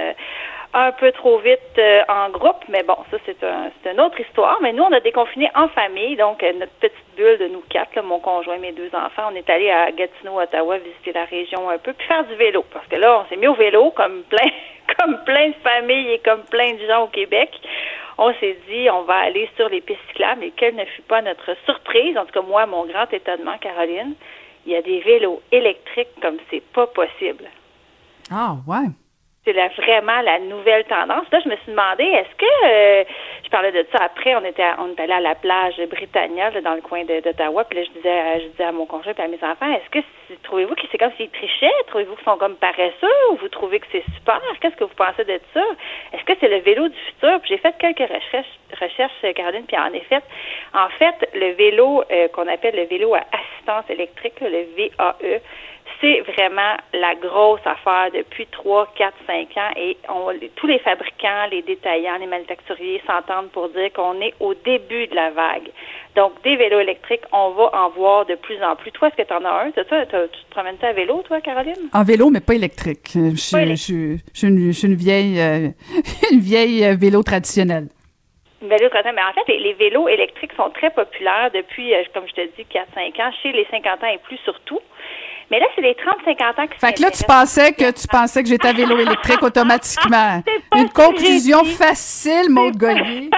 un 0.73 0.93
peu 0.93 1.13
trop 1.13 1.37
vite 1.41 1.79
en 2.09 2.31
groupe. 2.31 2.65
Mais 2.71 2.85
bon, 2.85 2.97
ça, 3.11 3.19
c'est 3.27 3.45
un, 3.45 3.71
une 3.85 4.01
autre 4.01 4.19
histoire. 4.19 4.57
Mais 4.63 4.73
nous, 4.73 4.85
on 4.85 4.93
a 4.93 5.01
déconfiné 5.01 5.51
en 5.55 5.69
famille. 5.69 6.17
Donc, 6.17 6.41
notre 6.41 6.73
petite 6.81 7.17
bulle 7.17 7.37
de 7.37 7.49
nous 7.49 7.63
quatre, 7.69 8.01
mon 8.03 8.21
conjoint, 8.21 8.57
mes 8.57 8.73
deux 8.73 8.91
enfants, 8.95 9.29
on 9.31 9.35
est 9.35 9.51
allé 9.51 9.71
à 9.71 9.91
Gatineau, 9.91 10.41
Ottawa, 10.41 10.79
visiter 10.79 11.13
la 11.13 11.27
région 11.27 11.69
un 11.69 11.77
peu, 11.77 11.93
puis 11.93 12.07
faire 12.07 12.25
du 12.25 12.35
vélo. 12.37 12.65
Parce 12.73 12.87
que 12.87 12.97
là, 12.97 13.21
on 13.21 13.29
s'est 13.29 13.37
mis 13.37 13.47
au 13.47 13.55
vélo 13.55 13.91
comme 13.91 14.23
plein 14.23 14.49
comme 14.99 15.23
plein 15.25 15.49
de 15.49 15.55
familles 15.63 16.13
et 16.13 16.19
comme 16.21 16.43
plein 16.45 16.75
de 16.75 16.87
gens 16.87 17.05
au 17.05 17.09
Québec, 17.09 17.51
on 18.19 18.33
s'est 18.35 18.59
dit 18.69 18.91
on 18.91 19.03
va 19.03 19.17
aller 19.17 19.49
sur 19.57 19.69
les 19.69 19.81
pistes 19.81 20.01
cyclables 20.09 20.45
et 20.45 20.53
quelle 20.53 20.77
ne 20.77 20.85
fut 20.85 21.03
pas 21.03 21.23
notre 21.23 21.57
surprise, 21.65 22.17
en 22.19 22.27
tout 22.27 22.33
cas 22.33 22.43
moi, 22.43 22.67
mon 22.67 22.87
grand 22.87 23.11
étonnement, 23.13 23.57
Caroline, 23.59 24.15
il 24.67 24.73
y 24.73 24.77
a 24.77 24.83
des 24.83 25.01
vélos 25.01 25.43
électriques 25.51 26.21
comme 26.21 26.37
c'est 26.51 26.63
pas 26.73 26.87
possible. 26.87 27.45
Ah 28.31 28.57
ouais. 28.67 28.89
C'est 29.43 29.55
vraiment 29.55 30.21
la 30.21 30.39
nouvelle 30.39 30.85
tendance. 30.85 31.25
Là, 31.33 31.41
je 31.43 31.49
me 31.49 31.57
suis 31.57 31.71
demandé, 31.71 32.05
est-ce 32.05 32.37
que 32.37 32.67
euh, 32.67 33.05
je 33.43 33.49
parlais 33.49 33.73
de 33.73 33.87
ça 33.91 34.05
après, 34.05 34.37
on 34.37 34.45
était 34.45 34.63
on 34.79 34.91
est 34.91 35.01
allé 35.01 35.15
à 35.15 35.21
la 35.21 35.35
plage 35.35 35.81
Britannia 35.89 36.51
dans 36.61 36.75
le 36.75 36.83
coin 36.83 37.05
d'Ottawa, 37.05 37.65
puis 37.65 37.79
là 37.79 37.85
je 37.85 37.99
disais 37.99 38.41
je 38.41 38.47
disais 38.49 38.65
à 38.65 38.73
mon 38.73 38.85
conjoint 38.85 39.15
et 39.17 39.23
à 39.23 39.29
mes 39.29 39.43
enfants, 39.43 39.73
est-ce 39.73 39.89
que 39.91 40.05
trouvez-vous 40.43 40.75
que 40.75 40.83
c'est 40.93 40.99
comme 40.99 41.13
s'ils 41.17 41.31
trichaient? 41.31 41.73
Trouvez-vous 41.87 42.17
qu'ils 42.17 42.25
sont 42.25 42.37
comme 42.37 42.57
paresseux 42.57 43.31
ou 43.31 43.37
vous 43.37 43.49
trouvez 43.49 43.81
que 43.81 43.87
c'est 43.91 44.05
super? 44.15 44.41
Qu'est-ce 44.61 44.77
que 44.77 44.85
vous 44.85 44.95
pensez 44.95 45.25
de 45.25 45.41
ça? 45.55 45.65
Est-ce 46.13 46.25
que 46.25 46.35
c'est 46.39 46.49
le 46.49 46.59
vélo 46.59 46.89
du 46.89 46.99
futur? 46.99 47.41
j'ai 47.49 47.57
fait 47.57 47.75
quelques 47.79 48.13
recherches, 48.13 48.59
recherches, 48.79 49.35
Caroline, 49.35 49.65
puis 49.67 49.79
en 49.79 49.93
effet, 49.95 50.21
en 50.75 50.91
fait, 50.91 51.29
le 51.35 51.53
vélo 51.53 52.05
euh, 52.13 52.29
qu'on 52.29 52.47
appelle 52.47 52.77
le 52.77 52.85
vélo 52.85 53.15
à 53.15 53.25
assistance 53.33 53.89
électrique, 53.89 54.35
le 54.43 54.67
VAE, 54.77 55.41
c'est 56.01 56.21
vraiment 56.21 56.77
la 56.93 57.15
grosse 57.15 57.61
affaire 57.65 58.11
depuis 58.15 58.47
3, 58.47 58.93
4, 58.97 59.15
5 59.27 59.57
ans 59.57 59.71
et 59.77 59.97
on, 60.09 60.33
tous 60.57 60.67
les 60.67 60.79
fabricants, 60.79 61.47
les 61.51 61.63
détaillants, 61.63 62.19
les 62.19 62.27
manufacturiers 62.27 63.03
s'entendent 63.07 63.51
pour 63.51 63.69
dire 63.71 63.93
qu'on 63.93 64.21
est 64.21 64.35
au 64.41 64.55
début 64.55 65.07
de 65.07 65.15
la 65.15 65.31
vague. 65.31 65.71
Donc, 66.17 66.33
des 66.43 66.57
vélos 66.57 66.81
électriques, 66.81 67.23
on 67.33 67.51
va 67.51 67.71
en 67.73 67.91
voir 67.91 68.27
de 68.27 68.35
plus 68.35 68.63
en 68.63 68.75
plus. 68.77 68.91
Toi, 68.93 69.09
est-ce 69.09 69.23
que 69.23 69.29
tu 69.29 69.33
en 69.35 69.45
as 69.45 69.65
un? 69.65 69.71
tu 69.71 69.85
te 69.85 70.51
promènes 70.51 70.77
à 70.83 70.93
vélo, 70.93 71.23
toi, 71.23 71.41
Caroline? 71.41 71.89
En 71.93 72.03
vélo, 72.03 72.31
mais 72.31 72.41
pas 72.41 72.55
électrique. 72.55 73.13
Je, 73.15 73.37
suis 73.37 74.47
une, 74.47 74.95
vieille, 74.95 75.41
euh, 75.41 75.69
une 76.33 76.41
vieille 76.41 76.85
euh, 76.85 76.97
vélo 76.99 77.23
traditionnelle. 77.23 77.89
Mais 78.63 78.77
en 78.77 79.33
fait, 79.33 79.57
les, 79.57 79.73
vélos 79.73 80.09
électriques 80.09 80.53
sont 80.55 80.69
très 80.71 80.91
populaires 80.91 81.51
depuis, 81.55 81.95
euh, 81.95 82.03
comme 82.13 82.27
je 82.29 82.35
te 82.35 82.47
dis, 82.57 82.67
4-5 82.71 83.23
ans, 83.23 83.33
chez 83.43 83.53
les 83.53 83.67
50 83.71 84.05
ans 84.05 84.07
et 84.13 84.19
plus 84.19 84.37
surtout. 84.39 84.81
Mais 85.51 85.59
là, 85.59 85.67
c'est 85.75 85.83
les 85.83 85.95
30-50 85.95 86.61
ans 86.61 86.67
qui 86.69 86.79
Fait 86.79 86.93
que 86.93 87.03
là, 87.03 87.11
tu 87.11 87.25
pensais 87.25 87.73
que 87.73 87.91
tu 87.91 88.07
pensais 88.07 88.43
que 88.43 88.49
j'étais 88.49 88.69
à 88.69 88.73
vélo 88.73 88.97
électrique 88.99 89.43
automatiquement. 89.43 90.43
Une 90.77 90.89
conclusion 90.91 91.65
facile, 91.65 92.51
Maud 92.51 92.77
Gagné. 92.79 93.31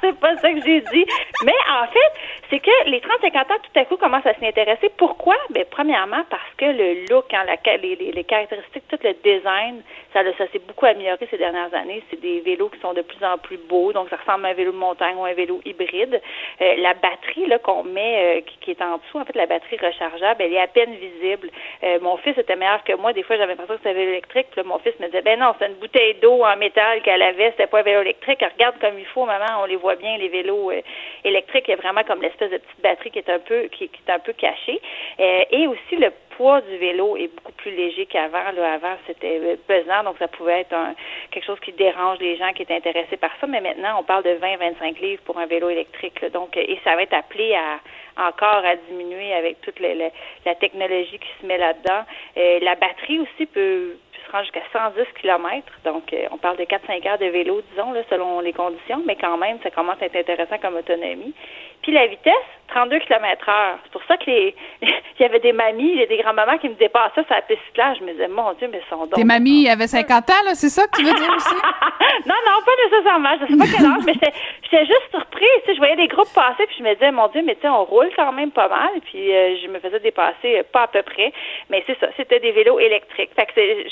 c'est 0.00 0.18
pas 0.18 0.34
ça 0.36 0.48
que 0.52 0.60
j'ai 0.64 0.80
dit. 0.92 1.06
Mais 1.44 1.54
en 1.70 1.86
fait, 1.86 2.37
c'est 2.50 2.60
que 2.60 2.70
les 2.86 3.00
30-50 3.00 3.38
ans, 3.40 3.58
tout 3.62 3.78
à 3.78 3.84
coup, 3.84 3.96
commencent 3.96 4.26
à 4.26 4.34
s'y 4.34 4.46
intéresser. 4.46 4.90
Pourquoi? 4.96 5.36
Ben, 5.50 5.64
premièrement, 5.70 6.22
parce 6.30 6.54
que 6.56 6.64
le 6.64 7.06
look, 7.10 7.32
hein, 7.34 7.44
les, 7.82 8.12
les, 8.12 8.24
caractéristiques, 8.24 8.84
tout 8.88 8.98
le 9.02 9.12
design, 9.22 9.82
ça, 10.12 10.22
s'est 10.52 10.58
beaucoup 10.66 10.86
amélioré 10.86 11.26
ces 11.30 11.38
dernières 11.38 11.72
années. 11.74 12.02
C'est 12.10 12.20
des 12.20 12.40
vélos 12.40 12.70
qui 12.70 12.80
sont 12.80 12.94
de 12.94 13.02
plus 13.02 13.24
en 13.24 13.38
plus 13.38 13.58
beaux, 13.58 13.92
donc 13.92 14.08
ça 14.08 14.16
ressemble 14.16 14.46
à 14.46 14.50
un 14.50 14.54
vélo 14.54 14.72
de 14.72 14.76
montagne 14.76 15.16
ou 15.16 15.24
un 15.24 15.34
vélo 15.34 15.60
hybride. 15.64 16.20
Euh, 16.60 16.74
la 16.78 16.94
batterie 16.94 17.46
là 17.46 17.58
qu'on 17.58 17.84
met, 17.84 18.38
euh, 18.38 18.40
qui, 18.60 18.70
est 18.70 18.82
en 18.82 18.98
dessous, 18.98 19.18
en 19.18 19.24
fait, 19.24 19.36
la 19.36 19.46
batterie 19.46 19.76
rechargeable, 19.76 20.42
elle 20.42 20.52
est 20.52 20.60
à 20.60 20.66
peine 20.66 20.94
visible 20.94 21.50
euh, 21.84 21.98
mon 22.00 22.16
fils 22.18 22.36
était 22.36 22.56
meilleur 22.56 22.82
que 22.84 22.94
moi. 22.94 23.12
Des 23.12 23.22
fois, 23.22 23.36
j'avais 23.36 23.52
l'impression 23.52 23.74
que 23.74 23.80
c'était 23.80 23.90
un 23.90 23.98
vélo 23.98 24.12
électrique. 24.12 24.48
Puis 24.50 24.62
mon 24.64 24.78
fils 24.78 24.98
me 25.00 25.06
disait, 25.06 25.22
ben 25.22 25.38
non, 25.38 25.54
c'est 25.58 25.66
une 25.66 25.74
bouteille 25.74 26.14
d'eau 26.20 26.44
en 26.44 26.56
métal 26.56 27.02
qu'elle 27.02 27.22
avait. 27.22 27.50
C'était 27.50 27.66
pas 27.66 27.80
un 27.80 27.82
vélo 27.82 28.02
électrique. 28.02 28.44
regarde 28.52 28.76
comme 28.80 28.98
il 28.98 29.06
faut, 29.06 29.24
maman. 29.24 29.62
On 29.62 29.64
les 29.64 29.76
voit 29.76 29.96
bien, 29.96 30.16
les 30.18 30.28
vélos 30.28 30.70
euh, 30.70 30.80
électriques. 31.24 31.64
Il 31.68 31.72
y 31.72 31.74
a 31.74 31.76
vraiment 31.76 32.02
comme 32.04 32.22
l'espèce 32.22 32.37
espèce 32.38 32.50
de 32.50 32.58
petite 32.58 32.82
batterie 32.82 33.10
qui 33.10 33.18
est 33.18 33.30
un 33.30 33.38
peu 33.38 33.62
qui, 33.68 33.84
est 33.84 34.10
un 34.10 34.18
peu 34.18 34.32
cachée. 34.32 34.80
Euh, 35.20 35.44
et 35.50 35.66
aussi 35.66 35.96
le 35.96 36.12
poids 36.36 36.60
du 36.60 36.76
vélo 36.76 37.16
est 37.16 37.28
beaucoup 37.28 37.52
plus 37.52 37.70
léger 37.72 38.06
qu'avant. 38.06 38.52
Là, 38.52 38.74
avant, 38.74 38.96
c'était 39.06 39.40
euh, 39.42 39.56
pesant, 39.66 40.04
donc 40.04 40.16
ça 40.18 40.28
pouvait 40.28 40.60
être 40.60 40.72
un, 40.72 40.94
quelque 41.30 41.44
chose 41.44 41.60
qui 41.60 41.72
dérange 41.72 42.18
les 42.20 42.36
gens 42.36 42.52
qui 42.52 42.62
étaient 42.62 42.76
intéressés 42.76 43.16
par 43.16 43.30
ça. 43.40 43.46
Mais 43.46 43.60
maintenant, 43.60 43.96
on 43.98 44.02
parle 44.02 44.22
de 44.22 44.30
20-25 44.30 45.00
livres 45.00 45.22
pour 45.24 45.38
un 45.38 45.46
vélo 45.46 45.68
électrique. 45.68 46.24
donc, 46.32 46.56
et 46.56 46.78
ça 46.84 46.94
va 46.94 47.02
être 47.02 47.14
appelé 47.14 47.54
à 47.54 47.80
encore 48.28 48.64
à 48.64 48.74
diminuer 48.74 49.32
avec 49.32 49.60
toute 49.60 49.78
la 49.78 50.54
technologie 50.56 51.20
qui 51.20 51.28
se 51.40 51.46
met 51.46 51.56
là-dedans. 51.56 52.02
la 52.36 52.74
batterie 52.74 53.20
aussi 53.20 53.46
peut 53.46 53.96
jusqu'à 54.42 54.62
110 54.72 55.04
km. 55.20 55.66
Donc, 55.84 56.12
euh, 56.12 56.26
on 56.30 56.38
parle 56.38 56.56
de 56.56 56.64
4-5 56.64 57.06
heures 57.08 57.18
de 57.18 57.26
vélo, 57.26 57.62
disons, 57.70 57.92
là, 57.92 58.00
selon 58.10 58.40
les 58.40 58.52
conditions, 58.52 59.02
mais 59.06 59.16
quand 59.16 59.36
même, 59.36 59.58
ça 59.62 59.70
commence 59.70 60.00
à 60.00 60.06
être 60.06 60.16
intéressant 60.16 60.58
comme 60.58 60.76
autonomie. 60.76 61.34
Puis 61.82 61.92
la 61.92 62.06
vitesse, 62.06 62.34
32 62.68 62.98
km 63.00 63.48
heure. 63.48 63.78
C'est 63.84 63.92
pour 63.92 64.02
ça 64.06 64.16
que 64.16 64.26
les, 64.26 64.54
il 64.82 64.92
y 65.20 65.24
avait 65.24 65.40
des 65.40 65.52
mamies, 65.52 66.06
des 66.06 66.18
grands-mamans 66.18 66.58
qui 66.58 66.68
me 66.68 66.74
dépassaient 66.74 67.24
sur 67.24 67.34
la 67.34 67.42
piste 67.42 67.60
là. 67.76 67.94
Je 67.94 68.04
me 68.04 68.12
disais, 68.12 68.28
mon 68.28 68.52
Dieu, 68.54 68.68
mais 68.70 68.82
son 68.90 69.06
donc. 69.06 69.14
Tes 69.14 69.24
mamies 69.24 69.68
avaient 69.68 69.86
50 69.98 70.30
ans, 70.30 70.44
là, 70.44 70.54
c'est 70.54 70.68
ça 70.68 70.86
que 70.86 70.96
tu 70.96 71.04
veux 71.04 71.14
dire 71.14 71.34
aussi? 71.34 71.54
non, 72.26 72.34
non, 72.46 72.58
pas 72.64 72.72
nécessairement. 72.84 73.36
Je 73.40 73.52
sais 73.52 73.58
pas 73.58 73.76
quel 73.76 73.86
âge, 73.86 74.04
mais 74.06 74.32
j'étais 74.62 74.86
juste 74.86 75.10
surprise. 75.10 75.48
Tu 75.64 75.66
sais, 75.66 75.74
je 75.74 75.78
voyais 75.78 75.96
des 75.96 76.08
groupes 76.08 76.32
passer, 76.34 76.66
puis 76.66 76.76
je 76.78 76.84
me 76.84 76.94
disais, 76.94 77.10
mon 77.10 77.28
Dieu, 77.28 77.42
mais 77.44 77.54
tu 77.54 77.62
sais, 77.62 77.68
on 77.68 77.84
roule 77.84 78.10
quand 78.16 78.32
même 78.32 78.50
pas 78.50 78.68
mal. 78.68 78.90
Puis 79.04 79.34
euh, 79.34 79.56
je 79.62 79.68
me 79.68 79.78
faisais 79.78 80.00
dépasser, 80.00 80.58
euh, 80.58 80.62
pas 80.70 80.82
à 80.82 80.88
peu 80.88 81.02
près. 81.02 81.32
Mais 81.70 81.82
c'est 81.86 81.98
ça, 81.98 82.08
c'était 82.16 82.40
des 82.40 82.52
vélos 82.52 82.78
électriques. 82.78 83.30
Fait 83.34 83.46
que 83.46 83.52
c'est, 83.54 83.86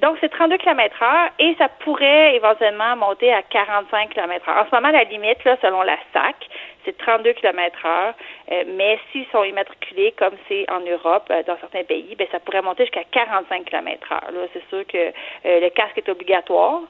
donc, 0.00 0.16
c'est 0.20 0.30
32 0.30 0.56
km 0.56 1.02
heure 1.02 1.28
et 1.38 1.54
ça 1.58 1.68
pourrait 1.68 2.34
éventuellement 2.34 2.96
monter 2.96 3.32
à 3.34 3.42
45 3.42 4.08
km 4.08 4.48
heure. 4.48 4.64
En 4.64 4.70
ce 4.70 4.74
moment, 4.74 4.90
la 4.90 5.04
limite, 5.04 5.44
là, 5.44 5.56
selon 5.60 5.82
la 5.82 5.96
SAC, 6.14 6.36
c'est 6.84 6.96
32 6.96 7.32
km 7.34 7.86
heure. 7.86 8.14
Euh, 8.50 8.64
mais 8.66 8.98
s'ils 9.10 9.26
sont 9.32 9.44
immatriculés, 9.44 10.12
comme 10.12 10.34
c'est 10.48 10.68
en 10.70 10.80
Europe, 10.80 11.28
euh, 11.30 11.42
dans 11.44 11.58
certains 11.58 11.84
pays, 11.84 12.14
ben, 12.16 12.26
ça 12.32 12.40
pourrait 12.40 12.62
monter 12.62 12.84
jusqu'à 12.84 13.04
45 13.04 13.64
km 13.64 14.12
heure. 14.12 14.30
Là, 14.32 14.46
c'est 14.52 14.66
sûr 14.68 14.86
que 14.86 14.98
euh, 14.98 15.60
le 15.60 15.70
casque 15.70 15.98
est 15.98 16.08
obligatoire. 16.08 16.82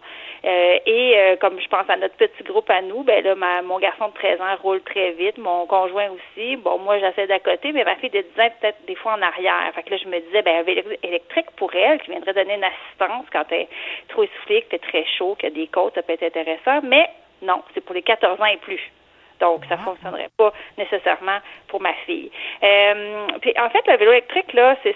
et 0.43 1.36
comme 1.41 1.61
je 1.61 1.68
pense 1.68 1.88
à 1.88 1.97
notre 1.97 2.16
petit 2.16 2.43
groupe 2.45 2.70
à 2.70 2.80
nous, 2.80 3.03
ben 3.03 3.22
là, 3.22 3.34
mon 3.62 3.78
garçon 3.78 4.09
de 4.09 4.14
13 4.14 4.41
ans 4.41 4.57
roule 4.62 4.80
très 4.82 5.12
vite, 5.12 5.36
mon 5.38 5.66
conjoint 5.66 6.09
aussi. 6.11 6.57
Bon, 6.57 6.78
moi, 6.78 6.99
j'essaie 6.99 7.26
d'à 7.26 7.38
côté, 7.38 7.72
mais 7.72 7.84
ma 7.84 7.97
fille 7.97 8.11
de 8.11 8.22
10 8.22 8.41
ans 8.41 8.51
peut-être 8.61 8.78
des 8.86 8.95
fois 8.95 9.12
en 9.12 9.22
arrière. 9.22 9.70
Fait 9.74 9.82
que 9.82 9.91
là, 9.91 9.97
je 10.03 10.09
me 10.09 10.18
disais, 10.20 10.43
ben, 10.43 10.61
un 10.61 10.62
vélo 10.62 10.82
électrique 11.03 11.51
pour 11.57 11.74
elle, 11.74 12.01
qui 12.01 12.11
viendrait 12.11 12.32
donner 12.32 12.55
une 12.55 12.64
assistance 12.64 13.26
quand 13.32 13.45
elle 13.51 13.62
est 13.62 13.68
trop 14.09 14.22
essoufflée, 14.22 14.62
que 14.62 14.68
c'est 14.70 14.82
très 14.82 15.05
chaud, 15.18 15.34
qu'il 15.34 15.51
y 15.51 15.53
a 15.53 15.55
des 15.55 15.66
côtes, 15.66 15.95
ça 15.95 16.03
peut 16.03 16.14
être 16.14 16.22
intéressant. 16.22 16.80
Mais 16.84 17.09
non, 17.43 17.62
c'est 17.74 17.84
pour 17.84 17.95
les 17.95 18.03
14 18.03 18.41
ans 18.41 18.47
et 18.47 18.59
plus. 18.59 18.80
Donc, 19.41 19.64
ça 19.68 19.76
ne 19.76 19.80
ah. 19.80 19.84
fonctionnerait 19.84 20.30
pas 20.36 20.53
nécessairement 20.78 21.38
pour 21.68 21.80
ma 21.80 21.95
fille. 22.07 22.30
Euh, 22.62 23.26
puis, 23.41 23.53
en 23.59 23.70
fait, 23.70 23.86
le 23.86 23.97
vélo 23.97 24.12
électrique, 24.12 24.53
là, 24.53 24.76
c'est 24.82 24.95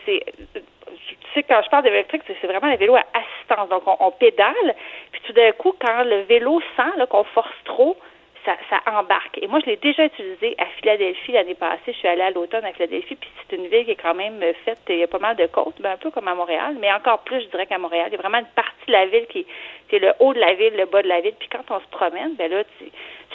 tu 1.34 1.40
sais, 1.40 1.42
quand 1.42 1.60
je 1.64 1.68
parle 1.68 1.84
de 1.84 1.88
vélo 1.88 2.00
électrique, 2.00 2.22
c'est 2.40 2.46
vraiment 2.46 2.72
un 2.72 2.76
vélo 2.76 2.94
à 2.94 3.04
assistance. 3.12 3.68
Donc, 3.68 3.82
on, 3.86 4.10
pédale, 4.12 4.74
puis 5.10 5.20
tout 5.26 5.32
d'un 5.32 5.52
coup, 5.52 5.74
quand 5.80 6.04
le 6.04 6.22
vélo 6.22 6.60
sent 6.76 7.06
qu'on 7.10 7.24
force 7.24 7.54
trop, 7.64 7.96
ça, 8.44 8.56
ça, 8.68 8.80
embarque. 8.98 9.38
Et 9.40 9.46
moi, 9.46 9.58
je 9.60 9.66
l'ai 9.66 9.76
déjà 9.76 10.04
utilisé 10.04 10.54
à 10.58 10.66
Philadelphie 10.78 11.32
l'année 11.32 11.54
passée. 11.54 11.80
Je 11.88 11.92
suis 11.92 12.08
allée 12.08 12.22
à 12.22 12.30
l'automne 12.30 12.64
à 12.64 12.72
Philadelphie, 12.72 13.16
puis 13.16 13.30
c'est 13.40 13.56
une 13.56 13.66
ville 13.68 13.84
qui 13.86 13.92
est 13.92 14.00
quand 14.00 14.14
même 14.14 14.40
faite, 14.64 14.78
il 14.88 14.98
y 14.98 15.02
a 15.02 15.06
pas 15.06 15.18
mal 15.18 15.34
de 15.36 15.46
côtes, 15.46 15.80
ben, 15.80 15.92
un 15.92 15.96
peu 15.96 16.10
comme 16.10 16.28
à 16.28 16.34
Montréal, 16.34 16.76
mais 16.78 16.92
encore 16.92 17.20
plus, 17.20 17.40
je 17.40 17.46
dirais 17.46 17.66
qu'à 17.66 17.78
Montréal. 17.78 18.08
Il 18.08 18.12
y 18.12 18.18
a 18.18 18.20
vraiment 18.20 18.38
une 18.38 18.54
partie 18.54 18.86
de 18.86 18.92
la 18.92 19.06
ville 19.06 19.26
qui 19.26 19.46
est 19.90 19.98
le 19.98 20.12
haut 20.20 20.34
de 20.34 20.40
la 20.40 20.54
ville, 20.54 20.74
le 20.76 20.86
bas 20.86 21.02
de 21.02 21.08
la 21.08 21.20
ville. 21.20 21.34
Puis 21.38 21.48
quand 21.48 21.74
on 21.74 21.80
se 21.80 21.86
promène, 21.86 22.34
ben 22.34 22.50
là, 22.50 22.64
tu, 22.78 22.84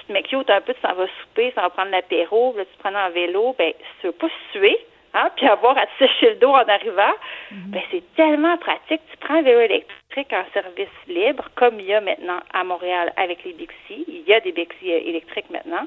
te 0.10 0.14
mets 0.14 0.24
cute 0.24 0.50
un 0.50 0.62
peu, 0.62 0.74
tu 0.74 0.82
s'en 0.82 0.94
vas 0.94 1.08
souper, 1.22 1.50
tu 1.50 1.56
s'en 1.56 1.62
vas 1.62 1.70
prendre 1.70 1.92
l'apéro, 1.92 2.54
là, 2.58 2.66
tu 2.66 2.76
te 2.76 2.80
prends 2.80 2.96
en 2.96 3.10
vélo, 3.12 3.56
ben, 3.58 3.74
tu 4.02 4.08
veux 4.08 4.14
pas 4.14 4.28
suer, 4.52 4.78
hein, 5.14 5.30
puis 5.36 5.48
avoir 5.48 5.78
à 5.78 5.86
te 5.86 5.92
sécher 6.00 6.32
le 6.32 6.36
dos 6.36 6.50
en 6.50 6.68
arrivant, 6.68 7.14
mhm. 7.52 7.72
ben, 7.72 7.82
c'est 7.92 8.16
tellement 8.16 8.58
pratique. 8.58 9.02
Tu 9.12 9.18
prends 9.18 9.36
un 9.36 9.42
vélo 9.42 9.60
électrique 9.62 10.34
en 10.34 10.44
service 10.54 10.90
libre, 11.08 11.48
comme 11.56 11.80
il 11.80 11.86
y 11.86 11.94
a 11.94 12.02
maintenant 12.02 12.40
à 12.54 12.64
Montréal 12.64 13.14
avec 13.18 13.44
les 13.44 13.54
Bixi. 13.54 14.06
Il 14.08 14.24
y 14.28 14.34
a 14.34 14.40
des 14.40 14.52
Bixi 14.52 14.92
euh, 14.92 15.00
électriques 15.06 15.50
maintenant. 15.50 15.86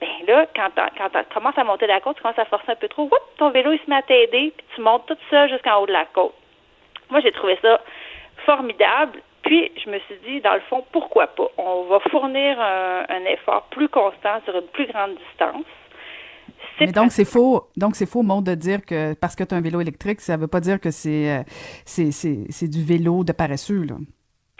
Ben 0.00 0.08
là, 0.26 0.46
quand, 0.54 0.70
quand 0.74 1.08
tu 1.10 1.34
commences 1.34 1.56
à 1.56 1.64
monter 1.64 1.86
la 1.86 2.00
côte, 2.00 2.16
tu 2.16 2.22
commences 2.22 2.38
à 2.38 2.44
forcer 2.46 2.72
un 2.72 2.76
peu 2.76 2.88
trop, 2.88 3.08
ton 3.38 3.50
vélo, 3.50 3.72
il 3.72 3.78
se 3.78 3.88
met 3.88 3.96
à 3.96 4.02
t'aider, 4.02 4.52
puis 4.56 4.66
tu 4.74 4.80
montes 4.80 5.06
tout 5.06 5.16
ça 5.30 5.46
jusqu'en 5.46 5.80
haut 5.80 5.86
de 5.86 5.92
la 5.92 6.04
côte. 6.06 6.34
Moi, 7.10 7.20
j'ai 7.20 7.30
trouvé 7.30 7.56
ça 7.62 7.80
formidable. 8.44 9.20
Puis, 9.44 9.70
je 9.82 9.90
me 9.90 9.98
suis 10.00 10.16
dit, 10.26 10.40
dans 10.40 10.54
le 10.54 10.60
fond, 10.70 10.84
pourquoi 10.92 11.26
pas? 11.28 11.48
On 11.58 11.84
va 11.84 12.00
fournir 12.10 12.60
un, 12.60 13.04
un 13.08 13.24
effort 13.26 13.66
plus 13.70 13.88
constant 13.88 14.40
sur 14.44 14.56
une 14.56 14.66
plus 14.68 14.86
grande 14.86 15.16
distance 15.16 15.64
mais 16.80 16.92
donc, 16.92 17.12
c'est 17.12 17.24
faux. 17.24 17.68
Donc, 17.76 17.94
c'est 17.94 18.06
faux, 18.06 18.22
monde, 18.22 18.44
de 18.44 18.54
dire 18.54 18.84
que 18.84 19.14
parce 19.14 19.36
que 19.36 19.44
tu 19.44 19.54
as 19.54 19.58
un 19.58 19.60
vélo 19.60 19.80
électrique, 19.80 20.20
ça 20.20 20.36
ne 20.36 20.42
veut 20.42 20.48
pas 20.48 20.60
dire 20.60 20.80
que 20.80 20.88
euh, 20.88 21.42
c'est, 21.84 22.10
c'est, 22.10 22.68
du 22.68 22.84
vélo 22.84 23.24
de 23.24 23.32
paresseux, 23.32 23.84
là. 23.84 23.96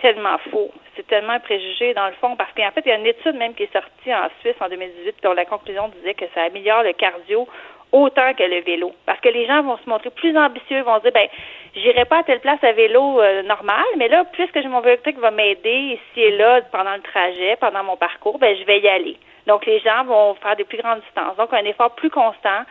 Tellement 0.01 0.39
faux. 0.51 0.71
C'est 0.97 1.07
tellement 1.07 1.33
un 1.33 1.41
préjugé, 1.41 1.95
dans 1.95 2.07
le 2.07 2.15
fond, 2.15 2.37
parce 2.37 2.53
qu'en 2.55 2.71
fait, 2.73 2.83
il 2.85 2.89
y 2.89 2.93
a 2.93 2.99
une 2.99 3.07
étude 3.07 3.37
même 3.37 3.55
qui 3.55 3.65
est 3.65 3.73
sortie 3.73 4.15
en 4.15 4.29
Suisse 4.41 4.57
en 4.61 4.69
2018 4.69 5.17
dont 5.23 5.33
la 5.33 5.45
conclusion 5.45 5.89
disait 5.89 6.15
que 6.15 6.27
ça 6.35 6.43
améliore 6.43 6.83
le 6.83 6.93
cardio 6.93 7.49
autant 7.95 8.35
que 8.35 8.43
le 8.43 8.61
vélo. 8.61 8.93
Parce 9.07 9.21
que 9.21 9.29
les 9.29 9.47
gens 9.47 9.63
vont 9.63 9.79
se 9.79 9.89
montrer 9.89 10.11
plus 10.11 10.37
ambitieux, 10.37 10.83
vont 10.83 10.99
dire, 10.99 11.13
ben, 11.13 11.29
j'irai 11.77 12.05
pas 12.05 12.19
à 12.19 12.23
telle 12.25 12.41
place 12.41 12.63
à 12.63 12.73
vélo 12.73 13.21
euh, 13.21 13.43
normal, 13.43 13.85
mais 13.97 14.09
là, 14.09 14.25
puisque 14.33 14.57
mon 14.57 14.81
vélo 14.81 14.95
électrique 14.95 15.19
va 15.19 15.31
m'aider 15.31 15.99
ici 15.99 16.21
et 16.21 16.37
là 16.37 16.61
pendant 16.73 16.95
le 16.95 17.03
trajet, 17.03 17.57
pendant 17.61 17.85
mon 17.85 17.97
parcours, 17.97 18.39
ben, 18.39 18.57
je 18.59 18.65
vais 18.65 18.81
y 18.81 18.89
aller. 18.89 19.17
Donc, 19.47 19.65
les 19.67 19.79
gens 19.81 20.05
vont 20.05 20.35
faire 20.35 20.57
des 20.57 20.65
plus 20.65 20.79
grandes 20.79 21.01
distances. 21.03 21.37
Donc, 21.37 21.53
un 21.53 21.65
effort 21.65 21.95
plus 21.95 22.11
constant 22.11 22.65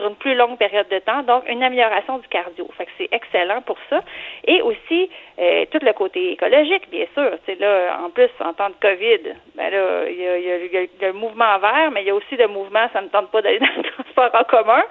sur 0.00 0.08
une 0.08 0.16
plus 0.16 0.34
longue 0.34 0.56
période 0.58 0.88
de 0.88 0.98
temps. 0.98 1.22
Donc, 1.22 1.44
une 1.48 1.62
amélioration 1.62 2.18
du 2.18 2.28
cardio. 2.28 2.68
Fait 2.76 2.86
que 2.86 2.90
c'est 2.98 3.08
excellent 3.12 3.62
pour 3.62 3.76
ça. 3.88 4.02
Et 4.46 4.62
aussi, 4.62 5.10
euh, 5.38 5.64
tout 5.70 5.78
le 5.82 5.92
côté 5.92 6.32
écologique, 6.32 6.90
bien 6.90 7.06
sûr. 7.14 7.32
C'est 7.46 7.58
là, 7.58 7.98
en 8.02 8.10
plus, 8.10 8.30
en 8.40 8.52
temps 8.54 8.70
de 8.70 8.74
COVID, 8.80 9.34
ben 9.54 9.70
là, 9.70 10.08
il 10.08 10.16
y 10.16 10.26
a, 10.26 10.38
y, 10.38 10.76
a, 10.76 11.06
le 11.06 11.12
mouvement 11.12 11.58
vert, 11.58 11.90
mais 11.92 12.02
il 12.02 12.06
y 12.06 12.10
a 12.10 12.14
aussi 12.14 12.36
le 12.36 12.48
mouvement, 12.48 12.88
ça 12.92 13.02
ne 13.02 13.08
tente 13.08 13.30
pas 13.30 13.42
d'aller 13.42 13.58
dans 13.60 13.66
le 13.76 13.82
transport 13.82 14.30
en 14.34 14.44
commun. 14.44 14.82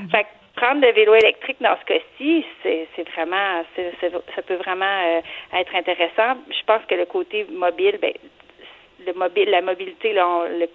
Mm-hmm. 0.00 0.10
Fait 0.10 0.24
que 0.24 0.28
prendre 0.60 0.86
le 0.86 0.92
vélo 0.92 1.14
électrique 1.14 1.56
dans 1.60 1.76
ce 1.80 1.84
cas-ci, 1.86 2.44
c'est, 2.62 2.86
vraiment, 3.14 3.62
ça 4.36 4.42
peut 4.42 4.56
vraiment 4.56 4.84
euh, 4.84 5.20
être 5.58 5.74
intéressant. 5.74 6.38
Je 6.50 6.64
pense 6.66 6.82
que 6.86 6.94
le 6.94 7.06
côté 7.06 7.46
mobile, 7.50 7.98
ben, 8.00 8.12
le 9.06 9.50
la 9.50 9.60
mobilité, 9.62 10.14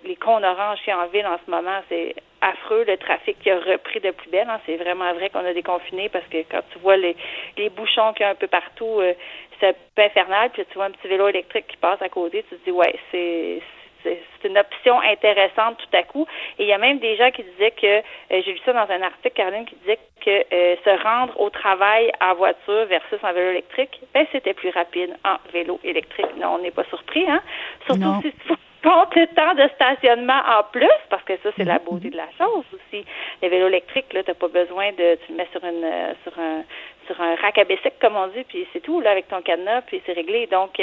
les 0.04 0.16
cônes 0.16 0.46
oranges 0.46 0.80
qui 0.84 0.94
en 0.94 1.08
ville 1.08 1.26
en 1.26 1.38
ce 1.46 1.50
moment, 1.52 1.80
c'est 1.90 2.16
affreux. 2.42 2.84
Le 2.88 2.98
trafic 2.98 3.40
qui 3.40 3.50
a 3.50 3.60
repris 3.60 4.00
de 4.00 4.12
plus 4.12 4.30
belle. 4.30 4.48
Hein. 4.50 4.60
C'est 4.66 4.78
vraiment 4.78 5.14
vrai 5.14 5.30
qu'on 5.30 5.46
a 5.46 5.54
déconfiné 5.54 6.10
parce 6.10 6.26
que 6.28 6.38
quand 6.50 6.62
tu 6.72 6.80
vois 6.80 6.98
les, 6.98 7.16
les 7.58 7.70
bouchons 7.70 8.14
qu'il 8.14 8.26
y 8.26 8.30
a 8.30 8.32
un 8.32 8.36
peu 8.36 8.48
partout, 8.48 9.00
euh, 9.00 9.14
c'est 9.60 9.70
un 9.70 9.74
peu 9.96 10.02
infernal. 10.04 10.50
Puis 10.52 10.66
tu 10.66 10.76
vois 10.76 10.86
un 10.86 10.92
petit 10.92 11.08
vélo 11.08 11.28
électrique 11.28 11.68
qui 11.68 11.78
passe 11.78 12.02
à 12.02 12.10
côté, 12.10 12.44
tu 12.50 12.56
te 12.56 12.64
dis 12.66 12.72
ouais, 12.72 12.96
c'est 13.12 13.62
c'est 14.04 14.48
une 14.48 14.58
option 14.58 15.00
intéressante 15.02 15.78
tout 15.78 15.98
à 15.98 16.04
coup. 16.04 16.28
Et 16.60 16.64
il 16.64 16.68
y 16.68 16.74
a 16.74 16.78
même 16.78 17.00
des 17.00 17.16
gens 17.16 17.32
qui 17.32 17.44
disaient 17.44 17.72
que, 17.72 17.98
euh, 17.98 18.42
j'ai 18.46 18.54
lu 18.54 18.60
ça 18.66 18.74
dans 18.74 18.92
un 18.92 19.02
article, 19.02 19.36
Caroline, 19.36 19.66
qui 19.66 19.76
disait 19.76 20.00
que 20.24 20.46
euh, 20.54 20.76
se 20.84 21.04
rendre 21.04 21.40
au 21.40 21.50
travail 21.50 22.12
en 22.22 22.36
voiture 22.36 22.86
versus 22.86 23.20
en 23.24 23.34
vélo 23.34 23.52
électrique, 23.52 24.00
ben, 24.14 24.26
c'était 24.32 24.54
plus 24.54 24.70
rapide 24.70 25.16
en 25.24 25.38
vélo 25.52 25.80
électrique. 25.84 26.36
Non, 26.38 26.56
on 26.56 26.60
n'est 26.60 26.72
pas 26.72 26.86
surpris, 26.86 27.26
hein? 27.30 27.42
Surtout 27.86 28.22
si 28.22 28.32
tu 28.32 28.54
comptes 28.84 29.16
le 29.16 29.28
temps 29.28 29.54
de 29.56 29.68
stationnement 29.76 30.42
en 30.58 30.64
plus, 30.72 30.88
parce 31.10 31.24
que 31.24 31.34
ça, 31.44 31.50
c'est 31.58 31.66
la 31.66 31.78
mm-hmm. 31.78 31.84
beauté 31.84 32.10
de 32.10 32.18
la 32.18 32.30
chose 32.38 32.66
aussi. 32.74 33.06
Les 33.42 33.50
vélos 33.50 33.68
électriques, 33.68 34.14
là, 34.14 34.24
t'as 34.24 34.34
pas 34.34 34.48
besoin 34.48 34.92
de, 34.92 35.16
tu 35.26 35.32
le 35.32 35.38
mets 35.38 35.48
sur 35.52 35.64
une, 35.64 35.84
euh, 35.84 36.14
sur 36.24 36.38
un, 36.40 36.64
sur 37.06 37.20
un 37.22 37.36
rack 37.36 37.58
à 37.58 37.66
comme 38.02 38.16
on 38.16 38.28
dit, 38.28 38.44
puis 38.44 38.68
c'est 38.74 38.82
tout, 38.82 39.02
là, 39.02 39.12
avec 39.12 39.28
ton 39.28 39.42
cadenas, 39.42 39.82
puis 39.82 40.02
c'est 40.06 40.14
réglé. 40.14 40.48
Donc, 40.48 40.80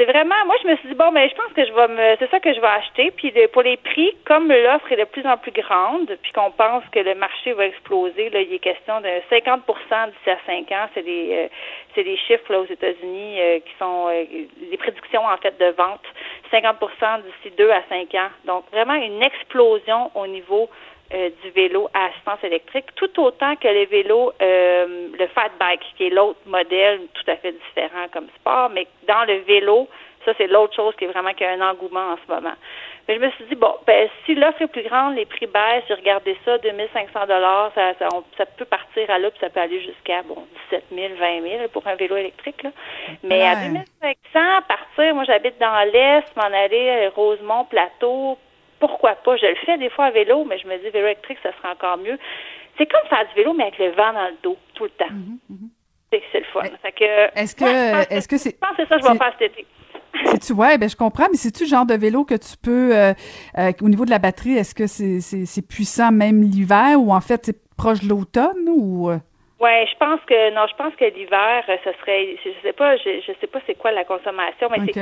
c'est 0.00 0.06
vraiment, 0.06 0.46
moi, 0.46 0.56
je 0.62 0.68
me 0.68 0.76
suis 0.76 0.88
dit, 0.88 0.94
bon, 0.94 1.12
mais 1.12 1.28
je 1.28 1.34
pense 1.34 1.52
que 1.52 1.62
je 1.62 1.72
vais 1.74 1.88
me, 1.88 2.16
c'est 2.18 2.30
ça 2.30 2.40
que 2.40 2.54
je 2.54 2.60
vais 2.60 2.66
acheter. 2.66 3.10
Puis 3.10 3.34
pour 3.52 3.60
les 3.60 3.76
prix, 3.76 4.16
comme 4.24 4.48
l'offre 4.48 4.90
est 4.90 4.96
de 4.96 5.04
plus 5.04 5.26
en 5.26 5.36
plus 5.36 5.52
grande, 5.52 6.16
puis 6.22 6.32
qu'on 6.32 6.50
pense 6.52 6.82
que 6.90 7.00
le 7.00 7.14
marché 7.14 7.52
va 7.52 7.66
exploser, 7.66 8.30
là, 8.30 8.40
il 8.40 8.54
est 8.54 8.60
question 8.60 9.02
de 9.02 9.08
50% 9.30 9.60
d'ici 9.60 10.30
à 10.30 10.38
5 10.46 10.72
ans. 10.72 10.88
C'est 10.94 11.02
des, 11.02 11.34
euh, 11.34 11.48
c'est 11.94 12.04
des 12.04 12.16
chiffres, 12.16 12.50
là, 12.50 12.60
aux 12.60 12.72
États-Unis, 12.72 13.40
euh, 13.40 13.58
qui 13.58 13.72
sont 13.78 14.08
euh, 14.08 14.24
des 14.70 14.76
prédictions, 14.78 15.26
en 15.26 15.36
fait, 15.36 15.58
de 15.58 15.70
vente. 15.76 16.00
50% 16.50 17.20
d'ici 17.22 17.54
2 17.58 17.70
à 17.70 17.82
5 17.90 18.14
ans. 18.14 18.30
Donc, 18.46 18.64
vraiment 18.72 18.94
une 18.94 19.22
explosion 19.22 20.10
au 20.14 20.26
niveau 20.26 20.70
euh, 21.12 21.30
du 21.42 21.50
vélo 21.50 21.88
à 21.92 22.04
assistance 22.06 22.38
électrique, 22.44 22.86
tout 22.94 23.20
autant 23.20 23.56
que 23.56 23.66
les 23.66 23.86
vélos, 23.86 24.32
euh, 24.40 25.08
le 25.18 25.26
fat 25.26 25.50
bike, 25.58 25.82
qui 25.96 26.06
est 26.06 26.10
l'autre 26.10 26.38
modèle 26.46 27.00
tout 27.14 27.28
à 27.28 27.34
fait 27.34 27.50
différent 27.50 28.06
comme 28.12 28.28
sport, 28.38 28.70
mais 28.70 28.86
dans 29.08 29.24
le 29.24 29.38
vélo, 29.40 29.88
ça 30.24 30.34
c'est 30.38 30.46
l'autre 30.46 30.76
chose 30.76 30.94
qui 30.94 31.06
est 31.06 31.08
vraiment 31.08 31.32
qui 31.32 31.44
a 31.44 31.50
un 31.50 31.68
engouement 31.68 32.12
en 32.12 32.16
ce 32.24 32.32
moment. 32.32 32.54
Mais 33.08 33.16
je 33.16 33.20
me 33.20 33.30
suis 33.32 33.44
dit 33.46 33.56
bon, 33.56 33.74
ben 33.88 34.08
si 34.24 34.36
l'offre 34.36 34.62
est 34.62 34.68
plus 34.68 34.84
grande, 34.84 35.16
les 35.16 35.24
prix 35.24 35.46
baissent, 35.46 35.82
j'ai 35.88 35.94
regardé 35.94 36.36
ça, 36.44 36.58
2500 36.58 37.26
dollars, 37.26 37.72
ça, 37.74 37.92
ça, 37.98 38.08
ça, 38.38 38.46
peut 38.46 38.66
partir 38.66 39.10
à 39.10 39.18
là, 39.18 39.32
puis 39.32 39.40
ça 39.40 39.50
peut 39.50 39.58
aller 39.58 39.80
jusqu'à 39.80 40.22
bon 40.22 40.46
17 40.70 40.84
000, 40.92 41.14
20 41.18 41.42
000 41.42 41.68
pour 41.72 41.84
un 41.88 41.96
vélo 41.96 42.18
électrique 42.18 42.62
là. 42.62 42.70
Mais 43.24 43.42
à 43.42 43.56
2500 43.56 44.12
partir, 44.68 45.14
moi 45.16 45.24
j'habite 45.24 45.58
dans 45.58 45.90
l'est, 45.92 46.36
m'en 46.36 46.56
aller 46.56 47.08
Rosemont, 47.08 47.64
Plateau, 47.64 48.38
pourquoi 48.80 49.14
pas? 49.16 49.36
Je 49.36 49.46
le 49.46 49.54
fais 49.66 49.78
des 49.78 49.90
fois 49.90 50.06
à 50.06 50.10
vélo, 50.10 50.44
mais 50.44 50.58
je 50.58 50.66
me 50.66 50.76
dis 50.78 50.90
vélo 50.90 51.06
électrique, 51.06 51.38
ça 51.42 51.52
serait 51.58 51.72
encore 51.72 51.98
mieux. 51.98 52.18
C'est 52.78 52.86
comme 52.86 53.06
faire 53.08 53.26
du 53.28 53.34
vélo, 53.34 53.52
mais 53.52 53.64
avec 53.64 53.78
le 53.78 53.90
vent 53.90 54.12
dans 54.12 54.26
le 54.26 54.36
dos, 54.42 54.56
tout 54.74 54.84
le 54.84 54.90
temps. 54.90 55.04
Mm-hmm, 55.06 55.52
mm-hmm. 55.52 56.22
C'est 56.32 56.40
le 56.40 56.44
fun. 56.46 56.62
Est-ce 56.62 57.54
que, 57.54 57.64
est-ce 58.14 58.26
que 58.26 58.36
c'est. 58.36 58.50
Je 58.50 58.56
pense 58.56 58.76
que 58.76 58.82
c'est 58.82 58.88
ça 58.88 58.96
que 58.96 59.06
je 59.06 59.12
vais 59.12 59.18
faire 59.18 59.34
cet 59.38 59.52
été. 59.52 59.66
tu 60.46 60.52
ouais, 60.54 60.76
ben 60.76 60.88
je 60.88 60.96
comprends, 60.96 61.26
mais 61.30 61.36
c'est-tu 61.36 61.64
le 61.64 61.68
genre 61.68 61.86
de 61.86 61.94
vélo 61.94 62.24
que 62.24 62.34
tu 62.34 62.56
peux, 62.62 62.96
euh, 62.96 63.12
euh, 63.58 63.72
au 63.80 63.88
niveau 63.88 64.04
de 64.04 64.10
la 64.10 64.18
batterie, 64.18 64.56
est-ce 64.56 64.74
que 64.74 64.86
c'est 64.86 65.68
puissant 65.68 66.10
même 66.10 66.42
l'hiver 66.42 66.96
ou 66.98 67.12
en 67.12 67.20
fait 67.20 67.46
c'est 67.46 67.56
proche 67.76 68.00
de 68.00 68.08
l'automne 68.08 68.68
ou? 68.68 69.10
Euh? 69.10 69.18
Ouais, 69.60 69.86
je 69.90 69.96
pense 69.98 70.20
que 70.26 70.54
non, 70.54 70.66
je 70.68 70.74
pense 70.74 70.94
que 70.96 71.04
l'hiver, 71.04 71.64
ce 71.66 71.92
serait, 72.00 72.36
je 72.44 72.50
sais 72.62 72.72
pas, 72.72 72.96
je, 72.96 73.20
je 73.24 73.32
sais 73.40 73.46
pas 73.46 73.60
c'est 73.66 73.74
quoi 73.74 73.92
la 73.92 74.04
consommation, 74.04 74.68
mais 74.70 74.78
c'est 74.92 75.00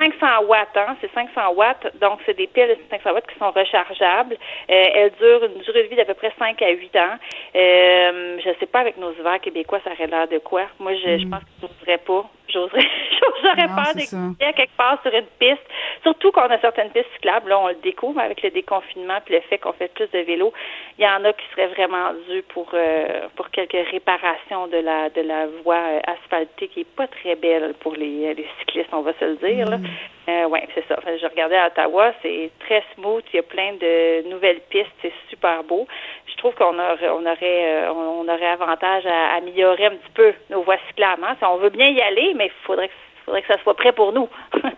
500 0.00 0.44
watts, 0.46 0.76
hein, 0.76 0.96
c'est 1.00 1.12
500 1.12 1.52
watts, 1.54 1.86
donc 2.00 2.20
c'est 2.24 2.36
des 2.36 2.46
piles 2.46 2.68
de 2.68 2.78
500 2.90 3.12
watts 3.12 3.26
qui 3.26 3.38
sont 3.38 3.50
rechargeables. 3.50 4.34
Euh, 4.70 4.84
elles 4.94 5.12
durent 5.20 5.44
une 5.44 5.60
durée 5.62 5.84
de 5.84 5.88
vie 5.88 5.96
d'à 5.96 6.06
peu 6.06 6.14
près 6.14 6.32
5 6.38 6.60
à 6.62 6.70
8 6.70 6.96
ans. 6.96 7.16
Euh, 7.54 8.38
je 8.44 8.50
sais 8.58 8.66
pas 8.66 8.80
avec 8.80 8.96
nos 8.96 9.12
hivers 9.12 9.40
québécois, 9.40 9.80
ça 9.84 9.92
aurait 9.92 10.06
l'air 10.06 10.28
de 10.28 10.38
quoi. 10.38 10.62
Moi, 10.78 10.94
je, 10.94 11.18
je 11.18 11.26
mm. 11.26 11.30
pense 11.30 11.40
que 11.40 11.50
je 11.60 11.66
n'oserais 11.66 11.98
pas. 11.98 12.24
J'oserais, 12.52 12.80
j'aurais 13.42 13.68
peur 13.68 13.94
d'écouter 13.94 14.52
quelque 14.56 14.76
part 14.76 15.00
sur 15.02 15.14
une 15.14 15.26
piste. 15.38 15.62
Surtout 16.02 16.32
qu'on 16.32 16.42
a 16.42 16.58
certaines 16.58 16.90
pistes 16.90 17.06
cyclables, 17.14 17.50
là, 17.50 17.60
on 17.60 17.68
le 17.68 17.74
découvre 17.76 18.20
avec 18.20 18.42
le 18.42 18.50
déconfinement 18.50 19.18
puis 19.24 19.34
le 19.34 19.40
fait 19.42 19.58
qu'on 19.58 19.72
fait 19.72 19.92
plus 19.92 20.10
de 20.10 20.18
vélo. 20.20 20.52
Il 20.98 21.04
y 21.04 21.08
en 21.08 21.24
a 21.24 21.32
qui 21.32 21.44
seraient 21.54 21.68
vraiment 21.68 22.12
dus 22.28 22.42
pour 22.48 22.70
euh, 22.74 23.28
pour 23.36 23.50
quelques 23.50 23.88
réparations 23.90 24.66
de 24.68 24.78
la 24.78 25.10
de 25.10 25.20
la 25.20 25.46
voie 25.62 25.76
euh, 25.76 26.00
asphaltée 26.06 26.68
qui 26.68 26.80
est 26.80 26.96
pas 26.96 27.06
très 27.06 27.36
belle 27.36 27.74
pour 27.80 27.94
les, 27.94 28.34
les 28.34 28.46
cyclistes, 28.60 28.90
on 28.92 29.02
va 29.02 29.12
se 29.18 29.24
le 29.24 29.36
dire. 29.36 29.68
Là. 29.68 29.78
Mm. 29.78 29.86
Euh, 30.28 30.44
oui, 30.48 30.60
c'est 30.74 30.86
ça. 30.86 30.96
Je 31.04 31.26
regardais 31.26 31.56
à 31.56 31.68
Ottawa, 31.68 32.12
c'est 32.22 32.50
très 32.60 32.84
smooth, 32.94 33.24
il 33.32 33.36
y 33.36 33.38
a 33.38 33.42
plein 33.42 33.72
de 33.72 34.28
nouvelles 34.28 34.60
pistes, 34.68 34.90
c'est 35.02 35.12
super 35.28 35.64
beau. 35.64 35.86
Je 36.26 36.36
trouve 36.36 36.54
qu'on 36.54 36.78
aurait, 36.78 37.08
on 37.08 37.26
aurait, 37.26 37.84
euh, 37.86 38.52
avantage 38.52 39.06
à 39.06 39.36
améliorer 39.36 39.86
un 39.86 39.96
petit 39.96 40.12
peu 40.14 40.32
nos 40.50 40.62
voies 40.62 40.78
cyclables. 40.88 41.24
Hein. 41.24 41.36
on 41.42 41.56
veut 41.56 41.70
bien 41.70 41.88
y 41.88 42.00
aller, 42.00 42.34
mais 42.34 42.46
il 42.46 42.66
faudrait 42.66 42.88
que 42.88 42.94
faudrait 43.30 43.42
que 43.42 43.54
ça 43.54 43.62
soit 43.62 43.74
prêt 43.74 43.92
pour 43.92 44.12
nous. 44.12 44.28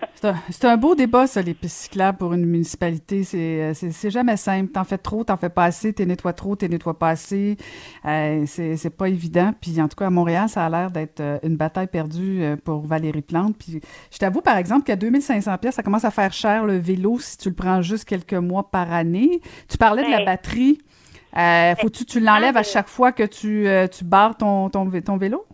c'est 0.51 0.67
un, 0.67 0.77
beau 0.77 0.95
débat, 0.95 1.27
ça, 1.27 1.41
les 1.41 1.55
pistes 1.55 1.85
cyclables 1.85 2.19
pour 2.19 2.35
une 2.35 2.45
municipalité. 2.45 3.25
C'est 3.25 3.63
euh, 3.73 4.11
jamais 4.11 4.37
simple. 4.37 4.73
T'en 4.73 4.85
fais 4.85 4.99
trop, 4.99 5.25
t'en 5.25 5.37
fais 5.37 5.49
pas 5.49 5.65
assez, 5.65 5.93
t'es 5.93 6.05
nettoies 6.05 6.35
trop, 6.35 6.55
t'es 6.55 6.69
nettoies 6.69 6.99
pas 6.99 7.09
assez. 7.09 7.57
Euh, 8.05 8.45
c'est 8.47 8.97
pas 8.97 9.09
évident. 9.09 9.53
Puis 9.61 9.81
en 9.81 9.89
tout 9.89 9.97
cas, 9.97 10.07
à 10.07 10.11
Montréal, 10.11 10.49
ça 10.49 10.67
a 10.67 10.69
l'air 10.69 10.91
d'être 10.91 11.21
euh, 11.21 11.39
une 11.43 11.57
bataille 11.57 11.87
perdue 11.87 12.43
euh, 12.43 12.57
pour 12.63 12.87
Valérie 12.87 13.23
Plante. 13.23 13.57
Puis 13.59 13.81
je 14.13 14.19
t'avoue, 14.19 14.43
par 14.43 14.59
exemple, 14.59 14.85
qu'à 14.85 14.97
2500 14.97 15.59
pièces, 15.59 15.77
ça 15.77 15.83
commence 15.83 16.05
à 16.05 16.11
faire 16.11 16.33
cher 16.33 16.65
le 16.65 16.77
vélo 16.77 17.19
si 17.19 17.39
tu 17.39 17.49
le 17.49 17.55
prends 17.55 17.81
juste 17.81 18.07
quelques 18.07 18.35
mois 18.35 18.71
par 18.71 18.93
année. 18.93 19.41
Tu 19.71 19.79
parlais 19.79 20.05
de 20.05 20.11
la 20.11 20.25
batterie. 20.25 20.79
Faut-tu 21.81 22.05
tu 22.05 22.21
l'enlèves 22.21 22.59
à 22.59 22.63
chaque 22.63 22.89
fois 22.89 23.13
que 23.13 23.23
tu, 23.23 23.67
tu 23.97 24.05
barres 24.05 24.37
ton, 24.37 24.69
ton, 24.69 24.91
ton 25.01 25.17
vélo? 25.17 25.47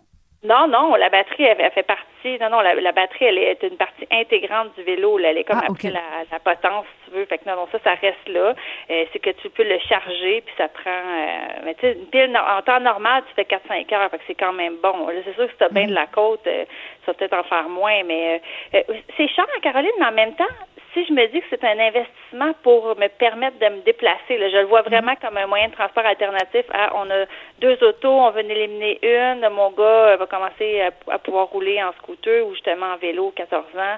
Non, 0.43 0.67
non, 0.67 0.95
la 0.95 1.09
batterie, 1.09 1.43
elle, 1.43 1.71
fait 1.71 1.83
partie. 1.83 2.03
Non, 2.25 2.49
non, 2.49 2.59
la, 2.59 2.91
batterie, 2.91 3.25
elle 3.25 3.37
est 3.37 3.63
une 3.63 3.77
partie 3.77 4.05
intégrante 4.11 4.75
du 4.75 4.83
vélo. 4.83 5.17
Là. 5.17 5.31
Elle 5.31 5.37
est 5.39 5.43
comme 5.43 5.61
ah, 5.61 5.67
après 5.69 5.89
la, 5.89 6.39
potence, 6.39 6.85
si 7.05 7.11
tu 7.11 7.17
veux. 7.17 7.25
Fait 7.25 7.37
que 7.37 7.49
non, 7.49 7.55
non, 7.55 7.67
ça, 7.71 7.79
ça 7.83 7.93
reste 7.95 8.27
là. 8.27 8.53
Euh, 8.89 9.05
c'est 9.11 9.19
que 9.19 9.29
tu 9.29 9.49
peux 9.49 9.63
le 9.63 9.79
charger, 9.79 10.41
puis 10.45 10.53
ça 10.57 10.67
prend. 10.67 10.89
Euh, 10.89 11.61
mais 11.63 11.75
tu 11.75 11.81
sais, 11.81 11.93
une 11.93 12.07
pile 12.07 12.37
en 12.37 12.61
temps 12.61 12.79
normal, 12.79 13.23
tu 13.27 13.33
fais 13.35 13.43
4-5 13.43 13.93
heures, 13.93 14.09
fait 14.11 14.17
que 14.17 14.23
c'est 14.27 14.35
quand 14.35 14.53
même 14.53 14.77
bon. 14.83 15.07
Là, 15.07 15.21
c'est 15.23 15.33
sûr 15.33 15.45
que 15.45 15.51
si 15.51 15.57
tu 15.57 15.63
as 15.63 15.69
bien 15.69 15.87
de 15.87 15.93
la 15.93 16.07
côte, 16.07 16.45
euh, 16.47 16.65
ça 17.05 17.11
va 17.11 17.13
peut-être 17.13 17.37
en 17.37 17.43
faire 17.43 17.69
moins, 17.69 18.03
mais 18.03 18.41
c'est 18.71 19.27
cher, 19.27 19.45
Caroline, 19.61 19.91
mais 19.99 20.05
en 20.05 20.11
même 20.11 20.35
temps, 20.35 20.45
si 20.93 21.05
je 21.05 21.13
me 21.13 21.27
dis 21.27 21.39
que 21.41 21.45
c'est 21.49 21.63
un 21.63 21.79
investissement 21.79 22.53
pour 22.63 22.95
me 22.97 23.07
permettre 23.07 23.59
de 23.59 23.75
me 23.75 23.81
déplacer, 23.81 24.37
là, 24.37 24.49
je 24.49 24.57
le 24.57 24.65
vois 24.65 24.81
vraiment 24.81 25.15
comme 25.21 25.37
un 25.37 25.47
moyen 25.47 25.67
de 25.67 25.73
transport 25.73 26.05
alternatif 26.05 26.65
à 26.73 26.95
on 26.95 27.09
a 27.09 27.25
deux 27.61 27.77
autos, 27.83 28.09
on 28.09 28.31
veut 28.31 28.43
en 28.43 28.49
éliminer 28.49 28.99
une, 29.03 29.47
mon 29.49 29.71
gars 29.71 30.15
va 30.15 30.25
commencer 30.25 30.81
à, 30.81 31.19
pouvoir 31.19 31.47
rouler 31.47 31.81
en 31.83 31.91
ou 32.09 32.53
justement 32.53 32.93
en 32.93 32.97
vélo, 32.97 33.31
14 33.35 33.65
ans, 33.77 33.97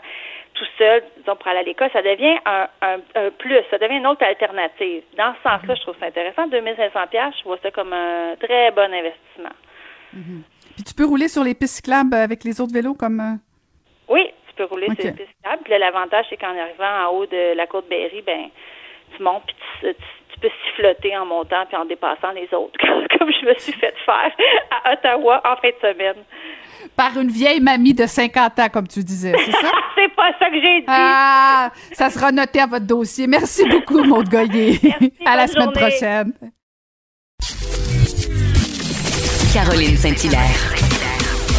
tout 0.54 0.66
seul, 0.78 1.04
disons, 1.18 1.36
pour 1.36 1.48
aller 1.48 1.60
à 1.60 1.64
l'école, 1.64 1.90
ça 1.94 2.02
devient 2.02 2.38
un, 2.46 3.30
plus, 3.38 3.56
ça 3.70 3.78
devient 3.78 3.98
une 3.98 4.08
autre 4.08 4.24
alternative. 4.24 5.04
Dans 5.18 5.34
ce 5.36 5.50
sens-là, 5.50 5.76
je 5.76 5.82
trouve 5.82 5.96
ça 6.00 6.08
intéressant. 6.08 6.48
2500 6.48 7.00
je 7.40 7.44
vois 7.44 7.58
ça 7.64 7.72
comme 7.72 7.94
un 7.94 8.36
très 8.36 8.72
bon 8.72 8.92
investissement. 8.94 9.56
Mm-hmm. 10.16 10.42
Puis 10.76 10.84
tu 10.84 10.94
peux 10.94 11.06
rouler 11.06 11.28
sur 11.28 11.44
les 11.44 11.54
pistes 11.54 11.76
cyclables 11.76 12.14
avec 12.14 12.44
les 12.44 12.60
autres 12.60 12.74
vélos 12.74 12.96
comme... 12.96 13.20
Euh, 13.20 13.36
oui, 14.10 14.32
tu 14.50 14.56
peux 14.56 14.66
rouler 14.66 14.88
sur 14.88 15.06
les 15.06 15.12
pistes 15.12 15.32
cyclables. 15.38 15.64
Puis 15.64 15.78
l'avantage, 15.78 16.26
c'est 16.30 16.38
qu'en 16.38 16.58
arrivant 16.58 17.08
en 17.08 17.14
haut 17.14 17.26
de 17.26 17.56
la 17.56 17.68
côte 17.68 17.88
Berry, 17.90 18.22
ben 18.22 18.50
tu 19.16 19.24
montes 19.24 19.44
puis 19.46 19.56
tu, 19.82 20.40
peux 20.40 20.50
siffloter 20.66 21.16
en 21.16 21.26
montant 21.26 21.66
puis 21.68 21.78
en 21.78 21.86
dépassant 21.86 22.32
les 22.32 22.52
autres, 22.54 22.80
comme 23.20 23.32
je 23.32 23.46
me 23.46 23.54
suis 23.56 23.74
fait 23.74 23.94
faire 24.06 24.32
à 24.72 24.94
Ottawa 24.94 25.42
en 25.46 25.56
fin 25.58 25.70
de 25.70 25.94
semaine. 25.94 26.24
Par 26.96 27.18
une 27.20 27.30
vieille 27.30 27.60
mamie 27.60 27.94
de 27.94 28.06
50 28.06 28.60
ans, 28.60 28.70
comme 28.72 28.88
tu 28.88 29.04
disais, 29.04 29.34
c'est 29.46 29.52
ça? 29.52 29.58
c'est 29.96 30.16
pas 30.16 30.32
ça 30.40 30.50
que 30.50 30.56
j'ai 30.56 30.80
dit. 30.82 30.86
Ah, 30.88 31.72
ça 31.94 32.10
sera 32.10 32.32
noté 32.32 32.60
à 32.60 32.68
votre 32.68 32.86
dossier. 32.86 33.28
Merci 33.28 33.64
beaucoup, 33.70 34.04
Maud 34.04 34.30
Goyer. 34.32 34.80
à 35.26 35.36
la 35.36 35.48
semaine 35.48 35.72
prochaine. 35.72 36.34
Caroline 39.54 39.98
Saint-Hilaire. 39.98 40.74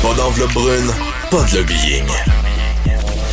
Pas 0.03 0.15
d'enveloppe 0.15 0.53
brune, 0.53 0.90
pas 1.31 1.44
de 1.51 1.59
lobbying. 1.59 2.07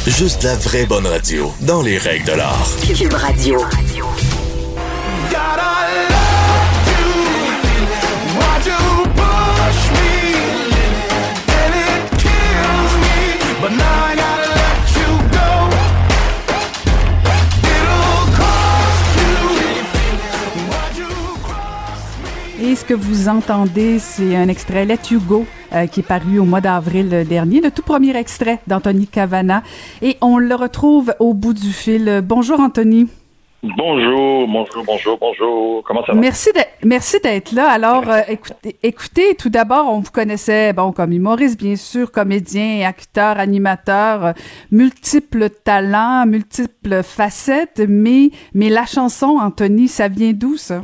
Juste 0.05 0.43
la 0.43 0.55
vraie 0.55 0.85
bonne 0.85 1.07
radio, 1.07 1.51
dans 1.61 1.81
les 1.81 1.97
règles 1.97 2.25
de 2.25 2.33
l'art. 2.33 2.67
Cube 2.97 3.13
Radio. 3.13 3.59
Et 22.69 22.75
ce 22.75 22.85
que 22.85 22.93
vous 22.93 23.29
entendez, 23.29 23.97
c'est 23.97 24.35
un 24.35 24.47
extrait 24.47 24.85
Let 24.85 24.99
You 25.09 25.19
Go 25.27 25.47
euh, 25.73 25.87
qui 25.87 26.01
est 26.01 26.03
paru 26.03 26.37
au 26.37 26.43
mois 26.43 26.61
d'avril 26.61 27.25
dernier, 27.27 27.61
le 27.61 27.71
tout 27.71 27.81
premier 27.81 28.15
extrait 28.15 28.59
d'Anthony 28.67 29.07
Cavana. 29.07 29.63
Et 30.03 30.17
on 30.21 30.37
le 30.37 30.53
retrouve 30.53 31.11
au 31.17 31.33
bout 31.33 31.55
du 31.55 31.73
fil. 31.73 32.21
Bonjour 32.23 32.59
Anthony. 32.59 33.07
Bonjour, 33.63 34.47
bonjour, 34.47 34.83
bonjour, 34.85 35.17
bonjour. 35.19 35.83
Comment 35.83 36.05
ça 36.05 36.13
va? 36.13 36.19
Merci 36.19 36.51
merci 36.83 37.17
d'être 37.23 37.53
là. 37.53 37.71
Alors, 37.71 38.07
euh, 38.07 38.21
écoutez, 38.27 38.77
écoutez, 38.83 39.33
tout 39.33 39.49
d'abord, 39.49 39.87
on 39.91 40.01
vous 40.01 40.11
connaissait, 40.11 40.71
bon, 40.71 40.91
comme 40.91 41.11
humoriste, 41.11 41.59
bien 41.59 41.75
sûr, 41.75 42.11
comédien, 42.11 42.87
acteur, 42.87 43.39
animateur, 43.39 44.25
euh, 44.25 44.33
multiples 44.69 45.49
talents, 45.49 46.27
multiples 46.27 47.01
facettes, 47.01 47.81
mais, 47.89 48.29
mais 48.53 48.69
la 48.69 48.85
chanson, 48.85 49.39
Anthony, 49.41 49.87
ça 49.87 50.07
vient 50.07 50.33
d'où, 50.33 50.55
ça? 50.55 50.83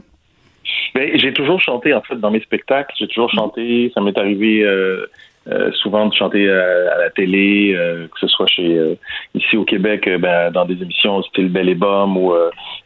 Ben, 0.96 1.12
j'ai 1.16 1.34
toujours 1.34 1.60
chanté 1.60 1.94
en 1.94 2.02
fait 2.02 2.16
dans 2.16 2.32
mes 2.32 2.40
spectacles. 2.40 2.96
J'ai 2.98 3.08
toujours 3.08 3.30
chanté. 3.30 3.92
Ça 3.94 4.00
m'est 4.00 4.18
arrivé 4.18 4.64
euh, 4.64 5.06
euh, 5.52 5.70
souvent 5.74 6.08
de 6.08 6.14
chanter 6.14 6.50
à, 6.50 6.98
la 6.98 7.10
télé, 7.10 7.74
euh, 7.76 8.08
que 8.08 8.18
ce 8.18 8.28
soit 8.28 8.48
chez 8.48 8.98
ici 9.34 9.58
au 9.58 9.66
Québec, 9.66 10.10
ben, 10.20 10.52
dans 10.52 10.64
des 10.64 10.82
émissions 10.82 11.22
style 11.24 11.50
Belle 11.50 11.68
et 11.68 11.76
Bum 11.76 12.16
ou 12.16 12.34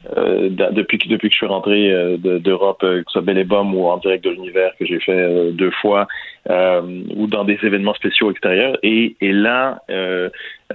depuis 0.06 0.98
que 0.98 1.10
depuis 1.10 1.30
que 1.30 1.34
je 1.34 1.38
suis 1.38 1.46
rentré 1.46 2.18
d'Europe, 2.18 2.80
que 2.80 3.04
ce 3.08 3.12
soit 3.12 3.22
Belle 3.22 3.38
et 3.38 3.44
Bum 3.44 3.76
ou 3.76 3.88
en 3.88 3.98
direct 3.98 4.24
de 4.24 4.30
l'univers 4.30 4.72
que 4.80 4.86
j'ai 4.86 5.00
fait 5.00 5.52
deux 5.52 5.72
fois, 5.72 6.08
ou 6.50 7.28
dans 7.28 7.44
des 7.44 7.58
événements 7.64 7.94
spéciaux 7.94 8.32
extérieurs. 8.32 8.78
Et, 8.84 9.16
et 9.22 9.32
là, 9.32 9.82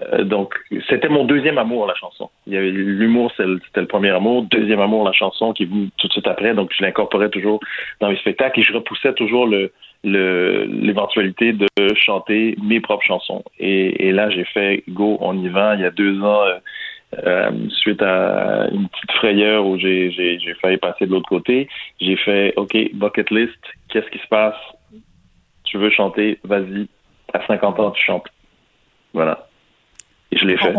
euh, 0.03 0.25
donc, 0.25 0.55
c'était 0.89 1.09
mon 1.09 1.25
deuxième 1.25 1.59
amour, 1.59 1.87
la 1.87 1.95
chanson. 1.95 2.31
L'humour, 2.47 3.33
c'était 3.37 3.81
le 3.81 3.87
premier 3.87 4.11
amour. 4.11 4.43
Deuxième 4.51 4.81
amour, 4.81 5.05
la 5.05 5.13
chanson 5.13 5.53
qui 5.53 5.65
est 5.65 5.67
venue 5.67 5.89
tout 5.99 6.09
de 6.09 6.13
suite 6.13 6.27
après. 6.27 6.55
Donc, 6.55 6.71
je 6.77 6.83
l'incorporais 6.83 7.31
toujours 7.31 7.61
dans 8.01 8.11
mes 8.11 8.17
spectacles 8.17 8.61
et 8.61 8.63
je 8.63 8.73
repoussais 8.73 9.13
toujours 9.15 9.47
le 9.47 9.73
l'éventualité 10.07 11.55
de 11.55 11.67
chanter 11.95 12.57
mes 12.63 12.79
propres 12.79 13.05
chansons. 13.05 13.43
Et, 13.59 14.13
là, 14.13 14.29
j'ai 14.29 14.45
fait 14.45 14.85
Go, 14.91 15.17
on 15.23 15.35
y 15.43 15.49
va. 15.49 15.77
Il 15.77 15.81
y 15.81 15.87
a 15.87 15.91
deux 15.91 16.21
ans, 16.23 16.43
euh, 17.27 17.69
suite 17.71 18.03
à 18.03 18.69
une 18.73 18.89
petite 18.89 19.13
frayeur 19.13 19.67
où 19.67 19.79
j'ai 19.79 20.39
failli 20.61 20.77
passer 20.79 21.07
de 21.07 21.13
l'autre 21.13 21.29
côté, 21.29 21.69
j'ai 22.01 22.17
fait 22.17 22.55
OK, 22.57 22.77
bucket 22.95 23.31
list. 23.31 23.59
Qu'est-ce 23.89 24.11
qui 24.11 24.19
se 24.19 24.29
passe? 24.29 24.57
Tu 25.65 25.79
veux 25.79 25.91
chanter? 25.91 26.39
Vas-y. 26.45 26.89
À 27.33 27.45
50 27.47 27.81
ans, 27.81 27.91
tu 27.91 28.05
chantes. 28.05 28.27
Voilà 29.13 29.49
je 30.37 30.45
l'ai 30.45 30.57
fait. 30.57 30.75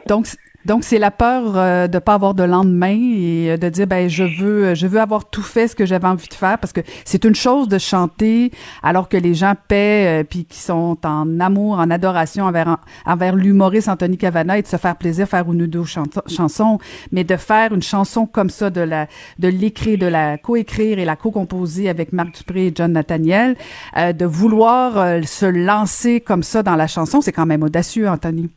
donc, 0.06 0.26
Donc 0.64 0.84
c'est 0.84 0.98
la 0.98 1.10
peur 1.10 1.56
euh, 1.56 1.88
de 1.88 1.98
pas 1.98 2.14
avoir 2.14 2.34
de 2.34 2.44
lendemain 2.44 2.96
et 2.96 3.50
euh, 3.50 3.56
de 3.56 3.68
dire 3.68 3.86
ben 3.88 4.08
je 4.08 4.22
veux 4.22 4.74
je 4.74 4.86
veux 4.86 5.00
avoir 5.00 5.24
tout 5.28 5.42
fait 5.42 5.66
ce 5.66 5.74
que 5.74 5.84
j'avais 5.84 6.06
envie 6.06 6.28
de 6.28 6.34
faire 6.34 6.58
parce 6.58 6.72
que 6.72 6.80
c'est 7.04 7.24
une 7.24 7.34
chose 7.34 7.66
de 7.68 7.78
chanter 7.78 8.52
alors 8.82 9.08
que 9.08 9.16
les 9.16 9.34
gens 9.34 9.54
paient 9.66 10.22
euh, 10.22 10.24
puis 10.24 10.44
qui 10.44 10.58
sont 10.58 10.96
en 11.04 11.40
amour 11.40 11.78
en 11.78 11.90
adoration 11.90 12.44
envers 12.44 12.76
envers 13.06 13.34
l'humoriste 13.34 13.88
Anthony 13.88 14.16
Cavana 14.16 14.58
et 14.58 14.62
de 14.62 14.68
se 14.68 14.76
faire 14.76 14.94
plaisir 14.96 15.26
faire 15.26 15.50
une 15.50 15.62
ou 15.62 15.66
deux 15.66 15.84
chansons 16.28 16.78
mais 17.10 17.24
de 17.24 17.36
faire 17.36 17.72
une 17.72 17.82
chanson 17.82 18.26
comme 18.26 18.50
ça 18.50 18.70
de 18.70 18.82
la 18.82 19.08
de 19.40 19.48
l'écrire 19.48 19.98
de 19.98 20.06
la 20.06 20.38
coécrire 20.38 21.00
et 21.00 21.04
la 21.04 21.16
co-composer 21.16 21.88
avec 21.88 22.12
Marc 22.12 22.36
Dupré 22.36 22.68
et 22.68 22.72
John 22.74 22.92
Nathaniel 22.92 23.56
de 23.96 24.24
vouloir 24.24 25.24
se 25.24 25.46
lancer 25.46 26.20
comme 26.20 26.44
ça 26.44 26.62
dans 26.62 26.76
la 26.76 26.86
chanson 26.86 27.20
c'est 27.20 27.32
quand 27.32 27.46
même 27.46 27.64
audacieux 27.64 28.08
Anthony. 28.08 28.48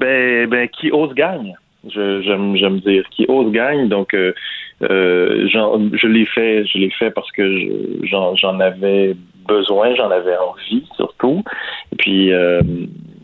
Ben, 0.00 0.48
ben, 0.48 0.66
qui 0.68 0.90
ose 0.90 1.12
gagne. 1.14 1.54
J'aime, 1.86 2.80
dire 2.80 3.04
qui 3.10 3.26
ose 3.28 3.52
gagne. 3.52 3.88
Donc, 3.88 4.14
euh, 4.14 4.32
euh, 4.82 5.46
je 5.46 6.06
l'ai 6.06 6.24
fait, 6.24 6.64
je 6.64 6.78
l'ai 6.78 6.90
fait 6.90 7.10
parce 7.10 7.30
que 7.32 7.44
j'en, 8.04 8.60
avais 8.60 9.14
besoin, 9.46 9.94
j'en 9.94 10.10
avais 10.10 10.36
envie 10.38 10.86
surtout. 10.96 11.44
Et 11.92 11.96
puis, 11.96 12.32
euh, 12.32 12.62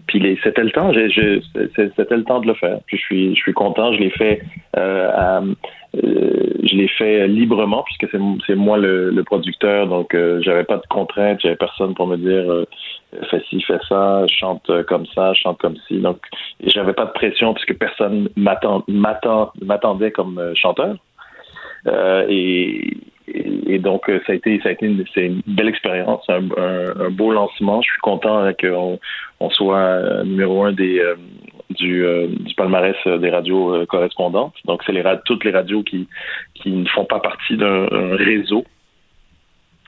puis 0.06 0.38
c'était 0.44 0.62
le 0.62 0.70
temps, 0.70 0.92
c'était 0.92 2.16
le 2.16 2.24
temps 2.24 2.40
de 2.40 2.46
le 2.46 2.54
faire. 2.54 2.78
Puis 2.86 2.98
je 2.98 3.02
suis, 3.02 3.34
je 3.34 3.40
suis 3.40 3.54
content, 3.54 3.92
je 3.94 4.00
l'ai 4.00 4.10
fait, 4.10 4.42
euh, 4.76 5.54
je 5.94 6.76
l'ai 6.76 6.88
fait 6.88 7.26
librement 7.26 7.84
puisque 7.84 8.06
c'est 8.46 8.54
moi 8.54 8.76
le, 8.76 9.10
le, 9.10 9.24
producteur, 9.24 9.86
donc 9.86 10.14
j'avais 10.40 10.64
pas 10.64 10.76
de 10.76 10.86
contraintes, 10.90 11.40
j'avais 11.40 11.56
personne 11.56 11.94
pour 11.94 12.06
me 12.06 12.18
dire 12.18 12.66
fais 13.30 13.42
ci, 13.48 13.60
fais 13.62 13.78
ça, 13.88 14.24
chante 14.28 14.70
comme 14.84 15.06
ça, 15.14 15.34
chante 15.34 15.58
comme 15.58 15.76
ci. 15.88 15.98
Donc, 15.98 16.18
j'avais 16.64 16.92
pas 16.92 17.06
de 17.06 17.12
pression 17.12 17.54
puisque 17.54 17.78
personne 17.78 18.28
m'attendait 18.36 20.10
comme 20.10 20.38
euh, 20.38 20.54
chanteur. 20.54 20.96
Euh, 21.86 22.26
et, 22.28 22.96
et, 23.28 23.78
donc, 23.78 24.10
ça 24.26 24.32
a 24.32 24.34
été, 24.34 24.60
ça 24.62 24.70
a 24.70 24.72
été 24.72 24.86
une, 24.86 25.04
une 25.16 25.42
belle 25.46 25.68
expérience, 25.68 26.24
un, 26.28 26.40
beau 27.10 27.32
lancement. 27.32 27.80
Je 27.82 27.90
suis 27.90 28.00
content 28.00 28.50
qu'on 28.60 28.98
on 29.40 29.50
soit 29.50 29.78
euh, 29.78 30.24
numéro 30.24 30.64
un 30.64 30.72
des, 30.72 31.00
du, 31.70 32.04
du, 32.40 32.54
palmarès 32.54 32.96
des 33.06 33.30
radios 33.30 33.86
correspondantes. 33.86 34.54
Donc, 34.64 34.82
c'est 34.84 34.92
les, 34.92 35.04
toutes 35.24 35.44
les 35.44 35.52
radios 35.52 35.82
qui, 35.82 36.08
qui 36.54 36.70
ne 36.70 36.88
font 36.88 37.04
pas 37.04 37.20
partie 37.20 37.56
d'un 37.56 37.86
réseau 38.16 38.64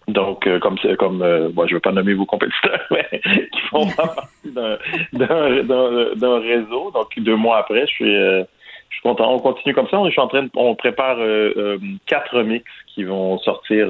donc, 0.08 0.46
euh, 0.46 0.58
comme 0.58 0.76
c'est 0.80 0.96
comme 0.96 1.20
euh, 1.22 1.50
je 1.66 1.74
veux 1.74 1.80
pas 1.80 1.92
nommer 1.92 2.14
vos 2.14 2.24
compétiteurs, 2.24 2.80
mais 2.90 3.20
qui 3.52 3.60
font 3.70 3.86
partie 3.96 4.50
d'un 4.50 6.38
réseau. 6.40 6.90
Donc, 6.92 7.18
deux 7.18 7.36
mois 7.36 7.58
après, 7.58 7.82
je 7.82 7.92
suis 7.92 8.16
euh, 8.16 8.42
je 8.88 8.94
suis 8.94 9.02
content. 9.02 9.30
On 9.32 9.38
continue 9.38 9.74
comme 9.74 9.86
ça. 9.88 10.00
On, 10.00 10.08
est 10.08 10.18
en 10.18 10.28
train 10.28 10.46
on 10.56 10.74
prépare 10.74 11.18
quatre 12.06 12.38
remix 12.38 12.64
qui 12.86 13.04
vont 13.04 13.38
sortir 13.38 13.88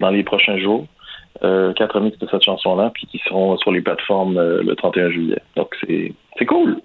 dans 0.00 0.10
les 0.10 0.22
prochains 0.24 0.56
jours. 0.56 0.86
quatre 1.42 1.96
remix 1.96 2.18
de 2.18 2.26
cette 2.26 2.42
chanson-là, 2.42 2.90
puis 2.94 3.06
qui 3.06 3.18
seront 3.18 3.58
sur 3.58 3.70
les 3.70 3.82
plateformes 3.82 4.40
le 4.40 4.74
31 4.74 5.10
juillet. 5.10 5.42
Donc, 5.56 5.76
c'est 5.82 6.46
cool. 6.46 6.80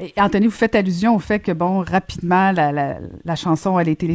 Et 0.00 0.12
Anthony, 0.16 0.46
vous 0.46 0.52
faites 0.52 0.74
allusion 0.74 1.14
au 1.14 1.20
fait 1.20 1.38
que, 1.38 1.52
bon, 1.52 1.84
rapidement, 1.84 2.50
la, 2.50 2.72
la, 2.72 2.96
la 3.24 3.36
chanson, 3.36 3.78
elle 3.78 3.88
a 3.88 3.92
été 3.92 4.06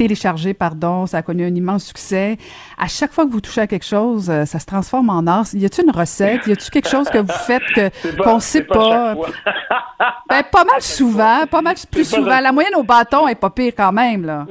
téléchargé, 0.00 0.54
pardon, 0.54 1.04
ça 1.04 1.18
a 1.18 1.22
connu 1.22 1.44
un 1.44 1.54
immense 1.54 1.84
succès. 1.84 2.38
À 2.78 2.88
chaque 2.88 3.12
fois 3.12 3.26
que 3.26 3.30
vous 3.30 3.42
touchez 3.42 3.60
à 3.60 3.66
quelque 3.66 3.84
chose, 3.84 4.30
euh, 4.30 4.46
ça 4.46 4.58
se 4.58 4.64
transforme 4.64 5.10
en 5.10 5.26
art. 5.26 5.44
Y 5.52 5.66
a-t-il 5.66 5.84
une 5.84 5.94
recette? 5.94 6.46
Y 6.46 6.52
a-t-il 6.52 6.70
quelque 6.70 6.88
chose 6.88 7.10
que 7.10 7.18
vous 7.18 7.40
faites 7.46 7.62
que 7.74 8.16
qu'on 8.22 8.40
sait 8.40 8.64
pas? 8.64 9.14
ben, 10.30 10.42
pas 10.50 10.64
mal 10.64 10.80
souvent, 10.80 11.46
pas 11.50 11.60
mal 11.60 11.74
plus 11.92 12.08
souvent. 12.08 12.40
La 12.40 12.50
moyenne 12.50 12.76
au 12.76 12.82
bâton 12.82 13.28
est 13.28 13.38
pas 13.38 13.50
pire 13.50 13.74
quand 13.76 13.92
même, 13.92 14.24
là. 14.24 14.46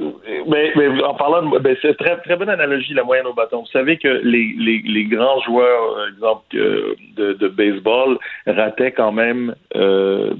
Mais, 0.46 0.72
mais 0.76 1.02
en 1.02 1.14
parlant 1.14 1.42
de, 1.42 1.58
ben, 1.58 1.76
c'est 1.82 1.96
très 1.96 2.16
très 2.18 2.36
bonne 2.36 2.48
analogie 2.48 2.94
la 2.94 3.02
moyenne 3.02 3.26
au 3.26 3.34
bâton. 3.34 3.62
Vous 3.62 3.72
savez 3.72 3.98
que 3.98 4.20
les, 4.22 4.54
les, 4.56 4.82
les 4.84 5.04
grands 5.06 5.40
joueurs, 5.40 5.98
euh, 5.98 6.12
exemple 6.12 6.44
de, 6.52 7.32
de 7.32 7.48
baseball, 7.48 8.18
rataient 8.46 8.92
quand 8.92 9.10
même 9.10 9.56
euh, 9.74 10.32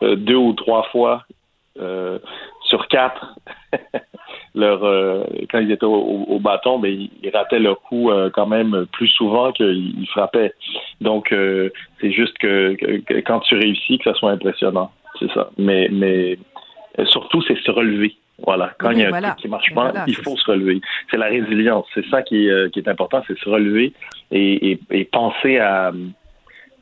deux 0.00 0.36
ou 0.36 0.54
trois 0.54 0.84
fois 0.84 1.24
euh, 1.80 2.18
sur 2.64 2.88
quatre 2.88 3.34
leur 4.54 4.84
euh, 4.84 5.24
quand 5.50 5.58
ils 5.58 5.70
étaient 5.70 5.84
au, 5.84 6.38
bâton, 6.40 6.78
mais 6.78 6.92
ils, 6.92 7.30
rataient 7.32 7.58
leur 7.58 7.80
coup 7.82 8.10
euh, 8.10 8.30
quand 8.32 8.46
même 8.46 8.86
plus 8.92 9.08
souvent 9.08 9.52
qu'ils 9.52 10.06
frappaient. 10.10 10.54
Donc 11.00 11.32
euh, 11.32 11.70
c'est 12.00 12.12
juste 12.12 12.36
que, 12.38 12.76
quand 13.22 13.40
tu 13.40 13.54
réussis, 13.54 13.98
que 13.98 14.04
ça 14.04 14.14
soit 14.14 14.30
impressionnant, 14.30 14.90
c'est 15.18 15.30
ça. 15.32 15.50
Mais 15.58 15.88
mais 15.90 16.38
surtout 17.06 17.42
c'est 17.42 17.58
se 17.58 17.70
relever. 17.70 18.14
Voilà. 18.44 18.72
Quand 18.78 18.90
il 18.92 19.00
y 19.00 19.04
a 19.04 19.14
un 19.14 19.20
truc 19.20 19.36
qui 19.36 19.48
marche 19.48 19.74
pas, 19.74 19.92
il 20.06 20.14
faut 20.14 20.36
se 20.36 20.48
relever. 20.48 20.80
C'est 21.10 21.16
la 21.16 21.26
résilience. 21.26 21.86
C'est 21.92 22.06
ça 22.06 22.22
qui, 22.22 22.48
qui 22.72 22.78
est 22.78 22.88
important, 22.88 23.20
c'est 23.26 23.36
se 23.36 23.48
relever 23.48 23.92
et, 24.30 24.78
et, 24.90 25.04
penser 25.04 25.58
à 25.58 25.92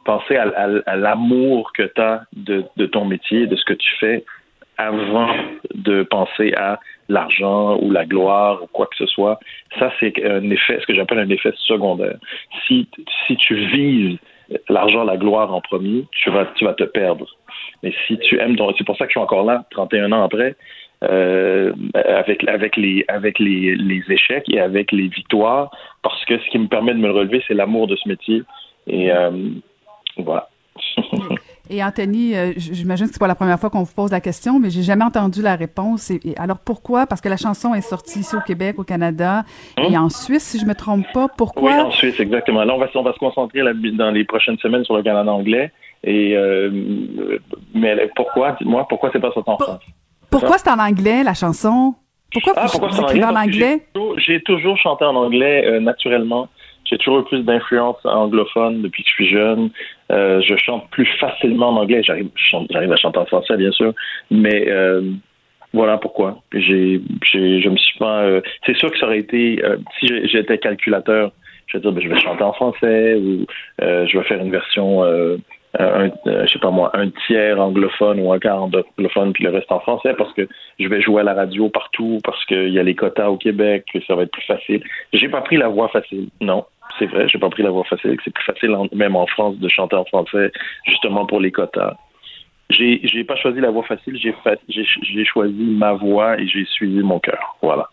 penser 0.05 0.36
à, 0.36 0.97
l'amour 0.97 1.72
que 1.72 1.82
tu 1.82 2.01
as 2.01 2.22
de, 2.34 2.64
de 2.76 2.86
ton 2.86 3.06
métier, 3.06 3.47
de 3.47 3.56
ce 3.56 3.64
que 3.64 3.72
tu 3.72 3.88
fais 3.98 4.24
avant 4.78 5.34
de 5.74 6.02
penser 6.02 6.52
à 6.55 6.78
l'argent 7.09 7.78
ou 7.81 7.91
la 7.91 8.05
gloire 8.05 8.62
ou 8.62 8.66
quoi 8.66 8.87
que 8.87 8.97
ce 8.97 9.07
soit. 9.07 9.39
Ça, 9.78 9.93
c'est 10.01 10.24
un 10.24 10.51
effet, 10.51 10.78
ce 10.81 10.87
que 10.87 10.95
j'appelle 10.95 11.19
un 11.19 11.28
effet 11.28 11.53
secondaire. 11.57 12.16
Si, 12.66 12.89
si 13.27 13.37
tu 13.37 13.55
vises 13.55 14.19
l'argent, 14.69 15.05
la 15.05 15.16
gloire 15.16 15.53
en 15.53 15.61
premier, 15.61 16.05
tu 16.12 16.31
vas, 16.31 16.47
tu 16.57 16.65
vas 16.65 16.74
te 16.74 16.85
perdre. 16.85 17.27
Mais 17.83 17.93
si 18.07 18.19
tu 18.19 18.39
aimes 18.39 18.57
c'est 18.77 18.85
pour 18.85 18.97
ça 18.97 19.05
que 19.05 19.11
je 19.11 19.19
suis 19.19 19.20
encore 19.20 19.45
là, 19.45 19.65
31 19.70 20.12
ans 20.12 20.24
après, 20.24 20.57
euh, 21.05 21.73
avec 21.95 22.49
avec 22.49 22.77
les 22.77 23.05
avec 23.09 23.39
les, 23.39 23.77
les 23.77 24.03
échecs 24.09 24.49
et 24.49 24.61
avec 24.61 24.93
les 24.93 25.09
victoires, 25.09 25.70
parce 26.03 26.24
que 26.24 26.39
ce 26.39 26.49
qui 26.51 26.59
me 26.59 26.69
permet 26.69 26.95
de 26.95 26.99
me 26.99 27.11
relever, 27.11 27.43
c'est 27.47 27.55
l'amour 27.55 27.87
de 27.87 27.97
ce 27.97 28.09
métier. 28.09 28.43
Et 28.87 29.12
euh, 29.12 29.31
voilà. 30.16 30.49
Et 31.70 31.82
Anthony, 31.82 32.36
euh, 32.36 32.52
j'imagine 32.56 33.06
que 33.06 33.12
c'est 33.12 33.20
pas 33.20 33.26
la 33.26 33.34
première 33.34 33.59
fois 33.59 33.70
qu'on 33.70 33.82
vous 33.82 33.94
pose 33.94 34.12
la 34.12 34.20
question, 34.20 34.59
mais 34.59 34.70
j'ai 34.70 34.82
jamais 34.82 35.05
entendu 35.05 35.43
la 35.43 35.56
réponse. 35.56 36.10
Et, 36.10 36.20
alors 36.36 36.59
pourquoi? 36.59 37.06
Parce 37.06 37.20
que 37.20 37.28
la 37.28 37.36
chanson 37.36 37.74
est 37.74 37.80
sortie 37.80 38.20
ici 38.20 38.36
au 38.36 38.40
Québec, 38.40 38.78
au 38.78 38.84
Canada 38.84 39.44
et 39.78 39.97
hum? 39.97 40.05
en 40.05 40.09
Suisse, 40.09 40.44
si 40.44 40.59
je 40.59 40.66
me 40.66 40.74
trompe 40.74 41.06
pas. 41.12 41.28
Pourquoi? 41.28 41.72
Oui, 41.72 41.80
en 41.80 41.90
Suisse, 41.90 42.20
exactement. 42.20 42.64
Là, 42.64 42.74
on 42.74 42.78
va, 42.78 42.88
on 42.94 43.02
va 43.02 43.12
se 43.12 43.18
concentrer 43.18 43.60
dans 43.93 44.10
les 44.10 44.24
prochaines 44.24 44.59
semaines 44.59 44.84
sur 44.84 44.97
le 44.97 45.02
Canada 45.02 45.32
anglais. 45.32 45.72
Et 46.05 46.36
euh, 46.36 46.70
mais 47.74 48.10
pourquoi? 48.14 48.52
Dites-moi, 48.52 48.86
pourquoi 48.88 49.10
c'est 49.12 49.20
pas 49.20 49.32
sorti 49.32 49.51
en 49.51 49.59
France? 49.59 49.80
Pourquoi 50.30 50.59
c'est 50.59 50.70
en 50.70 50.78
anglais 50.78 51.24
la 51.24 51.34
chanson? 51.34 51.94
Pourquoi 52.32 52.52
ah, 52.56 52.66
vous, 52.66 52.78
pourquoi 52.78 53.26
en 53.26 53.36
anglais? 53.36 53.86
J'ai 54.18 54.43
toujours, 54.43 54.76
chanté 54.76 55.05
en 55.05 55.14
anglais 55.14 55.64
euh, 55.64 55.80
naturellement. 55.80 56.48
J'ai 56.88 56.98
toujours 56.98 57.20
eu 57.20 57.24
plus 57.24 57.42
d'influence 57.42 57.96
anglophone 58.04 58.82
depuis 58.82 59.02
que 59.02 59.08
je 59.08 59.14
suis 59.14 59.28
jeune. 59.28 59.70
Euh, 60.10 60.40
je 60.40 60.56
chante 60.56 60.88
plus 60.90 61.06
facilement 61.18 61.70
en 61.70 61.76
anglais. 61.76 62.02
J'arrive, 62.02 62.28
j'arrive 62.70 62.92
à 62.92 62.96
chanter 62.96 63.18
en 63.18 63.26
français, 63.26 63.56
bien 63.56 63.72
sûr, 63.72 63.92
mais 64.30 64.68
euh, 64.68 65.02
voilà 65.72 65.98
pourquoi. 65.98 66.38
J'ai, 66.52 67.00
j'ai, 67.22 67.60
je 67.60 67.68
me 67.68 67.76
suis 67.76 67.98
pas. 67.98 68.22
Euh, 68.22 68.40
c'est 68.64 68.76
sûr 68.76 68.90
que 68.90 68.98
ça 68.98 69.06
aurait 69.06 69.18
été 69.18 69.64
euh, 69.64 69.76
si 69.98 70.06
j'étais 70.28 70.58
calculateur, 70.58 71.32
je 71.66 71.78
vais 71.78 71.82
dire, 71.82 71.92
ben, 71.92 72.02
je 72.02 72.08
vais 72.08 72.20
chanter 72.20 72.44
en 72.44 72.52
français 72.52 73.16
ou 73.16 73.46
je 73.80 74.18
vais 74.18 74.24
faire 74.24 74.40
une 74.40 74.50
version. 74.50 75.02
Un, 75.78 76.11
je 76.24 76.53
sais 76.53 76.59
pas 76.59 76.70
moi, 76.70 76.90
un 76.94 77.11
tiers 77.27 77.61
anglophone 77.61 78.20
ou 78.20 78.32
un 78.32 78.39
quart 78.39 78.62
anglophone 78.62 79.32
puis 79.32 79.44
le 79.44 79.51
reste 79.51 79.70
en 79.70 79.81
français 79.81 80.15
parce 80.16 80.32
que 80.32 80.48
je 80.78 80.89
vais 80.89 81.01
jouer 81.01 81.20
à 81.20 81.24
la 81.24 81.35
radio 81.35 81.69
partout 81.69 82.20
parce 82.24 82.44
qu'il 82.47 82.70
y 82.70 82.78
a 82.78 82.82
les 82.82 82.94
quotas 82.94 83.28
au 83.28 83.36
Québec, 83.36 83.85
que 83.93 84.01
ça 84.05 84.15
va 84.15 84.23
être 84.23 84.32
plus 84.32 84.47
facile. 84.47 84.82
J'ai 85.12 85.28
pas 85.28 85.43
pris 85.43 85.57
la 85.57 85.69
voix 85.69 85.89
facile, 85.89 86.28
non 86.40 86.65
c'est 86.98 87.07
vrai, 87.07 87.28
j'ai 87.28 87.39
pas 87.39 87.51
pris 87.51 87.62
la 87.62 87.70
voix 87.70 87.85
facile, 87.85 88.16
c'est 88.24 88.32
plus 88.32 88.44
facile, 88.44 88.74
même 88.93 89.16
en 89.16 89.27
France, 89.27 89.59
de 89.59 89.69
chanter 89.69 89.97
en 89.97 90.05
français, 90.05 90.53
justement 90.86 91.27
pour 91.27 91.40
les 91.40 91.53
quotas. 91.53 91.94
J'ai, 92.70 93.01
j'ai 93.05 93.24
pas 93.24 93.36
choisi 93.36 93.61
la 93.61 93.70
voix 93.70 93.85
facile, 93.85 94.19
j'ai, 94.19 95.24
choisi 95.24 95.62
ma 95.62 95.93
voix 95.93 96.39
et 96.39 96.47
j'ai 96.47 96.65
suivi 96.65 96.98
mon 97.01 97.20
cœur. 97.20 97.57
Voilà. 97.62 97.89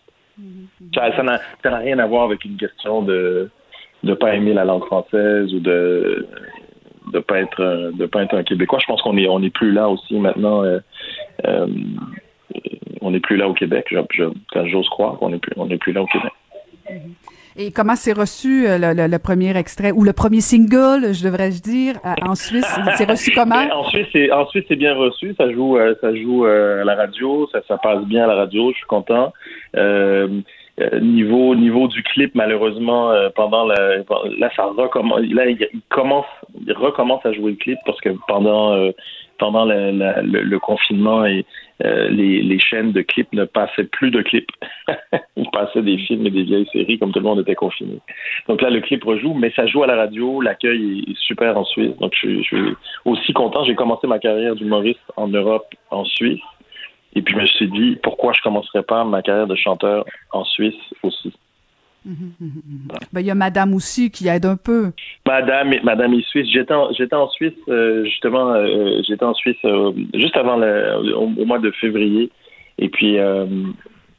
Ça, 0.94 1.22
n'a, 1.22 1.40
rien 1.64 1.98
à 2.00 2.06
voir 2.06 2.24
avec 2.24 2.44
une 2.44 2.56
question 2.56 3.02
de 3.02 3.50
ne 4.02 4.14
pas 4.14 4.34
aimer 4.34 4.52
la 4.52 4.64
langue 4.64 4.84
française 4.84 5.54
ou 5.54 5.60
de 5.60 6.26
de 7.12 7.18
pas 7.18 7.40
être 7.40 7.92
de 7.94 8.06
pas 8.06 8.22
être 8.22 8.34
un 8.34 8.42
Québécois. 8.42 8.78
Je 8.80 8.86
pense 8.86 9.02
qu'on 9.02 9.16
est 9.16 9.28
on 9.28 9.42
est 9.42 9.50
plus 9.50 9.72
là 9.72 9.88
aussi 9.88 10.18
maintenant. 10.18 10.64
Euh, 10.64 10.78
euh, 11.46 11.66
on 13.00 13.10
n'est 13.10 13.20
plus 13.20 13.36
là 13.36 13.48
au 13.48 13.54
Québec. 13.54 13.86
Je, 13.90 14.24
j'ose 14.66 14.88
croire 14.88 15.18
qu'on 15.18 15.32
est 15.32 15.38
plus 15.38 15.52
on 15.56 15.66
n'est 15.66 15.78
plus 15.78 15.92
là 15.92 16.02
au 16.02 16.06
Québec. 16.06 16.32
Mm-hmm. 16.90 17.34
Et 17.56 17.70
comment 17.70 17.94
s'est 17.94 18.12
reçu 18.12 18.66
euh, 18.66 18.78
le, 18.78 19.18
premier 19.18 19.56
extrait 19.56 19.92
ou 19.92 20.02
le 20.02 20.12
premier 20.12 20.40
single, 20.40 21.12
je 21.14 21.24
devrais-je 21.24 21.62
dire, 21.62 21.94
en 22.22 22.34
Suisse? 22.34 22.66
C'est 22.96 23.08
reçu 23.08 23.30
comment? 23.34 23.64
Ben, 23.64 23.72
En 23.72 23.84
Suisse, 23.84 24.08
c'est 24.12 24.32
en 24.32 24.46
Suisse 24.48 24.64
c'est 24.66 24.76
bien 24.76 24.94
reçu. 24.94 25.34
Ça 25.38 25.52
joue, 25.52 25.78
euh, 25.78 25.94
ça 26.00 26.12
joue 26.16 26.46
euh, 26.46 26.82
à 26.82 26.84
la 26.84 26.96
radio, 26.96 27.48
ça, 27.52 27.60
ça 27.68 27.78
passe 27.78 28.04
bien 28.06 28.24
à 28.24 28.26
la 28.26 28.34
radio. 28.34 28.72
Je 28.72 28.78
suis 28.78 28.86
content. 28.86 29.32
Niveau 31.00 31.54
niveau 31.54 31.86
du 31.88 32.02
clip, 32.02 32.34
malheureusement, 32.34 33.12
pendant 33.36 33.64
la 33.64 33.98
là 34.38 34.50
ça 34.56 34.64
recommence. 34.66 35.20
Là 35.30 35.46
il, 35.46 35.68
commence, 35.88 36.26
il 36.66 36.72
recommence 36.72 37.24
à 37.24 37.32
jouer 37.32 37.52
le 37.52 37.56
clip 37.56 37.78
parce 37.86 38.00
que 38.00 38.10
pendant 38.26 38.90
pendant 39.38 39.64
le, 39.64 40.58
confinement 40.58 41.24
et 41.26 41.44
euh, 41.84 42.08
les, 42.08 42.58
chaînes 42.58 42.92
de 42.92 43.02
clips 43.02 43.32
ne 43.32 43.44
passaient 43.44 43.84
plus 43.84 44.10
de 44.10 44.22
clips. 44.22 44.50
Ils 45.36 45.50
passaient 45.50 45.82
des 45.82 45.98
films 45.98 46.26
et 46.26 46.30
des 46.30 46.44
vieilles 46.44 46.68
séries 46.72 46.98
comme 46.98 47.12
tout 47.12 47.18
le 47.18 47.24
monde 47.24 47.40
était 47.40 47.54
confiné. 47.54 47.98
Donc 48.48 48.62
là, 48.62 48.70
le 48.70 48.80
clip 48.80 49.02
rejoue, 49.04 49.34
mais 49.34 49.52
ça 49.56 49.66
joue 49.66 49.82
à 49.82 49.86
la 49.86 49.96
radio. 49.96 50.40
L'accueil 50.40 51.04
est 51.08 51.18
super 51.18 51.56
en 51.58 51.64
Suisse. 51.64 51.96
Donc 52.00 52.12
je, 52.20 52.38
je 52.38 52.42
suis 52.42 52.76
aussi 53.04 53.32
content. 53.32 53.64
J'ai 53.64 53.74
commencé 53.74 54.06
ma 54.06 54.18
carrière 54.18 54.54
d'humoriste 54.54 55.00
en 55.16 55.28
Europe, 55.28 55.66
en 55.90 56.04
Suisse. 56.04 56.40
Et 57.14 57.22
puis 57.22 57.34
je 57.34 57.40
me 57.40 57.46
suis 57.46 57.70
dit, 57.70 57.98
pourquoi 58.02 58.32
je 58.32 58.40
commencerais 58.42 58.82
pas 58.82 59.04
ma 59.04 59.22
carrière 59.22 59.46
de 59.46 59.56
chanteur 59.56 60.04
en 60.32 60.44
Suisse 60.44 60.74
aussi? 61.02 61.32
Ben, 62.04 63.20
il 63.20 63.26
y 63.26 63.30
a 63.30 63.34
Madame 63.34 63.74
aussi 63.74 64.10
qui 64.10 64.28
aide 64.28 64.44
un 64.44 64.56
peu. 64.56 64.92
Madame, 65.26 65.74
Madame 65.82 66.12
est 66.14 66.26
suisse. 66.28 66.48
J'étais 66.52 66.74
en, 66.74 66.92
j'étais 66.92 67.16
en 67.16 67.28
Suisse 67.28 67.54
euh, 67.68 68.04
justement. 68.04 68.52
Euh, 68.52 69.00
j'étais 69.08 69.24
en 69.24 69.32
Suisse 69.34 69.56
euh, 69.64 69.92
juste 70.12 70.36
avant 70.36 70.56
le, 70.56 71.16
au, 71.16 71.26
mois 71.46 71.58
de 71.58 71.70
février. 71.70 72.30
Et 72.78 72.88
puis 72.88 73.16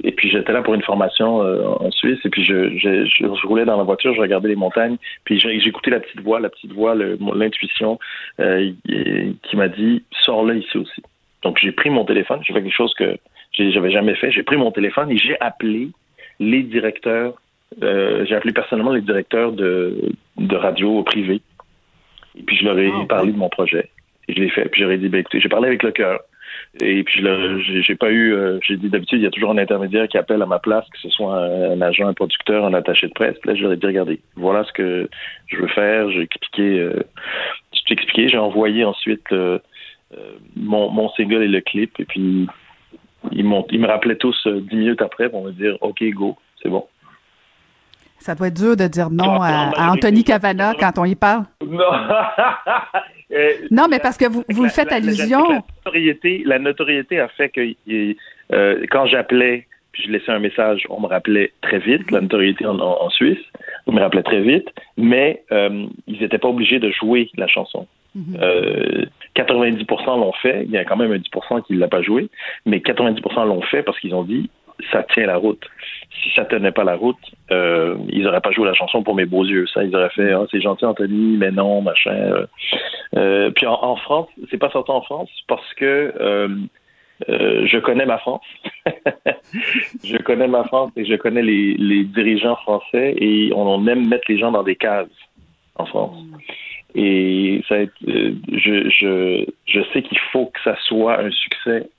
et 0.03 0.11
puis 0.11 0.29
j'étais 0.29 0.51
là 0.51 0.61
pour 0.61 0.73
une 0.73 0.81
formation 0.81 1.39
en 1.39 1.91
Suisse. 1.91 2.19
Et 2.25 2.29
puis 2.29 2.43
je, 2.43 2.77
je, 2.77 3.05
je, 3.05 3.47
roulais 3.47 3.65
dans 3.65 3.77
la 3.77 3.83
voiture, 3.83 4.13
je 4.15 4.21
regardais 4.21 4.49
les 4.49 4.55
montagnes. 4.55 4.97
Puis 5.25 5.39
j'écoutais 5.39 5.91
la 5.91 5.99
petite 5.99 6.21
voix, 6.21 6.39
la 6.39 6.49
petite 6.49 6.71
voix, 6.71 6.95
l'intuition 6.95 7.99
qui 8.37 9.55
m'a 9.55 9.67
dit 9.67 10.03
sors 10.21 10.45
là 10.45 10.55
ici 10.55 10.77
aussi. 10.77 11.01
Donc 11.45 11.59
j'ai 11.61 11.71
pris 11.71 11.89
mon 11.89 12.03
téléphone. 12.03 12.41
J'ai 12.43 12.53
fait 12.53 12.61
quelque 12.61 12.75
chose 12.75 12.93
que 12.95 13.17
j'avais 13.57 13.91
jamais 13.91 14.15
fait. 14.15 14.31
J'ai 14.31 14.43
pris 14.43 14.57
mon 14.57 14.71
téléphone 14.71 15.11
et 15.11 15.17
j'ai 15.17 15.39
appelé 15.39 15.91
les 16.39 16.63
directeurs 16.63 17.35
euh, 17.83 18.25
j'ai 18.25 18.35
appelé 18.35 18.53
personnellement 18.53 18.93
les 18.93 19.01
directeurs 19.01 19.51
de, 19.51 20.11
de 20.37 20.55
radio 20.55 21.03
privés. 21.03 21.41
Et 22.37 22.43
puis 22.43 22.57
je 22.57 22.65
leur 22.65 22.77
ai 22.77 22.89
ah, 22.93 23.05
parlé 23.07 23.31
de 23.31 23.37
mon 23.37 23.49
projet. 23.49 23.89
Et 24.27 24.33
je 24.33 24.39
l'ai 24.39 24.49
fait. 24.49 24.69
Puis 24.69 24.81
j'aurais 24.81 24.97
dit, 24.97 25.09
ben, 25.09 25.19
écoutez, 25.19 25.39
j'ai 25.39 25.49
parlé 25.49 25.67
avec 25.67 25.83
le 25.83 25.91
cœur. 25.91 26.19
Et 26.81 27.03
puis 27.03 27.23
j'ai 27.83 27.95
pas 27.95 28.11
eu, 28.11 28.33
euh, 28.33 28.59
j'ai 28.61 28.77
dit 28.77 28.89
d'habitude, 28.89 29.19
il 29.19 29.23
y 29.23 29.27
a 29.27 29.31
toujours 29.31 29.51
un 29.51 29.57
intermédiaire 29.57 30.07
qui 30.07 30.17
appelle 30.17 30.41
à 30.41 30.45
ma 30.45 30.59
place, 30.59 30.85
que 30.89 30.99
ce 30.99 31.09
soit 31.09 31.35
un, 31.35 31.81
agent, 31.81 32.07
un 32.07 32.13
producteur, 32.13 32.65
un 32.65 32.73
attaché 32.73 33.07
de 33.07 33.13
presse. 33.13 33.35
Là, 33.45 33.55
j'aurais 33.55 33.77
dit, 33.77 33.85
regardez, 33.85 34.19
voilà 34.35 34.63
ce 34.63 34.71
que 34.71 35.09
je 35.47 35.57
veux 35.57 35.67
faire. 35.67 36.09
J'ai 36.11 36.21
expliqué, 36.21 36.79
euh, 36.79 37.03
expliqué, 37.89 38.29
j'ai 38.29 38.37
envoyé 38.37 38.83
ensuite 38.83 39.31
euh, 39.31 39.59
mon, 40.55 40.89
mon 40.89 41.09
single 41.11 41.43
et 41.43 41.47
le 41.47 41.61
clip. 41.61 41.99
Et 41.99 42.05
puis 42.05 42.47
ils, 43.31 43.45
me 43.45 43.87
rappelaient 43.87 44.17
tous 44.17 44.47
dix 44.47 44.75
minutes 44.75 45.01
après 45.01 45.29
pour 45.29 45.43
me 45.43 45.51
dire, 45.51 45.77
OK, 45.81 46.03
go, 46.11 46.37
c'est 46.61 46.69
bon. 46.69 46.85
Ça 48.17 48.33
doit 48.33 48.47
être 48.47 48.55
dur 48.55 48.75
de 48.75 48.87
dire 48.87 49.09
non 49.11 49.41
à, 49.41 49.91
Anthony 49.91 50.23
Cavana 50.23 50.73
quand 50.79 50.97
on 50.97 51.05
y 51.05 51.15
parle. 51.15 51.45
Non. 51.65 51.83
Euh, 53.31 53.49
non, 53.71 53.87
mais 53.89 53.97
parce 53.97 54.17
que 54.17 54.29
vous, 54.29 54.43
vous 54.47 54.69
faites 54.69 54.91
allusion. 54.91 55.49
La, 55.49 55.63
notoriété, 55.83 56.43
la 56.45 56.59
notoriété 56.59 57.19
a 57.19 57.27
fait 57.27 57.49
que 57.49 57.75
euh, 58.53 58.85
quand 58.91 59.07
j'appelais, 59.07 59.67
puis 59.91 60.03
je 60.03 60.11
laissais 60.11 60.31
un 60.31 60.37
message, 60.37 60.85
on 60.91 61.01
me 61.01 61.07
rappelait 61.07 61.51
très 61.63 61.79
vite, 61.79 62.11
la 62.11 62.21
notoriété 62.21 62.67
en, 62.67 63.09
Suisse, 63.09 63.43
on 63.87 63.93
me 63.93 63.99
rappelait 63.99 64.21
très 64.21 64.41
vite, 64.41 64.69
mais 64.95 65.43
euh, 65.51 65.87
ils 66.05 66.21
n'étaient 66.21 66.37
pas 66.37 66.49
obligés 66.49 66.77
de 66.77 66.91
jouer 66.91 67.31
la 67.35 67.47
chanson. 67.47 67.87
90% 68.15 68.17
mhm. 69.35 70.21
l'ont 70.21 70.31
fait, 70.33 70.63
il 70.65 70.71
y 70.71 70.77
a 70.77 70.85
quand 70.85 70.95
même 70.95 71.11
un 71.11 71.17
10% 71.17 71.63
qui 71.63 71.73
ne 71.73 71.79
l'a 71.79 71.87
pas 71.87 72.01
joué, 72.01 72.29
mais 72.65 72.77
90% 72.77 73.45
l'ont 73.45 73.61
fait 73.61 73.83
parce 73.83 73.99
qu'ils 73.99 74.15
ont 74.15 74.23
dit 74.23 74.49
ça 74.91 75.03
tient 75.03 75.25
la 75.25 75.37
route. 75.37 75.63
Si 76.21 76.29
ça 76.35 76.45
tenait 76.45 76.71
pas 76.71 76.83
la 76.83 76.95
route, 76.95 77.17
euh, 77.51 77.95
ils 78.09 78.23
n'auraient 78.23 78.41
pas 78.41 78.51
joué 78.51 78.65
la 78.65 78.73
chanson 78.73 79.03
pour 79.03 79.15
mes 79.15 79.25
beaux 79.25 79.45
yeux. 79.45 79.67
Ça, 79.67 79.83
ils 79.83 79.95
auraient 79.95 80.09
fait 80.09 80.31
ah, 80.31 80.45
c'est 80.51 80.61
gentil 80.61 80.85
Anthony, 80.85 81.37
mais 81.37 81.51
non, 81.51 81.81
machin. 81.81 82.11
Euh, 82.11 82.45
euh 83.15 83.51
puis 83.51 83.65
en, 83.65 83.95
France, 83.95 84.27
c'est 84.49 84.57
pas 84.57 84.69
sorti 84.71 84.91
en 84.91 85.01
France 85.01 85.29
parce 85.47 85.73
que 85.75 86.13
euh, 86.19 86.49
euh 87.29 87.65
je 87.67 87.77
connais 87.79 88.05
ma 88.05 88.17
France. 88.17 88.45
je 90.03 90.17
connais 90.17 90.47
ma 90.47 90.63
France 90.65 90.91
et 90.97 91.05
je 91.05 91.15
connais 91.15 91.41
les 91.41 92.03
dirigeants 92.03 92.55
français 92.57 93.15
et 93.17 93.51
on, 93.55 93.87
aime 93.87 94.07
mettre 94.07 94.25
les 94.29 94.37
gens 94.37 94.51
dans 94.51 94.63
des 94.63 94.75
cases 94.75 95.07
en 95.75 95.85
France. 95.85 96.17
Et 96.95 97.61
ça, 97.67 97.75
je, 98.05 98.89
je, 98.89 99.45
je 99.67 99.79
sais 99.91 100.01
qu'il 100.01 100.19
faut 100.31 100.47
que 100.47 100.61
ça 100.63 100.77
soit 100.87 101.19
un 101.19 101.31
succès 101.31 101.89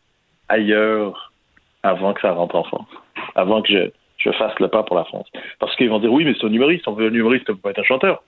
ailleurs 0.49 1.33
avant 1.83 2.15
que 2.15 2.23
ça 2.23 2.33
rentre 2.33 2.57
en 2.57 2.65
France, 2.65 2.89
avant 3.35 3.63
que 3.63 3.73
je, 3.73 3.91
je 4.19 4.31
fasse 4.33 4.59
le 4.59 4.69
pas 4.69 4.83
pour 4.83 4.97
la 4.97 5.05
France. 5.05 5.29
Parce 5.59 5.75
qu'ils 5.77 5.91
vont 5.91 5.99
dire 5.99 6.13
oui, 6.13 6.25
mais 6.25 6.35
c'est 6.39 6.47
un 6.47 6.53
humoriste, 6.53 6.89
on 6.89 6.93
veut 6.93 7.09
un 7.09 7.15
humoriste, 7.15 7.49
on 7.51 7.55
peut 7.55 7.61
pas 7.61 7.71
être 7.71 7.81
un 7.81 7.85
chanteur. 7.85 8.23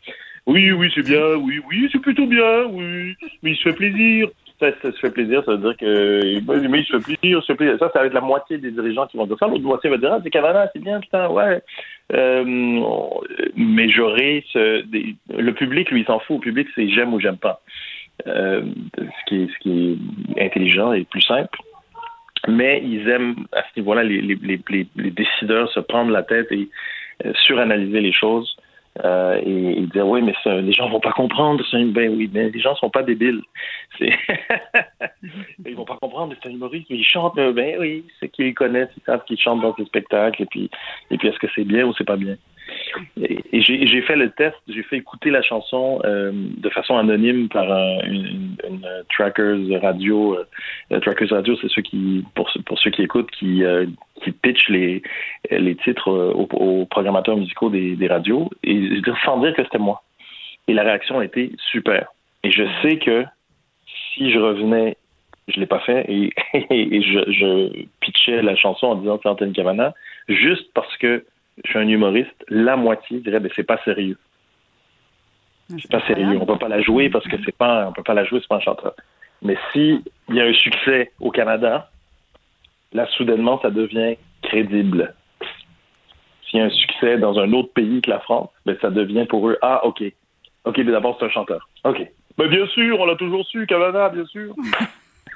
Oui, 0.47 0.71
oui, 0.73 0.91
c'est 0.95 1.05
bien, 1.05 1.35
oui, 1.37 1.61
oui, 1.69 1.89
c'est 1.93 2.01
plutôt 2.01 2.27
bien, 2.27 2.65
oui, 2.71 3.15
mais 3.43 3.51
il 3.51 3.57
se 3.57 3.63
fait 3.63 3.75
plaisir. 3.75 4.29
Ça, 4.61 4.67
ça, 4.83 4.91
se 4.91 4.99
fait 4.99 5.11
plaisir, 5.11 5.45
ça 5.45 5.53
veut 5.53 5.59
dire 5.59 5.77
que 5.77 6.69
mais 6.69 6.81
il 6.81 6.85
se 6.85 6.99
fait 6.99 7.17
plaisir, 7.17 7.41
se 7.43 7.53
fait 7.53 7.57
plaisir. 7.57 7.79
Ça, 7.79 7.91
ça 7.93 8.01
va 8.01 8.07
être 8.07 8.13
la 8.13 8.21
moitié 8.21 8.59
des 8.59 8.73
dirigeants 8.73 9.07
qui 9.07 9.17
vont 9.17 9.27
dire 9.27 9.37
ça. 9.39 9.47
L'autre 9.47 9.63
moitié 9.63 9.89
va 9.89 9.99
dire 9.99 10.13
ah, 10.13 10.21
c'est 10.23 10.31
Cavana, 10.31 10.69
c'est 10.73 10.83
bien, 10.83 10.99
putain, 11.01 11.29
ouais. 11.29 11.63
Euh, 12.13 12.45
mais 13.57 13.89
j'aurais 13.89 14.43
ce, 14.53 14.83
le 15.33 15.53
public, 15.53 15.91
lui, 15.91 16.01
il 16.01 16.07
s'en 16.07 16.19
fout. 16.19 16.39
Le 16.39 16.51
public, 16.51 16.67
c'est 16.75 16.89
j'aime 16.89 17.15
ou 17.15 17.21
j'aime 17.21 17.37
pas. 17.37 17.61
Euh, 18.27 18.63
ce, 18.97 19.25
qui 19.29 19.43
est, 19.43 19.47
ce 19.47 19.59
qui 19.61 19.99
est 20.37 20.45
intelligent 20.45 20.93
et 20.93 21.05
plus 21.05 21.23
simple 21.23 21.57
mais 22.49 22.83
ils 22.85 23.09
aiment 23.09 23.47
à 23.53 23.63
ce 23.63 23.81
niveau-là 23.81 24.03
les, 24.03 24.21
les, 24.21 24.37
les, 24.69 24.87
les, 24.97 25.11
décideurs 25.11 25.71
se 25.71 25.81
prendre 25.81 26.11
la 26.11 26.23
tête 26.23 26.51
et 26.51 26.69
euh, 27.25 27.33
suranalyser 27.35 28.01
les 28.01 28.13
choses 28.13 28.57
euh, 29.05 29.41
et, 29.45 29.81
dire 29.93 30.07
oui 30.07 30.23
mais 30.23 30.35
ça, 30.43 30.61
les 30.61 30.73
gens 30.73 30.89
vont 30.89 31.01
pas 31.01 31.13
comprendre 31.13 31.65
ben 31.93 32.15
oui 32.17 32.31
mais 32.33 32.51
les 32.51 32.61
gens 32.61 32.75
sont 32.77 32.91
pas 32.91 33.03
débiles. 33.03 33.43
Ils 34.01 35.75
vont 35.75 35.85
pas 35.85 35.97
comprendre 35.97 36.35
c'est 36.41 36.49
un 36.49 36.53
humoriste 36.53 36.87
mais 36.91 36.97
ils 36.97 37.05
chantent 37.05 37.37
ben 37.37 37.77
oui 37.79 38.05
c'est 38.21 38.29
qu'ils 38.29 38.55
connaissent 38.55 38.91
ils 38.97 39.03
savent 39.05 39.25
qu'ils 39.25 39.39
chantent 39.39 39.61
dans 39.61 39.75
ces 39.77 39.85
spectacles 39.85 40.43
et 40.43 40.47
puis 40.47 40.71
et 41.11 41.19
puis 41.19 41.29
est-ce 41.29 41.39
que 41.39 41.49
c'est 41.55 41.65
bien 41.65 41.87
ou 41.87 41.95
c'est 41.95 42.05
pas 42.05 42.17
bien? 42.17 42.37
Et, 43.21 43.61
j'ai 43.61 44.03
fait 44.03 44.17
le 44.17 44.31
test, 44.31 44.57
j'ai 44.69 44.83
fait 44.83 44.97
écouter 44.97 45.31
la 45.31 45.43
chanson 45.43 46.01
euh, 46.05 46.33
de 46.33 46.69
façon 46.71 46.97
anonyme 46.97 47.49
par 47.49 47.67
une, 48.05 48.57
une, 48.69 48.87
trackers 49.11 49.59
radio. 49.81 50.39
Euh, 50.93 51.01
trackers 51.01 51.31
radio, 51.31 51.57
c'est 51.61 51.71
ceux 51.71 51.83
qui, 51.83 52.25
pour, 52.35 52.51
ceux 52.79 52.91
qui 52.91 53.03
écoutent, 53.03 53.31
qui, 53.31 53.65
euh, 53.65 53.87
pitchent 54.43 54.69
les, 54.69 55.03
titres 55.85 56.11
aux, 56.11 56.87
programmateurs 56.87 57.37
musicaux 57.37 57.71
des, 57.71 58.09
radios, 58.09 58.51
et 58.63 59.01
sans 59.25 59.41
dire 59.41 59.55
que 59.55 59.63
c'était 59.65 59.79
moi. 59.79 60.03
Et 60.67 60.75
la 60.75 60.83
réaction 60.83 61.19
a 61.19 61.25
été 61.25 61.53
super. 61.71 62.09
Et 62.45 62.51
je 62.51 62.65
sais 62.83 62.99
que 62.99 63.25
si 64.15 64.31
je 64.31 64.39
revenais, 64.39 64.97
je 65.49 65.59
l'ai 65.61 65.67
pas 65.67 65.81
fait, 65.81 66.05
et, 66.09 66.33
et 66.71 67.03
je, 67.03 67.31
je 67.31 67.85
pitchais 68.01 68.43
la 68.43 68.57
chanson 68.57 68.89
en 68.89 68.95
disant 68.97 69.19
c'est 69.23 69.29
Anthony 69.29 69.53
Cavana, 69.53 69.95
juste 70.29 70.71
parce 70.75 70.95
que 70.99 71.25
je 71.65 71.71
suis 71.71 71.79
un 71.79 71.89
humoriste, 71.89 72.45
la 72.49 72.77
moitié 72.77 73.21
dirait 73.21 73.41
ben 73.41 73.51
c'est 73.55 73.67
pas 73.67 73.81
sérieux. 73.85 74.19
Ah, 75.71 75.77
c'est 75.81 75.91
pas 75.91 76.07
sérieux. 76.07 76.39
On 76.41 76.47
peut 76.47 76.59
pas 76.59 76.69
la 76.69 76.81
jouer 76.81 77.11
parce 77.11 77.27
que 77.27 77.37
c'est 77.45 77.57
pas, 77.57 77.89
on 77.89 77.93
peut 77.93 78.03
pas 78.03 78.15
la 78.15 78.25
jouer, 78.25 78.41
c'est 78.41 78.49
pas 78.49 78.57
un 78.57 78.61
chanteur. 78.61 78.95
Mais 79.43 79.57
si 79.73 80.03
il 80.29 80.35
y 80.35 80.41
a 80.41 80.45
un 80.45 80.55
succès 80.55 81.13
au 81.21 81.31
Canada, 81.31 81.91
là 82.93 83.07
soudainement 83.17 83.61
ça 83.61 83.71
devient 83.71 84.17
crédible. 84.43 85.15
S'il 86.49 86.61
y 86.61 86.63
a 86.63 86.67
un 86.67 86.71
succès 86.71 87.19
dans 87.19 87.39
un 87.39 87.53
autre 87.53 87.73
pays 87.73 88.01
que 88.01 88.11
la 88.11 88.21
France, 88.21 88.51
ben 88.65 88.77
ça 88.81 88.91
devient 88.91 89.27
pour 89.27 89.49
eux 89.49 89.59
ah 89.63 89.85
ok, 89.85 90.03
ok 90.65 90.79
mais 90.79 90.93
d'abord 90.93 91.17
c'est 91.19 91.27
un 91.27 91.31
chanteur. 91.31 91.69
Ok. 91.85 92.07
Mais 92.39 92.49
bien 92.49 92.67
sûr, 92.69 93.01
on 93.01 93.05
l'a 93.05 93.17
toujours 93.17 93.45
su, 93.47 93.67
Canada, 93.67 94.11
bien 94.11 94.25
sûr. 94.27 94.55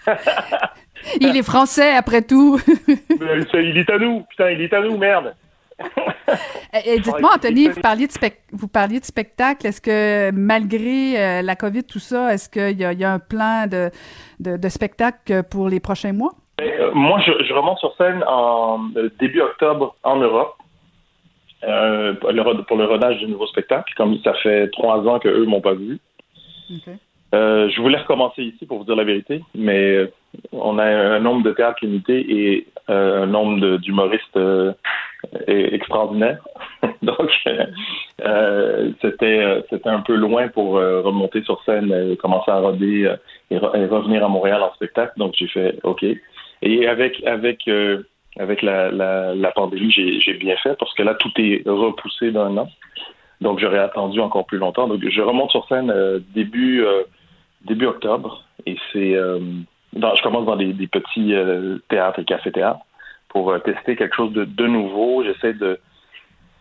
il 1.21 1.37
est 1.37 1.43
français 1.43 1.95
après 1.95 2.23
tout. 2.23 2.61
il 2.89 3.79
est 3.79 3.91
à 3.91 3.99
nous, 3.99 4.23
putain, 4.31 4.51
il 4.51 4.61
est 4.61 4.73
à 4.73 4.81
nous, 4.81 4.97
merde. 4.97 5.35
Et 6.87 6.99
dites-moi, 6.99 7.31
Anthony, 7.35 7.69
vous 7.69 7.81
parliez, 7.81 8.07
de 8.07 8.13
vous 8.53 8.69
parliez 8.69 9.01
de 9.01 9.05
spectacle. 9.05 9.67
Est-ce 9.67 9.81
que 9.81 10.31
malgré 10.35 11.21
euh, 11.21 11.43
la 11.43 11.57
COVID, 11.57 11.85
tout 11.85 11.99
ça, 11.99 12.33
est-ce 12.33 12.49
qu'il 12.49 12.81
y, 12.81 12.83
y, 12.83 13.05
a 13.05 13.13
un 13.13 13.19
plan 13.19 13.67
de, 13.67 13.91
de, 14.41 14.69
spectacle 14.69 15.43
pour 15.51 15.69
les 15.69 15.81
prochains 15.81 16.13
mois? 16.13 16.33
Ben, 16.59 16.71
euh, 16.81 16.91
moi, 16.95 17.21
je, 17.21 17.53
remonte 17.53 17.79
sur 17.79 17.95
scène 17.97 18.23
en 18.27 18.81
euh, 18.97 19.11
début 19.21 19.41
octobre 19.41 19.97
en 20.03 20.17
Europe. 20.17 20.57
pour 21.61 22.33
le 22.33 22.85
rodage 22.85 23.19
du 23.19 23.27
nouveau 23.27 23.47
spectacle, 23.47 23.93
comme 23.97 24.19
ça 24.25 24.35
fait 24.43 24.69
trois 24.71 24.99
ans 25.07 25.19
qu'eux 25.19 25.45
m'ont 25.45 25.61
pas 25.61 25.75
vu. 25.75 25.99
je 27.33 27.81
voulais 27.81 27.99
recommencer 27.99 28.43
ici 28.43 28.67
pour 28.67 28.79
vous 28.79 28.85
dire 28.85 28.97
la 28.97 29.05
vérité, 29.05 29.43
mais 29.55 30.11
on 30.53 30.79
a 30.79 30.85
un 30.85 31.21
nombre 31.21 31.43
de 31.43 31.53
théâtres 31.53 31.85
limité 31.85 32.25
et 32.29 32.67
un 32.89 33.27
nombre 33.27 33.77
d'humoristes 33.77 34.39
extraordinaire. 35.47 36.39
Donc, 37.03 37.31
euh, 38.25 38.93
c'était 39.01 39.63
c'était 39.71 39.89
un 39.89 40.01
peu 40.01 40.15
loin 40.15 40.49
pour 40.49 40.77
euh, 40.77 41.01
remonter 41.03 41.43
sur 41.43 41.63
scène, 41.65 42.17
commencer 42.17 42.51
à 42.51 42.59
roder 42.59 43.15
et, 43.51 43.59
revenir 43.59 44.25
à 44.25 44.29
Montréal 44.29 44.63
en 44.63 44.73
spectacle. 44.75 45.13
Donc, 45.17 45.35
j'ai 45.37 45.49
fait 45.49 45.79
OK. 45.83 46.05
Et 46.63 46.87
avec 46.87 47.23
avec 47.25 47.67
euh, 47.69 48.03
avec 48.39 48.63
la, 48.63 48.91
la, 48.91 49.35
la 49.35 49.51
pandémie, 49.53 49.91
j'ai 49.91 50.35
bien 50.35 50.57
fait 50.57 50.77
parce 50.79 50.95
que 50.95 51.03
là, 51.03 51.15
tout 51.15 51.33
est 51.39 51.63
repoussé 51.67 52.31
d'un 52.31 52.57
an. 52.57 52.69
Donc, 53.41 53.59
j'aurais 53.59 53.81
attendu 53.81 54.21
encore 54.21 54.47
plus 54.47 54.59
longtemps. 54.59 54.87
Donc, 54.87 55.01
je 55.07 55.21
remonte 55.21 55.51
sur 55.51 55.67
scène 55.69 55.93
début 56.35 56.85
début 57.65 57.87
octobre 57.87 58.45
et 58.67 58.77
c'est 58.93 59.15
je 59.15 60.23
commence 60.23 60.47
dans 60.47 60.57
des, 60.57 60.73
petits 60.87 61.35
théâtres 61.89 62.21
et 62.21 62.25
cafés-théâtres 62.25 62.81
pour 63.33 63.55
tester 63.63 63.97
quelque 63.97 64.15
chose 64.15 64.33
de, 64.33 64.45
de 64.45 64.67
nouveau. 64.67 65.25
J'essaie 65.25 65.55
de 65.55 65.79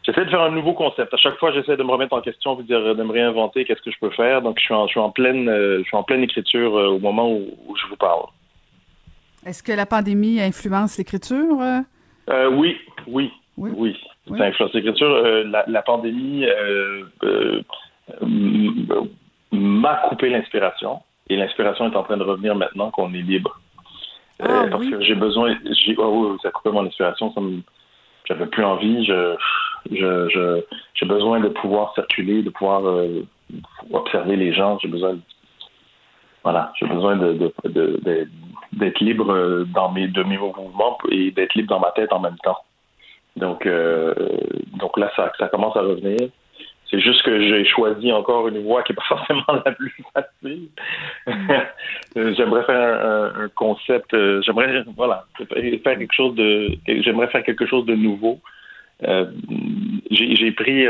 J'essaie 0.04 0.26
de 0.26 0.32
faire 0.32 0.42
un 0.42 0.50
nouveau 0.50 0.74
concept. 0.74 1.14
À 1.14 1.18
chaque 1.18 1.38
fois, 1.38 1.52
j'essaie 1.52 1.78
de 1.78 1.84
me 1.84 1.92
remettre 1.92 2.14
en 2.14 2.22
question, 2.22 2.56
de, 2.56 2.64
dire, 2.64 2.96
de 2.96 3.04
me 3.04 3.12
réinventer, 3.12 3.66
qu'est-ce 3.66 3.84
que 3.84 3.92
je 3.92 4.00
peux 4.00 4.10
faire. 4.10 4.42
Donc, 4.42 4.58
je 4.58 4.64
suis 4.64 4.74
en, 4.74 4.88
je 4.88 4.94
suis 4.94 5.00
en 5.00 5.12
pleine, 5.12 5.46
je 5.46 5.84
suis 5.84 5.96
en 5.96 6.02
pleine 6.02 6.24
écriture 6.24 6.74
au 6.74 6.98
moment 6.98 7.32
où, 7.32 7.76
je 7.76 7.88
vous 7.88 7.98
parle. 7.98 8.24
Est-ce 9.46 9.62
que 9.62 9.72
la 9.72 9.86
pandémie 9.86 10.42
influence 10.42 10.98
l'écriture? 10.98 11.60
oui, 12.28 12.78
oui, 13.06 13.32
oui, 13.58 13.72
oui. 13.76 13.96
Ça 14.38 14.46
influence 14.46 14.74
l'écriture. 14.74 15.08
Euh, 15.08 15.44
la, 15.68 15.82
pandémie 15.82 16.46
euh, 16.46 17.04
euh, 17.24 17.62
m'a 19.52 19.96
coupé 20.10 20.30
l'inspiration 20.30 21.02
et 21.30 21.36
l'inspiration 21.36 21.92
est 21.92 21.96
en 21.96 22.04
train 22.04 22.18
de 22.18 22.24
revenir 22.24 22.56
maintenant 22.56 22.92
qu'on 22.92 23.14
est 23.14 23.22
libre. 23.22 23.60
Ah, 24.42 24.66
parce 24.70 24.86
que 24.86 25.02
j'ai 25.02 25.16
besoin. 25.16 25.56
J'ai, 25.72 25.96
oh, 25.98 26.38
ça 26.42 26.50
a 26.50 26.52
coupé 26.52 26.72
mon 26.72 26.86
inspiration. 26.86 27.34
Ça 27.34 27.42
j'avais 28.26 28.46
plus 28.46 28.64
envie. 28.64 29.06
Je, 29.06 29.36
je, 29.92 30.62
j'ai 30.94 31.06
besoin 31.06 31.40
de 31.40 31.50
pouvoir 31.50 31.94
circuler, 31.94 32.44
de 32.44 32.50
pouvoir 32.50 32.84
observer 33.92 34.36
les 34.36 34.54
gens. 34.54 34.78
J'ai 34.80 34.88
besoin. 34.88 35.18
voilà, 36.44 36.72
j'ai 36.80 36.88
besoin 36.88 37.18
de, 37.18 37.52
d'être 38.74 39.00
libre 39.00 39.66
dans 39.74 39.92
mes, 39.92 40.08
de 40.08 40.24
mes 40.24 40.38
mouvements 40.38 40.98
et 41.10 41.32
d'être 41.32 41.56
libre 41.56 41.70
dans 41.70 41.80
ma 41.80 41.92
tête 41.92 42.14
en 42.14 42.20
même 42.20 42.38
temps. 42.44 42.58
Donc, 43.36 43.66
euh, 43.66 44.14
donc 44.80 44.98
là, 44.98 45.12
ça, 45.16 45.32
ça 45.40 45.48
commence 45.48 45.76
à 45.78 45.82
revenir. 45.82 46.30
C'est 46.92 47.00
juste 47.00 47.24
que 47.24 47.42
j'ai 47.42 47.66
choisi 47.66 48.12
encore 48.12 48.48
une 48.50 48.64
voie 48.64 48.84
qui 48.84 48.92
n'est 48.92 48.98
pas 48.98 49.04
forcément 49.08 49.64
la 49.66 49.72
plus 49.72 49.96
facile. 50.14 50.68
j'aimerais 52.36 52.64
faire 52.64 53.34
un, 53.36 53.50
concept, 53.56 54.14
euh, 54.14 54.42
j'aimerais 54.46 54.84
voilà 54.96 55.26
faire 55.84 55.98
quelque 55.98 56.14
chose 56.14 56.36
de, 56.36 56.78
j'aimerais 56.88 57.28
faire 57.28 57.44
quelque 57.44 57.66
chose 57.66 57.86
de 57.86 57.96
nouveau. 57.96 58.40
Euh, 59.04 59.26
j'ai 60.12 60.52
pris 60.52 60.86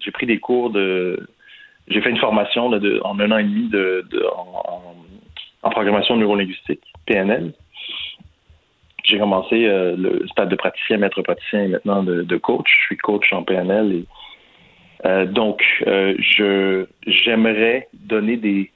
j'ai 0.00 0.10
pris 0.10 0.26
des 0.26 0.38
cours 0.38 0.70
de, 0.70 1.28
j'ai 1.88 2.00
fait 2.00 2.10
une 2.10 2.18
formation 2.18 2.70
de, 2.70 3.00
en 3.04 3.18
un 3.20 3.30
an 3.30 3.38
et 3.38 3.44
demi 3.44 3.68
de, 3.68 4.04
en, 4.34 4.94
en, 5.62 5.70
programmation 5.70 6.16
neurolinguistique 6.16 6.82
PNL 7.06 7.52
j'ai 9.04 9.18
commencé 9.18 9.66
euh, 9.66 9.96
le 9.96 10.26
stade 10.28 10.48
de 10.48 10.56
praticien, 10.56 10.98
maître 10.98 11.22
praticien 11.22 11.64
et 11.64 11.68
maintenant 11.68 12.02
de, 12.02 12.36
coach. 12.36 12.68
Je 12.80 12.86
suis 12.86 12.96
coach 12.96 13.32
en 13.32 13.42
PNL. 13.42 13.92
Et, 13.92 14.04
euh, 15.04 15.26
donc, 15.26 15.64
euh, 15.86 16.14
je 16.18 16.86
j'aimerais 17.06 17.88
donner 17.92 18.36
des 18.36 18.70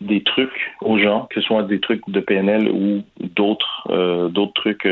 des 0.00 0.22
trucs 0.22 0.72
aux 0.80 0.98
gens, 0.98 1.26
que 1.26 1.40
ce 1.40 1.46
soit 1.46 1.62
des 1.64 1.78
trucs 1.78 2.08
de 2.08 2.20
PNL 2.20 2.70
ou 2.70 3.02
d'autres 3.20 4.28
d'autres 4.28 4.54
trucs 4.54 4.88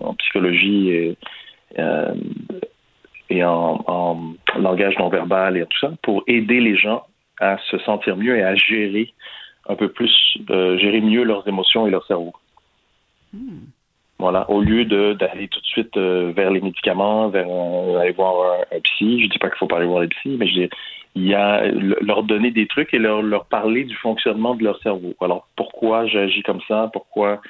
en 0.00 0.14
psychologie 0.14 0.88
et, 0.88 1.18
et 3.28 3.44
en, 3.44 3.84
en, 3.86 4.34
langage 4.58 4.96
non 4.98 5.10
verbal 5.10 5.58
et 5.58 5.66
tout 5.66 5.78
ça, 5.78 5.92
pour 6.02 6.24
aider 6.26 6.60
les 6.60 6.76
gens 6.76 7.04
à 7.40 7.58
se 7.70 7.76
sentir 7.80 8.16
mieux 8.16 8.38
et 8.38 8.42
à 8.42 8.54
gérer 8.54 9.12
un 9.68 9.74
peu 9.74 9.90
plus, 9.90 10.38
gérer 10.48 11.02
mieux 11.02 11.24
leurs 11.24 11.46
émotions 11.46 11.86
et 11.86 11.90
leur 11.90 12.06
cerveau. 12.06 12.32
Voilà, 14.18 14.50
au 14.50 14.60
lieu 14.60 14.84
d'aller 14.84 15.46
tout 15.46 15.60
de 15.60 15.66
suite 15.66 15.96
euh, 15.96 16.32
vers 16.34 16.50
les 16.50 16.60
médicaments, 16.60 17.28
vers 17.28 17.46
euh, 17.48 17.98
aller 17.98 18.10
voir 18.10 18.62
un, 18.72 18.80
psy. 18.80 19.22
Je 19.22 19.28
dis 19.28 19.38
pas 19.38 19.48
qu'il 19.48 19.58
faut 19.58 19.68
pas 19.68 19.76
aller 19.76 19.86
voir 19.86 20.00
les 20.00 20.08
psys, 20.08 20.36
mais 20.36 20.48
je 20.48 20.54
dis, 20.54 20.68
il 21.14 21.26
y 21.26 21.34
a 21.34 21.66
leur 22.00 22.24
donner 22.24 22.50
des 22.50 22.66
trucs 22.66 22.92
et 22.92 22.98
leur, 22.98 23.22
leur 23.22 23.46
parler 23.46 23.84
du 23.84 23.94
fonctionnement 23.96 24.56
de 24.56 24.64
leur 24.64 24.80
cerveau. 24.82 25.14
Alors 25.20 25.46
pourquoi 25.56 26.06
j'agis 26.06 26.42
comme 26.42 26.60
ça, 26.66 26.90
pourquoi 26.92 27.40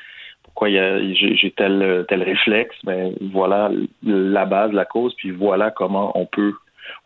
pourquoi 0.45 0.69
j'ai 0.71 1.53
tel 1.57 2.05
tel 2.09 2.23
réflexe, 2.23 2.77
ben 2.85 3.15
voilà 3.33 3.71
la 4.03 4.45
base, 4.45 4.73
la 4.73 4.85
cause, 4.85 5.15
puis 5.17 5.31
voilà 5.31 5.71
comment 5.71 6.13
on 6.19 6.27
peut 6.27 6.55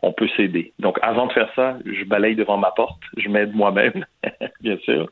on 0.01 0.13
peut 0.13 0.29
s'aider. 0.37 0.73
Donc, 0.79 0.97
avant 1.01 1.27
de 1.27 1.33
faire 1.33 1.49
ça, 1.55 1.77
je 1.85 2.05
balaye 2.05 2.35
devant 2.35 2.57
ma 2.57 2.71
porte, 2.71 3.01
je 3.17 3.27
m'aide 3.29 3.53
moi-même, 3.53 4.05
bien 4.61 4.77
sûr, 4.77 5.09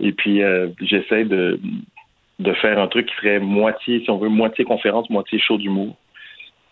et 0.00 0.12
puis 0.12 0.42
euh, 0.42 0.68
j'essaie 0.80 1.24
de, 1.24 1.60
de 2.38 2.52
faire 2.54 2.78
un 2.78 2.86
truc 2.86 3.06
qui 3.06 3.14
serait 3.16 3.40
moitié, 3.40 4.00
si 4.04 4.10
on 4.10 4.18
veut, 4.18 4.28
moitié 4.28 4.64
conférence, 4.64 5.10
moitié 5.10 5.38
show 5.38 5.56
d'humour 5.58 5.96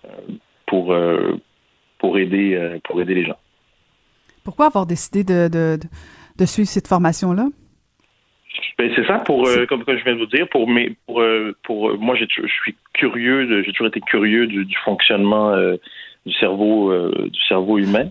euh, 0.05 0.09
pour, 0.67 0.93
euh, 0.93 1.37
pour, 1.99 2.19
aider, 2.19 2.55
euh, 2.55 2.79
pour 2.85 3.01
aider 3.01 3.15
les 3.15 3.25
gens. 3.25 3.39
Pourquoi 4.45 4.67
avoir 4.67 4.87
décidé 4.87 5.25
de, 5.25 5.49
de, 5.49 5.79
de 6.39 6.45
suivre 6.45 6.69
cette 6.69 6.87
formation-là? 6.87 7.49
Ben, 8.79 8.91
c'est 8.95 9.07
ça 9.07 9.19
pour 9.19 9.47
comme, 9.69 9.85
je 9.87 10.05
viens 10.05 10.15
de 10.15 10.19
vous 10.19 10.27
dire 10.27 10.49
pour 10.49 10.69
mes 10.69 10.97
pour 11.07 11.23
pour 11.63 11.99
moi 11.99 12.15
je 12.17 12.25
suis 12.47 12.75
curieux 12.95 13.63
j'ai 13.63 13.73
toujours 13.73 13.89
été 13.89 14.01
curieux 14.01 14.47
du, 14.47 14.65
du 14.65 14.77
fonctionnement 14.83 15.55
du 16.25 16.33
cerveau 16.35 17.11
du 17.11 17.41
cerveau 17.49 17.79
humain 17.79 18.09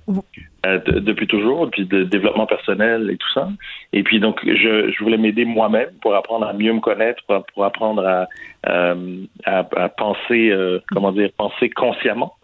euh, 0.66 0.80
depuis 0.86 1.28
toujours, 1.28 1.70
puis 1.70 1.86
de 1.86 2.04
développement 2.04 2.46
personnel 2.46 3.10
et 3.12 3.18
tout 3.18 3.32
ça. 3.34 3.50
Et 3.94 4.04
puis 4.04 4.20
donc 4.20 4.40
je, 4.46 4.92
je 4.92 5.04
voulais 5.04 5.18
m'aider 5.18 5.46
moi-même 5.46 5.90
pour 6.02 6.16
apprendre 6.16 6.48
à 6.48 6.54
mieux 6.54 6.74
me 6.74 6.80
connaître, 6.80 7.24
pour, 7.54 7.66
apprendre 7.66 8.06
à, 8.06 8.28
euh, 8.68 9.26
à, 9.46 9.90
penser 9.90 10.54
comment 10.92 11.12
dire 11.12 11.30
penser 11.38 11.70
consciemment. 11.70 12.36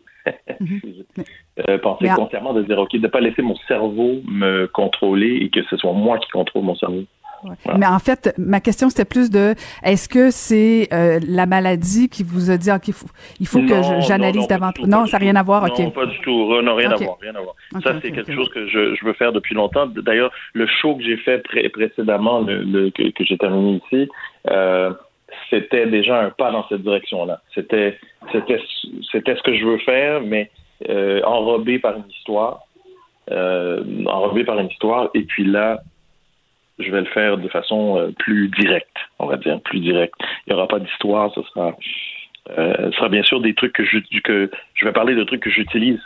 Mhm. 0.60 0.82
penser 1.82 2.10
consciemment 2.16 2.54
de 2.54 2.62
dire 2.64 2.78
ok 2.78 2.96
de 2.96 3.08
pas 3.08 3.22
laisser 3.22 3.42
mon 3.42 3.56
cerveau 3.68 4.22
me 4.28 4.68
contrôler 4.68 5.38
et 5.42 5.50
que 5.50 5.64
ce 5.64 5.78
soit 5.78 5.94
moi 5.94 6.20
qui 6.20 6.30
contrôle 6.30 6.64
mon 6.64 6.76
cerveau. 6.76 7.04
Mais 7.78 7.86
en 7.86 8.00
fait, 8.00 8.34
ma 8.38 8.60
question 8.60 8.90
c'était 8.90 9.06
plus 9.06 9.30
de 9.30 9.56
est-ce 9.84 10.10
que 10.10 10.32
c'est 10.32 10.88
euh, 10.94 11.20
la 11.28 11.46
maladie 11.46 12.10
qui 12.10 12.24
vous 12.24 12.52
a 12.52 12.58
dit 12.58 12.70
qu'il 12.84 12.94
faut, 12.94 13.08
il 13.40 13.48
faut 13.48 13.60
que 13.60 13.82
j'analyse 14.02 14.48
davantage? 14.48 14.86
Non, 14.86 15.06
ça 15.06 15.18
n'a 15.18 15.22
rien 15.22 15.36
à 15.36 15.44
voir. 15.44 15.68
Non, 15.68 15.92
pas 15.92 16.06
du 16.06 16.20
tout. 16.20 16.62
Non, 16.62 16.76
rien 16.76 16.92
à 16.92 16.96
voir. 16.96 17.18
Rien 17.22 17.36
à 17.36 17.42
voir. 17.42 17.56
ça, 17.84 17.96
c'est 18.02 18.12
quelque 18.12 18.34
chose 18.34 18.50
que 18.50 18.68
je, 18.68 18.96
je, 18.96 19.06
veux 19.06 19.14
faire 19.14 19.32
depuis 19.32 19.56
longtemps. 19.56 19.88
D'ailleurs, 19.88 20.32
le 20.54 20.68
show 20.68 20.96
que 20.96 21.04
j'ai 21.04 21.18
fait 21.18 21.44
précédemment, 21.72 22.42
le, 22.42 22.90
que, 22.90 23.10
que 23.12 23.24
j'ai 23.24 23.38
terminé 23.38 23.82
ici, 23.86 24.10
euh, 24.50 24.92
c'était 25.50 25.88
déjà 25.88 26.22
un 26.22 26.30
pas 26.30 26.52
dans 26.52 26.68
cette 26.68 26.82
direction-là. 26.82 27.42
C'était, 27.54 27.98
c'était, 28.32 28.60
c'était 29.12 29.36
ce 29.36 29.42
que 29.44 29.56
je 29.56 29.66
veux 29.66 29.78
faire, 29.80 30.22
mais 30.22 30.50
euh, 30.90 31.22
enrobé 31.24 31.80
par 31.80 31.96
une 31.96 32.10
histoire. 32.10 32.62
Euh, 33.30 33.84
enrobé 34.08 34.44
par 34.44 34.60
une 34.60 34.68
histoire. 34.68 35.10
Et 35.14 35.24
puis 35.24 35.46
là, 35.46 35.82
je 36.82 36.92
vais 36.92 37.02
le 37.02 37.08
faire 37.08 37.38
de 37.38 37.48
façon 37.48 37.98
euh, 37.98 38.12
plus 38.20 38.50
directe, 38.50 38.96
on 39.20 39.28
va 39.28 39.38
dire, 39.38 39.60
plus 39.62 39.80
directe. 39.80 40.16
Il 40.20 40.54
n'y 40.54 40.56
aura 40.56 40.68
pas 40.68 40.80
d'histoire, 40.80 41.32
ce 41.34 41.42
sera, 41.44 41.76
euh, 42.58 42.92
sera 42.92 43.10
bien 43.10 43.24
sûr 43.24 43.42
des 43.42 43.54
trucs 43.54 43.74
que 43.74 43.86
je, 43.86 43.98
que 44.24 44.50
je 44.74 44.86
vais 44.86 44.92
parler 44.92 45.16
de 45.16 45.24
trucs 45.24 45.42
que 45.42 45.50
j'utilise 45.50 46.02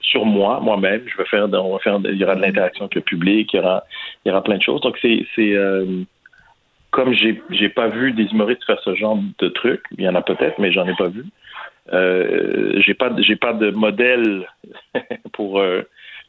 sur 0.00 0.24
moi, 0.24 0.60
moi-même. 0.60 1.02
Je 1.06 1.16
vais 1.16 1.24
faire, 1.26 1.48
on 1.52 1.72
va 1.72 1.78
faire, 1.78 1.98
il 2.04 2.16
y 2.16 2.24
aura 2.24 2.36
de 2.36 2.42
l'interaction 2.42 2.84
avec 2.84 2.94
le 2.94 3.00
public, 3.00 3.52
il 3.52 3.56
y 3.56 3.60
aura, 3.60 3.84
il 4.24 4.28
y 4.28 4.32
aura 4.32 4.42
plein 4.42 4.56
de 4.56 4.62
choses. 4.62 4.80
Donc 4.80 4.98
c'est, 5.00 5.26
c'est 5.34 5.54
euh, 5.54 6.02
comme 6.90 7.12
j'ai, 7.12 7.42
j'ai 7.50 7.68
pas 7.68 7.88
vu 7.88 8.12
des 8.12 8.24
humoristes 8.24 8.64
faire 8.64 8.80
ce 8.80 8.94
genre 8.94 9.18
de 9.38 9.48
trucs, 9.48 9.84
il 9.98 10.04
y 10.04 10.08
en 10.08 10.14
a 10.14 10.22
peut-être, 10.22 10.58
mais 10.58 10.72
j'en 10.72 10.86
ai 10.86 10.94
pas 10.94 11.08
vu. 11.08 11.24
Euh, 11.92 12.80
j'ai 12.80 12.94
pas, 12.94 13.10
j'ai 13.18 13.36
pas 13.36 13.52
de 13.52 13.70
modèle 13.70 14.46
pour 15.32 15.62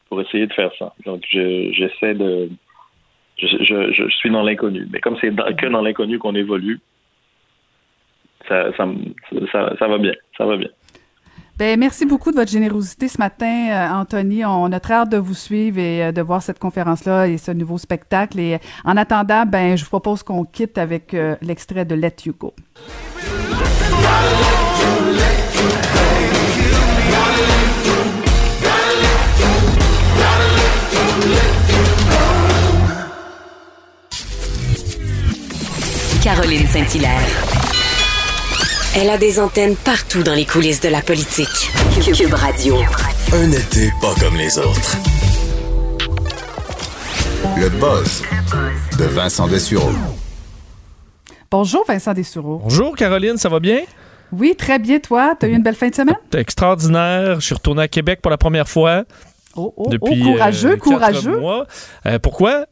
pour 0.08 0.20
essayer 0.20 0.46
de 0.46 0.52
faire 0.52 0.70
ça. 0.78 0.92
Donc 1.04 1.22
j'essaie 1.30 2.14
de 2.14 2.48
je, 3.38 4.08
suis 4.10 4.30
dans 4.30 4.42
l'inconnu. 4.42 4.86
Mais 4.90 5.00
comme 5.00 5.16
c'est 5.20 5.30
que 5.30 5.66
dans 5.66 5.82
l'inconnu 5.82 6.18
qu'on 6.18 6.34
évolue, 6.34 6.80
ça, 8.48 8.70
ça, 8.76 9.88
va 9.88 9.98
bien. 9.98 10.12
Ça 10.36 10.46
va 10.46 10.56
bien. 10.56 10.68
Ben, 11.58 11.78
merci 11.80 12.04
beaucoup 12.04 12.30
de 12.30 12.36
votre 12.36 12.50
générosité 12.50 13.08
ce 13.08 13.18
matin, 13.18 13.68
euh, 13.70 13.94
Anthony. 13.94 14.44
On 14.44 14.70
a 14.72 14.80
très 14.80 14.94
hâte 14.94 15.10
de 15.10 15.16
vous 15.16 15.34
suivre 15.34 15.78
et 15.78 16.04
euh, 16.04 16.12
de 16.12 16.20
voir 16.20 16.42
cette 16.42 16.58
conférence-là 16.58 17.28
et 17.28 17.38
ce 17.38 17.50
nouveau 17.50 17.78
spectacle. 17.78 18.38
Et 18.38 18.58
en 18.84 18.96
attendant, 18.96 19.46
ben, 19.46 19.76
je 19.76 19.84
vous 19.84 19.88
propose 19.88 20.22
qu'on 20.22 20.44
quitte 20.44 20.76
avec 20.76 21.14
euh, 21.14 21.34
l'extrait 21.40 21.86
de 21.86 21.94
Let 21.94 22.16
You 22.26 22.34
Go. 22.38 22.52
Saint-Hilaire. 36.76 37.26
Elle 38.94 39.08
a 39.08 39.16
des 39.16 39.40
antennes 39.40 39.76
partout 39.76 40.22
dans 40.22 40.34
les 40.34 40.44
coulisses 40.44 40.82
de 40.82 40.90
la 40.90 41.00
politique. 41.00 41.70
Cube 42.14 42.34
Radio. 42.34 42.76
Un 43.32 43.50
été 43.50 43.90
pas 44.02 44.12
comme 44.20 44.36
les 44.36 44.58
autres. 44.58 44.98
Le 47.56 47.70
buzz 47.70 48.22
de 48.98 49.04
Vincent 49.04 49.48
Dessureau. 49.48 49.88
Bonjour 51.50 51.82
Vincent 51.88 52.12
Dessureau. 52.12 52.60
Bonjour 52.62 52.94
Caroline, 52.94 53.38
ça 53.38 53.48
va 53.48 53.58
bien? 53.58 53.78
Oui, 54.30 54.54
très 54.54 54.78
bien 54.78 54.98
toi. 54.98 55.34
T'as 55.40 55.48
eu 55.48 55.52
une 55.52 55.62
belle 55.62 55.76
fin 55.76 55.88
de 55.88 55.94
semaine? 55.94 56.16
Extraordinaire. 56.36 57.40
Je 57.40 57.46
suis 57.46 57.54
retourné 57.54 57.84
à 57.84 57.88
Québec 57.88 58.20
pour 58.20 58.30
la 58.30 58.36
première 58.36 58.68
fois. 58.68 59.04
Oh, 59.54 59.72
oh, 59.78 59.84
oh 59.86 59.88
depuis, 59.88 60.22
oh, 60.26 60.32
courageux, 60.32 60.72
euh, 60.72 60.76
courageux. 60.76 61.38
Mois. 61.38 61.66
Euh, 62.04 62.18
pourquoi? 62.18 62.66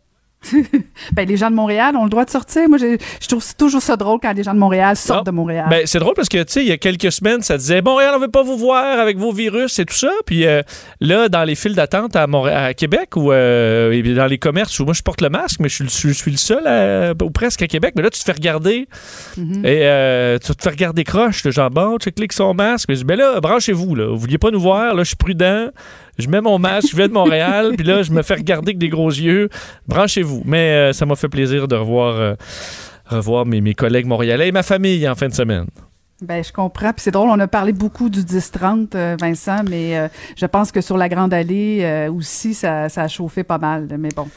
ben, 1.12 1.28
les 1.28 1.36
gens 1.36 1.50
de 1.50 1.56
Montréal 1.56 1.96
ont 1.96 2.04
le 2.04 2.10
droit 2.10 2.24
de 2.24 2.30
sortir. 2.30 2.68
Moi, 2.68 2.78
je, 2.78 3.28
trouve 3.28 3.44
toujours 3.56 3.82
ça 3.82 3.96
drôle 3.96 4.18
quand 4.20 4.32
les 4.32 4.42
gens 4.42 4.54
de 4.54 4.58
Montréal 4.58 4.96
sortent 4.96 5.26
ah, 5.28 5.30
de 5.30 5.34
Montréal. 5.34 5.66
Ben, 5.70 5.86
c'est 5.86 5.98
drôle 5.98 6.14
parce 6.14 6.28
que, 6.28 6.42
tu 6.42 6.52
sais, 6.52 6.62
il 6.62 6.68
y 6.68 6.72
a 6.72 6.78
quelques 6.78 7.12
semaines, 7.12 7.42
ça 7.42 7.56
disait 7.56 7.82
Montréal, 7.82 8.14
on 8.16 8.20
veut 8.20 8.28
pas 8.28 8.42
vous 8.42 8.56
voir 8.56 8.98
avec 8.98 9.18
vos 9.18 9.32
virus 9.32 9.78
et 9.78 9.84
tout 9.84 9.94
ça. 9.94 10.10
Puis 10.26 10.46
euh, 10.46 10.62
là, 11.00 11.28
dans 11.28 11.44
les 11.44 11.54
files 11.54 11.74
d'attente 11.74 12.16
à, 12.16 12.24
à 12.24 12.74
Québec 12.74 13.16
ou 13.16 13.32
euh, 13.32 14.14
dans 14.14 14.26
les 14.26 14.38
commerces 14.38 14.78
où 14.80 14.84
moi, 14.84 14.94
je 14.94 15.02
porte 15.02 15.20
le 15.20 15.30
masque, 15.30 15.60
mais 15.60 15.68
je 15.68 15.84
suis, 15.84 16.08
je 16.08 16.14
suis 16.14 16.30
le 16.30 16.36
seul, 16.36 17.14
ou 17.22 17.30
presque 17.30 17.62
à 17.62 17.66
Québec. 17.66 17.94
Mais 17.96 18.02
là, 18.02 18.10
tu 18.10 18.20
te 18.20 18.24
fais 18.24 18.32
regarder 18.32 18.88
mm-hmm. 19.38 19.66
et 19.66 19.80
euh, 19.84 20.38
tu 20.38 20.54
te 20.54 20.62
fais 20.62 20.70
regarder 20.70 21.04
croche. 21.04 21.44
Le 21.44 21.50
genre, 21.50 21.70
bon, 21.70 21.98
tu 21.98 22.10
cliques 22.12 22.32
son 22.32 22.54
masque. 22.54 22.88
Mais 22.88 22.94
je 22.94 23.00
dis, 23.00 23.04
ben 23.04 23.18
là, 23.18 23.40
branchez-vous. 23.40 23.94
Là. 23.94 24.06
Vous 24.06 24.18
vouliez 24.18 24.38
pas 24.38 24.50
nous 24.50 24.60
voir. 24.60 24.94
Là, 24.94 25.02
je 25.02 25.08
suis 25.08 25.16
prudent 25.16 25.68
je 26.18 26.28
mets 26.28 26.40
mon 26.40 26.58
masque, 26.58 26.90
je 26.90 26.96
viens 26.96 27.08
de 27.08 27.12
Montréal, 27.12 27.72
puis 27.76 27.86
là, 27.86 28.02
je 28.02 28.12
me 28.12 28.22
fais 28.22 28.34
regarder 28.34 28.70
avec 28.70 28.78
des 28.78 28.88
gros 28.88 29.10
yeux. 29.10 29.48
Branchez-vous. 29.88 30.42
Mais 30.44 30.90
euh, 30.90 30.92
ça 30.92 31.06
m'a 31.06 31.16
fait 31.16 31.28
plaisir 31.28 31.68
de 31.68 31.76
revoir, 31.76 32.36
euh, 33.12 33.44
mes, 33.44 33.74
collègues 33.74 34.06
montréalais 34.06 34.48
et 34.48 34.52
ma 34.52 34.62
famille 34.62 35.08
en 35.08 35.14
fin 35.14 35.28
de 35.28 35.34
semaine. 35.34 35.66
Ben, 36.22 36.42
je 36.42 36.52
comprends. 36.52 36.92
Puis 36.92 37.02
c'est 37.02 37.10
drôle, 37.10 37.28
on 37.28 37.40
a 37.40 37.48
parlé 37.48 37.72
beaucoup 37.72 38.08
du 38.08 38.20
10-30, 38.20 38.94
euh, 38.94 39.16
Vincent, 39.20 39.62
mais 39.68 40.08
je 40.36 40.46
pense 40.46 40.72
que 40.72 40.80
sur 40.80 40.96
la 40.96 41.08
Grande 41.08 41.34
Allée 41.34 42.08
aussi, 42.14 42.54
ça, 42.54 42.88
ça, 42.88 43.02
a 43.02 43.08
chauffé 43.08 43.42
pas 43.42 43.58
mal. 43.58 43.88
Mais 43.98 44.10
bon, 44.14 44.28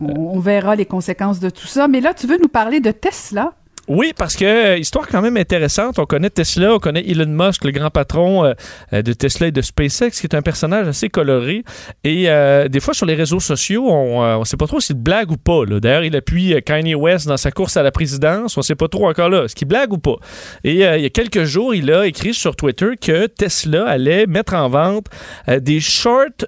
on, 0.00 0.38
verra 0.38 0.76
les 0.76 0.86
conséquences 0.86 1.40
de 1.40 1.50
tout 1.50 1.66
ça. 1.66 1.88
Mais 1.88 2.00
là, 2.00 2.14
tu 2.14 2.26
veux 2.26 2.38
nous 2.38 2.48
parler 2.48 2.80
de 2.80 2.92
Tesla? 2.92 3.52
Oui, 3.88 4.12
parce 4.16 4.34
que 4.34 4.44
euh, 4.44 4.78
histoire 4.78 5.06
quand 5.06 5.22
même 5.22 5.36
intéressante. 5.36 5.98
On 5.98 6.06
connaît 6.06 6.30
Tesla, 6.30 6.74
on 6.74 6.78
connaît 6.78 7.04
Elon 7.08 7.26
Musk, 7.26 7.64
le 7.64 7.70
grand 7.70 7.90
patron 7.90 8.44
euh, 8.44 8.54
euh, 8.92 9.02
de 9.02 9.12
Tesla 9.12 9.46
et 9.46 9.52
de 9.52 9.62
SpaceX, 9.62 10.10
qui 10.10 10.26
est 10.26 10.34
un 10.34 10.42
personnage 10.42 10.88
assez 10.88 11.08
coloré. 11.08 11.62
Et 12.02 12.28
des 12.68 12.80
fois 12.80 12.94
sur 12.94 13.06
les 13.06 13.14
réseaux 13.14 13.40
sociaux, 13.40 13.88
on 13.88 14.40
ne 14.40 14.44
sait 14.44 14.56
pas 14.56 14.66
trop 14.66 14.80
s'il 14.80 14.96
blague 14.96 15.30
ou 15.30 15.36
pas. 15.36 15.64
D'ailleurs, 15.66 16.04
il 16.04 16.16
appuie 16.16 16.54
Kanye 16.64 16.94
West 16.94 17.28
dans 17.28 17.36
sa 17.36 17.50
course 17.50 17.76
à 17.76 17.82
la 17.82 17.92
présidence. 17.92 18.56
On 18.56 18.60
ne 18.60 18.64
sait 18.64 18.74
pas 18.74 18.88
trop 18.88 19.08
encore 19.08 19.28
là, 19.28 19.44
est-ce 19.44 19.54
qu'il 19.54 19.68
blague 19.68 19.92
ou 19.92 19.98
pas. 19.98 20.16
Et 20.64 20.72
il 20.72 20.78
y 20.78 20.84
a 21.04 21.10
quelques 21.10 21.44
jours, 21.44 21.74
il 21.74 21.90
a 21.92 22.06
écrit 22.06 22.34
sur 22.34 22.56
Twitter 22.56 22.90
que 23.00 23.26
Tesla 23.26 23.86
allait 23.86 24.26
mettre 24.26 24.54
en 24.54 24.68
vente 24.68 25.06
des 25.48 25.80
shorts 25.80 26.46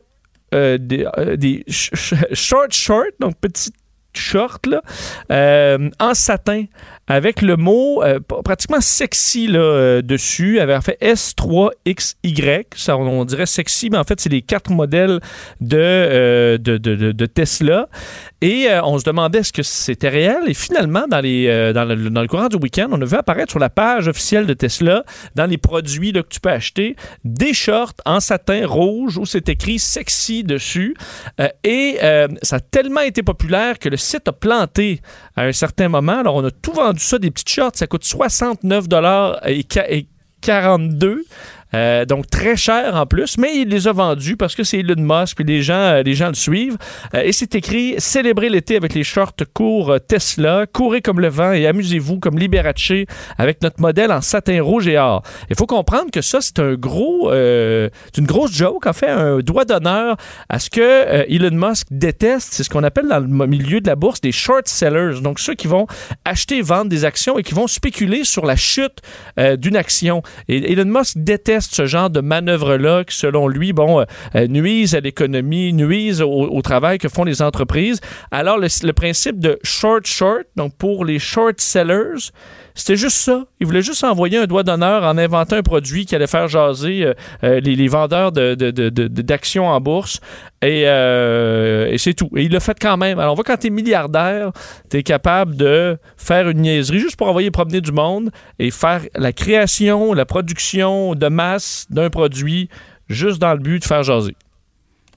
des, 0.53 1.07
des 1.37 1.65
short 1.69 2.73
donc 3.21 3.37
petites 3.41 3.75
short 4.19 4.67
là, 4.67 4.83
euh, 5.31 5.91
en 5.99 6.15
satin 6.15 6.65
avec 7.09 7.41
le 7.43 7.57
mot 7.57 8.03
euh, 8.03 8.21
pratiquement 8.21 8.81
sexy 8.81 9.47
là, 9.47 9.59
euh, 9.59 10.03
dessus, 10.03 10.61
avait 10.61 10.79
fait 10.81 10.99
S3XY, 11.01 12.65
ça 12.77 12.97
on, 12.97 13.25
dirait 13.25 13.47
sexy, 13.47 13.89
mais 13.91 13.99
en 13.99 14.05
fait 14.05 14.21
c'est 14.21 14.29
les 14.29 14.43
quatre 14.43 14.71
modèles 14.71 15.21
de, 15.61 16.59
de, 16.59 16.77
de, 16.77 17.13
de, 17.13 17.27
Tesla. 17.27 17.89
Et 18.41 18.69
on 18.85 18.99
se 18.99 19.05
demandait 19.05 19.39
est-ce 19.39 19.53
que 19.53 19.63
c'était 19.63 20.09
réel. 20.09 20.43
Et 20.47 20.55
finalement, 20.55 21.07
dans, 21.09 21.21
les, 21.21 21.73
dans, 21.73 21.85
le, 21.85 22.11
dans 22.11 22.23
le 22.23 22.29
courant 22.29 22.49
du 22.49 22.57
week-end, 22.57 22.89
on 22.93 23.01
a 23.03 23.05
vu 23.05 23.17
apparaître 23.17 23.51
sur 23.51 23.59
la 23.59 23.71
page 23.71 24.07
officielle 24.07 24.47
de 24.47 24.55
Tesla, 24.55 25.05
dans 25.35 25.47
les 25.47 25.59
produits 25.59 26.13
que 26.13 26.21
tu 26.21 26.39
peux 26.41 26.51
acheter, 26.51 26.95
des 27.25 27.53
shorts 27.53 27.95
en 28.07 28.21
satin 28.21 28.67
rouge 28.67 29.19
où 29.19 29.27
c'est 29.27 29.49
écrit 29.49 29.79
sexy 29.79 30.45
dessus. 30.45 30.95
et 31.65 31.99
ça 32.43 32.57
a 32.57 32.61
tellement 32.61 33.01
été 33.01 33.23
populaire 33.23 33.79
que 33.79 33.89
le 33.89 33.97
site 33.97 34.29
a 34.29 34.33
planté 34.33 35.01
à 35.37 35.45
un 35.45 35.53
certain 35.53 35.89
moment. 35.89 36.21
Alors, 36.21 36.37
on 36.37 36.45
a 36.45 36.51
tout 36.51 36.73
vendu 36.73 36.98
ça, 36.99 37.19
des 37.19 37.31
petites 37.31 37.49
shorts. 37.49 37.73
Ça 37.75 37.87
coûte 37.87 38.05
69 38.05 38.87
et 39.47 40.07
42 40.41 41.25
euh, 41.75 42.05
donc 42.05 42.29
très 42.31 42.57
cher 42.57 42.95
en 42.95 43.07
plus, 43.07 43.37
mais 43.39 43.57
il 43.57 43.69
les 43.69 43.89
a 43.89 43.93
vendus 43.93 44.37
parce 44.37 44.55
que 44.55 44.65
c'est 44.65 44.79
Elon 44.79 44.95
Musk 44.99 45.37
puis 45.37 45.45
les 45.45 45.63
gens, 45.63 45.75
euh, 45.75 46.03
les 46.03 46.15
gens 46.15 46.29
le 46.29 46.35
suivent. 46.35 46.79
Euh, 47.15 47.23
et 47.23 47.33
c'est 47.33 47.55
écrit 47.55 47.95
Célébrez 47.99 48.49
l'été 48.49 48.77
avec 48.77 48.95
les 48.95 49.05
shorts 49.05 49.35
courts 49.53 49.95
Tesla, 50.09 50.67
courez 50.73 51.03
comme 51.03 51.21
le 51.21 51.29
vent 51.29 51.53
et 51.53 51.67
amusez-vous 51.67 52.19
comme 52.19 52.39
Liberace 52.39 52.93
avec 53.37 53.63
notre 53.63 53.81
modèle 53.81 54.13
en 54.13 54.21
satin 54.21 54.63
rouge 54.63 54.89
et 54.89 54.99
or. 54.99 55.23
Il 55.51 55.57
faut 55.57 55.67
comprendre 55.67 56.11
que 56.11 56.23
ça 56.23 56.41
c'est 56.41 56.59
un 56.59 56.75
gros, 56.75 57.31
une 57.33 58.27
grosse 58.27 58.53
joke 58.53 58.87
en 58.87 58.93
fait, 58.93 59.09
un 59.09 59.39
doigt 59.41 59.65
d'honneur 59.65 60.17
à 60.49 60.59
ce 60.59 60.71
que 60.71 61.27
Elon 61.29 61.69
Musk 61.69 61.89
déteste. 61.91 62.55
C'est 62.55 62.63
ce 62.63 62.71
qu'on 62.71 62.85
appelle 62.85 63.09
dans 63.09 63.21
le 63.21 63.47
milieu 63.47 63.81
de 63.81 63.87
la 63.87 63.97
bourse 63.97 64.21
des 64.21 64.33
short 64.33 64.69
sellers, 64.69 65.21
donc 65.23 65.39
ceux 65.41 65.55
qui 65.55 65.67
vont 65.67 65.87
acheter 66.25 66.59
et 66.59 66.63
vendre 66.63 66.89
des 66.89 67.05
actions 67.05 67.39
et 67.39 67.43
qui 67.43 67.55
vont 67.55 67.67
spéculer 67.67 68.25
sur 68.25 68.47
la 68.47 68.57
chute 68.57 69.01
d'une 69.37 69.77
action. 69.77 70.23
Et 70.49 70.73
Elon 70.73 70.85
Musk 70.87 71.19
déteste 71.19 71.58
ce 71.61 71.87
genre 71.87 72.11
de 72.11 72.21
manœuvre-là 72.21 73.05
qui, 73.05 73.17
selon 73.17 73.49
lui, 73.49 73.73
bon, 73.73 74.05
euh, 74.35 74.47
nuisent 74.47 74.95
à 74.95 75.01
l'économie, 75.01 75.73
nuisent 75.73 76.23
au, 76.23 76.61
travail 76.63 76.99
que 76.99 77.09
font 77.09 77.25
les 77.25 77.43
entreprises. 77.43 78.01
Alors, 78.31 78.59
le, 78.59 78.93
principe 78.93 79.39
de 79.39 79.59
short 79.63 80.07
short, 80.07 80.45
donc 80.57 80.75
pour 80.77 81.05
les 81.05 81.19
short 81.19 81.61
sellers, 81.61 82.31
c'était 82.79 82.97
juste 82.97 83.17
ça. 83.17 83.45
Il 83.59 83.67
voulait 83.67 83.83
juste 83.83 84.05
envoyer 84.05 84.39
un 84.39 84.47
doigt 84.47 84.63
d'honneur 84.63 85.03
en 85.03 85.19
inventant 85.19 85.57
un 85.57 85.63
produit 85.63 86.07
qui 86.07 86.15
allait 86.15 86.29
faire 86.29 86.47
jaser 86.47 87.05
euh, 87.05 87.15
euh, 87.43 87.59
les, 87.59 87.89
vendeurs 87.89 88.31
d'actions 88.31 89.65
de, 89.65 89.69
en 89.69 89.81
bourse. 89.81 90.21
Et, 90.63 90.83
et 90.83 91.99
c'est 91.99 92.15
tout. 92.15 92.31
Et 92.37 92.45
il 92.45 92.53
l'a 92.53 92.61
fait 92.61 92.79
quand 92.81 92.97
même. 92.97 93.19
Alors, 93.19 93.33
on 93.33 93.35
voit 93.35 93.43
quand 93.43 93.57
tu 93.57 93.67
es 93.67 93.71
milliardaire, 93.71 94.53
tu 94.91 94.99
es 94.99 95.03
capable 95.03 95.57
de 95.57 95.99
faire 96.17 96.49
une 96.49 96.61
niaiserie 96.61 97.01
juste 97.01 97.17
pour 97.17 97.29
envoyer 97.29 97.51
promener 97.51 97.81
du 97.81 97.91
monde 97.91 98.31
et 98.61 98.71
faire 98.71 99.03
la 99.17 99.33
création, 99.33 100.13
la 100.13 100.25
production 100.25 101.17
de 101.17 101.27
masse 101.27 101.87
d'un 101.91 102.11
produit 102.11 102.69
juste 103.09 103.41
dans 103.41 103.55
le 103.55 103.59
but 103.59 103.81
de 103.81 103.85
faire 103.87 104.05
jaser. 104.05 104.37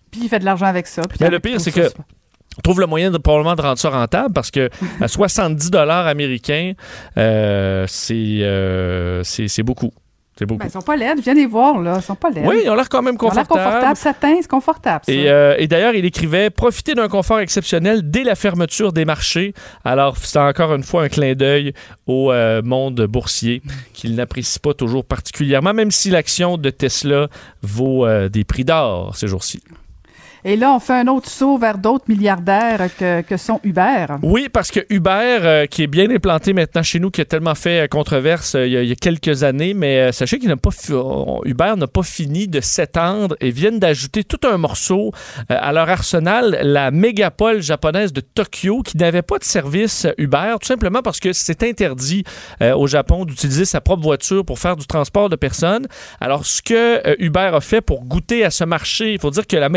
Puis 0.09 0.21
il 0.23 0.29
fait 0.29 0.39
de 0.39 0.45
l'argent 0.45 0.65
avec 0.65 0.87
ça. 0.87 1.03
Mais 1.19 1.29
le 1.29 1.39
pire, 1.39 1.61
c'est 1.61 1.71
que 1.71 1.91
trouve 2.63 2.79
le 2.79 2.85
moyen 2.87 3.11
de 3.11 3.17
probablement 3.17 3.55
de 3.55 3.61
rendre 3.61 3.79
ça 3.79 3.89
rentable 3.89 4.33
parce 4.33 4.51
que 4.51 4.69
à 4.99 5.07
70 5.07 5.71
dollars 5.71 6.07
américains, 6.07 6.73
euh, 7.17 7.85
euh, 8.11 9.21
c'est 9.23 9.63
beaucoup. 9.63 9.91
C'est 10.37 10.45
beaucoup. 10.45 10.59
Ben, 10.59 10.67
ils 10.67 10.71
sont 10.71 10.81
pas 10.81 10.95
laides. 10.95 11.19
Viens 11.19 11.33
les 11.33 11.45
voir, 11.45 11.79
là. 11.79 11.97
Ils 11.97 12.01
sont 12.01 12.15
pas 12.15 12.29
laides. 12.29 12.45
Oui, 12.47 12.61
ils 12.63 12.69
ont 12.69 12.73
l'air 12.73 12.89
quand 12.89 13.01
même 13.01 13.17
confortables. 13.17 13.47
Ils 13.51 13.53
ont 13.53 13.57
l'air 13.57 13.65
confortables. 13.69 13.97
Satin, 13.97 14.35
c'est 14.41 14.47
confortable. 14.47 15.03
Et, 15.07 15.29
euh, 15.29 15.55
et 15.59 15.67
d'ailleurs, 15.67 15.93
il 15.93 16.03
écrivait 16.05 16.49
Profiter 16.49 16.95
d'un 16.95 17.09
confort 17.09 17.39
exceptionnel 17.39 18.09
dès 18.09 18.23
la 18.23 18.35
fermeture 18.35 18.91
des 18.91 19.05
marchés. 19.05 19.53
Alors, 19.83 20.17
c'est 20.17 20.39
encore 20.39 20.73
une 20.73 20.83
fois 20.83 21.03
un 21.03 21.09
clin 21.09 21.33
d'œil 21.35 21.73
au 22.07 22.31
monde 22.63 23.01
boursier 23.07 23.61
qu'il 23.93 24.15
n'apprécie 24.15 24.59
pas 24.59 24.73
toujours 24.73 25.05
particulièrement, 25.05 25.73
même 25.73 25.91
si 25.91 26.09
l'action 26.09 26.57
de 26.57 26.69
Tesla 26.69 27.27
vaut 27.61 28.07
des 28.29 28.43
prix 28.43 28.63
d'or 28.65 29.15
ces 29.15 29.27
jours-ci. 29.27 29.61
Et 30.43 30.55
là, 30.55 30.73
on 30.73 30.79
fait 30.79 30.93
un 30.93 31.07
autre 31.07 31.29
saut 31.29 31.57
vers 31.57 31.77
d'autres 31.77 32.05
milliardaires 32.07 32.89
que, 32.97 33.21
que, 33.21 33.37
sont 33.37 33.59
Uber. 33.63 34.07
Oui, 34.23 34.49
parce 34.51 34.71
que 34.71 34.79
Uber, 34.89 35.37
euh, 35.41 35.65
qui 35.67 35.83
est 35.83 35.87
bien 35.87 36.09
implanté 36.09 36.53
maintenant 36.53 36.81
chez 36.81 36.99
nous, 36.99 37.11
qui 37.11 37.21
a 37.21 37.25
tellement 37.25 37.53
fait 37.53 37.81
euh, 37.81 37.87
controverse 37.87 38.55
euh, 38.55 38.65
il, 38.65 38.73
y 38.73 38.91
a, 38.91 38.95
quelques 38.95 39.43
années, 39.43 39.75
mais 39.75 40.11
sachez 40.11 40.39
qu'il 40.39 40.49
n'a 40.49 40.57
pas 40.57 40.71
Uber 41.45 41.73
n'a 41.77 41.87
pas 41.87 42.03
fini 42.03 42.47
de 42.47 42.59
s'étendre 42.59 43.35
et 43.39 43.51
viennent 43.51 43.79
d'ajouter 43.79 44.23
tout 44.23 44.39
un 44.47 44.57
morceau 44.57 45.11
à 45.49 45.71
leur 45.73 45.89
arsenal, 45.89 46.59
la 46.63 46.91
mégapole 46.91 47.61
japonaise 47.61 48.13
de 48.13 48.21
Tokyo, 48.21 48.81
qui 48.81 48.97
n'avait 48.97 49.21
pas 49.21 49.37
de 49.37 49.43
service 49.43 50.07
Uber, 50.17 50.55
tout 50.59 50.67
simplement 50.67 51.01
parce 51.01 51.19
que 51.19 51.33
c'est 51.33 51.63
interdit 51.63 52.23
au 52.61 52.87
Japon 52.87 53.25
d'utiliser 53.25 53.65
sa 53.65 53.81
propre 53.81 54.03
voiture 54.03 54.45
pour 54.45 54.59
faire 54.59 54.75
du 54.75 54.85
transport 54.85 55.29
de 55.29 55.35
personnes. 55.35 55.87
Alors, 56.19 56.45
ce 56.45 56.61
que 56.61 57.21
Uber 57.21 57.51
a 57.53 57.61
fait 57.61 57.81
pour 57.81 58.05
goûter 58.05 58.43
à 58.43 58.49
ce 58.49 58.63
marché, 58.63 59.13
il 59.13 59.19
faut 59.19 59.31
dire 59.31 59.47
que 59.47 59.57
la 59.57 59.69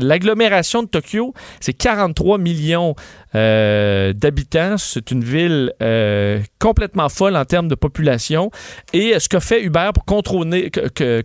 l'agglomération 0.00 0.82
de 0.82 0.88
Tokyo, 0.88 1.34
c'est 1.60 1.72
43 1.72 2.38
millions 2.38 2.94
euh, 3.34 4.12
d'habitants. 4.12 4.76
C'est 4.78 5.10
une 5.10 5.24
ville 5.24 5.72
euh, 5.82 6.40
complètement 6.58 7.08
folle 7.08 7.36
en 7.36 7.44
termes 7.44 7.68
de 7.68 7.74
population. 7.74 8.50
Et 8.92 9.18
ce 9.18 9.28
qu'a 9.28 9.40
fait 9.40 9.62
Uber 9.62 9.90
pour 9.94 10.04
contrôler, 10.04 10.70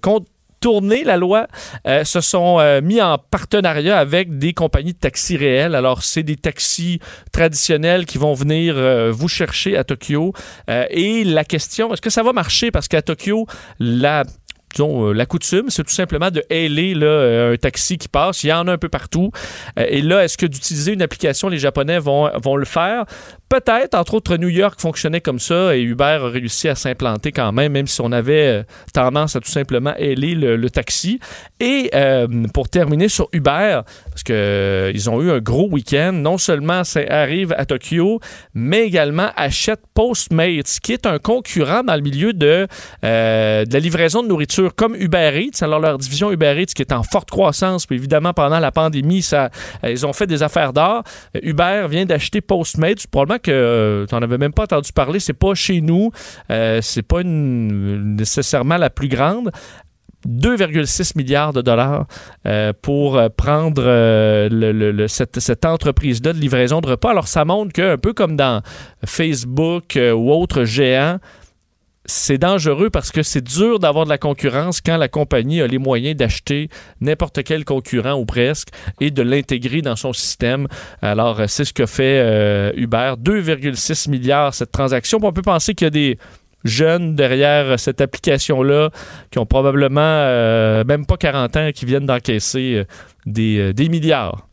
contourner 0.02 1.04
la 1.04 1.18
loi, 1.18 1.48
se 1.86 2.22
sont 2.22 2.60
mis 2.82 3.02
en 3.02 3.18
partenariat 3.18 3.98
avec 3.98 4.38
des 4.38 4.54
compagnies 4.54 4.94
de 4.94 5.00
taxis 5.00 5.38
réels. 5.38 5.76
Alors, 5.76 6.04
c'est 6.04 6.24
des 6.24 6.36
taxis 6.36 7.00
traditionnels 7.32 8.06
qui 8.06 8.18
vont 8.18 8.34
venir 8.34 8.76
vous 9.12 9.28
chercher 9.28 9.78
à 9.78 9.84
Tokyo. 9.84 10.34
et 10.68 11.24
la 11.24 11.44
question, 11.44 11.94
est-ce 11.94 12.02
que 12.02 12.10
ça 12.10 12.24
va 12.24 12.34
marcher? 12.34 12.72
Parce 12.72 12.88
qu'à 12.88 13.02
Tokyo, 13.02 13.48
la 13.80 14.24
euh, 14.80 15.14
la 15.14 15.26
coutume, 15.26 15.70
c'est 15.70 15.84
tout 15.84 15.94
simplement 15.94 16.32
de 16.32 16.44
hailer 16.50 16.94
là, 16.94 17.08
euh, 17.08 17.54
un 17.54 17.58
taxi 17.58 17.98
qui 17.98 18.08
passe. 18.08 18.44
Il 18.44 18.48
y 18.48 18.54
en 18.54 18.68
a 18.68 18.74
un 18.74 18.78
peu 18.78 18.90
partout. 18.90 19.32
Euh, 19.78 19.86
et 19.88 20.02
là, 20.02 20.24
est-ce 20.24 20.38
que 20.38 20.46
d'utiliser 20.46 20.94
une 20.94 21.02
application, 21.02 21.50
les 21.50 21.58
Japonais 21.58 22.00
vont 22.00 22.56
le 22.56 22.66
faire? 22.66 23.06
Peut-être, 23.50 23.96
entre 23.96 24.14
autres, 24.14 24.38
New 24.38 24.48
York 24.48 24.80
fonctionnait 24.80 25.22
comme 25.22 25.40
ça 25.40 25.76
et 25.76 25.82
Uber 25.82 26.20
a 26.22 26.28
réussi 26.28 26.70
à 26.70 26.76
s'implanter 26.76 27.32
quand 27.32 27.52
même, 27.52 27.72
même 27.72 27.88
si 27.88 28.00
on 28.00 28.12
avait 28.12 28.60
euh, 28.60 28.64
tendance 28.94 29.36
à 29.36 29.40
tout 29.40 29.50
simplement 29.50 29.96
ailer 29.98 30.36
le, 30.36 30.70
taxi. 30.70 31.20
Et 31.60 31.90
euh, 31.96 32.28
pour 32.54 32.70
terminer 32.70 33.08
sur 33.08 33.28
Uber, 33.34 33.82
parce 34.12 34.22
qu'ils 34.22 34.36
euh, 34.36 35.08
ont 35.08 35.20
eu 35.20 35.32
un 35.32 35.40
gros 35.40 35.68
week-end, 35.68 36.12
non 36.14 36.38
seulement 36.38 36.84
ça 36.84 37.00
arrive 37.10 37.56
à 37.58 37.66
Tokyo, 37.66 38.20
mais 38.54 38.86
également 38.86 39.32
achète 39.36 39.80
Postmates, 39.96 40.80
qui 40.84 40.94
est 40.94 41.08
un 41.08 41.18
concurrent 41.18 41.84
dans 41.84 41.96
le 41.96 42.02
milieu 42.02 42.34
de, 42.34 42.68
de 43.02 43.74
la 43.74 43.80
livraison 43.80 44.22
de 44.22 44.28
nourriture 44.28 44.76
comme 44.76 44.96
Uber 44.96 45.32
Eats. 45.34 45.64
Alors 45.64 45.80
leur 45.80 45.98
division 45.98 46.32
Uber 46.32 46.56
Eats 46.62 46.74
qui 46.76 46.84
est 46.84 46.94
en 46.94 47.02
forte 47.02 47.32
croissance, 47.32 47.88
puis 47.88 47.96
évidemment 47.96 48.34
pendant 48.34 48.60
la 48.60 48.72
pandémie, 48.72 49.24
ça, 49.24 49.50
ils 49.84 50.06
ont 50.06 50.14
fait 50.14 50.28
des 50.28 50.44
affaires 50.44 50.72
d'or. 50.72 51.04
Uber 51.42 51.88
vient 51.90 52.06
d'acheter 52.06 52.42
Postmates, 52.42 53.08
probablement 53.08 53.39
que 53.40 53.52
euh, 53.52 54.06
tu 54.06 54.16
n'en 54.16 54.22
avais 54.22 54.38
même 54.38 54.54
pas 54.54 54.64
entendu 54.64 54.92
parler. 54.92 55.20
C'est 55.20 55.34
pas 55.34 55.54
chez 55.54 55.82
nous. 55.82 56.12
Euh, 56.52 56.80
c'est 56.82 57.02
pas 57.02 57.24
nécessairement 57.24 58.78
la 58.78 58.90
plus 58.90 59.08
grande. 59.08 59.52
2,6 60.28 61.18
milliards 61.18 61.54
de 61.54 61.62
dollars 61.62 62.06
euh, 62.46 62.74
pour 62.82 63.22
prendre 63.38 63.82
cette, 65.08 65.40
cette 65.40 65.66
entreprise-là 65.66 66.34
de 66.34 66.40
livraison 66.40 66.82
de 66.82 66.88
repas. 66.90 67.12
Alors, 67.12 67.30
ça 67.30 67.46
montre 67.46 67.72
qu'un 67.72 67.98
peu 67.98 68.12
comme 68.12 68.36
dans 68.36 68.62
Facebook 69.06 69.98
ou 69.98 70.32
autres 70.34 70.66
géants, 70.66 71.20
c'est 72.10 72.38
dangereux 72.38 72.90
parce 72.90 73.12
que 73.12 73.24
c'est 73.24 73.44
dur 73.44 73.80
d'avoir 73.80 74.06
de 74.06 74.10
la 74.10 74.18
concurrence 74.18 74.82
quand 74.82 74.98
la 74.98 75.08
compagnie 75.08 75.62
a 75.62 75.68
les 75.68 75.78
moyens 75.78 76.18
d'acheter 76.18 76.70
n'importe 77.02 77.44
quel 77.44 77.64
concurrent 77.64 78.14
ou 78.14 78.26
presque 78.26 78.70
et 79.00 79.12
de 79.12 79.22
l'intégrer 79.22 79.82
dans 79.82 79.96
son 79.96 80.12
système. 80.12 80.68
Alors, 81.02 81.40
euh, 81.40 81.46
c'est 81.48 81.66
ce 81.66 81.74
que 81.74 81.86
fait 81.86 82.20
euh, 82.20 82.72
Uber. 82.76 83.14
2,6 83.22 84.10
milliards 84.10 84.54
cette 84.54 84.72
transaction. 84.72 85.20
On 85.22 85.32
peut 85.32 85.42
penser 85.42 85.76
qu'il 85.76 85.86
y 85.86 85.88
a 85.88 85.92
des 85.92 86.18
jeunes 86.66 87.16
derrière 87.16 87.80
cette 87.80 88.02
application-là 88.02 88.90
qui 89.32 89.40
ont 89.40 89.46
probablement 89.46 90.02
euh, 90.02 90.84
même 90.84 91.06
pas 91.06 91.16
40 91.16 91.58
ans 91.58 91.70
qui 91.74 91.86
viennent 91.86 92.06
d'encaisser 92.06 92.84
des, 93.26 93.74
des 93.74 93.90
milliards. 93.90 94.49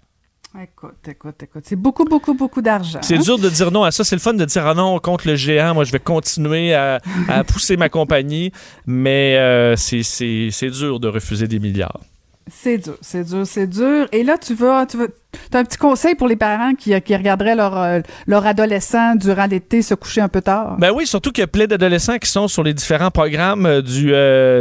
Écoute, 0.63 1.07
écoute, 1.07 1.43
écoute. 1.43 1.65
C'est 1.67 1.77
beaucoup, 1.77 2.05
beaucoup, 2.05 2.33
beaucoup 2.33 2.63
d'argent. 2.63 3.01
C'est 3.03 3.19
hein? 3.19 3.21
dur 3.21 3.39
de 3.39 3.51
dire 3.51 3.71
non 3.71 3.83
à 3.83 3.91
ça. 3.91 4.05
C'est 4.05 4.17
le 4.17 4.21
fun 4.21 4.33
de 4.33 4.45
dire 4.45 4.67
ah 4.67 4.75
non 4.75 4.99
contre 4.99 5.27
le 5.29 5.37
géant. 5.37 5.75
Moi, 5.75 5.85
je 5.85 5.93
vais 5.93 5.99
continuer 5.99 6.73
à, 6.75 7.01
pousser 7.47 7.77
ma 7.77 7.89
compagnie. 7.89 8.53
Mais 8.87 9.37
euh, 9.37 9.77
c'est 9.77 10.71
dur 10.71 10.99
de 10.99 11.09
refuser 11.09 11.47
des 11.47 11.59
milliards. 11.59 12.01
C'est 12.49 12.79
dur, 12.79 12.97
c'est 13.01 13.25
dur, 13.25 13.47
c'est 13.47 13.67
dur. 13.67 14.07
Et 14.13 14.23
là, 14.23 14.39
tu 14.39 14.55
vas, 14.55 14.87
tu 14.87 14.97
vas, 14.97 15.09
as 15.53 15.59
un 15.59 15.65
petit 15.65 15.79
conseil 15.79 16.15
pour 16.15 16.29
les 16.29 16.37
parents 16.37 16.75
qui, 16.75 16.99
qui 17.03 17.17
regarderaient 17.17 17.55
leur, 17.55 17.81
euh, 17.81 18.01
leur 18.27 18.47
adolescent 18.47 19.15
durant 19.17 19.47
l'été 19.47 19.83
se 19.83 19.95
coucher 19.95 20.21
un 20.21 20.29
peu 20.29 20.41
tard? 20.41 20.77
Ben 20.79 20.93
oui, 20.95 21.07
surtout 21.07 21.31
qu'il 21.31 21.43
y 21.43 21.45
a 21.45 21.49
plein 21.49 21.67
d'adolescents 21.67 22.19
qui 22.19 22.31
sont 22.31 22.49
sur 22.49 22.63
les 22.63 22.75
différents 22.75 23.11
programmes 23.11 23.67
euh, 23.67 23.83
du, 23.83 24.13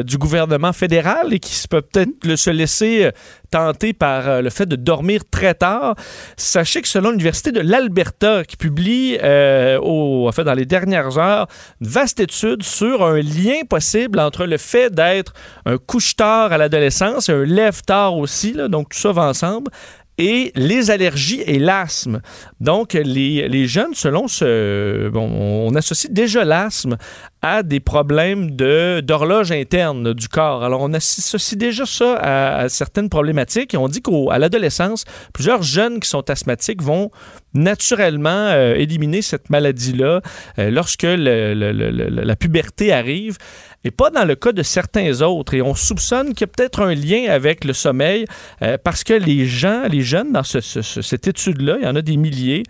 du 0.06 0.18
gouvernement 0.18 0.74
fédéral 0.74 1.34
et 1.34 1.40
qui 1.40 1.68
peuvent 1.68 1.84
peut-être 1.92 2.36
se 2.36 2.50
laisser 2.50 3.12
tenté 3.56 3.94
par 3.94 4.28
euh, 4.28 4.42
le 4.42 4.50
fait 4.50 4.66
de 4.66 4.76
dormir 4.76 5.22
très 5.32 5.54
tard. 5.54 5.96
Sachez 6.36 6.82
que 6.82 6.90
selon 6.90 7.12
l'Université 7.12 7.54
de 7.54 7.62
l'Alberta, 7.62 8.44
qui 8.44 8.58
publie 8.58 9.18
euh, 9.24 9.80
au, 9.82 10.28
en 10.28 10.32
fait, 10.34 10.44
dans 10.44 10.54
les 10.54 10.66
dernières 10.66 11.18
heures 11.18 11.48
une 11.80 11.88
vaste 11.88 12.20
étude 12.20 12.64
sur 12.64 13.04
un 13.04 13.22
lien 13.22 13.62
possible 13.70 14.20
entre 14.20 14.46
le 14.46 14.58
fait 14.58 14.94
d'être 14.94 15.34
un 15.66 15.78
couche-tard 15.78 16.52
à 16.52 16.58
l'adolescence 16.58 17.30
et 17.30 17.32
un 17.32 17.46
lève-tard 17.46 18.18
aussi, 18.18 18.52
là, 18.52 18.68
donc 18.68 18.90
tout 18.90 19.00
ça 19.00 19.14
va 19.14 19.24
ensemble, 19.24 19.72
et 20.18 20.52
les 20.56 20.92
allergies 20.92 21.42
et 21.46 21.60
l'asthme. 21.60 22.22
Donc, 22.60 22.94
les, 22.94 23.48
les, 23.48 23.68
jeunes, 23.68 23.94
selon 23.94 24.28
ce... 24.28 25.10
Bon, 25.10 25.30
on 25.68 25.76
associe 25.76 26.12
déjà 26.12 26.44
l'asthme 26.44 26.98
à 27.42 27.64
des 27.64 27.80
problèmes 27.80 28.52
de, 28.52 29.02
d'horloge 29.02 29.52
interne 29.52 30.14
du 30.14 30.28
corps. 30.28 30.64
Alors, 30.64 30.82
on 30.82 30.94
associe 30.94 31.58
déjà 31.58 31.86
ça 31.86 32.16
à, 32.16 32.70
certaines 32.70 33.10
problématiques 33.10 33.76
on 33.86 33.88
dit 33.88 34.02
qu'à 34.02 34.38
l'adolescence, 34.38 35.06
plusieurs 35.34 35.64
jeunes 35.64 36.00
qui 36.00 36.10
sont 36.10 36.30
asthmatiques 36.30 36.82
vont 36.82 37.12
naturellement 37.54 38.30
euh, 38.30 38.76
éliminer 38.76 39.22
cette 39.22 39.50
maladie-là 39.50 40.22
euh, 40.60 40.70
lorsque 40.70 41.04
la 41.04 42.36
puberté 42.36 42.92
arrive 42.92 43.38
et 43.86 43.92
pas 43.92 44.10
dans 44.10 44.26
le 44.26 44.36
cas 44.36 44.52
de 44.52 44.64
certains 44.64 45.22
autres. 45.22 45.54
Et 45.54 45.62
on 45.62 45.76
soupçonne 45.76 46.34
qu'il 46.34 46.42
y 46.42 46.44
a 46.44 46.48
peut-être 46.48 46.82
un 46.82 46.94
lien 46.94 47.30
avec 47.30 47.64
le 47.64 47.72
sommeil 47.72 48.26
euh, 48.62 48.78
parce 48.84 49.04
que 49.04 49.14
les 49.14 49.46
gens, 49.46 49.84
les 49.90 50.02
jeunes 50.02 50.34
dans 50.34 50.44
cette 50.44 51.28
étude-là, 51.28 51.78
il 51.80 51.86
y 51.86 51.88
en 51.88 51.96
a 51.96 52.02
des 52.02 52.18
milliers, 52.18 52.64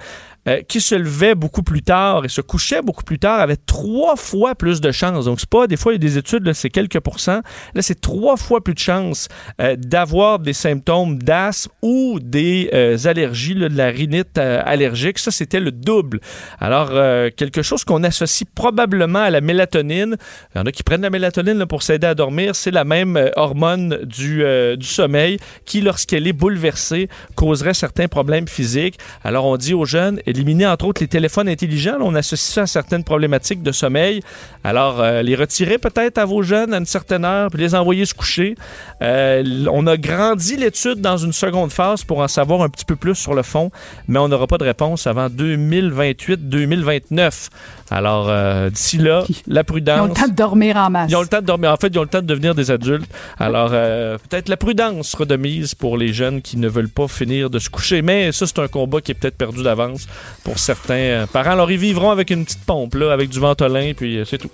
euh, 0.47 0.61
qui 0.61 0.79
se 0.79 0.93
levait 0.93 1.33
beaucoup 1.33 1.63
plus 1.63 1.81
tard 1.81 2.23
et 2.23 2.27
se 2.27 2.39
couchait 2.39 2.83
beaucoup 2.83 3.03
plus 3.03 3.17
tard 3.17 3.39
avait 3.39 3.55
trois 3.55 4.15
fois 4.15 4.53
plus 4.53 4.79
de 4.79 4.91
chances. 4.91 5.25
Donc, 5.25 5.39
c'est 5.39 5.49
pas 5.49 5.65
des 5.65 5.75
fois, 5.75 5.93
il 5.93 5.95
y 5.95 5.97
a 5.97 6.07
des 6.07 6.19
études, 6.19 6.53
c'est 6.53 6.69
quelques 6.69 6.99
pourcents. 6.99 7.41
Là, 7.73 7.81
c'est 7.81 7.99
trois 7.99 8.37
fois 8.37 8.63
plus 8.63 8.75
de 8.75 8.79
chances 8.79 9.27
euh, 9.59 9.75
d'avoir 9.75 10.37
des 10.37 10.53
symptômes 10.53 11.17
d'asthme 11.17 11.71
ou 11.81 12.19
des 12.21 12.69
euh, 12.73 12.95
allergies, 13.05 13.55
de 13.55 13.65
la 13.65 13.87
rhinite 13.87 14.37
allergique. 14.37 15.17
Ça, 15.17 15.31
c'était 15.31 15.59
le 15.59 15.71
double. 15.71 16.19
Alors, 16.59 16.89
quelque 17.35 17.63
chose 17.63 17.83
qu'on 17.83 18.03
associe 18.03 18.47
probablement 18.53 19.19
à 19.19 19.29
la 19.31 19.41
mélatonine. 19.41 20.15
Il 20.53 20.59
y 20.59 20.61
en 20.61 20.65
a 20.65 20.71
qui 20.71 20.83
prennent 20.83 21.01
la 21.01 21.09
mélatonine 21.09 21.65
pour 21.65 21.81
s'aider 21.81 22.05
à 22.05 22.13
dormir. 22.13 22.55
C'est 22.55 22.71
la 22.71 22.83
même 22.83 23.31
hormone 23.35 23.99
du, 24.03 24.43
du 24.77 24.85
sommeil 24.85 25.39
qui, 25.65 25.81
lorsqu'elle 25.81 26.27
est 26.27 26.33
bouleversée, 26.33 27.09
causerait 27.35 27.73
certains 27.73 28.07
problèmes 28.07 28.47
physiques. 28.47 28.99
Alors, 29.23 29.45
on 29.45 29.57
dit 29.57 29.73
aux 29.73 29.85
jeunes, 29.85 30.19
éliminer 30.35 30.67
entre 30.67 30.85
autres 30.85 31.01
les 31.01 31.07
téléphones 31.07 31.49
intelligents. 31.49 31.97
on 32.01 32.13
associe 32.15 32.53
ça 32.53 32.61
à 32.63 32.67
certaines 32.67 33.03
problématiques 33.03 33.63
de 33.63 33.71
sommeil. 33.71 34.21
Alors, 34.63 35.01
euh, 35.01 35.21
les 35.21 35.35
retirer 35.35 35.77
peut-être 35.77 36.17
à 36.17 36.25
vos 36.25 36.43
jeunes 36.43 36.73
à 36.73 36.77
une 36.77 36.85
certaine 36.85 37.25
heure, 37.25 37.49
puis 37.49 37.61
les 37.61 37.75
envoyer 37.75 38.05
se 38.05 38.13
coucher. 38.13 38.55
Euh, 39.01 39.65
on 39.71 39.87
a 39.87 39.97
grandi 39.97 40.57
l'étude 40.57 41.01
dans 41.01 41.17
une 41.17 41.33
seconde 41.33 41.71
phase 41.71 42.03
pour 42.03 42.19
en 42.19 42.27
savoir 42.27 42.61
un 42.61 42.69
petit 42.69 42.85
peu 42.85 42.95
plus 42.95 43.15
sur 43.15 43.33
le 43.33 43.41
fond, 43.43 43.71
mais 44.07 44.19
on 44.19 44.27
n'aura 44.27 44.45
pas 44.47 44.57
de 44.57 44.65
réponse 44.65 45.07
avant 45.07 45.29
2028-2029. 45.29 47.49
Alors, 47.91 48.27
euh, 48.29 48.69
d'ici 48.69 48.97
là, 48.97 49.23
la 49.47 49.63
prudence. 49.63 49.97
Ils 49.97 50.01
ont 50.01 50.07
le 50.07 50.13
temps 50.13 50.27
de 50.27 50.33
dormir 50.33 50.77
en 50.77 50.89
masse. 50.89 51.11
Ils 51.11 51.15
ont 51.15 51.21
le 51.21 51.27
temps 51.27 51.41
de 51.41 51.45
dormir. 51.45 51.71
En 51.71 51.77
fait, 51.77 51.87
ils 51.87 51.99
ont 51.99 52.03
le 52.03 52.07
temps 52.07 52.21
de 52.21 52.27
devenir 52.27 52.55
des 52.55 52.71
adultes. 52.71 53.09
Alors, 53.39 53.69
peut-être 53.69 54.49
la 54.49 54.57
prudence 54.57 55.09
sera 55.09 55.25
de 55.25 55.35
mise 55.35 55.75
pour 55.75 55.97
les 55.97 56.13
jeunes 56.13 56.41
qui 56.41 56.57
ne 56.57 56.67
veulent 56.67 56.89
pas 56.89 57.07
finir 57.07 57.49
de 57.49 57.59
se 57.59 57.69
coucher. 57.69 58.01
Mais 58.01 58.31
ça, 58.31 58.47
c'est 58.47 58.59
un 58.59 58.67
combat 58.67 59.01
qui 59.01 59.11
est 59.11 59.15
peut-être 59.15 59.37
perdu 59.37 59.63
d'avance 59.63 60.07
pour 60.43 60.59
certains 60.59 60.93
euh, 60.95 61.25
parents. 61.27 61.51
Alors, 61.51 61.71
ils 61.71 61.77
vivront 61.77 62.11
avec 62.11 62.29
une 62.29 62.45
petite 62.45 62.65
pompe, 62.65 62.95
là, 62.95 63.11
avec 63.11 63.29
du 63.29 63.39
ventolin, 63.39 63.93
puis 63.95 64.17
euh, 64.17 64.25
c'est 64.25 64.37
tout. 64.37 64.49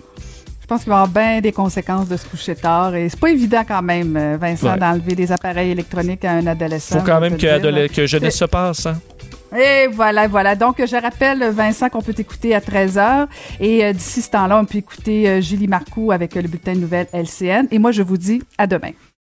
Je 0.61 0.67
pense 0.67 0.83
qu'il 0.83 0.89
va 0.89 0.99
y 0.99 1.01
avoir 1.03 1.25
bien 1.25 1.41
des 1.41 1.51
conséquences 1.51 2.07
de 2.07 2.15
se 2.15 2.25
coucher 2.25 2.55
tard. 2.55 2.95
Et 2.95 3.09
c'est 3.09 3.19
pas 3.19 3.29
évident 3.29 3.63
quand 3.67 3.81
même, 3.81 4.15
euh, 4.15 4.37
Vincent, 4.39 4.77
d'enlever 4.77 5.15
des 5.15 5.31
appareils 5.31 5.71
électroniques 5.71 6.23
à 6.23 6.31
un 6.31 6.47
adolescent. 6.47 6.99
Faut 6.99 7.05
quand 7.05 7.19
même 7.19 7.37
que, 7.37 7.87
que 7.87 8.07
jeunesse 8.07 8.37
se 8.37 8.45
passe. 8.45 8.85
Hein? 8.85 8.97
Et 9.57 9.87
voilà, 9.87 10.27
voilà. 10.27 10.55
Donc, 10.55 10.77
je 10.85 10.95
rappelle, 10.95 11.43
Vincent, 11.49 11.89
qu'on 11.89 12.01
peut 12.01 12.15
écouter 12.17 12.55
à 12.55 12.59
13h. 12.59 13.27
Et 13.59 13.93
d'ici 13.93 14.21
ce 14.21 14.29
temps-là, 14.31 14.59
on 14.59 14.65
peut 14.65 14.77
écouter 14.77 15.41
Julie 15.41 15.67
Marcoux 15.67 16.11
avec 16.11 16.35
le 16.35 16.43
bulletin 16.43 16.73
de 16.73 16.79
nouvelles 16.79 17.07
LCN. 17.13 17.67
Et 17.71 17.79
moi, 17.79 17.91
je 17.91 18.01
vous 18.01 18.17
dis 18.17 18.41
à 18.57 18.67
demain. 18.67 18.91